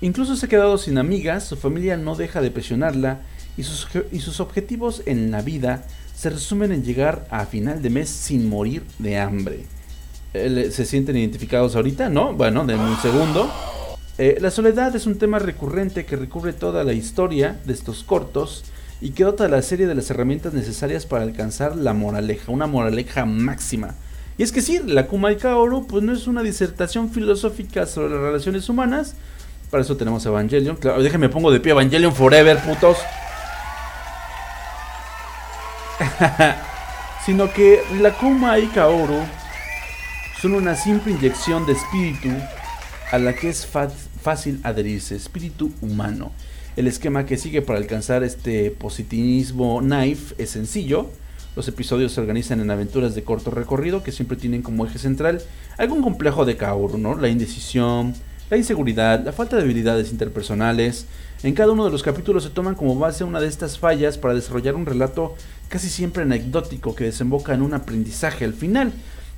Incluso 0.00 0.36
se 0.36 0.46
ha 0.46 0.48
quedado 0.48 0.78
sin 0.78 0.98
amigas, 0.98 1.44
su 1.44 1.56
familia 1.56 1.96
no 1.96 2.14
deja 2.14 2.40
de 2.40 2.50
presionarla 2.50 3.20
y 3.56 3.62
sus, 3.62 3.88
y 4.12 4.20
sus 4.20 4.40
objetivos 4.40 5.02
en 5.06 5.30
la 5.30 5.40
vida 5.42 5.84
se 6.14 6.30
resumen 6.30 6.72
en 6.72 6.84
llegar 6.84 7.26
a 7.30 7.46
final 7.46 7.82
de 7.82 7.90
mes 7.90 8.08
sin 8.08 8.48
morir 8.48 8.84
de 8.98 9.18
hambre. 9.18 9.64
Eh, 10.34 10.70
¿Se 10.72 10.84
sienten 10.84 11.16
identificados 11.16 11.76
ahorita? 11.76 12.08
¿No? 12.08 12.34
Bueno, 12.34 12.64
denme 12.66 12.90
un 12.90 13.00
segundo. 13.00 13.50
Eh, 14.18 14.38
la 14.40 14.50
soledad 14.50 14.94
es 14.94 15.06
un 15.06 15.18
tema 15.18 15.38
recurrente 15.38 16.06
que 16.06 16.16
recubre 16.16 16.52
toda 16.52 16.84
la 16.84 16.92
historia 16.92 17.60
de 17.64 17.72
estos 17.72 18.04
cortos 18.04 18.64
y 19.00 19.10
que 19.10 19.24
dota 19.24 19.44
a 19.44 19.48
la 19.48 19.62
serie 19.62 19.86
de 19.86 19.94
las 19.94 20.10
herramientas 20.10 20.54
necesarias 20.54 21.06
para 21.06 21.24
alcanzar 21.24 21.76
la 21.76 21.92
moraleja, 21.92 22.52
una 22.52 22.66
moraleja 22.66 23.24
máxima. 23.24 23.94
Y 24.36 24.42
es 24.42 24.52
que 24.52 24.62
sí, 24.62 24.80
la 24.84 25.06
Kumai 25.06 25.36
Kaoru 25.36 25.86
pues 25.86 26.02
no 26.02 26.12
es 26.12 26.26
una 26.26 26.42
disertación 26.42 27.10
filosófica 27.10 27.86
sobre 27.86 28.14
las 28.14 28.20
relaciones 28.20 28.68
humanas, 28.68 29.14
para 29.70 29.82
eso 29.82 29.96
tenemos 29.96 30.24
Evangelion, 30.24 30.76
claro, 30.76 31.02
déjenme 31.02 31.28
pongo 31.28 31.50
de 31.50 31.60
pie 31.60 31.72
Evangelion 31.72 32.14
Forever, 32.14 32.58
putos. 32.58 32.98
Sino 37.26 37.52
que 37.52 37.82
la 38.00 38.12
Kumai 38.12 38.66
Kaoru 38.68 39.24
son 40.40 40.54
una 40.54 40.76
simple 40.76 41.12
inyección 41.12 41.64
de 41.66 41.72
espíritu 41.72 42.28
a 43.10 43.18
la 43.18 43.32
que 43.32 43.48
es 43.48 43.66
fácil 43.66 44.60
adherirse, 44.62 45.16
espíritu 45.16 45.72
humano. 45.80 46.32
El 46.76 46.88
esquema 46.88 47.24
que 47.24 47.36
sigue 47.36 47.62
para 47.62 47.78
alcanzar 47.78 48.24
este 48.24 48.72
positivismo 48.72 49.78
knife 49.80 50.34
es 50.38 50.50
sencillo. 50.50 51.08
Los 51.54 51.68
episodios 51.68 52.10
se 52.10 52.20
organizan 52.20 52.58
en 52.60 52.70
aventuras 52.72 53.14
de 53.14 53.22
corto 53.22 53.52
recorrido 53.52 54.02
que 54.02 54.10
siempre 54.10 54.36
tienen 54.36 54.62
como 54.62 54.84
eje 54.84 54.98
central 54.98 55.40
algún 55.78 56.02
complejo 56.02 56.44
de 56.44 56.56
Kaoru, 56.56 56.98
¿no? 56.98 57.14
La 57.14 57.28
indecisión, 57.28 58.14
la 58.50 58.56
inseguridad, 58.56 59.24
la 59.24 59.32
falta 59.32 59.54
de 59.54 59.62
habilidades 59.62 60.10
interpersonales. 60.10 61.06
En 61.44 61.54
cada 61.54 61.70
uno 61.70 61.84
de 61.84 61.92
los 61.92 62.02
capítulos 62.02 62.42
se 62.42 62.50
toman 62.50 62.74
como 62.74 62.98
base 62.98 63.22
una 63.22 63.40
de 63.40 63.46
estas 63.46 63.78
fallas 63.78 64.18
para 64.18 64.34
desarrollar 64.34 64.74
un 64.74 64.86
relato 64.86 65.36
casi 65.68 65.88
siempre 65.88 66.24
anecdótico 66.24 66.96
que 66.96 67.04
desemboca 67.04 67.54
en 67.54 67.62
un 67.62 67.74
aprendizaje 67.74 68.44
al 68.44 68.52
final. 68.52 68.92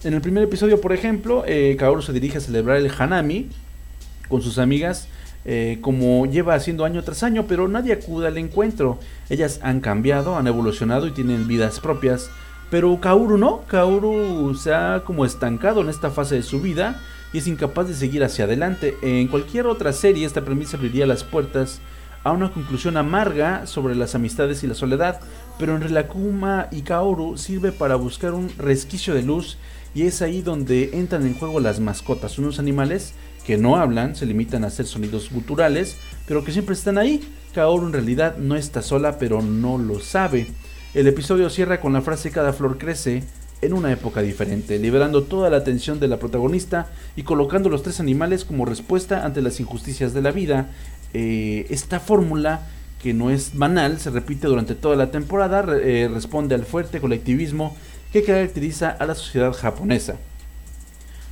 En 0.04 0.14
el 0.14 0.22
primer 0.22 0.44
episodio, 0.44 0.80
por 0.80 0.94
ejemplo, 0.94 1.44
eh, 1.46 1.76
Kaoru 1.78 2.00
se 2.00 2.14
dirige 2.14 2.38
a 2.38 2.40
celebrar 2.40 2.78
el 2.78 2.90
Hanami 2.98 3.50
con 4.28 4.40
sus 4.40 4.56
amigas, 4.56 5.08
eh, 5.48 5.78
como 5.80 6.26
lleva 6.26 6.54
haciendo 6.54 6.84
año 6.84 7.04
tras 7.04 7.22
año, 7.22 7.46
pero 7.46 7.68
nadie 7.68 7.92
acude 7.92 8.26
al 8.26 8.36
encuentro. 8.36 8.98
Ellas 9.30 9.60
han 9.62 9.80
cambiado, 9.80 10.36
han 10.36 10.48
evolucionado 10.48 11.06
y 11.06 11.12
tienen 11.12 11.46
vidas 11.46 11.78
propias. 11.78 12.30
Pero 12.68 13.00
Kaoru 13.00 13.38
no, 13.38 13.62
Kaoru 13.68 14.56
se 14.56 14.74
ha 14.74 15.04
como 15.06 15.24
estancado 15.24 15.82
en 15.82 15.88
esta 15.88 16.10
fase 16.10 16.34
de 16.34 16.42
su 16.42 16.60
vida 16.60 17.00
y 17.32 17.38
es 17.38 17.46
incapaz 17.46 17.86
de 17.86 17.94
seguir 17.94 18.24
hacia 18.24 18.46
adelante. 18.46 18.96
En 19.02 19.28
cualquier 19.28 19.68
otra 19.68 19.92
serie 19.92 20.26
esta 20.26 20.44
premisa 20.44 20.76
abriría 20.76 21.06
las 21.06 21.22
puertas 21.22 21.80
a 22.24 22.32
una 22.32 22.50
conclusión 22.50 22.96
amarga 22.96 23.68
sobre 23.68 23.94
las 23.94 24.16
amistades 24.16 24.64
y 24.64 24.66
la 24.66 24.74
soledad, 24.74 25.20
pero 25.60 25.76
en 25.76 25.82
Relakuma 25.82 26.66
y 26.72 26.82
Kaoru 26.82 27.38
sirve 27.38 27.70
para 27.70 27.94
buscar 27.94 28.34
un 28.34 28.50
resquicio 28.58 29.14
de 29.14 29.22
luz 29.22 29.58
y 29.94 30.02
es 30.02 30.22
ahí 30.22 30.42
donde 30.42 30.90
entran 30.94 31.24
en 31.24 31.38
juego 31.38 31.60
las 31.60 31.78
mascotas, 31.78 32.40
unos 32.40 32.58
animales 32.58 33.14
que 33.46 33.56
no 33.56 33.76
hablan, 33.76 34.16
se 34.16 34.26
limitan 34.26 34.64
a 34.64 34.66
hacer 34.66 34.86
sonidos 34.86 35.30
guturales, 35.30 35.96
pero 36.26 36.42
que 36.42 36.50
siempre 36.50 36.74
están 36.74 36.98
ahí. 36.98 37.22
Kaoru 37.54 37.86
en 37.86 37.92
realidad 37.92 38.38
no 38.38 38.56
está 38.56 38.82
sola, 38.82 39.18
pero 39.18 39.40
no 39.40 39.78
lo 39.78 40.00
sabe. 40.00 40.48
El 40.94 41.06
episodio 41.06 41.48
cierra 41.48 41.80
con 41.80 41.92
la 41.92 42.02
frase 42.02 42.32
cada 42.32 42.52
flor 42.52 42.76
crece 42.76 43.22
en 43.62 43.72
una 43.72 43.92
época 43.92 44.20
diferente, 44.20 44.80
liberando 44.80 45.22
toda 45.22 45.48
la 45.48 45.58
atención 45.58 46.00
de 46.00 46.08
la 46.08 46.18
protagonista 46.18 46.88
y 47.14 47.22
colocando 47.22 47.68
los 47.68 47.84
tres 47.84 48.00
animales 48.00 48.44
como 48.44 48.64
respuesta 48.64 49.24
ante 49.24 49.42
las 49.42 49.60
injusticias 49.60 50.12
de 50.12 50.22
la 50.22 50.32
vida. 50.32 50.70
Eh, 51.14 51.66
esta 51.70 52.00
fórmula, 52.00 52.66
que 53.00 53.14
no 53.14 53.30
es 53.30 53.56
banal, 53.56 54.00
se 54.00 54.10
repite 54.10 54.48
durante 54.48 54.74
toda 54.74 54.96
la 54.96 55.12
temporada, 55.12 55.64
eh, 55.80 56.10
responde 56.12 56.56
al 56.56 56.64
fuerte 56.64 57.00
colectivismo 57.00 57.76
que 58.12 58.24
caracteriza 58.24 58.90
a 58.90 59.06
la 59.06 59.14
sociedad 59.14 59.52
japonesa. 59.52 60.16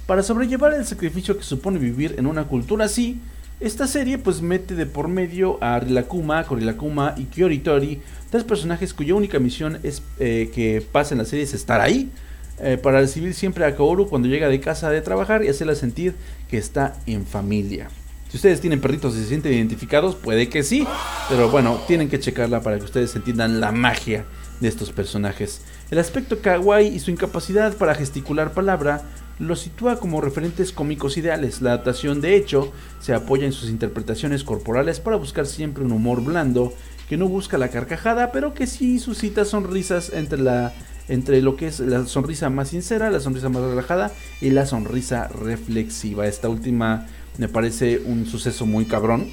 Para 0.06 0.22
sobrellevar 0.22 0.74
el 0.74 0.84
sacrificio 0.84 1.36
que 1.38 1.44
supone 1.44 1.78
vivir 1.78 2.16
en 2.18 2.26
una 2.26 2.44
cultura 2.44 2.84
así, 2.84 3.20
esta 3.58 3.86
serie 3.86 4.18
pues 4.18 4.42
mete 4.42 4.74
de 4.74 4.84
por 4.84 5.08
medio 5.08 5.62
a 5.62 5.80
Rilakuma, 5.80 6.44
Korilakuma 6.44 7.14
y 7.16 7.24
Kyoritori, 7.24 8.02
tres 8.30 8.44
personajes 8.44 8.92
cuya 8.92 9.14
única 9.14 9.38
misión 9.38 9.78
es 9.82 10.02
eh, 10.18 10.50
que 10.54 10.86
pasa 10.92 11.14
en 11.14 11.18
la 11.18 11.24
serie 11.24 11.44
es 11.44 11.54
estar 11.54 11.80
ahí, 11.80 12.10
eh, 12.58 12.76
para 12.76 13.00
recibir 13.00 13.32
siempre 13.32 13.64
a 13.64 13.74
Kaoru 13.74 14.06
cuando 14.06 14.28
llega 14.28 14.48
de 14.48 14.60
casa 14.60 14.90
de 14.90 15.00
trabajar 15.00 15.42
y 15.42 15.48
hacerla 15.48 15.74
sentir 15.74 16.14
que 16.50 16.58
está 16.58 16.96
en 17.06 17.24
familia. 17.24 17.88
Si 18.28 18.36
ustedes 18.36 18.60
tienen 18.60 18.80
perritos 18.80 19.16
y 19.16 19.20
se 19.20 19.28
sienten 19.28 19.54
identificados, 19.54 20.16
puede 20.16 20.48
que 20.48 20.62
sí, 20.62 20.86
pero 21.30 21.48
bueno, 21.50 21.80
tienen 21.86 22.10
que 22.10 22.20
checarla 22.20 22.60
para 22.60 22.78
que 22.78 22.84
ustedes 22.84 23.16
entiendan 23.16 23.60
la 23.60 23.72
magia 23.72 24.26
de 24.60 24.68
estos 24.68 24.92
personajes. 24.92 25.62
El 25.90 25.98
aspecto 25.98 26.40
kawaii 26.40 26.88
y 26.88 27.00
su 27.00 27.10
incapacidad 27.10 27.74
para 27.76 27.94
gesticular 27.94 28.52
palabra 28.52 29.02
los 29.38 29.60
sitúa 29.60 29.98
como 29.98 30.20
referentes 30.20 30.72
cómicos 30.72 31.16
ideales. 31.16 31.60
La 31.60 31.72
adaptación, 31.72 32.20
de 32.20 32.36
hecho, 32.36 32.72
se 33.00 33.14
apoya 33.14 33.46
en 33.46 33.52
sus 33.52 33.68
interpretaciones 33.68 34.44
corporales 34.44 35.00
para 35.00 35.16
buscar 35.16 35.46
siempre 35.46 35.84
un 35.84 35.92
humor 35.92 36.22
blando 36.22 36.72
que 37.08 37.16
no 37.16 37.28
busca 37.28 37.58
la 37.58 37.68
carcajada, 37.68 38.32
pero 38.32 38.54
que 38.54 38.66
sí 38.66 38.98
suscita 38.98 39.44
sonrisas 39.44 40.12
entre 40.12 40.38
la 40.38 40.72
entre 41.06 41.42
lo 41.42 41.56
que 41.56 41.66
es 41.66 41.80
la 41.80 42.06
sonrisa 42.06 42.48
más 42.48 42.68
sincera, 42.68 43.10
la 43.10 43.20
sonrisa 43.20 43.50
más 43.50 43.62
relajada 43.62 44.10
y 44.40 44.50
la 44.50 44.64
sonrisa 44.64 45.28
reflexiva. 45.28 46.26
Esta 46.26 46.48
última 46.48 47.06
me 47.36 47.48
parece 47.48 47.98
un 47.98 48.24
suceso 48.24 48.64
muy 48.64 48.86
cabrón, 48.86 49.26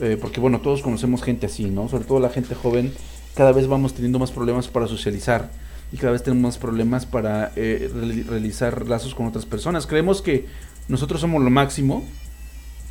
eh, 0.00 0.18
porque 0.20 0.40
bueno, 0.40 0.60
todos 0.60 0.82
conocemos 0.82 1.22
gente 1.22 1.46
así, 1.46 1.66
¿no? 1.66 1.88
Sobre 1.88 2.04
todo 2.04 2.18
la 2.18 2.30
gente 2.30 2.56
joven, 2.56 2.92
cada 3.36 3.52
vez 3.52 3.68
vamos 3.68 3.94
teniendo 3.94 4.18
más 4.18 4.32
problemas 4.32 4.66
para 4.66 4.88
socializar 4.88 5.50
y 5.92 5.96
cada 5.98 6.12
vez 6.12 6.22
tenemos 6.22 6.42
más 6.42 6.58
problemas 6.58 7.04
para 7.06 7.52
eh, 7.56 7.90
reali- 7.94 8.24
realizar 8.24 8.88
lazos 8.88 9.14
con 9.14 9.26
otras 9.26 9.44
personas. 9.46 9.86
Creemos 9.86 10.22
que 10.22 10.46
nosotros 10.88 11.20
somos 11.20 11.42
lo 11.42 11.50
máximo. 11.50 12.04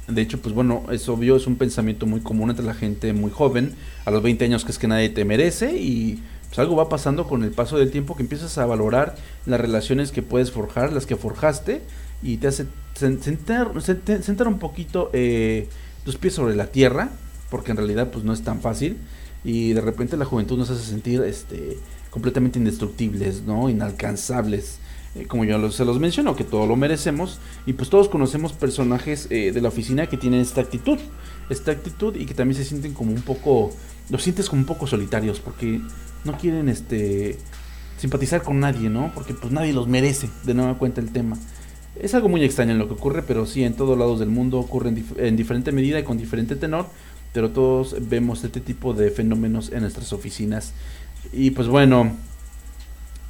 De 0.07 0.21
hecho, 0.21 0.41
pues 0.41 0.53
bueno, 0.53 0.83
es 0.91 1.07
obvio, 1.09 1.35
es 1.35 1.47
un 1.47 1.55
pensamiento 1.55 2.05
muy 2.05 2.19
común 2.21 2.49
entre 2.49 2.65
la 2.65 2.73
gente 2.73 3.13
muy 3.13 3.31
joven, 3.31 3.75
a 4.05 4.11
los 4.11 4.21
20 4.21 4.43
años 4.45 4.65
que 4.65 4.71
es 4.71 4.79
que 4.79 4.87
nadie 4.87 5.09
te 5.09 5.23
merece 5.25 5.77
y 5.77 6.21
pues 6.47 6.59
algo 6.59 6.75
va 6.75 6.89
pasando 6.89 7.27
con 7.27 7.43
el 7.43 7.51
paso 7.51 7.77
del 7.77 7.91
tiempo 7.91 8.15
que 8.15 8.23
empiezas 8.23 8.57
a 8.57 8.65
valorar 8.65 9.15
las 9.45 9.61
relaciones 9.61 10.11
que 10.11 10.21
puedes 10.21 10.51
forjar, 10.51 10.91
las 10.91 11.05
que 11.05 11.15
forjaste 11.15 11.81
y 12.21 12.37
te 12.37 12.47
hace 12.47 12.65
sen- 12.99 13.21
sentar, 13.21 13.71
sent- 13.75 14.21
sentar 14.21 14.47
un 14.49 14.59
poquito 14.59 15.09
eh, 15.13 15.69
tus 16.03 16.17
pies 16.17 16.33
sobre 16.33 16.55
la 16.55 16.67
tierra, 16.67 17.11
porque 17.49 17.71
en 17.71 17.77
realidad 17.77 18.09
pues 18.11 18.25
no 18.25 18.33
es 18.33 18.41
tan 18.43 18.59
fácil 18.59 18.97
y 19.45 19.71
de 19.73 19.81
repente 19.81 20.17
la 20.17 20.25
juventud 20.25 20.57
nos 20.57 20.69
hace 20.71 20.83
sentir 20.83 21.21
este 21.21 21.77
completamente 22.11 22.59
indestructibles, 22.59 23.41
¿no? 23.43 23.67
Inalcanzables. 23.69 24.77
eh, 25.13 25.25
como 25.27 25.43
yo 25.43 25.57
lo- 25.57 25.71
se 25.71 25.83
los 25.83 25.99
menciono, 25.99 26.37
que 26.37 26.45
todo 26.45 26.65
lo 26.67 26.77
merecemos. 26.77 27.39
Y 27.65 27.73
pues 27.73 27.89
todos 27.89 28.07
conocemos 28.07 28.53
personajes 28.53 29.27
eh, 29.29 29.51
de 29.51 29.59
la 29.59 29.67
oficina 29.67 30.07
que 30.07 30.15
tienen 30.15 30.39
esta 30.39 30.61
actitud. 30.61 30.99
Esta 31.49 31.71
actitud 31.73 32.15
y 32.15 32.25
que 32.25 32.33
también 32.33 32.55
se 32.57 32.63
sienten 32.63 32.93
como 32.93 33.11
un 33.11 33.21
poco. 33.21 33.71
Los 34.09 34.23
sientes 34.23 34.47
como 34.49 34.61
un 34.61 34.65
poco 34.65 34.87
solitarios 34.87 35.41
porque 35.41 35.81
no 36.23 36.37
quieren 36.37 36.69
este 36.69 37.37
simpatizar 37.97 38.41
con 38.41 38.59
nadie, 38.61 38.89
¿no? 38.89 39.11
Porque 39.13 39.33
pues 39.33 39.51
nadie 39.51 39.73
los 39.73 39.87
merece, 39.87 40.29
de 40.45 40.53
nueva 40.53 40.77
cuenta 40.77 41.01
el 41.01 41.11
tema. 41.11 41.37
Es 41.99 42.13
algo 42.15 42.29
muy 42.29 42.43
extraño 42.43 42.71
en 42.71 42.77
lo 42.79 42.87
que 42.87 42.93
ocurre, 42.93 43.21
pero 43.21 43.45
sí, 43.45 43.63
en 43.65 43.73
todos 43.73 43.97
lados 43.97 44.19
del 44.19 44.29
mundo 44.29 44.59
ocurre 44.59 44.89
en, 44.89 44.95
dif- 44.97 45.17
en 45.19 45.35
diferente 45.35 45.71
medida 45.73 45.99
y 45.99 46.03
con 46.03 46.17
diferente 46.17 46.55
tenor, 46.55 46.87
pero 47.33 47.49
todos 47.51 47.95
vemos 48.09 48.43
este 48.45 48.59
tipo 48.61 48.93
de 48.93 49.11
fenómenos 49.11 49.71
en 49.73 49.81
nuestras 49.81 50.13
oficinas. 50.13 50.71
Y 51.33 51.51
pues 51.51 51.67
bueno, 51.67 52.15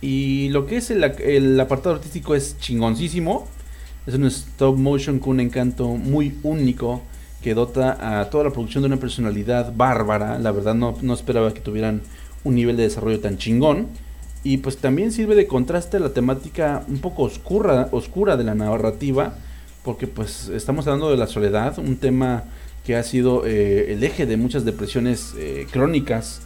y 0.02 0.50
lo 0.50 0.66
que 0.66 0.78
es 0.78 0.90
el, 0.90 1.04
el 1.04 1.60
apartado 1.60 1.96
artístico 1.96 2.34
es 2.34 2.58
chingoncísimo. 2.60 3.48
Es 4.08 4.16
un 4.16 4.26
stop 4.26 4.78
motion 4.78 5.20
con 5.20 5.32
un 5.32 5.40
encanto 5.42 5.90
muy 5.90 6.36
único 6.42 7.04
que 7.44 7.54
dota 7.54 8.20
a 8.20 8.30
toda 8.30 8.46
la 8.46 8.50
producción 8.50 8.82
de 8.82 8.88
una 8.88 8.98
personalidad 8.98 9.74
bárbara. 9.76 10.40
La 10.40 10.52
verdad 10.52 10.74
no, 10.74 10.98
no 11.02 11.14
esperaba 11.14 11.54
que 11.54 11.62
tuvieran 11.62 12.02
un 12.44 12.56
nivel 12.56 12.78
de 12.78 12.84
desarrollo 12.84 13.20
tan 13.20 13.38
chingón. 13.38 13.88
Y 14.44 14.58
pues 14.58 14.78
también 14.78 15.12
sirve 15.12 15.36
de 15.36 15.46
contraste 15.46 15.98
a 15.98 16.00
la 16.00 16.14
temática 16.14 16.84
un 16.88 16.98
poco 16.98 17.24
oscura, 17.24 17.90
oscura 17.92 18.38
de 18.38 18.44
la 18.44 18.56
narrativa. 18.56 19.36
Porque 19.84 20.08
pues 20.08 20.50
estamos 20.50 20.88
hablando 20.88 21.12
de 21.12 21.18
la 21.18 21.28
soledad, 21.28 21.78
un 21.78 21.98
tema 21.98 22.46
que 22.84 22.96
ha 22.96 23.04
sido 23.04 23.46
eh, 23.46 23.94
el 23.94 24.04
eje 24.04 24.26
de 24.26 24.38
muchas 24.38 24.66
depresiones 24.66 25.36
eh, 25.38 25.68
crónicas 25.72 26.42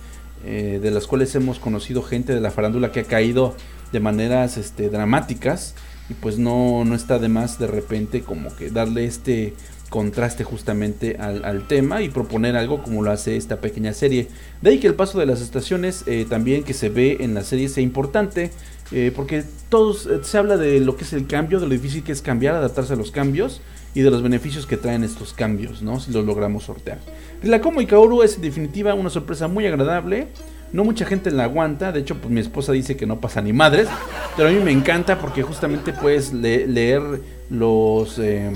eh, 0.46 0.80
de 0.82 0.92
las 0.92 1.08
cuales 1.08 1.34
hemos 1.36 1.60
conocido 1.60 2.04
gente 2.04 2.34
de 2.34 2.42
la 2.42 2.52
farándula 2.52 2.92
que 2.92 3.02
ha 3.02 3.04
caído 3.04 3.56
de 3.92 4.00
maneras 4.00 4.58
este, 4.58 4.90
dramáticas 4.90 5.76
y 6.10 6.14
pues 6.14 6.38
no, 6.38 6.86
no 6.86 6.96
está 6.96 7.20
de 7.20 7.30
más 7.30 7.58
de 7.60 7.68
repente 7.68 8.22
como 8.22 8.56
que 8.56 8.70
darle 8.70 9.06
este 9.06 9.54
contraste 9.90 10.44
justamente 10.44 11.18
al, 11.20 11.46
al 11.46 11.68
tema 11.68 12.02
y 12.02 12.10
proponer 12.10 12.56
algo 12.56 12.84
como 12.84 13.02
lo 13.02 13.12
hace 13.12 13.38
esta 13.38 13.62
pequeña 13.62 13.94
serie. 13.94 14.28
De 14.62 14.72
ahí 14.72 14.80
que 14.80 14.88
el 14.88 14.96
paso 14.96 15.20
de 15.20 15.26
las 15.26 15.42
estaciones 15.42 16.04
eh, 16.08 16.26
también 16.30 16.64
que 16.64 16.74
se 16.74 16.90
ve 16.90 17.18
en 17.22 17.34
la 17.34 17.44
serie 17.44 17.70
sea 17.70 17.84
importante 17.84 18.52
eh, 18.92 19.12
porque 19.16 19.44
todos 19.70 20.08
se 20.22 20.38
habla 20.38 20.58
de 20.58 20.80
lo 20.80 20.96
que 20.96 21.06
es 21.06 21.14
el 21.14 21.28
cambio, 21.28 21.60
de 21.60 21.66
lo 21.66 21.74
difícil 21.74 22.04
que 22.04 22.12
es 22.12 22.22
cambiar, 22.22 22.56
adaptarse 22.56 22.94
a 22.94 22.96
los 22.96 23.12
cambios 23.12 23.62
y 23.96 24.02
de 24.02 24.12
los 24.12 24.22
beneficios 24.22 24.68
que 24.68 24.78
traen 24.78 25.04
estos 25.04 25.34
cambios, 25.34 25.82
¿no? 25.82 26.00
Si 26.00 26.12
los 26.12 26.24
logramos 26.26 26.66
sortear. 26.66 27.00
La 27.42 27.62
Como 27.62 27.82
y 27.82 27.88
Kaoru 27.88 28.22
es 28.22 28.36
en 28.36 28.42
definitiva 28.44 28.94
una 28.94 29.10
sorpresa 29.10 29.48
muy 29.48 29.66
agradable. 29.66 30.28
No 30.74 30.84
mucha 30.84 31.06
gente 31.06 31.32
la 31.32 31.46
aguanta, 31.46 31.92
de 31.92 32.02
hecho 32.02 32.16
pues 32.18 32.30
mi 32.32 32.42
esposa 32.42 32.74
dice 32.74 32.98
que 32.98 33.06
no 33.06 33.22
pasa 33.22 33.42
ni 33.42 33.54
madres, 33.54 33.88
pero 34.36 34.50
a 34.50 34.52
mí 34.52 34.60
me 34.60 34.72
encanta 34.72 35.18
porque 35.20 35.42
justamente 35.42 35.94
puedes 35.94 36.34
le- 36.34 36.68
leer 36.68 37.02
los 37.50 38.20
eh, 38.20 38.52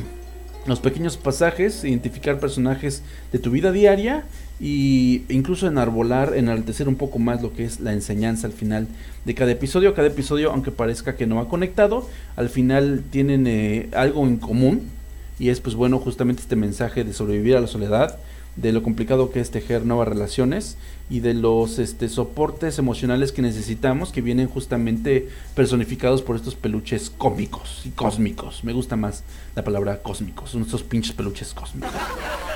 los 0.65 0.81
pequeños 0.81 1.15
pasajes, 1.15 1.83
identificar 1.85 2.39
personajes 2.39 3.01
de 3.31 3.39
tu 3.39 3.49
vida 3.51 3.71
diaria 3.71 4.25
y 4.59 5.23
incluso 5.29 5.67
enarbolar, 5.67 6.33
enaltecer 6.35 6.89
un 6.89 6.95
poco 6.95 7.17
más 7.17 7.41
lo 7.41 7.53
que 7.53 7.63
es 7.63 7.79
la 7.79 7.93
enseñanza 7.93 8.45
al 8.47 8.53
final 8.53 8.87
de 9.23 9.33
cada 9.35 9.51
episodio. 9.51 9.93
Cada 9.93 10.09
episodio, 10.09 10.51
aunque 10.51 10.71
parezca 10.71 11.15
que 11.15 11.25
no 11.25 11.37
va 11.37 11.47
conectado, 11.47 12.05
al 12.35 12.49
final 12.49 13.03
tienen 13.09 13.47
eh, 13.47 13.87
algo 13.93 14.27
en 14.27 14.35
común 14.37 14.89
y 15.39 15.49
es 15.49 15.61
pues 15.61 15.75
bueno 15.75 15.97
justamente 15.99 16.41
este 16.41 16.55
mensaje 16.55 17.03
de 17.03 17.13
sobrevivir 17.13 17.55
a 17.55 17.61
la 17.61 17.67
soledad, 17.67 18.19
de 18.55 18.73
lo 18.73 18.83
complicado 18.83 19.31
que 19.31 19.39
es 19.39 19.51
tejer 19.51 19.85
nuevas 19.85 20.07
relaciones 20.07 20.77
y 21.09 21.21
de 21.21 21.33
los 21.33 21.79
este, 21.79 22.09
soportes 22.09 22.77
emocionales 22.77 23.31
que 23.31 23.41
necesitamos 23.41 24.11
que 24.11 24.21
vienen 24.21 24.47
justamente 24.47 25.29
personificados 25.55 26.21
por 26.21 26.35
estos 26.35 26.55
peluches 26.55 27.09
cómicos 27.09 27.83
y 27.85 27.89
cósmicos. 27.89 28.63
Me 28.63 28.73
gusta 28.73 28.95
más 28.95 29.23
la 29.55 29.63
palabra 29.63 30.01
cósmicos, 30.03 30.51
son 30.51 30.63
estos 30.63 30.83
pinches 30.83 31.13
peluches 31.13 31.53
cósmicos. 31.53 31.91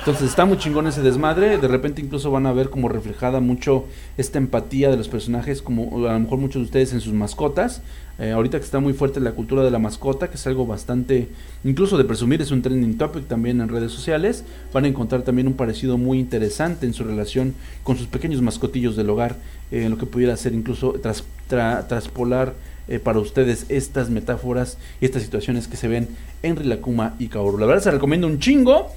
Entonces 0.00 0.28
está 0.28 0.44
muy 0.44 0.58
chingón 0.58 0.86
ese 0.86 1.00
desmadre. 1.00 1.56
De 1.56 1.66
repente 1.66 2.02
incluso 2.02 2.30
van 2.30 2.46
a 2.46 2.52
ver 2.52 2.68
como 2.68 2.90
reflejada 2.90 3.40
mucho 3.40 3.86
esta 4.18 4.38
empatía 4.38 4.90
de 4.90 4.98
los 4.98 5.08
personajes, 5.08 5.62
como 5.62 6.06
a 6.06 6.12
lo 6.12 6.20
mejor 6.20 6.38
muchos 6.38 6.60
de 6.60 6.66
ustedes 6.66 6.92
en 6.92 7.00
sus 7.00 7.14
mascotas. 7.14 7.80
Eh, 8.18 8.30
ahorita 8.30 8.58
que 8.58 8.64
está 8.64 8.78
muy 8.78 8.92
fuerte 8.92 9.18
la 9.18 9.32
cultura 9.32 9.64
de 9.64 9.72
la 9.72 9.80
mascota, 9.80 10.28
que 10.30 10.36
es 10.36 10.46
algo 10.46 10.66
bastante, 10.66 11.28
incluso 11.64 11.98
de 11.98 12.04
presumir, 12.04 12.40
es 12.40 12.52
un 12.52 12.62
trending 12.62 12.96
topic 12.96 13.26
también 13.26 13.60
en 13.60 13.68
redes 13.68 13.90
sociales. 13.90 14.44
Van 14.72 14.84
a 14.84 14.88
encontrar 14.88 15.22
también 15.22 15.48
un 15.48 15.54
parecido 15.54 15.98
muy 15.98 16.20
interesante 16.20 16.86
en 16.86 16.94
su 16.94 17.02
relación 17.02 17.54
con 17.82 17.96
sus 17.96 18.06
pequeños 18.06 18.40
mascotillos 18.40 18.94
del 18.94 19.10
hogar, 19.10 19.36
eh, 19.72 19.88
lo 19.88 19.98
que 19.98 20.06
pudiera 20.06 20.36
ser 20.36 20.54
incluso 20.54 20.92
tras, 20.92 21.24
tra- 21.50 21.86
traspolar 21.88 22.54
eh, 22.86 23.00
para 23.00 23.18
ustedes 23.18 23.66
estas 23.68 24.10
metáforas 24.10 24.78
y 25.00 25.06
estas 25.06 25.22
situaciones 25.22 25.66
que 25.66 25.76
se 25.76 25.88
ven 25.88 26.08
en 26.42 26.54
Rilakuma 26.54 27.16
y 27.18 27.26
Kaoru. 27.28 27.58
La 27.58 27.66
verdad 27.66 27.82
se 27.82 27.90
recomiendo 27.90 28.26
un 28.26 28.38
chingo. 28.38 28.92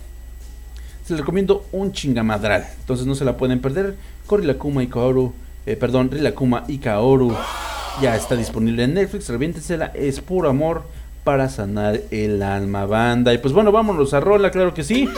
Se 1.05 1.13
les 1.13 1.21
recomiendo 1.21 1.65
un 1.71 1.93
chingamadral. 1.93 2.65
Entonces 2.81 3.07
no 3.07 3.15
se 3.15 3.23
la 3.25 3.37
pueden 3.37 3.61
perder. 3.61 3.95
Con 4.27 4.41
Rilakuma 4.41 4.83
y 4.83 4.87
Kaoru. 4.87 5.33
eh, 5.65 5.75
perdón, 5.75 6.11
Rilakuma 6.11 6.65
y 6.67 6.77
Kaoru. 6.79 7.33
Ya 8.01 8.15
está 8.15 8.35
disponible 8.35 8.83
en 8.83 8.93
Netflix. 8.93 9.27
Reviéntensela. 9.29 9.87
Es 9.93 10.21
puro 10.21 10.49
amor 10.49 10.83
para 11.23 11.49
sanar 11.49 12.01
el 12.11 12.41
alma 12.43 12.85
banda. 12.85 13.33
Y 13.33 13.39
pues 13.39 13.53
bueno, 13.53 13.71
vámonos 13.71 14.13
a 14.13 14.19
rola, 14.19 14.51
claro 14.51 14.73
que 14.73 14.83
sí. 14.83 15.09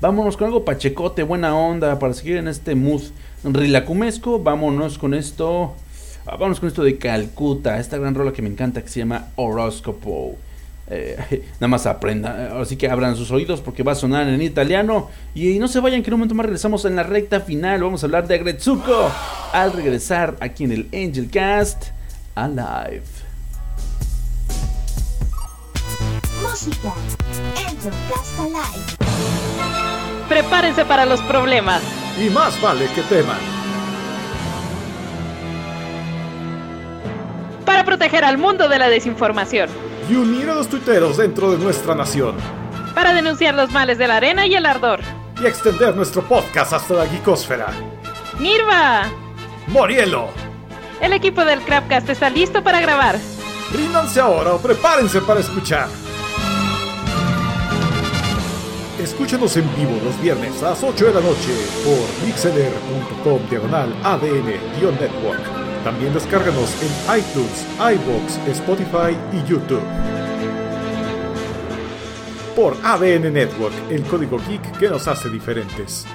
Vámonos 0.00 0.36
con 0.36 0.46
algo 0.46 0.64
pachecote, 0.64 1.22
buena 1.22 1.54
onda, 1.56 1.98
para 1.98 2.12
seguir 2.14 2.36
en 2.36 2.48
este 2.48 2.74
mood 2.74 3.02
rilacumesco. 3.42 4.38
Vámonos 4.40 4.98
con 4.98 5.14
esto. 5.14 5.74
ah, 6.26 6.32
Vámonos 6.32 6.60
con 6.60 6.68
esto 6.68 6.82
de 6.84 6.98
Calcuta, 6.98 7.78
esta 7.80 7.98
gran 7.98 8.14
rola 8.14 8.32
que 8.32 8.42
me 8.42 8.48
encanta 8.50 8.82
que 8.82 8.88
se 8.88 9.00
llama 9.00 9.28
Horóscopo. 9.36 10.36
Eh, 10.90 11.44
nada 11.54 11.68
más 11.68 11.86
aprenda, 11.86 12.60
así 12.60 12.76
que 12.76 12.88
abran 12.88 13.16
sus 13.16 13.30
oídos 13.30 13.60
porque 13.62 13.82
va 13.82 13.92
a 13.92 13.94
sonar 13.94 14.28
en 14.28 14.42
italiano. 14.42 15.08
Y 15.34 15.58
no 15.58 15.68
se 15.68 15.80
vayan, 15.80 16.02
que 16.02 16.10
en 16.10 16.14
un 16.14 16.20
momento 16.20 16.34
más 16.34 16.46
regresamos 16.46 16.84
en 16.84 16.96
la 16.96 17.02
recta 17.02 17.40
final. 17.40 17.82
Vamos 17.82 18.02
a 18.02 18.06
hablar 18.06 18.26
de 18.26 18.34
Agretsuko 18.34 19.10
al 19.52 19.72
regresar 19.72 20.36
aquí 20.40 20.64
en 20.64 20.72
el 20.72 20.88
Angel 20.92 21.30
Cast 21.30 21.86
Alive. 22.34 23.02
Música. 26.42 26.92
Angel 27.56 27.92
Cast 28.10 28.38
Alive. 28.40 29.04
Prepárense 30.28 30.84
para 30.84 31.06
los 31.06 31.20
problemas. 31.22 31.82
Y 32.20 32.30
más 32.30 32.60
vale 32.60 32.86
que 32.94 33.02
teman. 33.02 33.38
Para 37.64 37.84
proteger 37.84 38.24
al 38.24 38.38
mundo 38.38 38.68
de 38.68 38.78
la 38.78 38.88
desinformación. 38.88 39.68
Y 40.08 40.14
unir 40.14 40.50
a 40.50 40.54
los 40.54 40.68
tuiteros 40.68 41.16
dentro 41.16 41.50
de 41.50 41.58
nuestra 41.58 41.94
nación. 41.94 42.36
Para 42.94 43.14
denunciar 43.14 43.54
los 43.54 43.70
males 43.72 43.98
de 43.98 44.06
la 44.06 44.16
arena 44.16 44.46
y 44.46 44.54
el 44.54 44.66
ardor. 44.66 45.00
Y 45.42 45.46
extender 45.46 45.96
nuestro 45.96 46.22
podcast 46.22 46.72
hasta 46.74 46.94
la 46.94 47.06
geekosfera. 47.06 47.68
¡Nirva! 48.38 49.04
Morielo. 49.68 50.28
El 51.00 51.12
equipo 51.12 51.44
del 51.44 51.60
Crapcast 51.60 52.08
está 52.08 52.30
listo 52.30 52.62
para 52.62 52.80
grabar. 52.80 53.16
Ríndanse 53.72 54.20
ahora 54.20 54.54
o 54.54 54.58
prepárense 54.58 55.20
para 55.22 55.40
escuchar. 55.40 55.88
Escúchanos 59.00 59.56
en 59.56 59.74
vivo 59.76 60.00
los 60.04 60.20
viernes 60.22 60.62
a 60.62 60.70
las 60.70 60.82
8 60.82 61.06
de 61.06 61.14
la 61.14 61.20
noche 61.20 61.52
por 61.84 62.26
mixeler.com 62.26 63.40
diagonal 63.50 63.94
ADN-network. 64.02 65.63
También 65.84 66.14
descárganos 66.14 66.70
en 66.82 67.18
iTunes, 67.18 67.66
iBox, 67.78 68.38
Spotify 68.48 69.14
y 69.34 69.46
YouTube. 69.46 69.82
Por 72.56 72.74
ADN 72.82 73.30
Network, 73.30 73.74
el 73.90 74.02
código 74.04 74.38
geek 74.48 74.78
que 74.78 74.88
nos 74.88 75.06
hace 75.06 75.28
diferentes. 75.28 76.06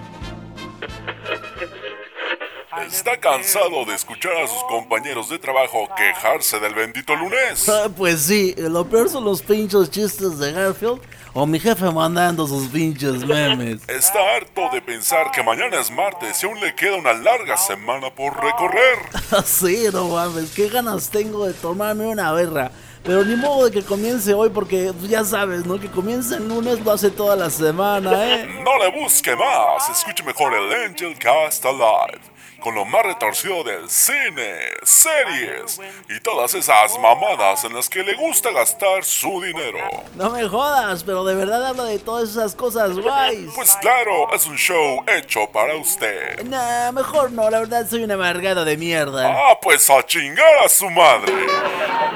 ¿Está 2.88 3.18
cansado 3.19 3.85
de 3.85 3.95
escuchar 3.95 4.34
a 4.38 4.47
sus 4.47 4.64
compañeros 4.64 5.30
de 5.30 5.38
trabajo 5.38 5.88
quejarse 5.95 6.60
del 6.60 6.73
bendito 6.73 7.15
lunes? 7.15 7.68
Ah, 7.68 7.89
pues 7.95 8.22
sí, 8.22 8.56
lo 8.57 8.85
peor 8.85 9.10
son 9.10 9.26
los 9.26 9.41
pinchos 9.41 9.89
chistes 9.91 10.39
de 10.39 10.51
Garfield 10.51 11.01
o 11.34 11.45
mi 11.45 11.60
jefe 11.60 11.89
mandando 11.91 12.47
sus 12.47 12.68
pinches 12.68 13.26
memes. 13.26 13.81
¿Está 13.88 14.35
harto 14.35 14.69
de 14.72 14.81
pensar 14.81 15.31
que 15.31 15.43
mañana 15.43 15.80
es 15.80 15.91
martes 15.91 16.41
y 16.41 16.45
aún 16.45 16.60
le 16.60 16.73
queda 16.73 16.95
una 16.95 17.14
larga 17.14 17.57
semana 17.57 18.14
por 18.14 18.34
recorrer? 18.41 18.97
sí, 19.45 19.85
no 19.91 20.07
mames, 20.10 20.51
qué 20.51 20.69
ganas 20.69 21.10
tengo 21.10 21.45
de 21.45 21.53
tomarme 21.53 22.07
una 22.07 22.31
berra. 22.31 22.72
Pero 23.03 23.23
ni 23.23 23.35
modo 23.35 23.65
de 23.65 23.72
que 23.72 23.81
comience 23.81 24.34
hoy 24.34 24.49
porque 24.49 24.91
pues, 24.97 25.10
ya 25.10 25.23
sabes, 25.23 25.65
¿no? 25.65 25.80
Que 25.80 25.89
comience 25.89 26.35
el 26.35 26.47
lunes 26.47 26.80
lo 26.81 26.91
hace 26.91 27.10
toda 27.10 27.35
la 27.35 27.49
semana, 27.49 28.11
¿eh? 28.26 28.61
No 28.64 28.77
le 28.77 29.01
busque 29.01 29.35
más, 29.35 29.89
escuche 29.89 30.23
mejor 30.23 30.53
el 30.53 30.85
Angel 30.85 31.18
Cast 31.18 31.65
Alive. 31.65 32.39
Con 32.60 32.76
lo 32.76 32.86
más 32.86 33.03
retorcido 33.03 33.64
del 33.64 33.90
cine, 33.90 34.60
series 34.84 35.80
y 36.10 36.19
todas 36.19 36.53
esas 36.53 36.98
mamadas 36.99 37.64
en 37.64 37.73
las 37.73 37.90
que 37.90 38.03
le 38.03 38.14
gusta 38.15 38.52
gastar 38.52 39.03
su 39.03 39.41
dinero. 39.41 39.80
No 40.15 40.30
me 40.30 40.48
jodas, 40.48 41.03
pero 41.03 41.23
de 41.23 41.36
verdad 41.36 41.65
habla 41.65 41.86
de 41.86 41.99
todas 41.99 42.30
esas 42.30 42.56
cosas 42.56 42.98
guays. 42.98 43.49
Pues 43.56 43.76
claro, 43.81 44.34
es 44.34 44.45
un 44.48 44.57
show 44.57 45.03
hecho 45.07 45.49
para 45.52 45.76
usted. 45.76 46.44
Nah, 46.45 46.91
mejor 46.91 47.31
no, 47.31 47.49
la 47.49 47.60
verdad 47.60 47.88
soy 47.90 48.03
un 48.03 48.11
amargado 48.11 48.64
de 48.64 48.77
mierda. 48.77 49.27
Ah, 49.27 49.60
pues 49.61 49.90
a 49.90 50.06
chingar 50.06 50.60
a 50.64 50.69
su 50.69 50.90
madre. 50.90 51.34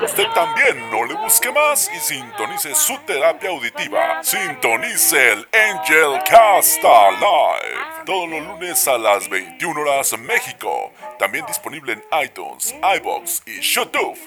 Usted 0.03 0.27
también 0.33 0.89
no 0.91 1.05
le 1.05 1.13
busque 1.15 1.51
más 1.51 1.89
y 1.95 1.99
sintonice 1.99 2.75
su 2.75 2.97
terapia 3.05 3.49
auditiva. 3.49 4.23
Sintonice 4.23 5.31
el 5.33 5.47
Angel 5.53 6.21
Cast 6.29 6.83
Live. 6.83 8.05
Todos 8.05 8.29
los 8.29 8.41
lunes 8.41 8.87
a 8.87 8.97
las 8.97 9.29
21 9.29 9.79
horas 9.79 10.17
México. 10.33 10.91
También 11.19 11.45
disponible 11.45 11.93
en 11.93 12.03
iTunes, 12.23 12.73
iBox 12.97 13.43
y 13.45 13.61
YouTube. 13.61 14.17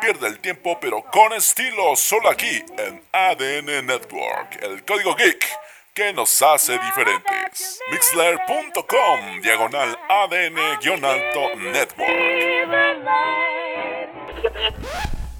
Pierde 0.00 0.26
el 0.26 0.40
tiempo 0.40 0.76
pero 0.80 1.04
con 1.04 1.32
estilo 1.32 1.94
solo 1.94 2.28
aquí 2.28 2.64
en 2.78 3.00
ADN 3.12 3.86
Network. 3.86 4.60
El 4.60 4.84
código 4.84 5.14
geek 5.14 5.46
que 5.94 6.12
nos 6.12 6.42
hace 6.42 6.72
diferentes. 6.78 7.78
Mixler.com 7.92 9.40
diagonal 9.40 9.96
ADN-alto 10.08 11.54
network. 11.56 12.10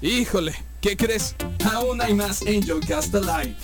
Híjole, 0.01 0.53
¿qué 0.81 0.95
crees? 0.95 1.35
Aún 1.73 2.01
hay 2.01 2.13
más 2.13 2.41
Angel 2.43 2.79
Cast 2.87 3.13
Alive. 3.15 3.55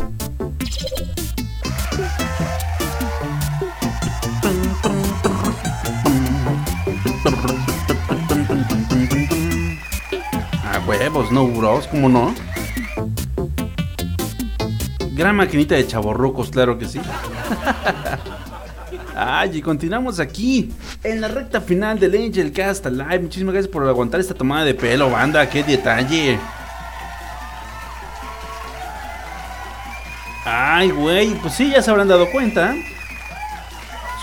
Huevos, 10.89 11.31
no 11.31 11.45
bros, 11.45 11.85
¿cómo 11.85 12.09
no? 12.09 12.33
Gran 15.11 15.35
maquinita 15.35 15.75
de 15.75 15.85
chaborrucos, 15.85 16.49
claro 16.49 16.79
que 16.79 16.87
sí. 16.87 16.99
Ay, 19.15 19.57
y 19.57 19.61
continuamos 19.61 20.19
aquí 20.19 20.71
en 21.03 21.21
la 21.21 21.27
recta 21.27 21.61
final 21.61 21.99
del 21.99 22.15
Angel 22.15 22.51
Cast 22.51 22.87
Live. 22.87 23.19
Muchísimas 23.19 23.53
gracias 23.53 23.71
por 23.71 23.87
aguantar 23.87 24.19
esta 24.19 24.33
tomada 24.33 24.65
de 24.65 24.73
pelo, 24.73 25.11
banda. 25.11 25.47
Qué 25.47 25.63
detalle. 25.63 26.39
Ay, 30.43 30.89
güey, 30.89 31.35
pues 31.35 31.53
sí, 31.53 31.69
ya 31.69 31.83
se 31.83 31.91
habrán 31.91 32.07
dado 32.07 32.31
cuenta. 32.31 32.73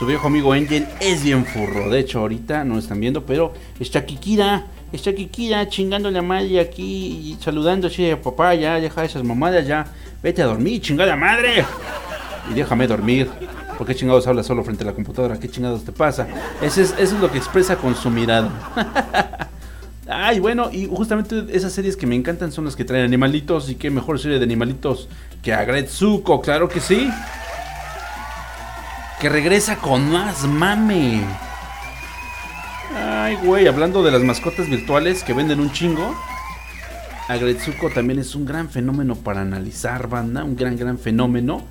Su 0.00 0.06
viejo 0.06 0.26
amigo 0.26 0.52
Angel 0.52 0.88
es 0.98 1.22
bien 1.22 1.46
furro. 1.46 1.90
De 1.90 2.00
hecho, 2.00 2.18
ahorita 2.18 2.64
no 2.64 2.76
están 2.76 2.98
viendo, 2.98 3.24
pero 3.24 3.54
está 3.78 4.04
Kikira. 4.04 4.66
Está 4.92 5.12
Kikira 5.12 5.68
chingándole 5.68 6.18
a 6.18 6.22
madre 6.22 6.60
aquí 6.60 7.34
y 7.34 7.38
saludando 7.42 7.88
así 7.88 8.10
a 8.10 8.20
papá. 8.20 8.54
Ya, 8.54 8.80
deja 8.80 9.04
esas 9.04 9.24
mamadas, 9.24 9.66
ya. 9.66 9.86
Vete 10.22 10.42
a 10.42 10.46
dormir, 10.46 10.80
chingada 10.80 11.16
madre. 11.16 11.64
Y 12.50 12.54
déjame 12.54 12.86
dormir. 12.86 13.28
¿Por 13.76 13.86
qué 13.86 13.94
chingados 13.94 14.26
hablas 14.26 14.46
solo 14.46 14.64
frente 14.64 14.84
a 14.84 14.86
la 14.86 14.94
computadora? 14.94 15.38
¿Qué 15.38 15.50
chingados 15.50 15.84
te 15.84 15.92
pasa? 15.92 16.26
Eso 16.62 16.80
es, 16.80 16.92
eso 16.98 17.16
es 17.16 17.20
lo 17.20 17.30
que 17.30 17.38
expresa 17.38 17.76
con 17.76 17.94
su 17.94 18.10
mirada. 18.10 18.50
Ay, 20.08 20.38
bueno, 20.38 20.70
y 20.72 20.86
justamente 20.86 21.44
esas 21.50 21.72
series 21.72 21.96
que 21.96 22.06
me 22.06 22.14
encantan 22.14 22.52
son 22.52 22.64
las 22.64 22.76
que 22.76 22.84
traen 22.84 23.04
animalitos. 23.04 23.68
Y 23.68 23.74
qué 23.74 23.90
mejor 23.90 24.20
serie 24.20 24.38
de 24.38 24.44
animalitos 24.44 25.08
que 25.42 25.52
Agretsuko, 25.52 26.40
claro 26.40 26.68
que 26.68 26.80
sí. 26.80 27.10
Que 29.20 29.28
regresa 29.28 29.76
con 29.76 30.10
más 30.10 30.44
mame. 30.44 31.24
Ay, 32.94 33.36
güey, 33.42 33.66
hablando 33.66 34.02
de 34.02 34.10
las 34.10 34.22
mascotas 34.22 34.68
virtuales 34.68 35.22
que 35.24 35.32
venden 35.32 35.60
un 35.60 35.72
chingo. 35.72 36.14
Agretsuko 37.28 37.90
también 37.90 38.20
es 38.20 38.34
un 38.34 38.46
gran 38.46 38.70
fenómeno 38.70 39.16
para 39.16 39.40
analizar, 39.40 40.08
banda. 40.08 40.44
Un 40.44 40.54
gran, 40.54 40.76
gran 40.76 40.98
fenómeno. 40.98 41.64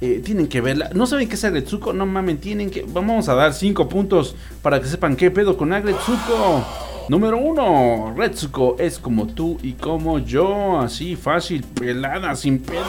Eh, 0.00 0.22
tienen 0.24 0.46
que 0.46 0.60
verla. 0.60 0.90
¿No 0.94 1.06
saben 1.06 1.28
qué 1.28 1.34
es 1.34 1.44
Agretsuko? 1.44 1.92
No 1.92 2.06
mamen, 2.06 2.38
tienen 2.38 2.70
que. 2.70 2.86
Vamos 2.88 3.28
a 3.28 3.34
dar 3.34 3.52
5 3.52 3.88
puntos 3.88 4.36
para 4.62 4.80
que 4.80 4.86
sepan 4.86 5.16
qué 5.16 5.30
pedo 5.30 5.56
con 5.56 5.72
Agretsuko. 5.72 6.64
Número 7.08 7.38
1. 7.38 8.14
Retsuko 8.16 8.76
es 8.78 8.98
como 8.98 9.26
tú 9.26 9.58
y 9.62 9.72
como 9.72 10.20
yo. 10.20 10.78
Así 10.78 11.16
fácil, 11.16 11.64
pelada, 11.64 12.36
sin 12.36 12.60
pedo. 12.60 12.84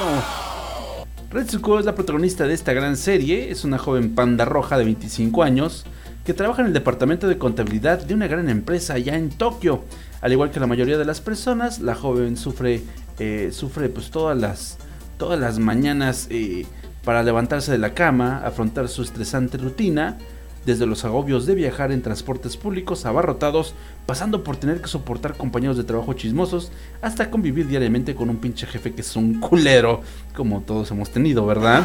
Retsuko 1.32 1.80
es 1.80 1.86
la 1.86 1.96
protagonista 1.96 2.46
de 2.46 2.54
esta 2.54 2.72
gran 2.72 2.96
serie. 2.96 3.50
Es 3.50 3.66
una 3.66 3.80
joven 3.80 4.14
panda 4.14 4.46
roja 4.46 4.78
de 4.78 4.86
25 4.86 5.44
años 5.44 5.86
que 6.26 6.34
trabaja 6.34 6.62
en 6.62 6.68
el 6.68 6.74
departamento 6.74 7.28
de 7.28 7.38
contabilidad 7.38 8.04
de 8.04 8.14
una 8.14 8.28
gran 8.28 8.50
empresa 8.50 8.94
allá 8.94 9.16
en 9.16 9.30
Tokio. 9.30 9.84
Al 10.22 10.32
igual 10.32 10.52
que 10.52 10.60
la 10.60 10.68
mayoría 10.68 10.98
de 10.98 11.06
las 11.06 11.22
personas, 11.22 11.80
la 11.80 11.96
joven 11.96 12.38
sufre, 12.38 12.84
eh, 13.20 13.50
sufre 13.52 13.90
pues 13.90 14.12
todas 14.12 14.38
las, 14.38 14.78
todas 15.18 15.40
las 15.40 15.58
mañanas 15.58 16.28
eh, 16.30 16.66
para 17.04 17.24
levantarse 17.24 17.72
de 17.72 17.80
la 17.80 17.94
cama, 17.94 18.42
afrontar 18.46 18.88
su 18.88 19.02
estresante 19.02 19.58
rutina, 19.58 20.18
desde 20.66 20.86
los 20.86 21.04
agobios 21.06 21.48
de 21.48 21.56
viajar 21.56 21.92
en 21.92 22.04
transportes 22.04 22.56
públicos 22.56 23.06
abarrotados, 23.06 23.74
pasando 24.06 24.44
por 24.44 24.58
tener 24.58 24.80
que 24.80 24.88
soportar 24.88 25.36
compañeros 25.36 25.78
de 25.78 25.84
trabajo 25.84 26.14
chismosos, 26.14 26.72
hasta 27.02 27.32
convivir 27.32 27.68
diariamente 27.68 28.14
con 28.14 28.30
un 28.30 28.38
pinche 28.38 28.68
jefe 28.68 28.94
que 28.94 29.02
es 29.02 29.16
un 29.16 29.40
culero, 29.40 30.02
como 30.36 30.62
todos 30.62 30.92
hemos 30.92 31.10
tenido, 31.10 31.48
¿verdad? 31.48 31.84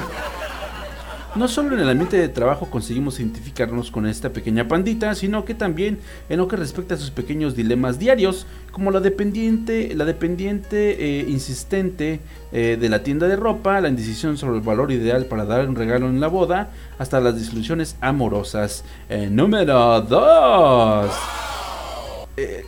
No 1.36 1.48
solo 1.48 1.74
en 1.74 1.80
el 1.80 1.88
ambiente 1.90 2.16
de 2.16 2.30
trabajo 2.30 2.70
conseguimos 2.70 3.20
identificarnos 3.20 3.90
con 3.90 4.06
esta 4.06 4.32
pequeña 4.32 4.68
pandita, 4.68 5.14
sino 5.14 5.44
que 5.44 5.54
también 5.54 5.98
en 6.30 6.38
lo 6.38 6.48
que 6.48 6.56
respecta 6.56 6.94
a 6.94 6.98
sus 6.98 7.10
pequeños 7.10 7.54
dilemas 7.54 7.98
diarios, 7.98 8.46
como 8.72 8.90
la 8.90 9.00
dependiente, 9.00 9.94
la 9.94 10.06
dependiente 10.06 10.96
eh, 10.98 11.26
insistente 11.28 12.20
eh, 12.52 12.78
de 12.80 12.88
la 12.88 13.02
tienda 13.02 13.28
de 13.28 13.36
ropa, 13.36 13.82
la 13.82 13.88
indecisión 13.88 14.38
sobre 14.38 14.56
el 14.56 14.62
valor 14.62 14.92
ideal 14.92 15.26
para 15.26 15.44
dar 15.44 15.68
un 15.68 15.76
regalo 15.76 16.08
en 16.08 16.20
la 16.20 16.28
boda, 16.28 16.70
hasta 16.98 17.20
las 17.20 17.38
disoluciones 17.38 17.96
amorosas. 18.00 18.82
Eh, 19.10 19.28
número 19.30 20.00
2. 20.00 21.10
Eh, 22.38 22.64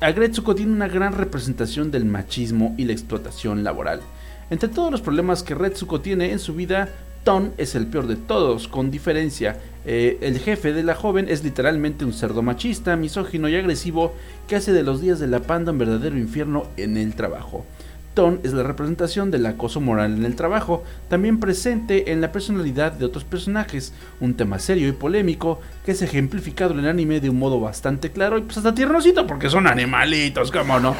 Agretsuko 0.00 0.54
tiene 0.54 0.72
una 0.72 0.88
gran 0.88 1.12
representación 1.12 1.90
del 1.90 2.06
machismo 2.06 2.74
y 2.78 2.86
la 2.86 2.92
explotación 2.92 3.62
laboral. 3.62 4.00
Entre 4.48 4.68
todos 4.68 4.92
los 4.92 5.00
problemas 5.00 5.42
que 5.42 5.56
Retsuko 5.56 6.00
tiene 6.00 6.30
en 6.30 6.38
su 6.38 6.54
vida, 6.54 6.88
Ton 7.26 7.54
es 7.58 7.74
el 7.74 7.88
peor 7.88 8.06
de 8.06 8.14
todos, 8.14 8.68
con 8.68 8.92
diferencia. 8.92 9.58
Eh, 9.84 10.16
el 10.20 10.38
jefe 10.38 10.72
de 10.72 10.84
la 10.84 10.94
joven 10.94 11.26
es 11.28 11.42
literalmente 11.42 12.04
un 12.04 12.12
cerdo 12.12 12.40
machista, 12.40 12.94
misógino 12.94 13.48
y 13.48 13.56
agresivo 13.56 14.14
que 14.46 14.54
hace 14.54 14.72
de 14.72 14.84
los 14.84 15.00
días 15.00 15.18
de 15.18 15.26
la 15.26 15.40
panda 15.40 15.72
un 15.72 15.78
verdadero 15.78 16.16
infierno 16.16 16.68
en 16.76 16.96
el 16.96 17.16
trabajo. 17.16 17.66
Ton 18.14 18.38
es 18.44 18.52
la 18.52 18.62
representación 18.62 19.32
del 19.32 19.44
acoso 19.46 19.80
moral 19.80 20.14
en 20.14 20.24
el 20.24 20.36
trabajo, 20.36 20.84
también 21.08 21.40
presente 21.40 22.12
en 22.12 22.20
la 22.20 22.30
personalidad 22.30 22.92
de 22.92 23.06
otros 23.06 23.24
personajes, 23.24 23.92
un 24.20 24.34
tema 24.34 24.60
serio 24.60 24.86
y 24.86 24.92
polémico 24.92 25.60
que 25.84 25.90
es 25.90 26.02
ejemplificado 26.02 26.74
en 26.74 26.78
el 26.78 26.88
anime 26.88 27.18
de 27.18 27.30
un 27.30 27.40
modo 27.40 27.58
bastante 27.58 28.12
claro 28.12 28.38
y 28.38 28.42
pues 28.42 28.58
hasta 28.58 28.72
tiernosito 28.72 29.26
porque 29.26 29.50
son 29.50 29.66
animalitos, 29.66 30.52
¿cómo 30.52 30.78
no? 30.78 30.94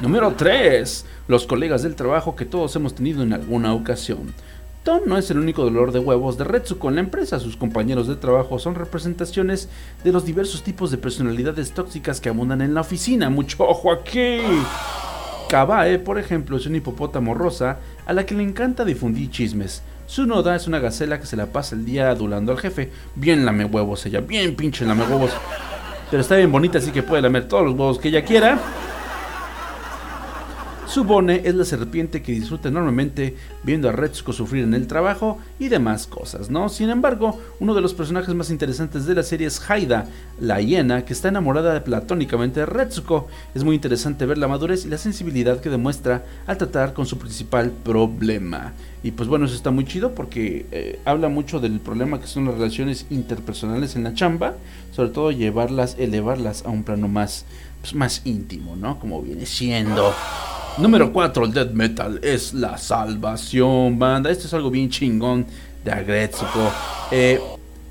Número 0.00 0.32
3. 0.32 1.04
Los 1.28 1.46
colegas 1.46 1.82
del 1.82 1.96
trabajo 1.96 2.36
que 2.36 2.44
todos 2.44 2.74
hemos 2.76 2.94
tenido 2.94 3.22
en 3.22 3.32
alguna 3.32 3.74
ocasión. 3.74 4.32
Ton 4.86 5.02
no 5.04 5.18
es 5.18 5.28
el 5.32 5.38
único 5.40 5.64
dolor 5.64 5.90
de 5.90 5.98
huevos 5.98 6.38
de 6.38 6.44
Retsuko 6.44 6.88
en 6.88 6.94
la 6.94 7.00
empresa. 7.00 7.40
Sus 7.40 7.56
compañeros 7.56 8.06
de 8.06 8.14
trabajo 8.14 8.60
son 8.60 8.76
representaciones 8.76 9.68
de 10.04 10.12
los 10.12 10.24
diversos 10.24 10.62
tipos 10.62 10.92
de 10.92 10.96
personalidades 10.96 11.72
tóxicas 11.72 12.20
que 12.20 12.28
abundan 12.28 12.60
en 12.60 12.72
la 12.72 12.82
oficina. 12.82 13.28
Mucho 13.28 13.64
ojo 13.64 13.90
aquí. 13.90 14.38
Kabae, 15.48 15.98
por 15.98 16.20
ejemplo, 16.20 16.56
es 16.56 16.66
un 16.66 16.76
hipopótamo 16.76 17.34
rosa 17.34 17.80
a 18.06 18.12
la 18.12 18.24
que 18.26 18.36
le 18.36 18.44
encanta 18.44 18.84
difundir 18.84 19.28
chismes. 19.28 19.82
Sunoda 20.06 20.54
es 20.54 20.68
una 20.68 20.78
gacela 20.78 21.18
que 21.18 21.26
se 21.26 21.36
la 21.36 21.46
pasa 21.46 21.74
el 21.74 21.84
día 21.84 22.08
adulando 22.08 22.52
al 22.52 22.58
jefe. 22.58 22.92
Bien 23.16 23.44
lame 23.44 23.64
huevos 23.64 24.06
ella, 24.06 24.20
bien 24.20 24.54
pinche 24.54 24.86
lame 24.86 25.02
huevos. 25.02 25.32
Pero 26.12 26.20
está 26.20 26.36
bien 26.36 26.52
bonita, 26.52 26.78
así 26.78 26.92
que 26.92 27.02
puede 27.02 27.22
lamer 27.22 27.48
todos 27.48 27.64
los 27.64 27.72
huevos 27.72 27.98
que 27.98 28.06
ella 28.06 28.24
quiera. 28.24 28.60
Subone 30.96 31.42
es 31.44 31.54
la 31.54 31.66
serpiente 31.66 32.22
que 32.22 32.32
disfruta 32.32 32.70
enormemente 32.70 33.36
viendo 33.62 33.86
a 33.86 33.92
Retsuko 33.92 34.32
sufrir 34.32 34.64
en 34.64 34.72
el 34.72 34.86
trabajo 34.86 35.36
y 35.58 35.68
demás 35.68 36.06
cosas, 36.06 36.48
¿no? 36.48 36.70
Sin 36.70 36.88
embargo, 36.88 37.38
uno 37.60 37.74
de 37.74 37.82
los 37.82 37.92
personajes 37.92 38.34
más 38.34 38.48
interesantes 38.48 39.04
de 39.04 39.14
la 39.14 39.22
serie 39.22 39.46
es 39.46 39.60
Haida, 39.70 40.08
la 40.40 40.58
hiena 40.62 41.04
que 41.04 41.12
está 41.12 41.28
enamorada 41.28 41.84
platónicamente 41.84 42.60
de 42.60 42.66
Retsuko. 42.66 43.28
Es 43.54 43.62
muy 43.62 43.74
interesante 43.74 44.24
ver 44.24 44.38
la 44.38 44.48
madurez 44.48 44.86
y 44.86 44.88
la 44.88 44.96
sensibilidad 44.96 45.60
que 45.60 45.68
demuestra 45.68 46.24
al 46.46 46.56
tratar 46.56 46.94
con 46.94 47.04
su 47.04 47.18
principal 47.18 47.72
problema. 47.84 48.72
Y 49.02 49.10
pues 49.10 49.28
bueno, 49.28 49.44
eso 49.44 49.54
está 49.54 49.70
muy 49.70 49.84
chido 49.84 50.14
porque 50.14 50.66
eh, 50.72 50.98
habla 51.04 51.28
mucho 51.28 51.60
del 51.60 51.78
problema 51.78 52.20
que 52.20 52.26
son 52.26 52.46
las 52.46 52.54
relaciones 52.54 53.06
interpersonales 53.10 53.94
en 53.94 54.02
la 54.02 54.14
chamba, 54.14 54.54
sobre 54.92 55.10
todo 55.10 55.30
llevarlas, 55.30 55.94
elevarlas 55.98 56.64
a 56.64 56.70
un 56.70 56.82
plano 56.82 57.06
más, 57.06 57.44
pues, 57.80 57.94
más 57.94 58.22
íntimo, 58.24 58.76
¿no? 58.76 58.98
Como 58.98 59.22
viene 59.22 59.46
siendo. 59.46 60.14
Número 60.78 61.12
4, 61.12 61.44
el 61.46 61.52
death 61.52 61.72
metal 61.72 62.20
es 62.22 62.52
la 62.52 62.76
salvación, 62.76 63.98
banda. 63.98 64.30
Esto 64.30 64.46
es 64.46 64.54
algo 64.54 64.70
bien 64.70 64.90
chingón 64.90 65.46
de 65.84 65.92
Agretsuko. 65.92 66.70
Eh, 67.10 67.40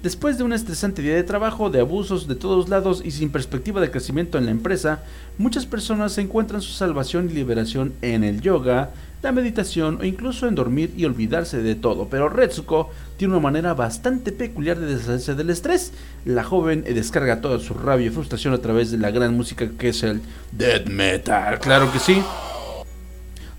Después 0.05 0.37
de 0.37 0.43
un 0.43 0.53
estresante 0.53 1.01
día 1.01 1.15
de 1.15 1.23
trabajo, 1.23 1.71
de 1.71 1.79
abusos 1.79 2.27
de 2.27 2.35
todos 2.35 2.69
lados 2.69 3.01
y 3.03 3.09
sin 3.09 3.31
perspectiva 3.31 3.81
de 3.81 3.89
crecimiento 3.89 4.37
en 4.37 4.45
la 4.45 4.51
empresa, 4.51 4.99
muchas 5.39 5.65
personas 5.65 6.15
encuentran 6.19 6.61
su 6.61 6.73
salvación 6.73 7.27
y 7.27 7.33
liberación 7.33 7.91
en 8.03 8.23
el 8.23 8.39
yoga, 8.39 8.91
la 9.26 9.31
meditación 9.31 9.97
o 9.99 10.03
incluso 10.03 10.47
en 10.47 10.56
dormir 10.56 10.93
y 10.95 11.03
olvidarse 11.03 11.57
de 11.61 11.76
todo. 11.76 12.07
Pero 12.10 12.30
Retsuko 12.30 12.91
tiene 13.18 13.34
una 13.34 13.41
manera 13.41 13.73
bastante 13.73 14.31
peculiar 14.31 14.80
de 14.80 14.85
deshacerse 14.85 15.34
del 15.34 15.49
estrés. 15.49 15.93
La 16.26 16.43
joven 16.43 16.84
descarga 16.84 17.41
toda 17.41 17.60
su 17.60 17.73
rabia 17.73 18.07
y 18.07 18.11
frustración 18.11 18.53
a 18.53 18.60
través 18.60 18.91
de 18.91 18.99
la 18.99 19.10
gran 19.10 19.35
música 19.35 19.68
que 19.77 19.89
es 19.89 20.03
el 20.03 20.22
death 20.52 20.88
metal. 20.88 21.60
Claro 21.60 21.91
que 21.91 21.99
sí. 21.99 22.22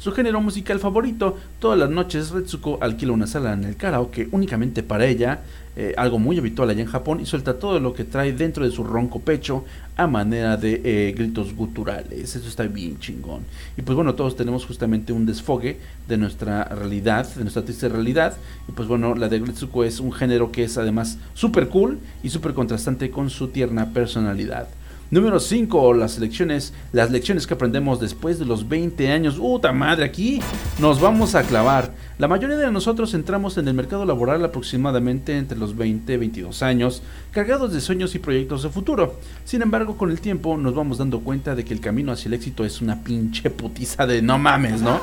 Su 0.06 0.12
género 0.12 0.40
musical 0.40 0.78
favorito, 0.78 1.36
todas 1.58 1.76
las 1.76 1.90
noches 1.90 2.30
Retsuko 2.30 2.78
alquila 2.80 3.10
una 3.10 3.26
sala 3.26 3.54
en 3.54 3.64
el 3.64 3.74
karaoke 3.74 4.28
únicamente 4.30 4.84
para 4.84 5.04
ella, 5.04 5.40
eh, 5.74 5.94
algo 5.96 6.20
muy 6.20 6.38
habitual 6.38 6.70
allá 6.70 6.82
en 6.82 6.86
Japón, 6.86 7.18
y 7.20 7.26
suelta 7.26 7.58
todo 7.58 7.80
lo 7.80 7.92
que 7.92 8.04
trae 8.04 8.32
dentro 8.32 8.64
de 8.64 8.70
su 8.70 8.84
ronco 8.84 9.18
pecho 9.18 9.64
a 9.96 10.06
manera 10.06 10.56
de 10.56 10.80
eh, 10.84 11.12
gritos 11.12 11.56
guturales. 11.56 12.36
Eso 12.36 12.48
está 12.48 12.62
bien 12.68 13.00
chingón. 13.00 13.40
Y 13.76 13.82
pues 13.82 13.96
bueno, 13.96 14.14
todos 14.14 14.36
tenemos 14.36 14.64
justamente 14.64 15.12
un 15.12 15.26
desfogue 15.26 15.80
de 16.06 16.16
nuestra 16.16 16.62
realidad, 16.66 17.28
de 17.34 17.42
nuestra 17.42 17.64
triste 17.64 17.88
realidad. 17.88 18.36
Y 18.68 18.72
pues 18.72 18.86
bueno, 18.86 19.16
la 19.16 19.28
de 19.28 19.40
Retsuko 19.40 19.82
es 19.82 19.98
un 19.98 20.12
género 20.12 20.52
que 20.52 20.62
es 20.62 20.78
además 20.78 21.18
súper 21.34 21.68
cool 21.68 21.98
y 22.22 22.28
súper 22.28 22.54
contrastante 22.54 23.10
con 23.10 23.28
su 23.28 23.48
tierna 23.48 23.92
personalidad. 23.92 24.68
Número 25.08 25.38
5, 25.38 25.94
las 25.94 26.18
lecciones, 26.18 26.72
las 26.90 27.12
lecciones 27.12 27.46
que 27.46 27.54
aprendemos 27.54 28.00
después 28.00 28.40
de 28.40 28.44
los 28.44 28.68
20 28.68 29.12
años. 29.12 29.36
¡Uta 29.38 29.72
madre! 29.72 30.04
Aquí 30.04 30.40
nos 30.80 31.00
vamos 31.00 31.36
a 31.36 31.44
clavar. 31.44 31.92
La 32.18 32.26
mayoría 32.26 32.56
de 32.56 32.72
nosotros 32.72 33.14
entramos 33.14 33.56
en 33.56 33.68
el 33.68 33.74
mercado 33.74 34.04
laboral 34.04 34.44
aproximadamente 34.44 35.38
entre 35.38 35.58
los 35.58 35.76
20 35.76 36.12
y 36.12 36.16
22 36.16 36.60
años, 36.64 37.02
cargados 37.30 37.72
de 37.72 37.80
sueños 37.80 38.16
y 38.16 38.18
proyectos 38.18 38.64
de 38.64 38.68
futuro. 38.68 39.20
Sin 39.44 39.62
embargo, 39.62 39.96
con 39.96 40.10
el 40.10 40.20
tiempo 40.20 40.56
nos 40.56 40.74
vamos 40.74 40.98
dando 40.98 41.20
cuenta 41.20 41.54
de 41.54 41.64
que 41.64 41.72
el 41.72 41.80
camino 41.80 42.10
hacia 42.10 42.26
el 42.26 42.34
éxito 42.34 42.64
es 42.64 42.80
una 42.80 43.04
pinche 43.04 43.48
putiza 43.50 44.08
de 44.08 44.22
no 44.22 44.38
mames, 44.38 44.82
¿no? 44.82 45.00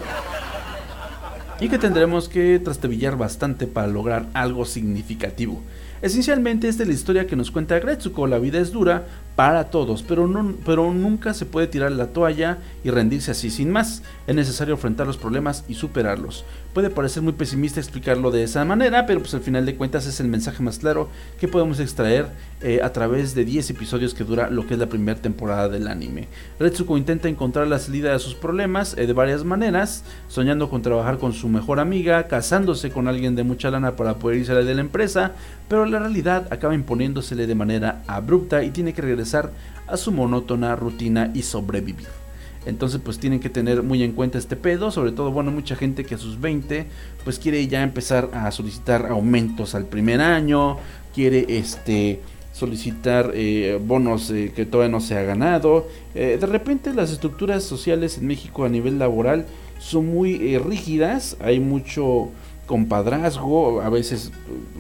Y 1.62 1.70
que 1.70 1.78
tendremos 1.78 2.28
que 2.28 2.60
trastabillar 2.60 3.16
bastante 3.16 3.68
para 3.68 3.88
lograr 3.88 4.26
algo 4.34 4.66
significativo. 4.66 5.62
Esencialmente 6.04 6.68
esta 6.68 6.84
es 6.84 6.90
la 6.90 6.96
historia 6.96 7.28
que 7.28 7.38
nos 7.38 7.50
cuenta 7.50 7.80
Gretsuko, 7.80 8.28
la 8.28 8.38
vida 8.38 8.60
es 8.60 8.74
dura 8.74 9.06
para 9.38 9.70
todos, 9.70 10.04
pero, 10.04 10.30
pero 10.66 10.94
nunca 10.94 11.34
se 11.34 11.46
puede 11.46 11.68
tirar 11.68 11.94
la 11.94 12.08
toalla 12.08 12.58
y 12.84 12.90
rendirse 12.90 13.32
así 13.32 13.50
sin 13.50 13.72
más, 13.72 14.04
es 14.28 14.36
necesario 14.36 14.74
enfrentar 14.74 15.08
los 15.08 15.16
problemas 15.16 15.64
y 15.70 15.76
superarlos. 15.76 16.44
Puede 16.74 16.90
parecer 16.90 17.22
muy 17.22 17.34
pesimista 17.34 17.80
explicarlo 17.80 18.32
de 18.32 18.42
esa 18.42 18.66
manera, 18.66 19.06
pero 19.06 19.20
pues 19.20 19.36
al 19.36 19.42
final 19.42 19.64
de 19.64 19.76
cuentas 19.76 20.08
es 20.08 20.20
el 20.20 20.28
mensaje 20.28 20.64
más 20.64 20.80
claro 20.80 21.08
que 21.40 21.48
podemos 21.48 21.80
extraer 21.80 22.30
eh, 22.64 22.80
a 22.82 22.92
través 22.92 23.36
de 23.36 23.46
10 23.46 23.70
episodios 23.70 24.16
que 24.16 24.24
dura 24.24 24.50
lo 24.50 24.66
que 24.66 24.74
es 24.74 24.80
la 24.80 24.88
primera 24.88 25.22
temporada 25.22 25.70
del 25.70 25.88
anime. 25.88 26.28
Retsuko 26.60 26.98
intenta 26.98 27.30
encontrar 27.30 27.68
la 27.68 27.78
salida 27.78 28.12
de 28.12 28.18
sus 28.18 28.34
problemas 28.34 28.98
eh, 28.98 29.06
de 29.06 29.14
varias 29.14 29.44
maneras, 29.44 30.04
soñando 30.28 30.72
con 30.72 30.82
trabajar 30.82 31.20
con 31.20 31.34
su 31.34 31.48
mejor 31.48 31.80
amiga, 31.80 32.28
casándose 32.28 32.90
con 32.90 33.08
alguien 33.08 33.36
de 33.36 33.44
mucha 33.44 33.70
lana 33.70 33.96
para 33.96 34.16
poder 34.16 34.40
irse 34.40 34.56
de 34.56 34.74
la 34.74 34.82
empresa, 34.82 35.34
pero 35.70 35.86
la 35.86 36.00
realidad 36.00 36.48
acaba 36.52 36.74
imponiéndosele 36.74 37.46
de 37.46 37.54
manera 37.54 38.02
abrupta 38.08 38.64
y 38.64 38.72
tiene 38.72 38.94
que 38.94 39.04
regresar 39.04 39.52
a 39.86 39.96
su 39.96 40.12
monótona 40.12 40.76
rutina 40.76 41.30
y 41.36 41.44
sobrevivir. 41.44 42.23
Entonces 42.66 43.02
pues 43.04 43.20
tienen 43.20 43.40
que 43.40 43.50
tener 43.50 43.84
muy 43.84 44.04
en 44.04 44.14
cuenta 44.14 44.38
este 44.38 44.56
pedo, 44.56 44.92
sobre 44.92 45.12
todo 45.12 45.32
bueno 45.32 45.52
mucha 45.52 45.76
gente 45.76 46.06
que 46.06 46.16
a 46.16 46.18
sus 46.18 46.40
20 46.40 46.86
pues 47.24 47.40
quiere 47.40 47.66
ya 47.68 47.84
empezar 47.84 48.30
a 48.34 48.52
solicitar 48.52 49.08
aumentos 49.08 49.76
al 49.76 49.86
primer 49.86 50.22
año, 50.22 50.78
quiere 51.14 51.46
este 51.50 52.22
solicitar 52.54 53.32
eh, 53.34 53.80
bonos 53.84 54.30
eh, 54.30 54.54
que 54.56 54.66
todavía 54.66 54.92
no 54.92 55.02
se 55.02 55.18
ha 55.18 55.24
ganado. 55.24 55.88
Eh, 56.16 56.38
de 56.40 56.48
repente 56.48 56.94
las 56.94 57.12
estructuras 57.12 57.64
sociales 57.64 58.18
en 58.18 58.28
México 58.28 58.64
a 58.64 58.70
nivel 58.70 59.00
laboral 59.00 59.46
son 59.80 60.06
muy 60.06 60.58
rígidas, 60.60 61.36
hay 61.42 61.60
mucho 61.60 62.30
compadrazgo, 62.68 63.82
a 63.82 63.90
veces 63.90 64.32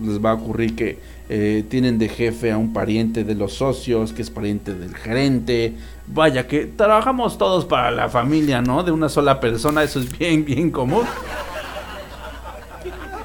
les 0.01 0.23
va 0.23 0.31
a 0.31 0.33
ocurrir 0.35 0.75
que 0.75 0.97
eh, 1.29 1.63
tienen 1.69 1.99
de 1.99 2.09
jefe 2.09 2.51
a 2.51 2.57
un 2.57 2.73
pariente 2.73 3.23
de 3.23 3.35
los 3.35 3.53
socios, 3.53 4.13
que 4.13 4.21
es 4.21 4.29
pariente 4.29 4.73
del 4.73 4.95
gerente, 4.95 5.73
vaya 6.07 6.47
que 6.47 6.65
trabajamos 6.65 7.37
todos 7.37 7.65
para 7.65 7.91
la 7.91 8.09
familia, 8.09 8.61
¿no? 8.61 8.83
De 8.83 8.91
una 8.91 9.09
sola 9.09 9.39
persona, 9.39 9.83
eso 9.83 9.99
es 9.99 10.17
bien, 10.17 10.43
bien 10.43 10.69
común. 10.69 11.05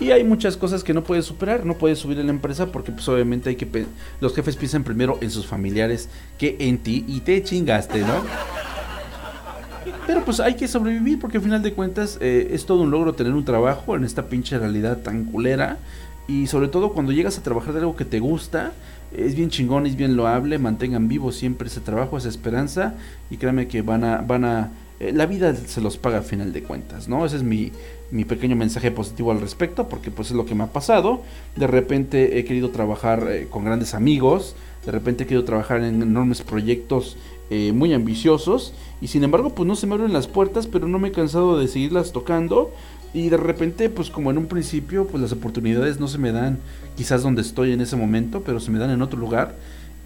Y 0.00 0.12
hay 0.12 0.22
muchas 0.22 0.56
cosas 0.56 0.84
que 0.84 0.94
no 0.94 1.02
puedes 1.02 1.24
superar, 1.24 1.66
no 1.66 1.74
puedes 1.74 1.98
subir 1.98 2.20
en 2.20 2.26
la 2.26 2.32
empresa 2.32 2.66
porque 2.66 2.92
pues 2.92 3.08
obviamente 3.08 3.50
hay 3.50 3.56
que 3.56 3.86
los 4.20 4.32
jefes 4.32 4.54
piensan 4.54 4.84
primero 4.84 5.18
en 5.20 5.30
sus 5.30 5.46
familiares 5.46 6.08
que 6.38 6.56
en 6.60 6.78
ti 6.78 7.04
y 7.08 7.20
te 7.20 7.42
chingaste, 7.42 8.00
¿no? 8.00 8.22
Pero 10.06 10.24
pues 10.24 10.38
hay 10.40 10.54
que 10.54 10.68
sobrevivir 10.68 11.18
porque 11.18 11.38
al 11.38 11.42
final 11.42 11.62
de 11.62 11.72
cuentas 11.72 12.16
eh, 12.20 12.48
es 12.52 12.64
todo 12.64 12.82
un 12.82 12.90
logro 12.90 13.12
tener 13.14 13.34
un 13.34 13.44
trabajo 13.44 13.96
en 13.96 14.04
esta 14.04 14.26
pinche 14.26 14.56
realidad 14.58 14.98
tan 14.98 15.24
culera. 15.24 15.78
Y 16.28 16.46
sobre 16.46 16.68
todo 16.68 16.92
cuando 16.92 17.10
llegas 17.10 17.38
a 17.38 17.42
trabajar 17.42 17.72
de 17.72 17.80
algo 17.80 17.96
que 17.96 18.04
te 18.04 18.20
gusta, 18.20 18.74
es 19.16 19.34
bien 19.34 19.48
chingón, 19.48 19.86
es 19.86 19.96
bien 19.96 20.14
loable, 20.14 20.58
mantengan 20.58 21.08
vivo 21.08 21.32
siempre 21.32 21.68
ese 21.68 21.80
trabajo, 21.80 22.18
esa 22.18 22.28
esperanza. 22.28 22.94
Y 23.30 23.38
créanme 23.38 23.66
que 23.66 23.80
van 23.80 24.04
a, 24.04 24.18
van 24.18 24.44
a, 24.44 24.70
eh, 25.00 25.12
la 25.14 25.24
vida 25.24 25.54
se 25.54 25.80
los 25.80 25.96
paga 25.96 26.18
al 26.18 26.24
final 26.24 26.52
de 26.52 26.62
cuentas, 26.62 27.08
¿no? 27.08 27.24
Ese 27.24 27.36
es 27.36 27.42
mi, 27.42 27.72
mi 28.10 28.26
pequeño 28.26 28.56
mensaje 28.56 28.90
positivo 28.90 29.32
al 29.32 29.40
respecto, 29.40 29.88
porque 29.88 30.10
pues 30.10 30.28
es 30.28 30.36
lo 30.36 30.44
que 30.44 30.54
me 30.54 30.64
ha 30.64 30.72
pasado. 30.72 31.22
De 31.56 31.66
repente 31.66 32.38
he 32.38 32.44
querido 32.44 32.68
trabajar 32.68 33.26
eh, 33.30 33.46
con 33.48 33.64
grandes 33.64 33.94
amigos, 33.94 34.54
de 34.84 34.92
repente 34.92 35.24
he 35.24 35.26
querido 35.26 35.44
trabajar 35.44 35.82
en 35.82 36.02
enormes 36.02 36.42
proyectos 36.42 37.16
eh, 37.50 37.72
muy 37.72 37.94
ambiciosos 37.94 38.74
y 39.00 39.08
sin 39.08 39.24
embargo 39.24 39.54
pues 39.54 39.66
no 39.66 39.74
se 39.74 39.86
me 39.86 39.94
abren 39.94 40.12
las 40.12 40.26
puertas 40.26 40.66
pero 40.66 40.86
no 40.86 40.98
me 40.98 41.08
he 41.08 41.12
cansado 41.12 41.58
de 41.58 41.66
seguirlas 41.66 42.12
tocando 42.12 42.70
y 43.14 43.28
de 43.28 43.36
repente 43.36 43.88
pues 43.88 44.10
como 44.10 44.30
en 44.30 44.38
un 44.38 44.46
principio 44.46 45.06
pues 45.06 45.22
las 45.22 45.32
oportunidades 45.32 45.98
no 45.98 46.08
se 46.08 46.18
me 46.18 46.32
dan 46.32 46.58
quizás 46.96 47.22
donde 47.22 47.42
estoy 47.42 47.72
en 47.72 47.80
ese 47.80 47.96
momento 47.96 48.42
pero 48.44 48.60
se 48.60 48.70
me 48.70 48.78
dan 48.78 48.90
en 48.90 49.02
otro 49.02 49.18
lugar 49.18 49.54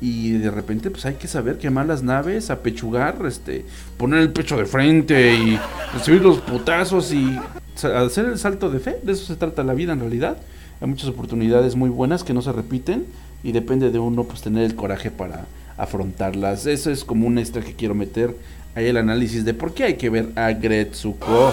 y 0.02 0.32
de 0.32 0.50
repente 0.50 0.90
pues 0.90 1.06
hay 1.06 1.14
que 1.14 1.28
saber 1.28 1.58
quemar 1.58 1.86
las 1.86 2.02
naves, 2.02 2.50
apechugar, 2.50 3.24
este, 3.24 3.64
poner 3.96 4.20
el 4.20 4.32
pecho 4.32 4.56
de 4.56 4.66
frente 4.66 5.34
y 5.34 5.58
recibir 5.94 6.20
los 6.20 6.38
putazos 6.40 7.12
y 7.14 7.38
hacer 7.84 8.26
el 8.26 8.36
salto 8.36 8.68
de 8.68 8.80
fe, 8.80 8.98
de 9.02 9.12
eso 9.12 9.24
se 9.24 9.36
trata 9.36 9.62
la 9.62 9.74
vida 9.74 9.92
en 9.92 10.00
realidad. 10.00 10.38
Hay 10.80 10.88
muchas 10.88 11.08
oportunidades 11.08 11.76
muy 11.76 11.88
buenas 11.88 12.24
que 12.24 12.34
no 12.34 12.42
se 12.42 12.50
repiten 12.50 13.06
y 13.44 13.52
depende 13.52 13.90
de 13.90 14.00
uno 14.00 14.24
pues 14.24 14.42
tener 14.42 14.64
el 14.64 14.74
coraje 14.74 15.12
para 15.12 15.46
afrontarlas. 15.76 16.66
Eso 16.66 16.90
es 16.90 17.04
como 17.04 17.28
un 17.28 17.38
extra 17.38 17.62
que 17.62 17.74
quiero 17.74 17.94
meter 17.94 18.36
ahí 18.74 18.86
el 18.86 18.96
análisis 18.96 19.44
de 19.44 19.54
por 19.54 19.72
qué 19.72 19.84
hay 19.84 19.94
que 19.94 20.10
ver 20.10 20.30
a 20.34 20.50
Gretsuko. 20.50 21.52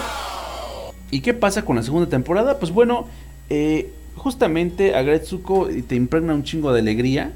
¿Y 1.11 1.22
qué 1.22 1.34
pasa 1.34 1.65
con 1.65 1.76
la 1.76 1.84
segunda 1.84 2.07
temporada? 2.07 2.60
Pues 2.60 2.72
bueno, 2.72 3.07
eh, 3.49 3.90
justamente 4.15 4.95
a 4.95 5.02
Gretsuko 5.02 5.69
te 5.88 5.95
impregna 5.95 6.36
un 6.36 6.44
chingo 6.44 6.72
de 6.72 6.81
alegría, 6.81 7.31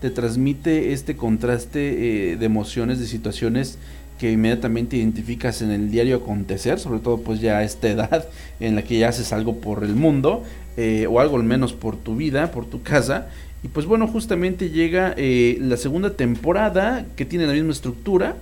te 0.00 0.10
transmite 0.10 0.92
este 0.92 1.16
contraste 1.16 2.32
eh, 2.32 2.36
de 2.36 2.46
emociones, 2.46 2.98
de 2.98 3.06
situaciones 3.06 3.78
que 4.18 4.32
inmediatamente 4.32 4.96
identificas 4.96 5.60
en 5.62 5.70
el 5.70 5.90
diario 5.90 6.16
acontecer, 6.16 6.78
sobre 6.78 7.00
todo 7.00 7.18
pues 7.18 7.40
ya 7.40 7.58
a 7.58 7.64
esta 7.64 7.88
edad 7.88 8.28
en 8.60 8.76
la 8.76 8.82
que 8.82 8.98
ya 8.98 9.08
haces 9.08 9.32
algo 9.32 9.56
por 9.56 9.84
el 9.84 9.94
mundo, 9.94 10.44
eh, 10.76 11.06
o 11.08 11.20
algo 11.20 11.36
al 11.36 11.42
menos 11.42 11.72
por 11.72 11.96
tu 11.96 12.16
vida, 12.16 12.50
por 12.52 12.64
tu 12.64 12.82
casa, 12.82 13.28
y 13.62 13.68
pues 13.68 13.84
bueno, 13.84 14.06
justamente 14.06 14.70
llega 14.70 15.14
eh, 15.18 15.58
la 15.60 15.76
segunda 15.76 16.16
temporada 16.16 17.04
que 17.16 17.26
tiene 17.26 17.46
la 17.46 17.52
misma 17.52 17.72
estructura. 17.72 18.36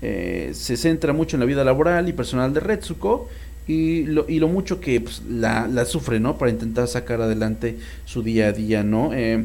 Se 0.00 0.78
centra 0.78 1.12
mucho 1.12 1.36
en 1.36 1.40
la 1.40 1.46
vida 1.46 1.62
laboral 1.62 2.08
y 2.08 2.14
personal 2.14 2.54
de 2.54 2.60
Retsuko 2.60 3.28
y 3.70 4.04
lo, 4.04 4.28
y 4.28 4.40
lo 4.40 4.48
mucho 4.48 4.80
que 4.80 5.00
pues, 5.00 5.22
la, 5.28 5.68
la, 5.68 5.84
sufre, 5.84 6.18
¿no? 6.18 6.36
Para 6.36 6.50
intentar 6.50 6.88
sacar 6.88 7.20
adelante 7.20 7.76
su 8.04 8.22
día 8.22 8.48
a 8.48 8.52
día, 8.52 8.82
¿no? 8.82 9.12
Eh, 9.14 9.44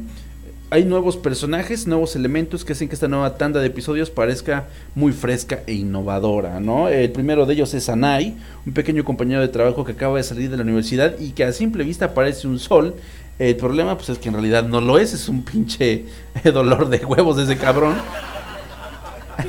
hay 0.72 0.84
nuevos 0.84 1.16
personajes, 1.16 1.86
nuevos 1.86 2.16
elementos 2.16 2.66
que 2.66 2.74
hacen 2.74 2.88
que 2.88 2.96
esta 2.96 3.08
nueva 3.08 3.38
tanda 3.38 3.60
de 3.60 3.68
episodios 3.68 4.10
parezca 4.10 4.66
muy 4.96 5.12
fresca 5.14 5.62
e 5.68 5.74
innovadora, 5.74 6.60
¿no? 6.60 6.90
El 6.90 7.12
primero 7.12 7.46
de 7.46 7.54
ellos 7.54 7.74
es 7.76 7.88
Anai, 7.88 8.36
un 8.66 8.74
pequeño 8.74 9.06
compañero 9.06 9.42
de 9.42 9.48
trabajo 9.48 9.86
que 9.86 9.92
acaba 9.92 10.18
de 10.18 10.24
salir 10.24 10.50
de 10.50 10.58
la 10.58 10.64
universidad 10.64 11.20
y 11.20 11.32
que 11.32 11.44
a 11.44 11.52
simple 11.52 11.84
vista 11.84 12.16
parece 12.16 12.48
un 12.48 12.58
sol 12.58 12.96
el 13.38 13.58
problema 13.58 13.98
pues 13.98 14.10
es 14.10 14.18
que 14.18 14.30
en 14.30 14.34
realidad 14.36 14.64
no 14.64 14.80
lo 14.80 14.98
es, 14.98 15.14
es 15.14 15.28
un 15.28 15.44
pinche 15.44 16.06
dolor 16.54 16.90
de 16.90 17.06
huevos 17.06 17.38
de 17.38 17.44
ese 17.44 17.58
cabrón. 17.58 17.96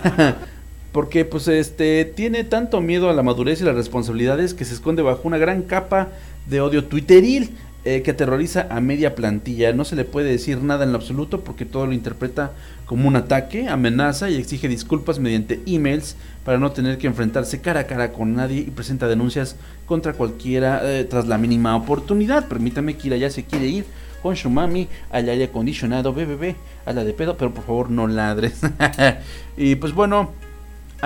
Porque 0.96 1.26
pues 1.26 1.46
este 1.46 2.06
tiene 2.06 2.42
tanto 2.42 2.80
miedo 2.80 3.10
a 3.10 3.12
la 3.12 3.22
madurez 3.22 3.60
y 3.60 3.64
las 3.64 3.74
responsabilidades 3.74 4.54
que 4.54 4.64
se 4.64 4.72
esconde 4.72 5.02
bajo 5.02 5.28
una 5.28 5.36
gran 5.36 5.60
capa 5.60 6.08
de 6.48 6.62
odio 6.62 6.84
twitteril 6.84 7.50
eh, 7.84 8.00
que 8.00 8.12
aterroriza 8.12 8.66
a 8.70 8.80
media 8.80 9.14
plantilla. 9.14 9.74
No 9.74 9.84
se 9.84 9.94
le 9.94 10.06
puede 10.06 10.30
decir 10.30 10.62
nada 10.62 10.84
en 10.84 10.92
lo 10.92 10.96
absoluto 10.96 11.44
porque 11.44 11.66
todo 11.66 11.86
lo 11.86 11.92
interpreta 11.92 12.52
como 12.86 13.08
un 13.08 13.16
ataque, 13.16 13.68
amenaza 13.68 14.30
y 14.30 14.36
exige 14.36 14.68
disculpas 14.68 15.18
mediante 15.18 15.60
emails 15.66 16.16
para 16.46 16.56
no 16.56 16.72
tener 16.72 16.96
que 16.96 17.08
enfrentarse 17.08 17.60
cara 17.60 17.80
a 17.80 17.86
cara 17.86 18.12
con 18.12 18.34
nadie 18.34 18.60
y 18.60 18.70
presenta 18.70 19.06
denuncias 19.06 19.56
contra 19.84 20.14
cualquiera 20.14 20.80
eh, 20.82 21.04
tras 21.04 21.28
la 21.28 21.36
mínima 21.36 21.76
oportunidad. 21.76 22.48
Permítame 22.48 22.96
que 22.96 23.18
ya 23.18 23.28
se 23.28 23.44
quiere 23.44 23.66
ir 23.66 23.84
poncho 24.22 24.48
mami, 24.48 24.88
al 25.10 25.28
aire 25.28 25.44
acondicionado, 25.44 26.14
bebé, 26.14 26.56
a 26.86 26.94
la 26.94 27.04
de 27.04 27.12
pedo, 27.12 27.36
pero 27.36 27.52
por 27.52 27.64
favor 27.64 27.90
no 27.90 28.06
ladres. 28.06 28.60
y 29.58 29.74
pues 29.76 29.92
bueno, 29.92 30.32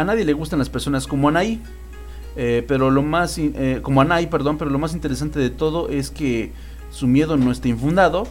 a 0.00 0.04
nadie 0.04 0.24
le 0.24 0.32
gustan 0.32 0.58
las 0.58 0.70
personas 0.70 1.06
como 1.06 1.28
Anaí. 1.28 1.60
Eh, 2.36 2.64
pero 2.66 2.90
lo 2.90 3.02
más, 3.02 3.36
eh, 3.38 3.80
como 3.82 4.00
Anaí, 4.00 4.26
perdón, 4.26 4.56
pero 4.58 4.70
lo 4.70 4.78
más 4.78 4.94
interesante 4.94 5.38
de 5.38 5.50
todo 5.50 5.88
es 5.88 6.10
que 6.10 6.52
su 6.90 7.06
miedo 7.06 7.36
no 7.36 7.50
está 7.50 7.68
infundado. 7.68 8.26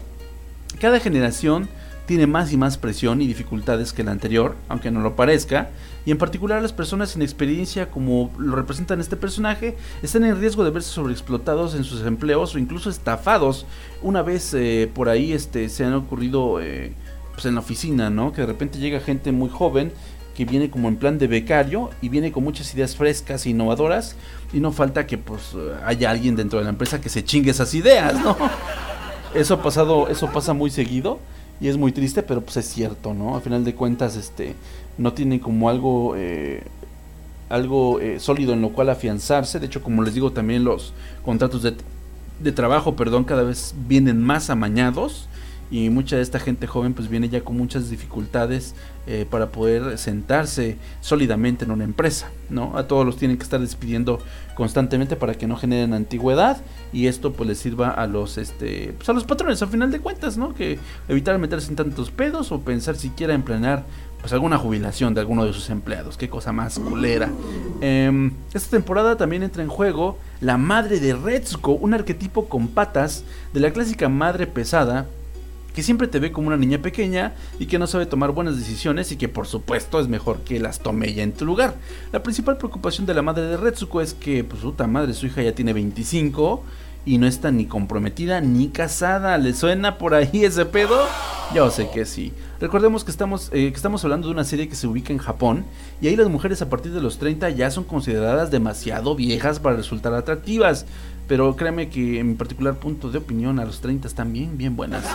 Cada 0.80 1.00
generación 1.00 1.68
tiene 2.06 2.26
más 2.26 2.52
y 2.52 2.58
más 2.58 2.78
presión 2.78 3.22
y 3.22 3.28
dificultades 3.28 3.94
que 3.94 4.04
la 4.04 4.12
anterior, 4.12 4.56
aunque 4.68 4.90
no 4.90 5.02
lo 5.02 5.16
parezca, 5.16 5.70
y 6.06 6.12
en 6.12 6.18
particular 6.18 6.60
las 6.62 6.74
personas 6.74 7.12
sin 7.12 7.22
experiencia 7.22 7.92
como 7.92 8.32
lo 8.40 8.56
representan 8.56 9.00
este 9.00 9.16
personaje 9.16 9.78
están 10.02 10.24
en 10.24 10.40
riesgo 10.40 10.64
de 10.64 10.72
verse 10.72 10.90
sobreexplotados 10.90 11.76
en 11.76 11.84
sus 11.84 12.04
empleos 12.04 12.56
o 12.56 12.58
incluso 12.58 12.90
estafados. 12.90 13.68
Una 14.02 14.24
vez 14.24 14.54
eh, 14.56 14.90
por 14.92 15.10
ahí 15.10 15.34
este, 15.34 15.70
se 15.70 15.84
han 15.84 15.94
ocurrido 15.94 16.60
pues 17.34 17.46
en 17.46 17.54
la 17.54 17.60
oficina, 17.60 18.10
¿no? 18.10 18.34
Que 18.34 18.42
de 18.42 18.48
repente 18.48 18.80
llega 18.80 19.00
gente 19.02 19.32
muy 19.32 19.50
joven 19.50 19.92
que 20.40 20.46
viene 20.46 20.70
como 20.70 20.88
en 20.88 20.96
plan 20.96 21.18
de 21.18 21.28
becario 21.28 21.90
y 22.02 22.08
viene 22.08 22.32
con 22.32 22.46
muchas 22.46 22.74
ideas 22.74 22.96
frescas 22.96 23.46
e 23.46 23.50
innovadoras 23.50 24.16
y 24.54 24.62
no 24.62 24.72
falta 24.72 25.06
que 25.06 25.18
pues 25.18 25.54
haya 25.86 26.10
alguien 26.10 26.38
dentro 26.38 26.60
de 26.60 26.64
la 26.64 26.70
empresa 26.70 27.02
que 27.02 27.10
se 27.10 27.26
chingue 27.26 27.52
esas 27.52 27.74
ideas, 27.74 28.14
¿no? 28.24 28.38
Eso 29.36 29.56
ha 29.56 29.62
pasado, 29.62 30.08
eso 30.08 30.32
pasa 30.32 30.54
muy 30.54 30.70
seguido 30.70 31.20
y 31.60 31.68
es 31.68 31.76
muy 31.76 31.92
triste, 31.92 32.24
pero 32.24 32.40
pues 32.40 32.56
es 32.56 32.68
cierto, 32.68 33.14
¿no? 33.14 33.36
A 33.36 33.42
final 33.42 33.66
de 33.66 33.76
cuentas, 33.76 34.16
este, 34.16 34.56
no 34.98 35.12
tiene 35.12 35.42
como 35.42 35.70
algo, 35.70 36.16
eh, 36.16 36.64
algo 37.50 38.00
eh, 38.00 38.22
sólido 38.22 38.54
en 38.54 38.62
lo 38.62 38.70
cual 38.70 38.90
afianzarse. 38.90 39.60
De 39.60 39.66
hecho, 39.66 39.84
como 39.84 40.04
les 40.04 40.14
digo, 40.14 40.32
también 40.32 40.64
los 40.64 40.94
contratos 41.26 41.64
de, 41.64 41.76
de 42.42 42.52
trabajo, 42.54 42.96
perdón, 42.96 43.26
cada 43.26 43.44
vez 43.44 43.76
vienen 43.88 44.24
más 44.24 44.50
amañados 44.50 45.28
y 45.72 45.90
mucha 45.90 46.16
de 46.16 46.22
esta 46.22 46.40
gente 46.40 46.66
joven 46.66 46.94
pues 46.94 47.10
viene 47.10 47.30
ya 47.30 47.42
con 47.42 47.58
muchas 47.58 47.90
dificultades 47.90 48.74
eh, 49.12 49.26
para 49.28 49.48
poder 49.48 49.98
sentarse 49.98 50.78
sólidamente 51.02 51.66
en 51.66 51.72
una 51.72 51.84
empresa, 51.84 52.30
¿no? 52.52 52.78
A 52.78 52.88
todos 52.88 53.08
los 53.08 53.18
tienen 53.18 53.38
que 53.38 53.44
estar 53.44 53.60
despidiendo 53.60 54.20
constantemente 54.54 55.16
para 55.16 55.34
que 55.34 55.48
no 55.48 55.56
generen 55.56 55.96
antigüedad 55.96 56.62
y 56.94 57.08
esto 57.08 57.34
pues 57.34 57.50
les 57.50 57.58
sirva 57.58 57.90
a 57.90 58.06
los 58.06 58.38
este 58.38 58.94
pues 58.96 59.10
a 59.10 59.14
los 59.14 59.24
patrones 59.24 59.64
al 59.64 59.70
final 59.70 59.90
de 59.90 60.00
cuentas, 60.00 60.38
¿no? 60.38 60.54
Que 60.54 60.78
evitar 61.08 61.40
meterse 61.40 61.70
en 61.72 61.76
tantos 61.76 62.12
pedos 62.12 62.52
o 62.52 62.62
pensar 62.62 62.98
siquiera 62.98 63.34
en 63.34 63.42
planear 63.42 63.84
pues 64.22 64.32
alguna 64.32 64.60
jubilación 64.60 65.16
de 65.16 65.22
alguno 65.22 65.44
de 65.44 65.54
sus 65.54 65.72
empleados, 65.72 66.16
qué 66.16 66.30
cosa 66.30 66.52
más 66.52 66.78
culera. 66.78 67.32
Em, 67.82 68.32
esta 68.54 68.70
temporada 68.70 69.18
también 69.18 69.42
entra 69.42 69.64
en 69.64 69.70
juego 69.70 70.20
la 70.40 70.58
madre 70.58 71.00
de 71.00 71.16
Retsuko, 71.16 71.72
un 71.72 71.96
arquetipo 71.96 72.48
con 72.48 72.68
patas 72.68 73.24
de 73.54 73.60
la 73.60 73.72
clásica 73.72 74.08
madre 74.08 74.46
pesada 74.46 75.08
que 75.74 75.84
siempre 75.84 76.08
te 76.08 76.20
ve 76.20 76.32
como 76.32 76.48
una 76.48 76.58
niña 76.58 76.80
pequeña 76.80 77.34
y 77.60 77.68
que 77.68 77.80
no 77.80 77.88
sabe 77.88 78.06
tomar 78.06 78.32
buenas 78.32 78.58
decisiones 78.58 79.12
y 79.12 79.18
que 79.18 79.30
por 79.30 79.48
supuesto 79.48 80.00
es 80.00 80.08
mejor 80.08 80.40
que 80.40 80.60
las 80.60 80.80
tome 80.80 81.08
ella 81.10 81.24
en 81.24 81.34
tu 81.34 81.46
lugar. 81.46 81.76
La 82.12 82.24
principal 82.24 82.58
preocupación 82.58 83.06
de 83.06 83.14
la 83.14 83.22
madre 83.22 83.44
de 83.44 83.58
Retsuko 83.58 84.02
es 84.02 84.14
que, 84.14 84.44
pues 84.44 84.62
puta 84.62 84.88
madre, 84.88 85.14
su 85.14 85.28
hija 85.28 85.42
ya 85.42 85.54
tiene 85.54 85.74
25 85.74 86.64
y 87.06 87.18
no 87.18 87.28
está 87.28 87.52
ni 87.52 87.66
comprometida 87.66 88.42
ni 88.42 88.70
casada. 88.70 89.38
¿Le 89.38 89.54
suena 89.54 89.98
por 89.98 90.14
ahí 90.14 90.44
ese 90.44 90.66
pedo? 90.66 91.08
Yo 91.54 91.72
sé 91.72 91.90
que 91.90 92.06
sí. 92.06 92.34
Recordemos 92.60 93.04
que 93.04 93.12
estamos, 93.12 93.50
eh, 93.54 93.70
que 93.72 93.76
estamos 93.76 94.04
hablando 94.04 94.28
de 94.28 94.34
una 94.34 94.44
serie 94.44 94.68
que 94.68 94.76
se 94.76 94.86
ubica 94.86 95.14
en 95.14 95.18
Japón 95.18 95.66
y 96.02 96.08
ahí 96.08 96.16
las 96.16 96.28
mujeres 96.28 96.62
a 96.62 96.70
partir 96.70 96.92
de 96.92 97.02
los 97.02 97.18
30 97.18 97.50
ya 97.52 97.72
son 97.72 97.86
consideradas 97.86 98.52
demasiado 98.52 99.16
viejas 99.16 99.60
para 99.60 99.78
resultar 99.78 100.14
atractivas. 100.14 100.86
Pero 101.30 101.56
créeme 101.56 101.90
que 101.90 102.20
en 102.20 102.30
mi 102.30 102.34
particular 102.34 102.76
punto 102.76 103.12
de 103.12 103.20
opinión 103.20 103.60
a 103.60 103.66
los 103.66 103.80
30 103.80 104.08
están 104.08 104.34
bien, 104.34 104.58
bien 104.58 104.76
buenas. 104.76 105.06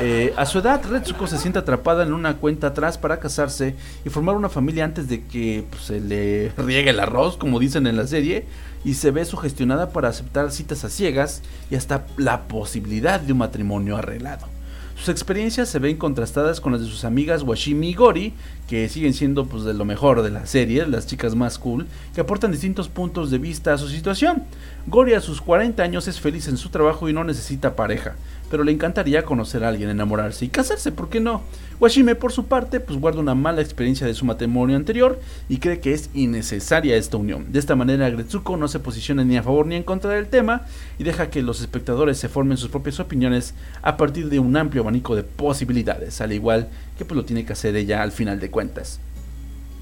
Eh, 0.00 0.32
a 0.36 0.46
su 0.46 0.58
edad, 0.58 0.80
Retsuko 0.84 1.26
se 1.26 1.38
siente 1.38 1.58
atrapada 1.58 2.04
en 2.04 2.12
una 2.12 2.36
cuenta 2.36 2.68
atrás 2.68 2.98
para 2.98 3.18
casarse 3.18 3.74
y 4.04 4.10
formar 4.10 4.36
una 4.36 4.48
familia 4.48 4.84
antes 4.84 5.08
de 5.08 5.24
que 5.24 5.64
pues, 5.68 5.84
se 5.84 6.00
le 6.00 6.50
riegue 6.58 6.90
el 6.90 7.00
arroz, 7.00 7.38
como 7.38 7.58
dicen 7.58 7.86
en 7.86 7.96
la 7.96 8.06
serie, 8.06 8.44
y 8.84 8.94
se 8.94 9.10
ve 9.10 9.24
sugestionada 9.24 9.90
para 9.90 10.10
aceptar 10.10 10.52
citas 10.52 10.84
a 10.84 10.90
ciegas 10.90 11.42
y 11.70 11.76
hasta 11.76 12.06
la 12.18 12.42
posibilidad 12.42 13.18
de 13.18 13.32
un 13.32 13.38
matrimonio 13.38 13.96
arreglado. 13.96 14.57
Sus 14.98 15.10
experiencias 15.10 15.68
se 15.68 15.78
ven 15.78 15.96
contrastadas 15.96 16.60
con 16.60 16.72
las 16.72 16.80
de 16.80 16.88
sus 16.88 17.04
amigas 17.04 17.44
Washimi 17.44 17.90
y 17.90 17.94
Gori, 17.94 18.34
que 18.68 18.88
siguen 18.88 19.14
siendo 19.14 19.46
pues 19.46 19.62
de 19.62 19.72
lo 19.72 19.84
mejor 19.84 20.22
de 20.22 20.30
la 20.30 20.44
serie, 20.44 20.84
las 20.88 21.06
chicas 21.06 21.36
más 21.36 21.56
cool, 21.60 21.86
que 22.16 22.20
aportan 22.20 22.50
distintos 22.50 22.88
puntos 22.88 23.30
de 23.30 23.38
vista 23.38 23.72
a 23.72 23.78
su 23.78 23.88
situación. 23.88 24.42
Gori 24.88 25.14
a 25.14 25.20
sus 25.20 25.40
40 25.40 25.80
años 25.84 26.08
es 26.08 26.18
feliz 26.18 26.48
en 26.48 26.56
su 26.56 26.70
trabajo 26.70 27.08
y 27.08 27.12
no 27.12 27.22
necesita 27.22 27.76
pareja, 27.76 28.16
pero 28.50 28.64
le 28.64 28.72
encantaría 28.72 29.24
conocer 29.24 29.64
a 29.64 29.68
alguien, 29.68 29.90
enamorarse 29.90 30.44
y 30.44 30.48
casarse, 30.48 30.92
¿por 30.92 31.08
qué 31.08 31.20
no? 31.20 31.42
Washime, 31.80 32.14
por 32.16 32.32
su 32.32 32.46
parte, 32.46 32.80
pues 32.80 32.98
guarda 32.98 33.20
una 33.20 33.34
mala 33.34 33.60
experiencia 33.60 34.06
de 34.06 34.14
su 34.14 34.24
matrimonio 34.24 34.76
anterior 34.76 35.20
y 35.48 35.58
cree 35.58 35.78
que 35.78 35.92
es 35.92 36.10
innecesaria 36.12 36.96
esta 36.96 37.16
unión. 37.16 37.52
De 37.52 37.58
esta 37.58 37.76
manera, 37.76 38.10
Gretsuko 38.10 38.56
no 38.56 38.66
se 38.66 38.80
posiciona 38.80 39.22
ni 39.22 39.36
a 39.36 39.42
favor 39.42 39.66
ni 39.66 39.76
en 39.76 39.84
contra 39.84 40.10
del 40.10 40.26
tema 40.26 40.62
y 40.98 41.04
deja 41.04 41.30
que 41.30 41.42
los 41.42 41.60
espectadores 41.60 42.18
se 42.18 42.28
formen 42.28 42.56
sus 42.56 42.70
propias 42.70 42.98
opiniones 42.98 43.54
a 43.82 43.96
partir 43.96 44.28
de 44.28 44.40
un 44.40 44.56
amplio 44.56 44.82
abanico 44.82 45.14
de 45.14 45.22
posibilidades, 45.22 46.20
al 46.20 46.32
igual 46.32 46.68
que 46.96 47.04
pues 47.04 47.16
lo 47.16 47.24
tiene 47.24 47.44
que 47.44 47.52
hacer 47.52 47.76
ella 47.76 48.02
al 48.02 48.12
final 48.12 48.40
de 48.40 48.50
cuentas. 48.50 48.98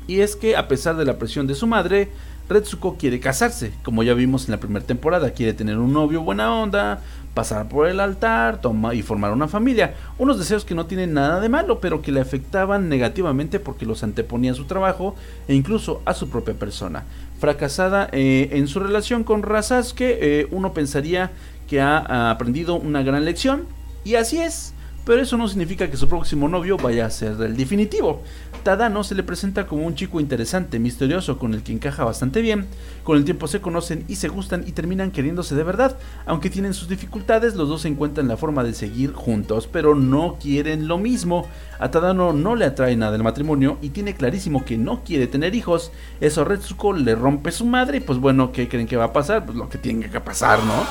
Y 0.06 0.20
es 0.20 0.36
que, 0.36 0.56
a 0.56 0.68
pesar 0.68 0.96
de 0.96 1.04
la 1.04 1.18
presión 1.18 1.46
de 1.46 1.54
su 1.54 1.66
madre, 1.66 2.10
Retsuko 2.48 2.96
quiere 2.96 3.18
casarse, 3.18 3.72
como 3.82 4.04
ya 4.04 4.14
vimos 4.14 4.44
en 4.44 4.52
la 4.52 4.60
primera 4.60 4.86
temporada, 4.86 5.30
quiere 5.30 5.52
tener 5.52 5.78
un 5.78 5.92
novio 5.92 6.22
buena 6.22 6.54
onda, 6.54 7.02
pasar 7.36 7.68
por 7.68 7.86
el 7.86 8.00
altar 8.00 8.62
toma, 8.62 8.94
y 8.94 9.02
formar 9.02 9.30
una 9.30 9.46
familia. 9.46 9.94
Unos 10.16 10.38
deseos 10.38 10.64
que 10.64 10.74
no 10.74 10.86
tienen 10.86 11.12
nada 11.12 11.38
de 11.38 11.50
malo, 11.50 11.80
pero 11.80 12.00
que 12.00 12.10
le 12.10 12.22
afectaban 12.22 12.88
negativamente 12.88 13.60
porque 13.60 13.84
los 13.84 14.02
anteponía 14.02 14.52
a 14.52 14.54
su 14.54 14.64
trabajo 14.64 15.14
e 15.46 15.54
incluso 15.54 16.00
a 16.06 16.14
su 16.14 16.30
propia 16.30 16.54
persona. 16.54 17.04
Fracasada 17.38 18.08
eh, 18.12 18.48
en 18.52 18.66
su 18.68 18.80
relación 18.80 19.22
con 19.22 19.42
Rasasuke, 19.42 20.18
eh, 20.18 20.48
uno 20.50 20.72
pensaría 20.72 21.30
que 21.68 21.82
ha 21.82 22.30
aprendido 22.30 22.76
una 22.76 23.02
gran 23.02 23.26
lección, 23.26 23.66
y 24.02 24.14
así 24.14 24.38
es 24.38 24.72
pero 25.06 25.22
eso 25.22 25.36
no 25.36 25.46
significa 25.46 25.88
que 25.88 25.96
su 25.96 26.08
próximo 26.08 26.48
novio 26.48 26.76
vaya 26.76 27.06
a 27.06 27.10
ser 27.10 27.40
el 27.40 27.56
definitivo. 27.56 28.22
Tadano 28.64 29.04
se 29.04 29.14
le 29.14 29.22
presenta 29.22 29.64
como 29.68 29.86
un 29.86 29.94
chico 29.94 30.18
interesante, 30.18 30.80
misterioso, 30.80 31.38
con 31.38 31.54
el 31.54 31.62
que 31.62 31.70
encaja 31.70 32.02
bastante 32.02 32.42
bien. 32.42 32.66
Con 33.04 33.16
el 33.16 33.24
tiempo 33.24 33.46
se 33.46 33.60
conocen 33.60 34.04
y 34.08 34.16
se 34.16 34.26
gustan 34.26 34.64
y 34.66 34.72
terminan 34.72 35.12
queriéndose 35.12 35.54
de 35.54 35.62
verdad. 35.62 35.96
Aunque 36.26 36.50
tienen 36.50 36.74
sus 36.74 36.88
dificultades, 36.88 37.54
los 37.54 37.68
dos 37.68 37.84
encuentran 37.84 38.26
la 38.26 38.36
forma 38.36 38.64
de 38.64 38.74
seguir 38.74 39.12
juntos, 39.12 39.68
pero 39.70 39.94
no 39.94 40.38
quieren 40.42 40.88
lo 40.88 40.98
mismo. 40.98 41.46
A 41.78 41.92
Tadano 41.92 42.32
no 42.32 42.56
le 42.56 42.64
atrae 42.64 42.96
nada 42.96 43.14
el 43.14 43.22
matrimonio 43.22 43.78
y 43.80 43.90
tiene 43.90 44.16
clarísimo 44.16 44.64
que 44.64 44.76
no 44.76 45.04
quiere 45.04 45.28
tener 45.28 45.54
hijos. 45.54 45.92
Eso 46.20 46.40
a 46.40 46.44
Retsuko 46.46 46.94
le 46.94 47.14
rompe 47.14 47.52
su 47.52 47.64
madre 47.64 47.98
y 47.98 48.00
pues 48.00 48.18
bueno, 48.18 48.50
¿qué 48.50 48.68
creen 48.68 48.88
que 48.88 48.96
va 48.96 49.04
a 49.04 49.12
pasar? 49.12 49.46
Pues 49.46 49.56
lo 49.56 49.68
que 49.68 49.78
tiene 49.78 50.10
que 50.10 50.20
pasar, 50.20 50.58
¿no? 50.64 50.84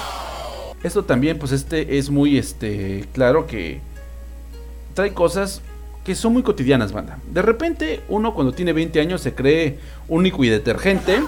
Esto 0.83 1.03
también, 1.03 1.37
pues 1.37 1.51
este 1.51 1.97
es 1.97 2.09
muy 2.09 2.37
este 2.37 3.09
claro 3.11 3.47
que 3.47 3.81
trae 4.95 5.13
cosas 5.13 5.61
que 6.03 6.15
son 6.15 6.33
muy 6.33 6.43
cotidianas, 6.43 6.91
banda. 6.91 7.19
De 7.31 7.41
repente, 7.41 8.01
uno 8.09 8.33
cuando 8.33 8.53
tiene 8.53 8.73
20 8.73 8.99
años 8.99 9.21
se 9.21 9.35
cree 9.35 9.79
único 10.07 10.43
y 10.43 10.49
detergente. 10.49 11.19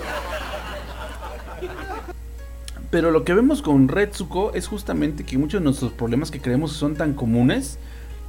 Pero 2.89 3.11
lo 3.11 3.25
que 3.25 3.33
vemos 3.33 3.61
con 3.61 3.89
Retsuko 3.89 4.53
es 4.53 4.67
justamente 4.67 5.25
que 5.25 5.37
muchos 5.37 5.59
de 5.59 5.65
nuestros 5.65 5.91
problemas 5.91 6.31
que 6.31 6.39
creemos 6.39 6.71
son 6.71 6.95
tan 6.95 7.13
comunes, 7.13 7.79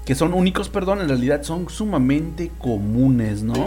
que 0.04 0.14
son 0.14 0.34
únicos, 0.34 0.68
perdón, 0.68 1.00
en 1.00 1.08
realidad 1.08 1.42
son 1.42 1.68
sumamente 1.68 2.50
comunes, 2.58 3.42
¿no? 3.42 3.66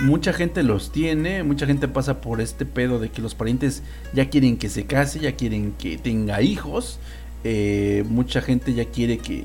Mucha 0.00 0.32
gente 0.32 0.62
los 0.62 0.92
tiene, 0.92 1.42
mucha 1.42 1.66
gente 1.66 1.88
pasa 1.88 2.20
por 2.20 2.40
este 2.40 2.64
pedo 2.64 2.98
de 2.98 3.10
que 3.10 3.20
los 3.20 3.34
parientes 3.34 3.82
ya 4.14 4.30
quieren 4.30 4.56
que 4.56 4.68
se 4.68 4.86
case, 4.86 5.20
ya 5.20 5.32
quieren 5.32 5.72
que 5.78 5.98
tenga 5.98 6.40
hijos, 6.40 6.98
eh, 7.44 8.04
mucha 8.08 8.40
gente 8.40 8.72
ya 8.72 8.86
quiere 8.86 9.18
que, 9.18 9.44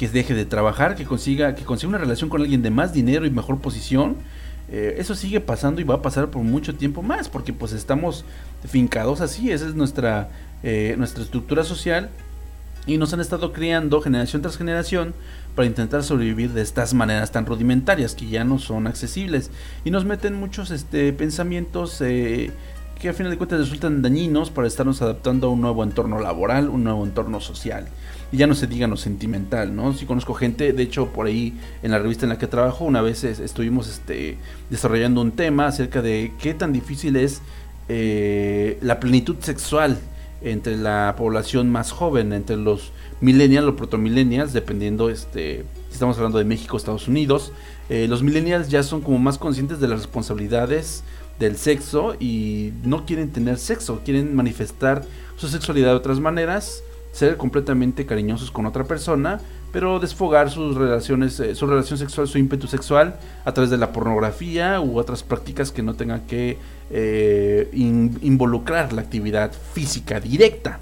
que 0.00 0.08
deje 0.08 0.32
de 0.32 0.46
trabajar, 0.46 0.96
que 0.96 1.04
consiga, 1.04 1.54
que 1.54 1.62
consiga 1.62 1.90
una 1.90 1.98
relación 1.98 2.30
con 2.30 2.40
alguien 2.40 2.62
de 2.62 2.70
más 2.70 2.94
dinero 2.94 3.26
y 3.26 3.30
mejor 3.30 3.58
posición. 3.58 4.16
Eh, 4.70 4.94
eso 4.96 5.14
sigue 5.14 5.40
pasando 5.40 5.82
y 5.82 5.84
va 5.84 5.96
a 5.96 6.00
pasar 6.00 6.30
por 6.30 6.42
mucho 6.42 6.74
tiempo 6.74 7.02
más, 7.02 7.28
porque 7.28 7.52
pues 7.52 7.72
estamos 7.72 8.24
fincados 8.66 9.20
así, 9.20 9.50
esa 9.50 9.66
es 9.66 9.74
nuestra, 9.74 10.30
eh, 10.62 10.94
nuestra 10.96 11.22
estructura 11.22 11.64
social 11.64 12.08
y 12.86 12.96
nos 12.96 13.12
han 13.12 13.20
estado 13.20 13.52
criando 13.52 14.00
generación 14.00 14.40
tras 14.40 14.56
generación 14.56 15.12
para 15.54 15.66
intentar 15.66 16.02
sobrevivir 16.02 16.54
de 16.54 16.62
estas 16.62 16.94
maneras 16.94 17.30
tan 17.30 17.44
rudimentarias 17.44 18.14
que 18.14 18.26
ya 18.26 18.42
no 18.42 18.58
son 18.58 18.86
accesibles 18.86 19.50
y 19.84 19.90
nos 19.90 20.06
meten 20.06 20.32
muchos 20.32 20.70
este, 20.70 21.12
pensamientos 21.12 22.00
eh, 22.00 22.52
que 22.98 23.10
a 23.10 23.12
final 23.12 23.32
de 23.32 23.36
cuentas 23.36 23.58
resultan 23.58 24.00
dañinos 24.00 24.48
para 24.48 24.66
estarnos 24.66 25.02
adaptando 25.02 25.48
a 25.48 25.50
un 25.50 25.60
nuevo 25.60 25.84
entorno 25.84 26.18
laboral, 26.20 26.70
un 26.70 26.84
nuevo 26.84 27.04
entorno 27.04 27.38
social 27.42 27.86
y 28.32 28.36
ya 28.36 28.46
no 28.46 28.54
se 28.54 28.66
diga 28.66 28.86
lo 28.86 28.96
sentimental, 28.96 29.74
¿no? 29.74 29.92
Si 29.92 30.06
conozco 30.06 30.34
gente, 30.34 30.72
de 30.72 30.82
hecho 30.82 31.06
por 31.08 31.26
ahí 31.26 31.58
en 31.82 31.90
la 31.90 31.98
revista 31.98 32.26
en 32.26 32.30
la 32.30 32.38
que 32.38 32.46
trabajo, 32.46 32.84
una 32.84 33.02
vez 33.02 33.24
estuvimos 33.24 33.88
este, 33.88 34.38
desarrollando 34.70 35.20
un 35.20 35.32
tema 35.32 35.66
acerca 35.66 36.02
de 36.02 36.32
qué 36.38 36.54
tan 36.54 36.72
difícil 36.72 37.16
es 37.16 37.42
eh, 37.88 38.78
la 38.82 39.00
plenitud 39.00 39.36
sexual 39.40 39.98
entre 40.42 40.76
la 40.76 41.14
población 41.18 41.70
más 41.70 41.90
joven, 41.90 42.32
entre 42.32 42.56
los 42.56 42.92
millennials 43.20 43.68
o 43.68 43.76
protomillennials, 43.76 44.52
dependiendo 44.52 45.10
este, 45.10 45.64
si 45.88 45.94
estamos 45.94 46.16
hablando 46.16 46.38
de 46.38 46.44
México, 46.44 46.76
Estados 46.76 47.08
Unidos. 47.08 47.52
Eh, 47.88 48.06
los 48.08 48.22
millennials 48.22 48.68
ya 48.68 48.82
son 48.82 49.00
como 49.00 49.18
más 49.18 49.38
conscientes 49.38 49.80
de 49.80 49.88
las 49.88 49.98
responsabilidades 49.98 51.02
del 51.38 51.56
sexo 51.56 52.14
y 52.20 52.72
no 52.84 53.06
quieren 53.06 53.30
tener 53.30 53.58
sexo, 53.58 54.00
quieren 54.04 54.34
manifestar 54.34 55.04
su 55.36 55.48
sexualidad 55.48 55.88
de 55.88 55.96
otras 55.96 56.20
maneras, 56.20 56.82
ser 57.12 57.36
completamente 57.36 58.06
cariñosos 58.06 58.50
con 58.50 58.66
otra 58.66 58.84
persona, 58.84 59.40
pero 59.72 60.00
desfogar 60.00 60.50
sus 60.50 60.76
relaciones, 60.76 61.38
eh, 61.40 61.54
su 61.54 61.66
relación 61.66 61.98
sexual, 61.98 62.26
su 62.28 62.38
ímpetu 62.38 62.66
sexual 62.66 63.16
a 63.44 63.52
través 63.52 63.70
de 63.70 63.76
la 63.76 63.92
pornografía 63.92 64.80
u 64.80 64.98
otras 64.98 65.22
prácticas 65.22 65.70
que 65.70 65.82
no 65.82 65.94
tengan 65.94 66.22
que 66.26 66.58
eh, 66.90 67.68
in- 67.72 68.18
involucrar 68.22 68.92
la 68.92 69.02
actividad 69.02 69.52
física 69.72 70.18
directa. 70.18 70.80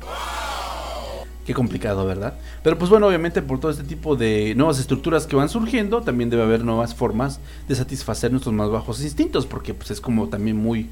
Qué 1.45 1.55
complicado, 1.55 2.05
¿verdad? 2.05 2.35
Pero 2.63 2.77
pues 2.79 2.91
bueno, 2.91 3.07
obviamente 3.07 3.41
por 3.41 3.59
todo 3.59 3.71
este 3.71 3.85
tipo 3.85 4.17
de 4.17 4.55
nuevas 4.55 4.79
estructuras 4.79 5.27
que 5.27 5.35
van 5.35 5.49
surgiendo, 5.49 6.03
también 6.03 6.29
debe 6.29 6.43
haber 6.43 6.63
nuevas 6.63 6.95
formas 6.95 7.41
de 7.69 7.75
satisfacer 7.75 8.31
nuestros 8.31 8.55
más 8.55 8.69
bajos 8.71 9.03
instintos, 9.03 9.47
porque 9.47 9.73
pues 9.73 9.91
es 9.91 10.01
como 10.01 10.29
también 10.29 10.59
muy 10.59 10.89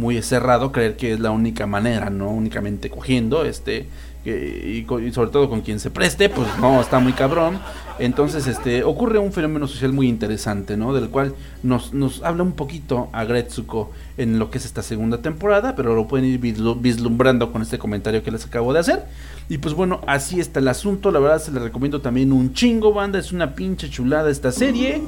muy 0.00 0.20
cerrado 0.22 0.72
creer 0.72 0.96
que 0.96 1.12
es 1.12 1.20
la 1.20 1.30
única 1.30 1.66
manera, 1.66 2.10
no 2.10 2.30
únicamente 2.30 2.88
cogiendo, 2.90 3.44
este 3.44 3.86
y, 4.22 4.84
y 4.84 5.12
sobre 5.12 5.30
todo 5.30 5.48
con 5.48 5.62
quien 5.62 5.80
se 5.80 5.90
preste, 5.90 6.28
pues 6.28 6.46
no, 6.60 6.80
está 6.80 6.98
muy 6.98 7.14
cabrón. 7.14 7.58
Entonces, 7.98 8.46
este 8.46 8.82
ocurre 8.84 9.18
un 9.18 9.32
fenómeno 9.32 9.66
social 9.66 9.92
muy 9.92 10.08
interesante, 10.08 10.76
¿no? 10.76 10.92
Del 10.92 11.08
cual 11.08 11.34
nos, 11.62 11.94
nos 11.94 12.22
habla 12.22 12.42
un 12.42 12.52
poquito 12.52 13.08
a 13.12 13.24
Gretsuko 13.24 13.90
en 14.18 14.38
lo 14.38 14.50
que 14.50 14.58
es 14.58 14.66
esta 14.66 14.82
segunda 14.82 15.18
temporada, 15.22 15.74
pero 15.74 15.94
lo 15.94 16.06
pueden 16.06 16.26
ir 16.26 16.40
vislu- 16.40 16.78
vislumbrando 16.80 17.50
con 17.52 17.62
este 17.62 17.78
comentario 17.78 18.22
que 18.22 18.30
les 18.30 18.44
acabo 18.44 18.72
de 18.74 18.80
hacer. 18.80 19.04
Y 19.48 19.58
pues 19.58 19.74
bueno, 19.74 20.00
así 20.06 20.38
está 20.38 20.60
el 20.60 20.68
asunto. 20.68 21.10
La 21.10 21.18
verdad 21.18 21.42
se 21.42 21.50
les 21.50 21.62
recomiendo 21.62 22.00
también 22.00 22.32
un 22.32 22.52
chingo, 22.52 22.92
banda. 22.92 23.18
Es 23.18 23.32
una 23.32 23.54
pinche 23.54 23.88
chulada 23.90 24.30
esta 24.30 24.52
serie. 24.52 25.00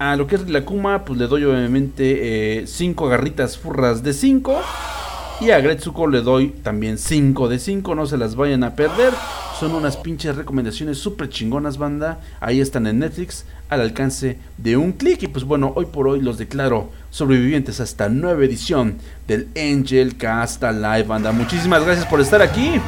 A 0.00 0.16
lo 0.16 0.26
que 0.26 0.36
es 0.36 0.48
la 0.48 0.64
Kuma, 0.64 1.04
pues 1.04 1.18
le 1.18 1.26
doy 1.26 1.44
obviamente 1.44 2.64
5 2.66 3.06
garritas 3.06 3.58
furras 3.58 4.02
de 4.02 4.14
5. 4.14 4.58
Y 5.42 5.50
a 5.50 5.60
Gretsuko 5.60 6.06
le 6.06 6.22
doy 6.22 6.48
también 6.62 6.96
5 6.96 7.50
de 7.50 7.58
5. 7.58 7.94
No 7.94 8.06
se 8.06 8.16
las 8.16 8.34
vayan 8.34 8.64
a 8.64 8.74
perder. 8.74 9.12
Son 9.58 9.74
unas 9.74 9.98
pinches 9.98 10.36
recomendaciones 10.36 10.96
súper 10.96 11.28
chingonas, 11.28 11.76
banda. 11.76 12.18
Ahí 12.40 12.62
están 12.62 12.86
en 12.86 13.00
Netflix, 13.00 13.44
al 13.68 13.82
alcance 13.82 14.38
de 14.56 14.78
un 14.78 14.92
clic. 14.92 15.22
Y 15.24 15.28
pues 15.28 15.44
bueno, 15.44 15.74
hoy 15.76 15.84
por 15.84 16.08
hoy 16.08 16.22
los 16.22 16.38
declaro 16.38 16.88
sobrevivientes 17.10 17.78
a 17.78 17.84
esta 17.84 18.08
nueva 18.08 18.42
edición 18.42 18.96
del 19.28 19.48
Angel 19.54 20.16
Cast 20.16 20.62
Live, 20.62 21.02
banda. 21.02 21.30
Muchísimas 21.30 21.84
gracias 21.84 22.06
por 22.06 22.22
estar 22.22 22.40
aquí. 22.40 22.80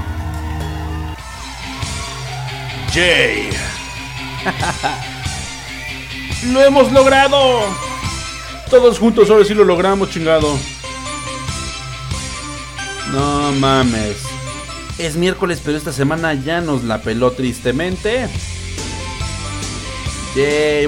Jay. 2.90 3.50
¡Lo 6.50 6.60
hemos 6.62 6.90
logrado! 6.90 7.60
Todos 8.68 8.98
juntos 8.98 9.30
ahora 9.30 9.44
sí 9.44 9.54
lo 9.54 9.64
logramos, 9.64 10.10
chingado. 10.10 10.58
No 13.12 13.52
mames. 13.52 14.16
Es 14.98 15.16
miércoles, 15.16 15.60
pero 15.64 15.76
esta 15.76 15.92
semana 15.92 16.34
ya 16.34 16.60
nos 16.60 16.82
la 16.84 17.00
peló 17.00 17.32
tristemente. 17.32 18.28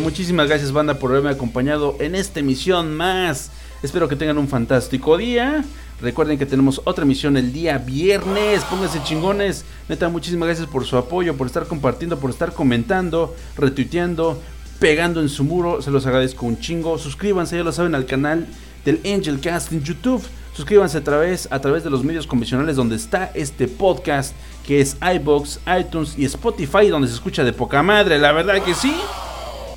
Muchísimas 0.01 0.48
gracias 0.48 0.72
banda 0.72 0.98
por 0.98 1.10
haberme 1.10 1.31
acompañado 1.31 1.97
en 2.01 2.14
esta 2.14 2.40
emisión 2.40 2.94
más. 2.94 3.51
Espero 3.82 4.09
que 4.09 4.16
tengan 4.16 4.39
un 4.39 4.48
fantástico 4.48 5.16
día. 5.18 5.64
Recuerden 6.01 6.39
que 6.39 6.47
tenemos 6.47 6.81
otra 6.85 7.05
emisión 7.05 7.36
el 7.36 7.52
día 7.52 7.78
viernes. 7.78 8.64
Pónganse 8.64 9.02
chingones. 9.05 9.64
Neta, 9.89 10.09
muchísimas 10.09 10.48
gracias 10.48 10.66
por 10.66 10.85
su 10.85 10.97
apoyo, 10.97 11.36
por 11.36 11.47
estar 11.47 11.66
compartiendo, 11.66 12.18
por 12.18 12.31
estar 12.31 12.52
comentando, 12.52 13.36
retuiteando, 13.56 14.43
pegando 14.78 15.20
en 15.20 15.28
su 15.28 15.44
muro. 15.44 15.82
Se 15.82 15.90
los 15.90 16.06
agradezco 16.06 16.46
un 16.46 16.59
chingo. 16.59 16.98
Suscríbanse, 16.98 17.56
ya 17.56 17.64
lo 17.64 17.72
saben, 17.72 17.94
al 17.94 18.06
canal 18.06 18.46
del 18.84 19.01
Angel 19.05 19.40
Cast 19.40 19.72
en 19.72 19.82
YouTube. 19.82 20.22
Suscríbanse 20.55 20.98
a 20.98 21.05
través, 21.05 21.48
a 21.51 21.60
través 21.60 21.82
de 21.82 21.90
los 21.90 22.05
medios 22.05 22.26
convencionales 22.26 22.76
donde 22.76 22.94
está 22.94 23.32
este 23.34 23.66
podcast, 23.66 24.34
que 24.64 24.80
es 24.80 24.96
iBox, 25.16 25.59
iTunes 25.80 26.14
y 26.16 26.24
Spotify, 26.26 26.88
donde 26.88 27.09
se 27.09 27.14
escucha 27.14 27.42
de 27.42 27.52
poca 27.52 27.82
madre, 27.82 28.18
la 28.18 28.30
verdad 28.30 28.62
que 28.62 28.74
sí. 28.74 28.94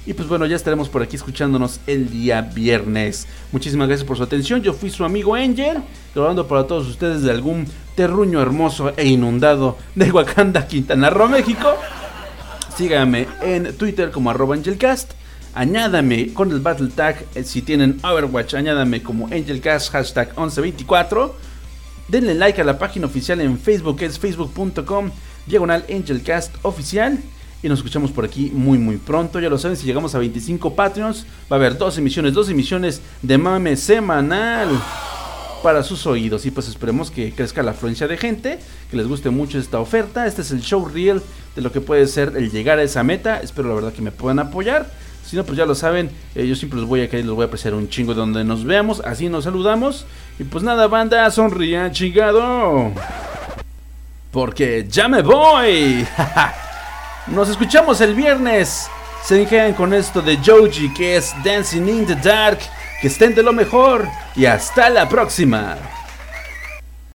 Y 0.06 0.14
pues 0.14 0.30
bueno, 0.30 0.46
ya 0.46 0.56
estaremos 0.56 0.88
por 0.88 1.02
aquí 1.02 1.18
escuchándonos 1.18 1.82
el 1.86 2.10
día 2.10 2.42
viernes. 2.42 3.28
Muchísimas 3.52 3.88
gracias 3.88 4.08
por 4.08 4.16
su 4.16 4.24
atención. 4.24 4.62
Yo 4.62 4.72
fui 4.72 4.90
su 4.90 5.04
amigo 5.04 5.36
Angel, 5.36 5.80
grabando 6.16 6.48
para 6.48 6.66
todos 6.66 6.88
ustedes 6.88 7.24
de 7.24 7.32
algún 7.32 7.68
terruño 7.96 8.42
hermoso 8.42 8.94
e 8.96 9.08
inundado 9.08 9.78
de 9.96 10.12
Wakanda, 10.12 10.66
Quintana 10.68 11.10
Roo, 11.10 11.28
México. 11.28 11.76
Síganme 12.78 13.28
en 13.42 13.76
Twitter 13.76 14.12
como 14.12 14.30
arroba 14.30 14.54
AngelCast. 14.54 15.14
Añádame 15.56 16.32
con 16.32 16.52
el 16.52 16.60
Battle 16.60 16.90
Tag 16.90 17.26
eh, 17.34 17.44
si 17.44 17.64
tienen 17.64 18.00
Overwatch. 18.04 18.54
Añádame 18.54 19.02
como 19.02 19.26
AngelCast 19.26 19.90
hashtag 19.92 20.28
1124. 20.38 21.36
Denle 22.08 22.36
like 22.36 22.62
a 22.62 22.64
la 22.64 22.78
página 22.78 23.08
oficial 23.08 23.42
en 23.42 23.58
Facebook 23.58 24.04
es 24.04 24.20
facebook.com 24.20 25.10
diagonal 25.48 25.86
AngelCast 25.90 26.54
oficial. 26.62 27.18
Y 27.64 27.68
nos 27.68 27.80
escuchamos 27.80 28.12
por 28.12 28.26
aquí 28.26 28.52
muy 28.54 28.78
muy 28.78 28.98
pronto. 28.98 29.40
Ya 29.40 29.50
lo 29.50 29.58
saben, 29.58 29.76
si 29.76 29.88
llegamos 29.88 30.14
a 30.14 30.20
25 30.20 30.76
Patreons, 30.76 31.26
va 31.52 31.56
a 31.56 31.60
haber 31.60 31.80
dos 31.80 31.98
emisiones, 31.98 32.34
dos 32.34 32.48
emisiones 32.48 33.02
de 33.24 33.40
mame 33.40 33.76
semanal 33.76 34.70
para 35.62 35.84
sus 35.84 36.06
oídos. 36.06 36.46
Y 36.46 36.52
pues 36.52 36.68
esperemos 36.68 37.12
que 37.12 37.32
crezca 37.32 37.64
la 37.64 37.72
afluencia 37.72 38.08
de 38.08 38.18
gente, 38.18 38.60
que 38.90 38.98
les 38.98 39.08
guste 39.08 39.30
mucho 39.30 39.60
esta 39.60 39.80
oferta. 39.80 40.28
Este 40.28 40.42
es 40.42 40.52
el 40.52 40.62
show 40.62 40.86
real 40.86 41.22
de 41.56 41.62
lo 41.62 41.72
que 41.72 41.82
puede 41.82 42.08
ser 42.08 42.34
el 42.36 42.52
llegar 42.52 42.80
a 42.80 42.84
esa 42.84 43.04
meta. 43.04 43.40
Espero 43.40 43.70
la 43.70 43.76
verdad 43.76 43.94
que 43.94 44.02
me 44.02 44.12
puedan 44.12 44.40
apoyar. 44.40 44.90
Si 45.26 45.36
no, 45.36 45.44
pues 45.44 45.58
ya 45.58 45.66
lo 45.66 45.76
saben, 45.76 46.10
eh, 46.36 46.48
yo 46.48 46.56
siempre 46.56 46.80
los 46.80 46.88
voy 46.88 47.02
a 47.02 47.10
querer, 47.10 47.26
los 47.26 47.36
voy 47.36 47.44
a 47.44 47.48
apreciar 47.48 47.74
un 47.74 47.90
chingo 47.90 48.14
de 48.14 48.22
donde 48.22 48.44
nos 48.46 48.64
veamos. 48.64 49.02
Así 49.02 49.28
nos 49.28 49.44
saludamos. 49.44 50.06
Y 50.40 50.46
pues 50.46 50.64
nada, 50.64 50.88
banda, 50.88 51.30
sonrían, 51.32 51.92
chingado. 51.92 52.94
Porque 54.32 54.86
ya 54.90 55.08
me 55.08 55.22
voy. 55.22 56.06
Nos 57.28 57.50
escuchamos 57.50 58.00
el 58.00 58.14
viernes. 58.14 58.88
Se 59.24 59.46
quedan 59.46 59.74
con 59.74 59.94
esto 59.94 60.22
de 60.22 60.38
Joji, 60.38 60.94
que 60.94 61.18
es 61.18 61.34
Dancing 61.44 61.90
in 61.90 62.06
the 62.06 62.16
Dark. 62.16 62.60
Que 63.02 63.08
estén 63.08 63.36
de 63.36 63.44
lo 63.44 63.54
mejor. 63.54 64.08
Y 64.36 64.46
hasta 64.46 64.90
la 64.90 65.08
próxima. 65.08 65.78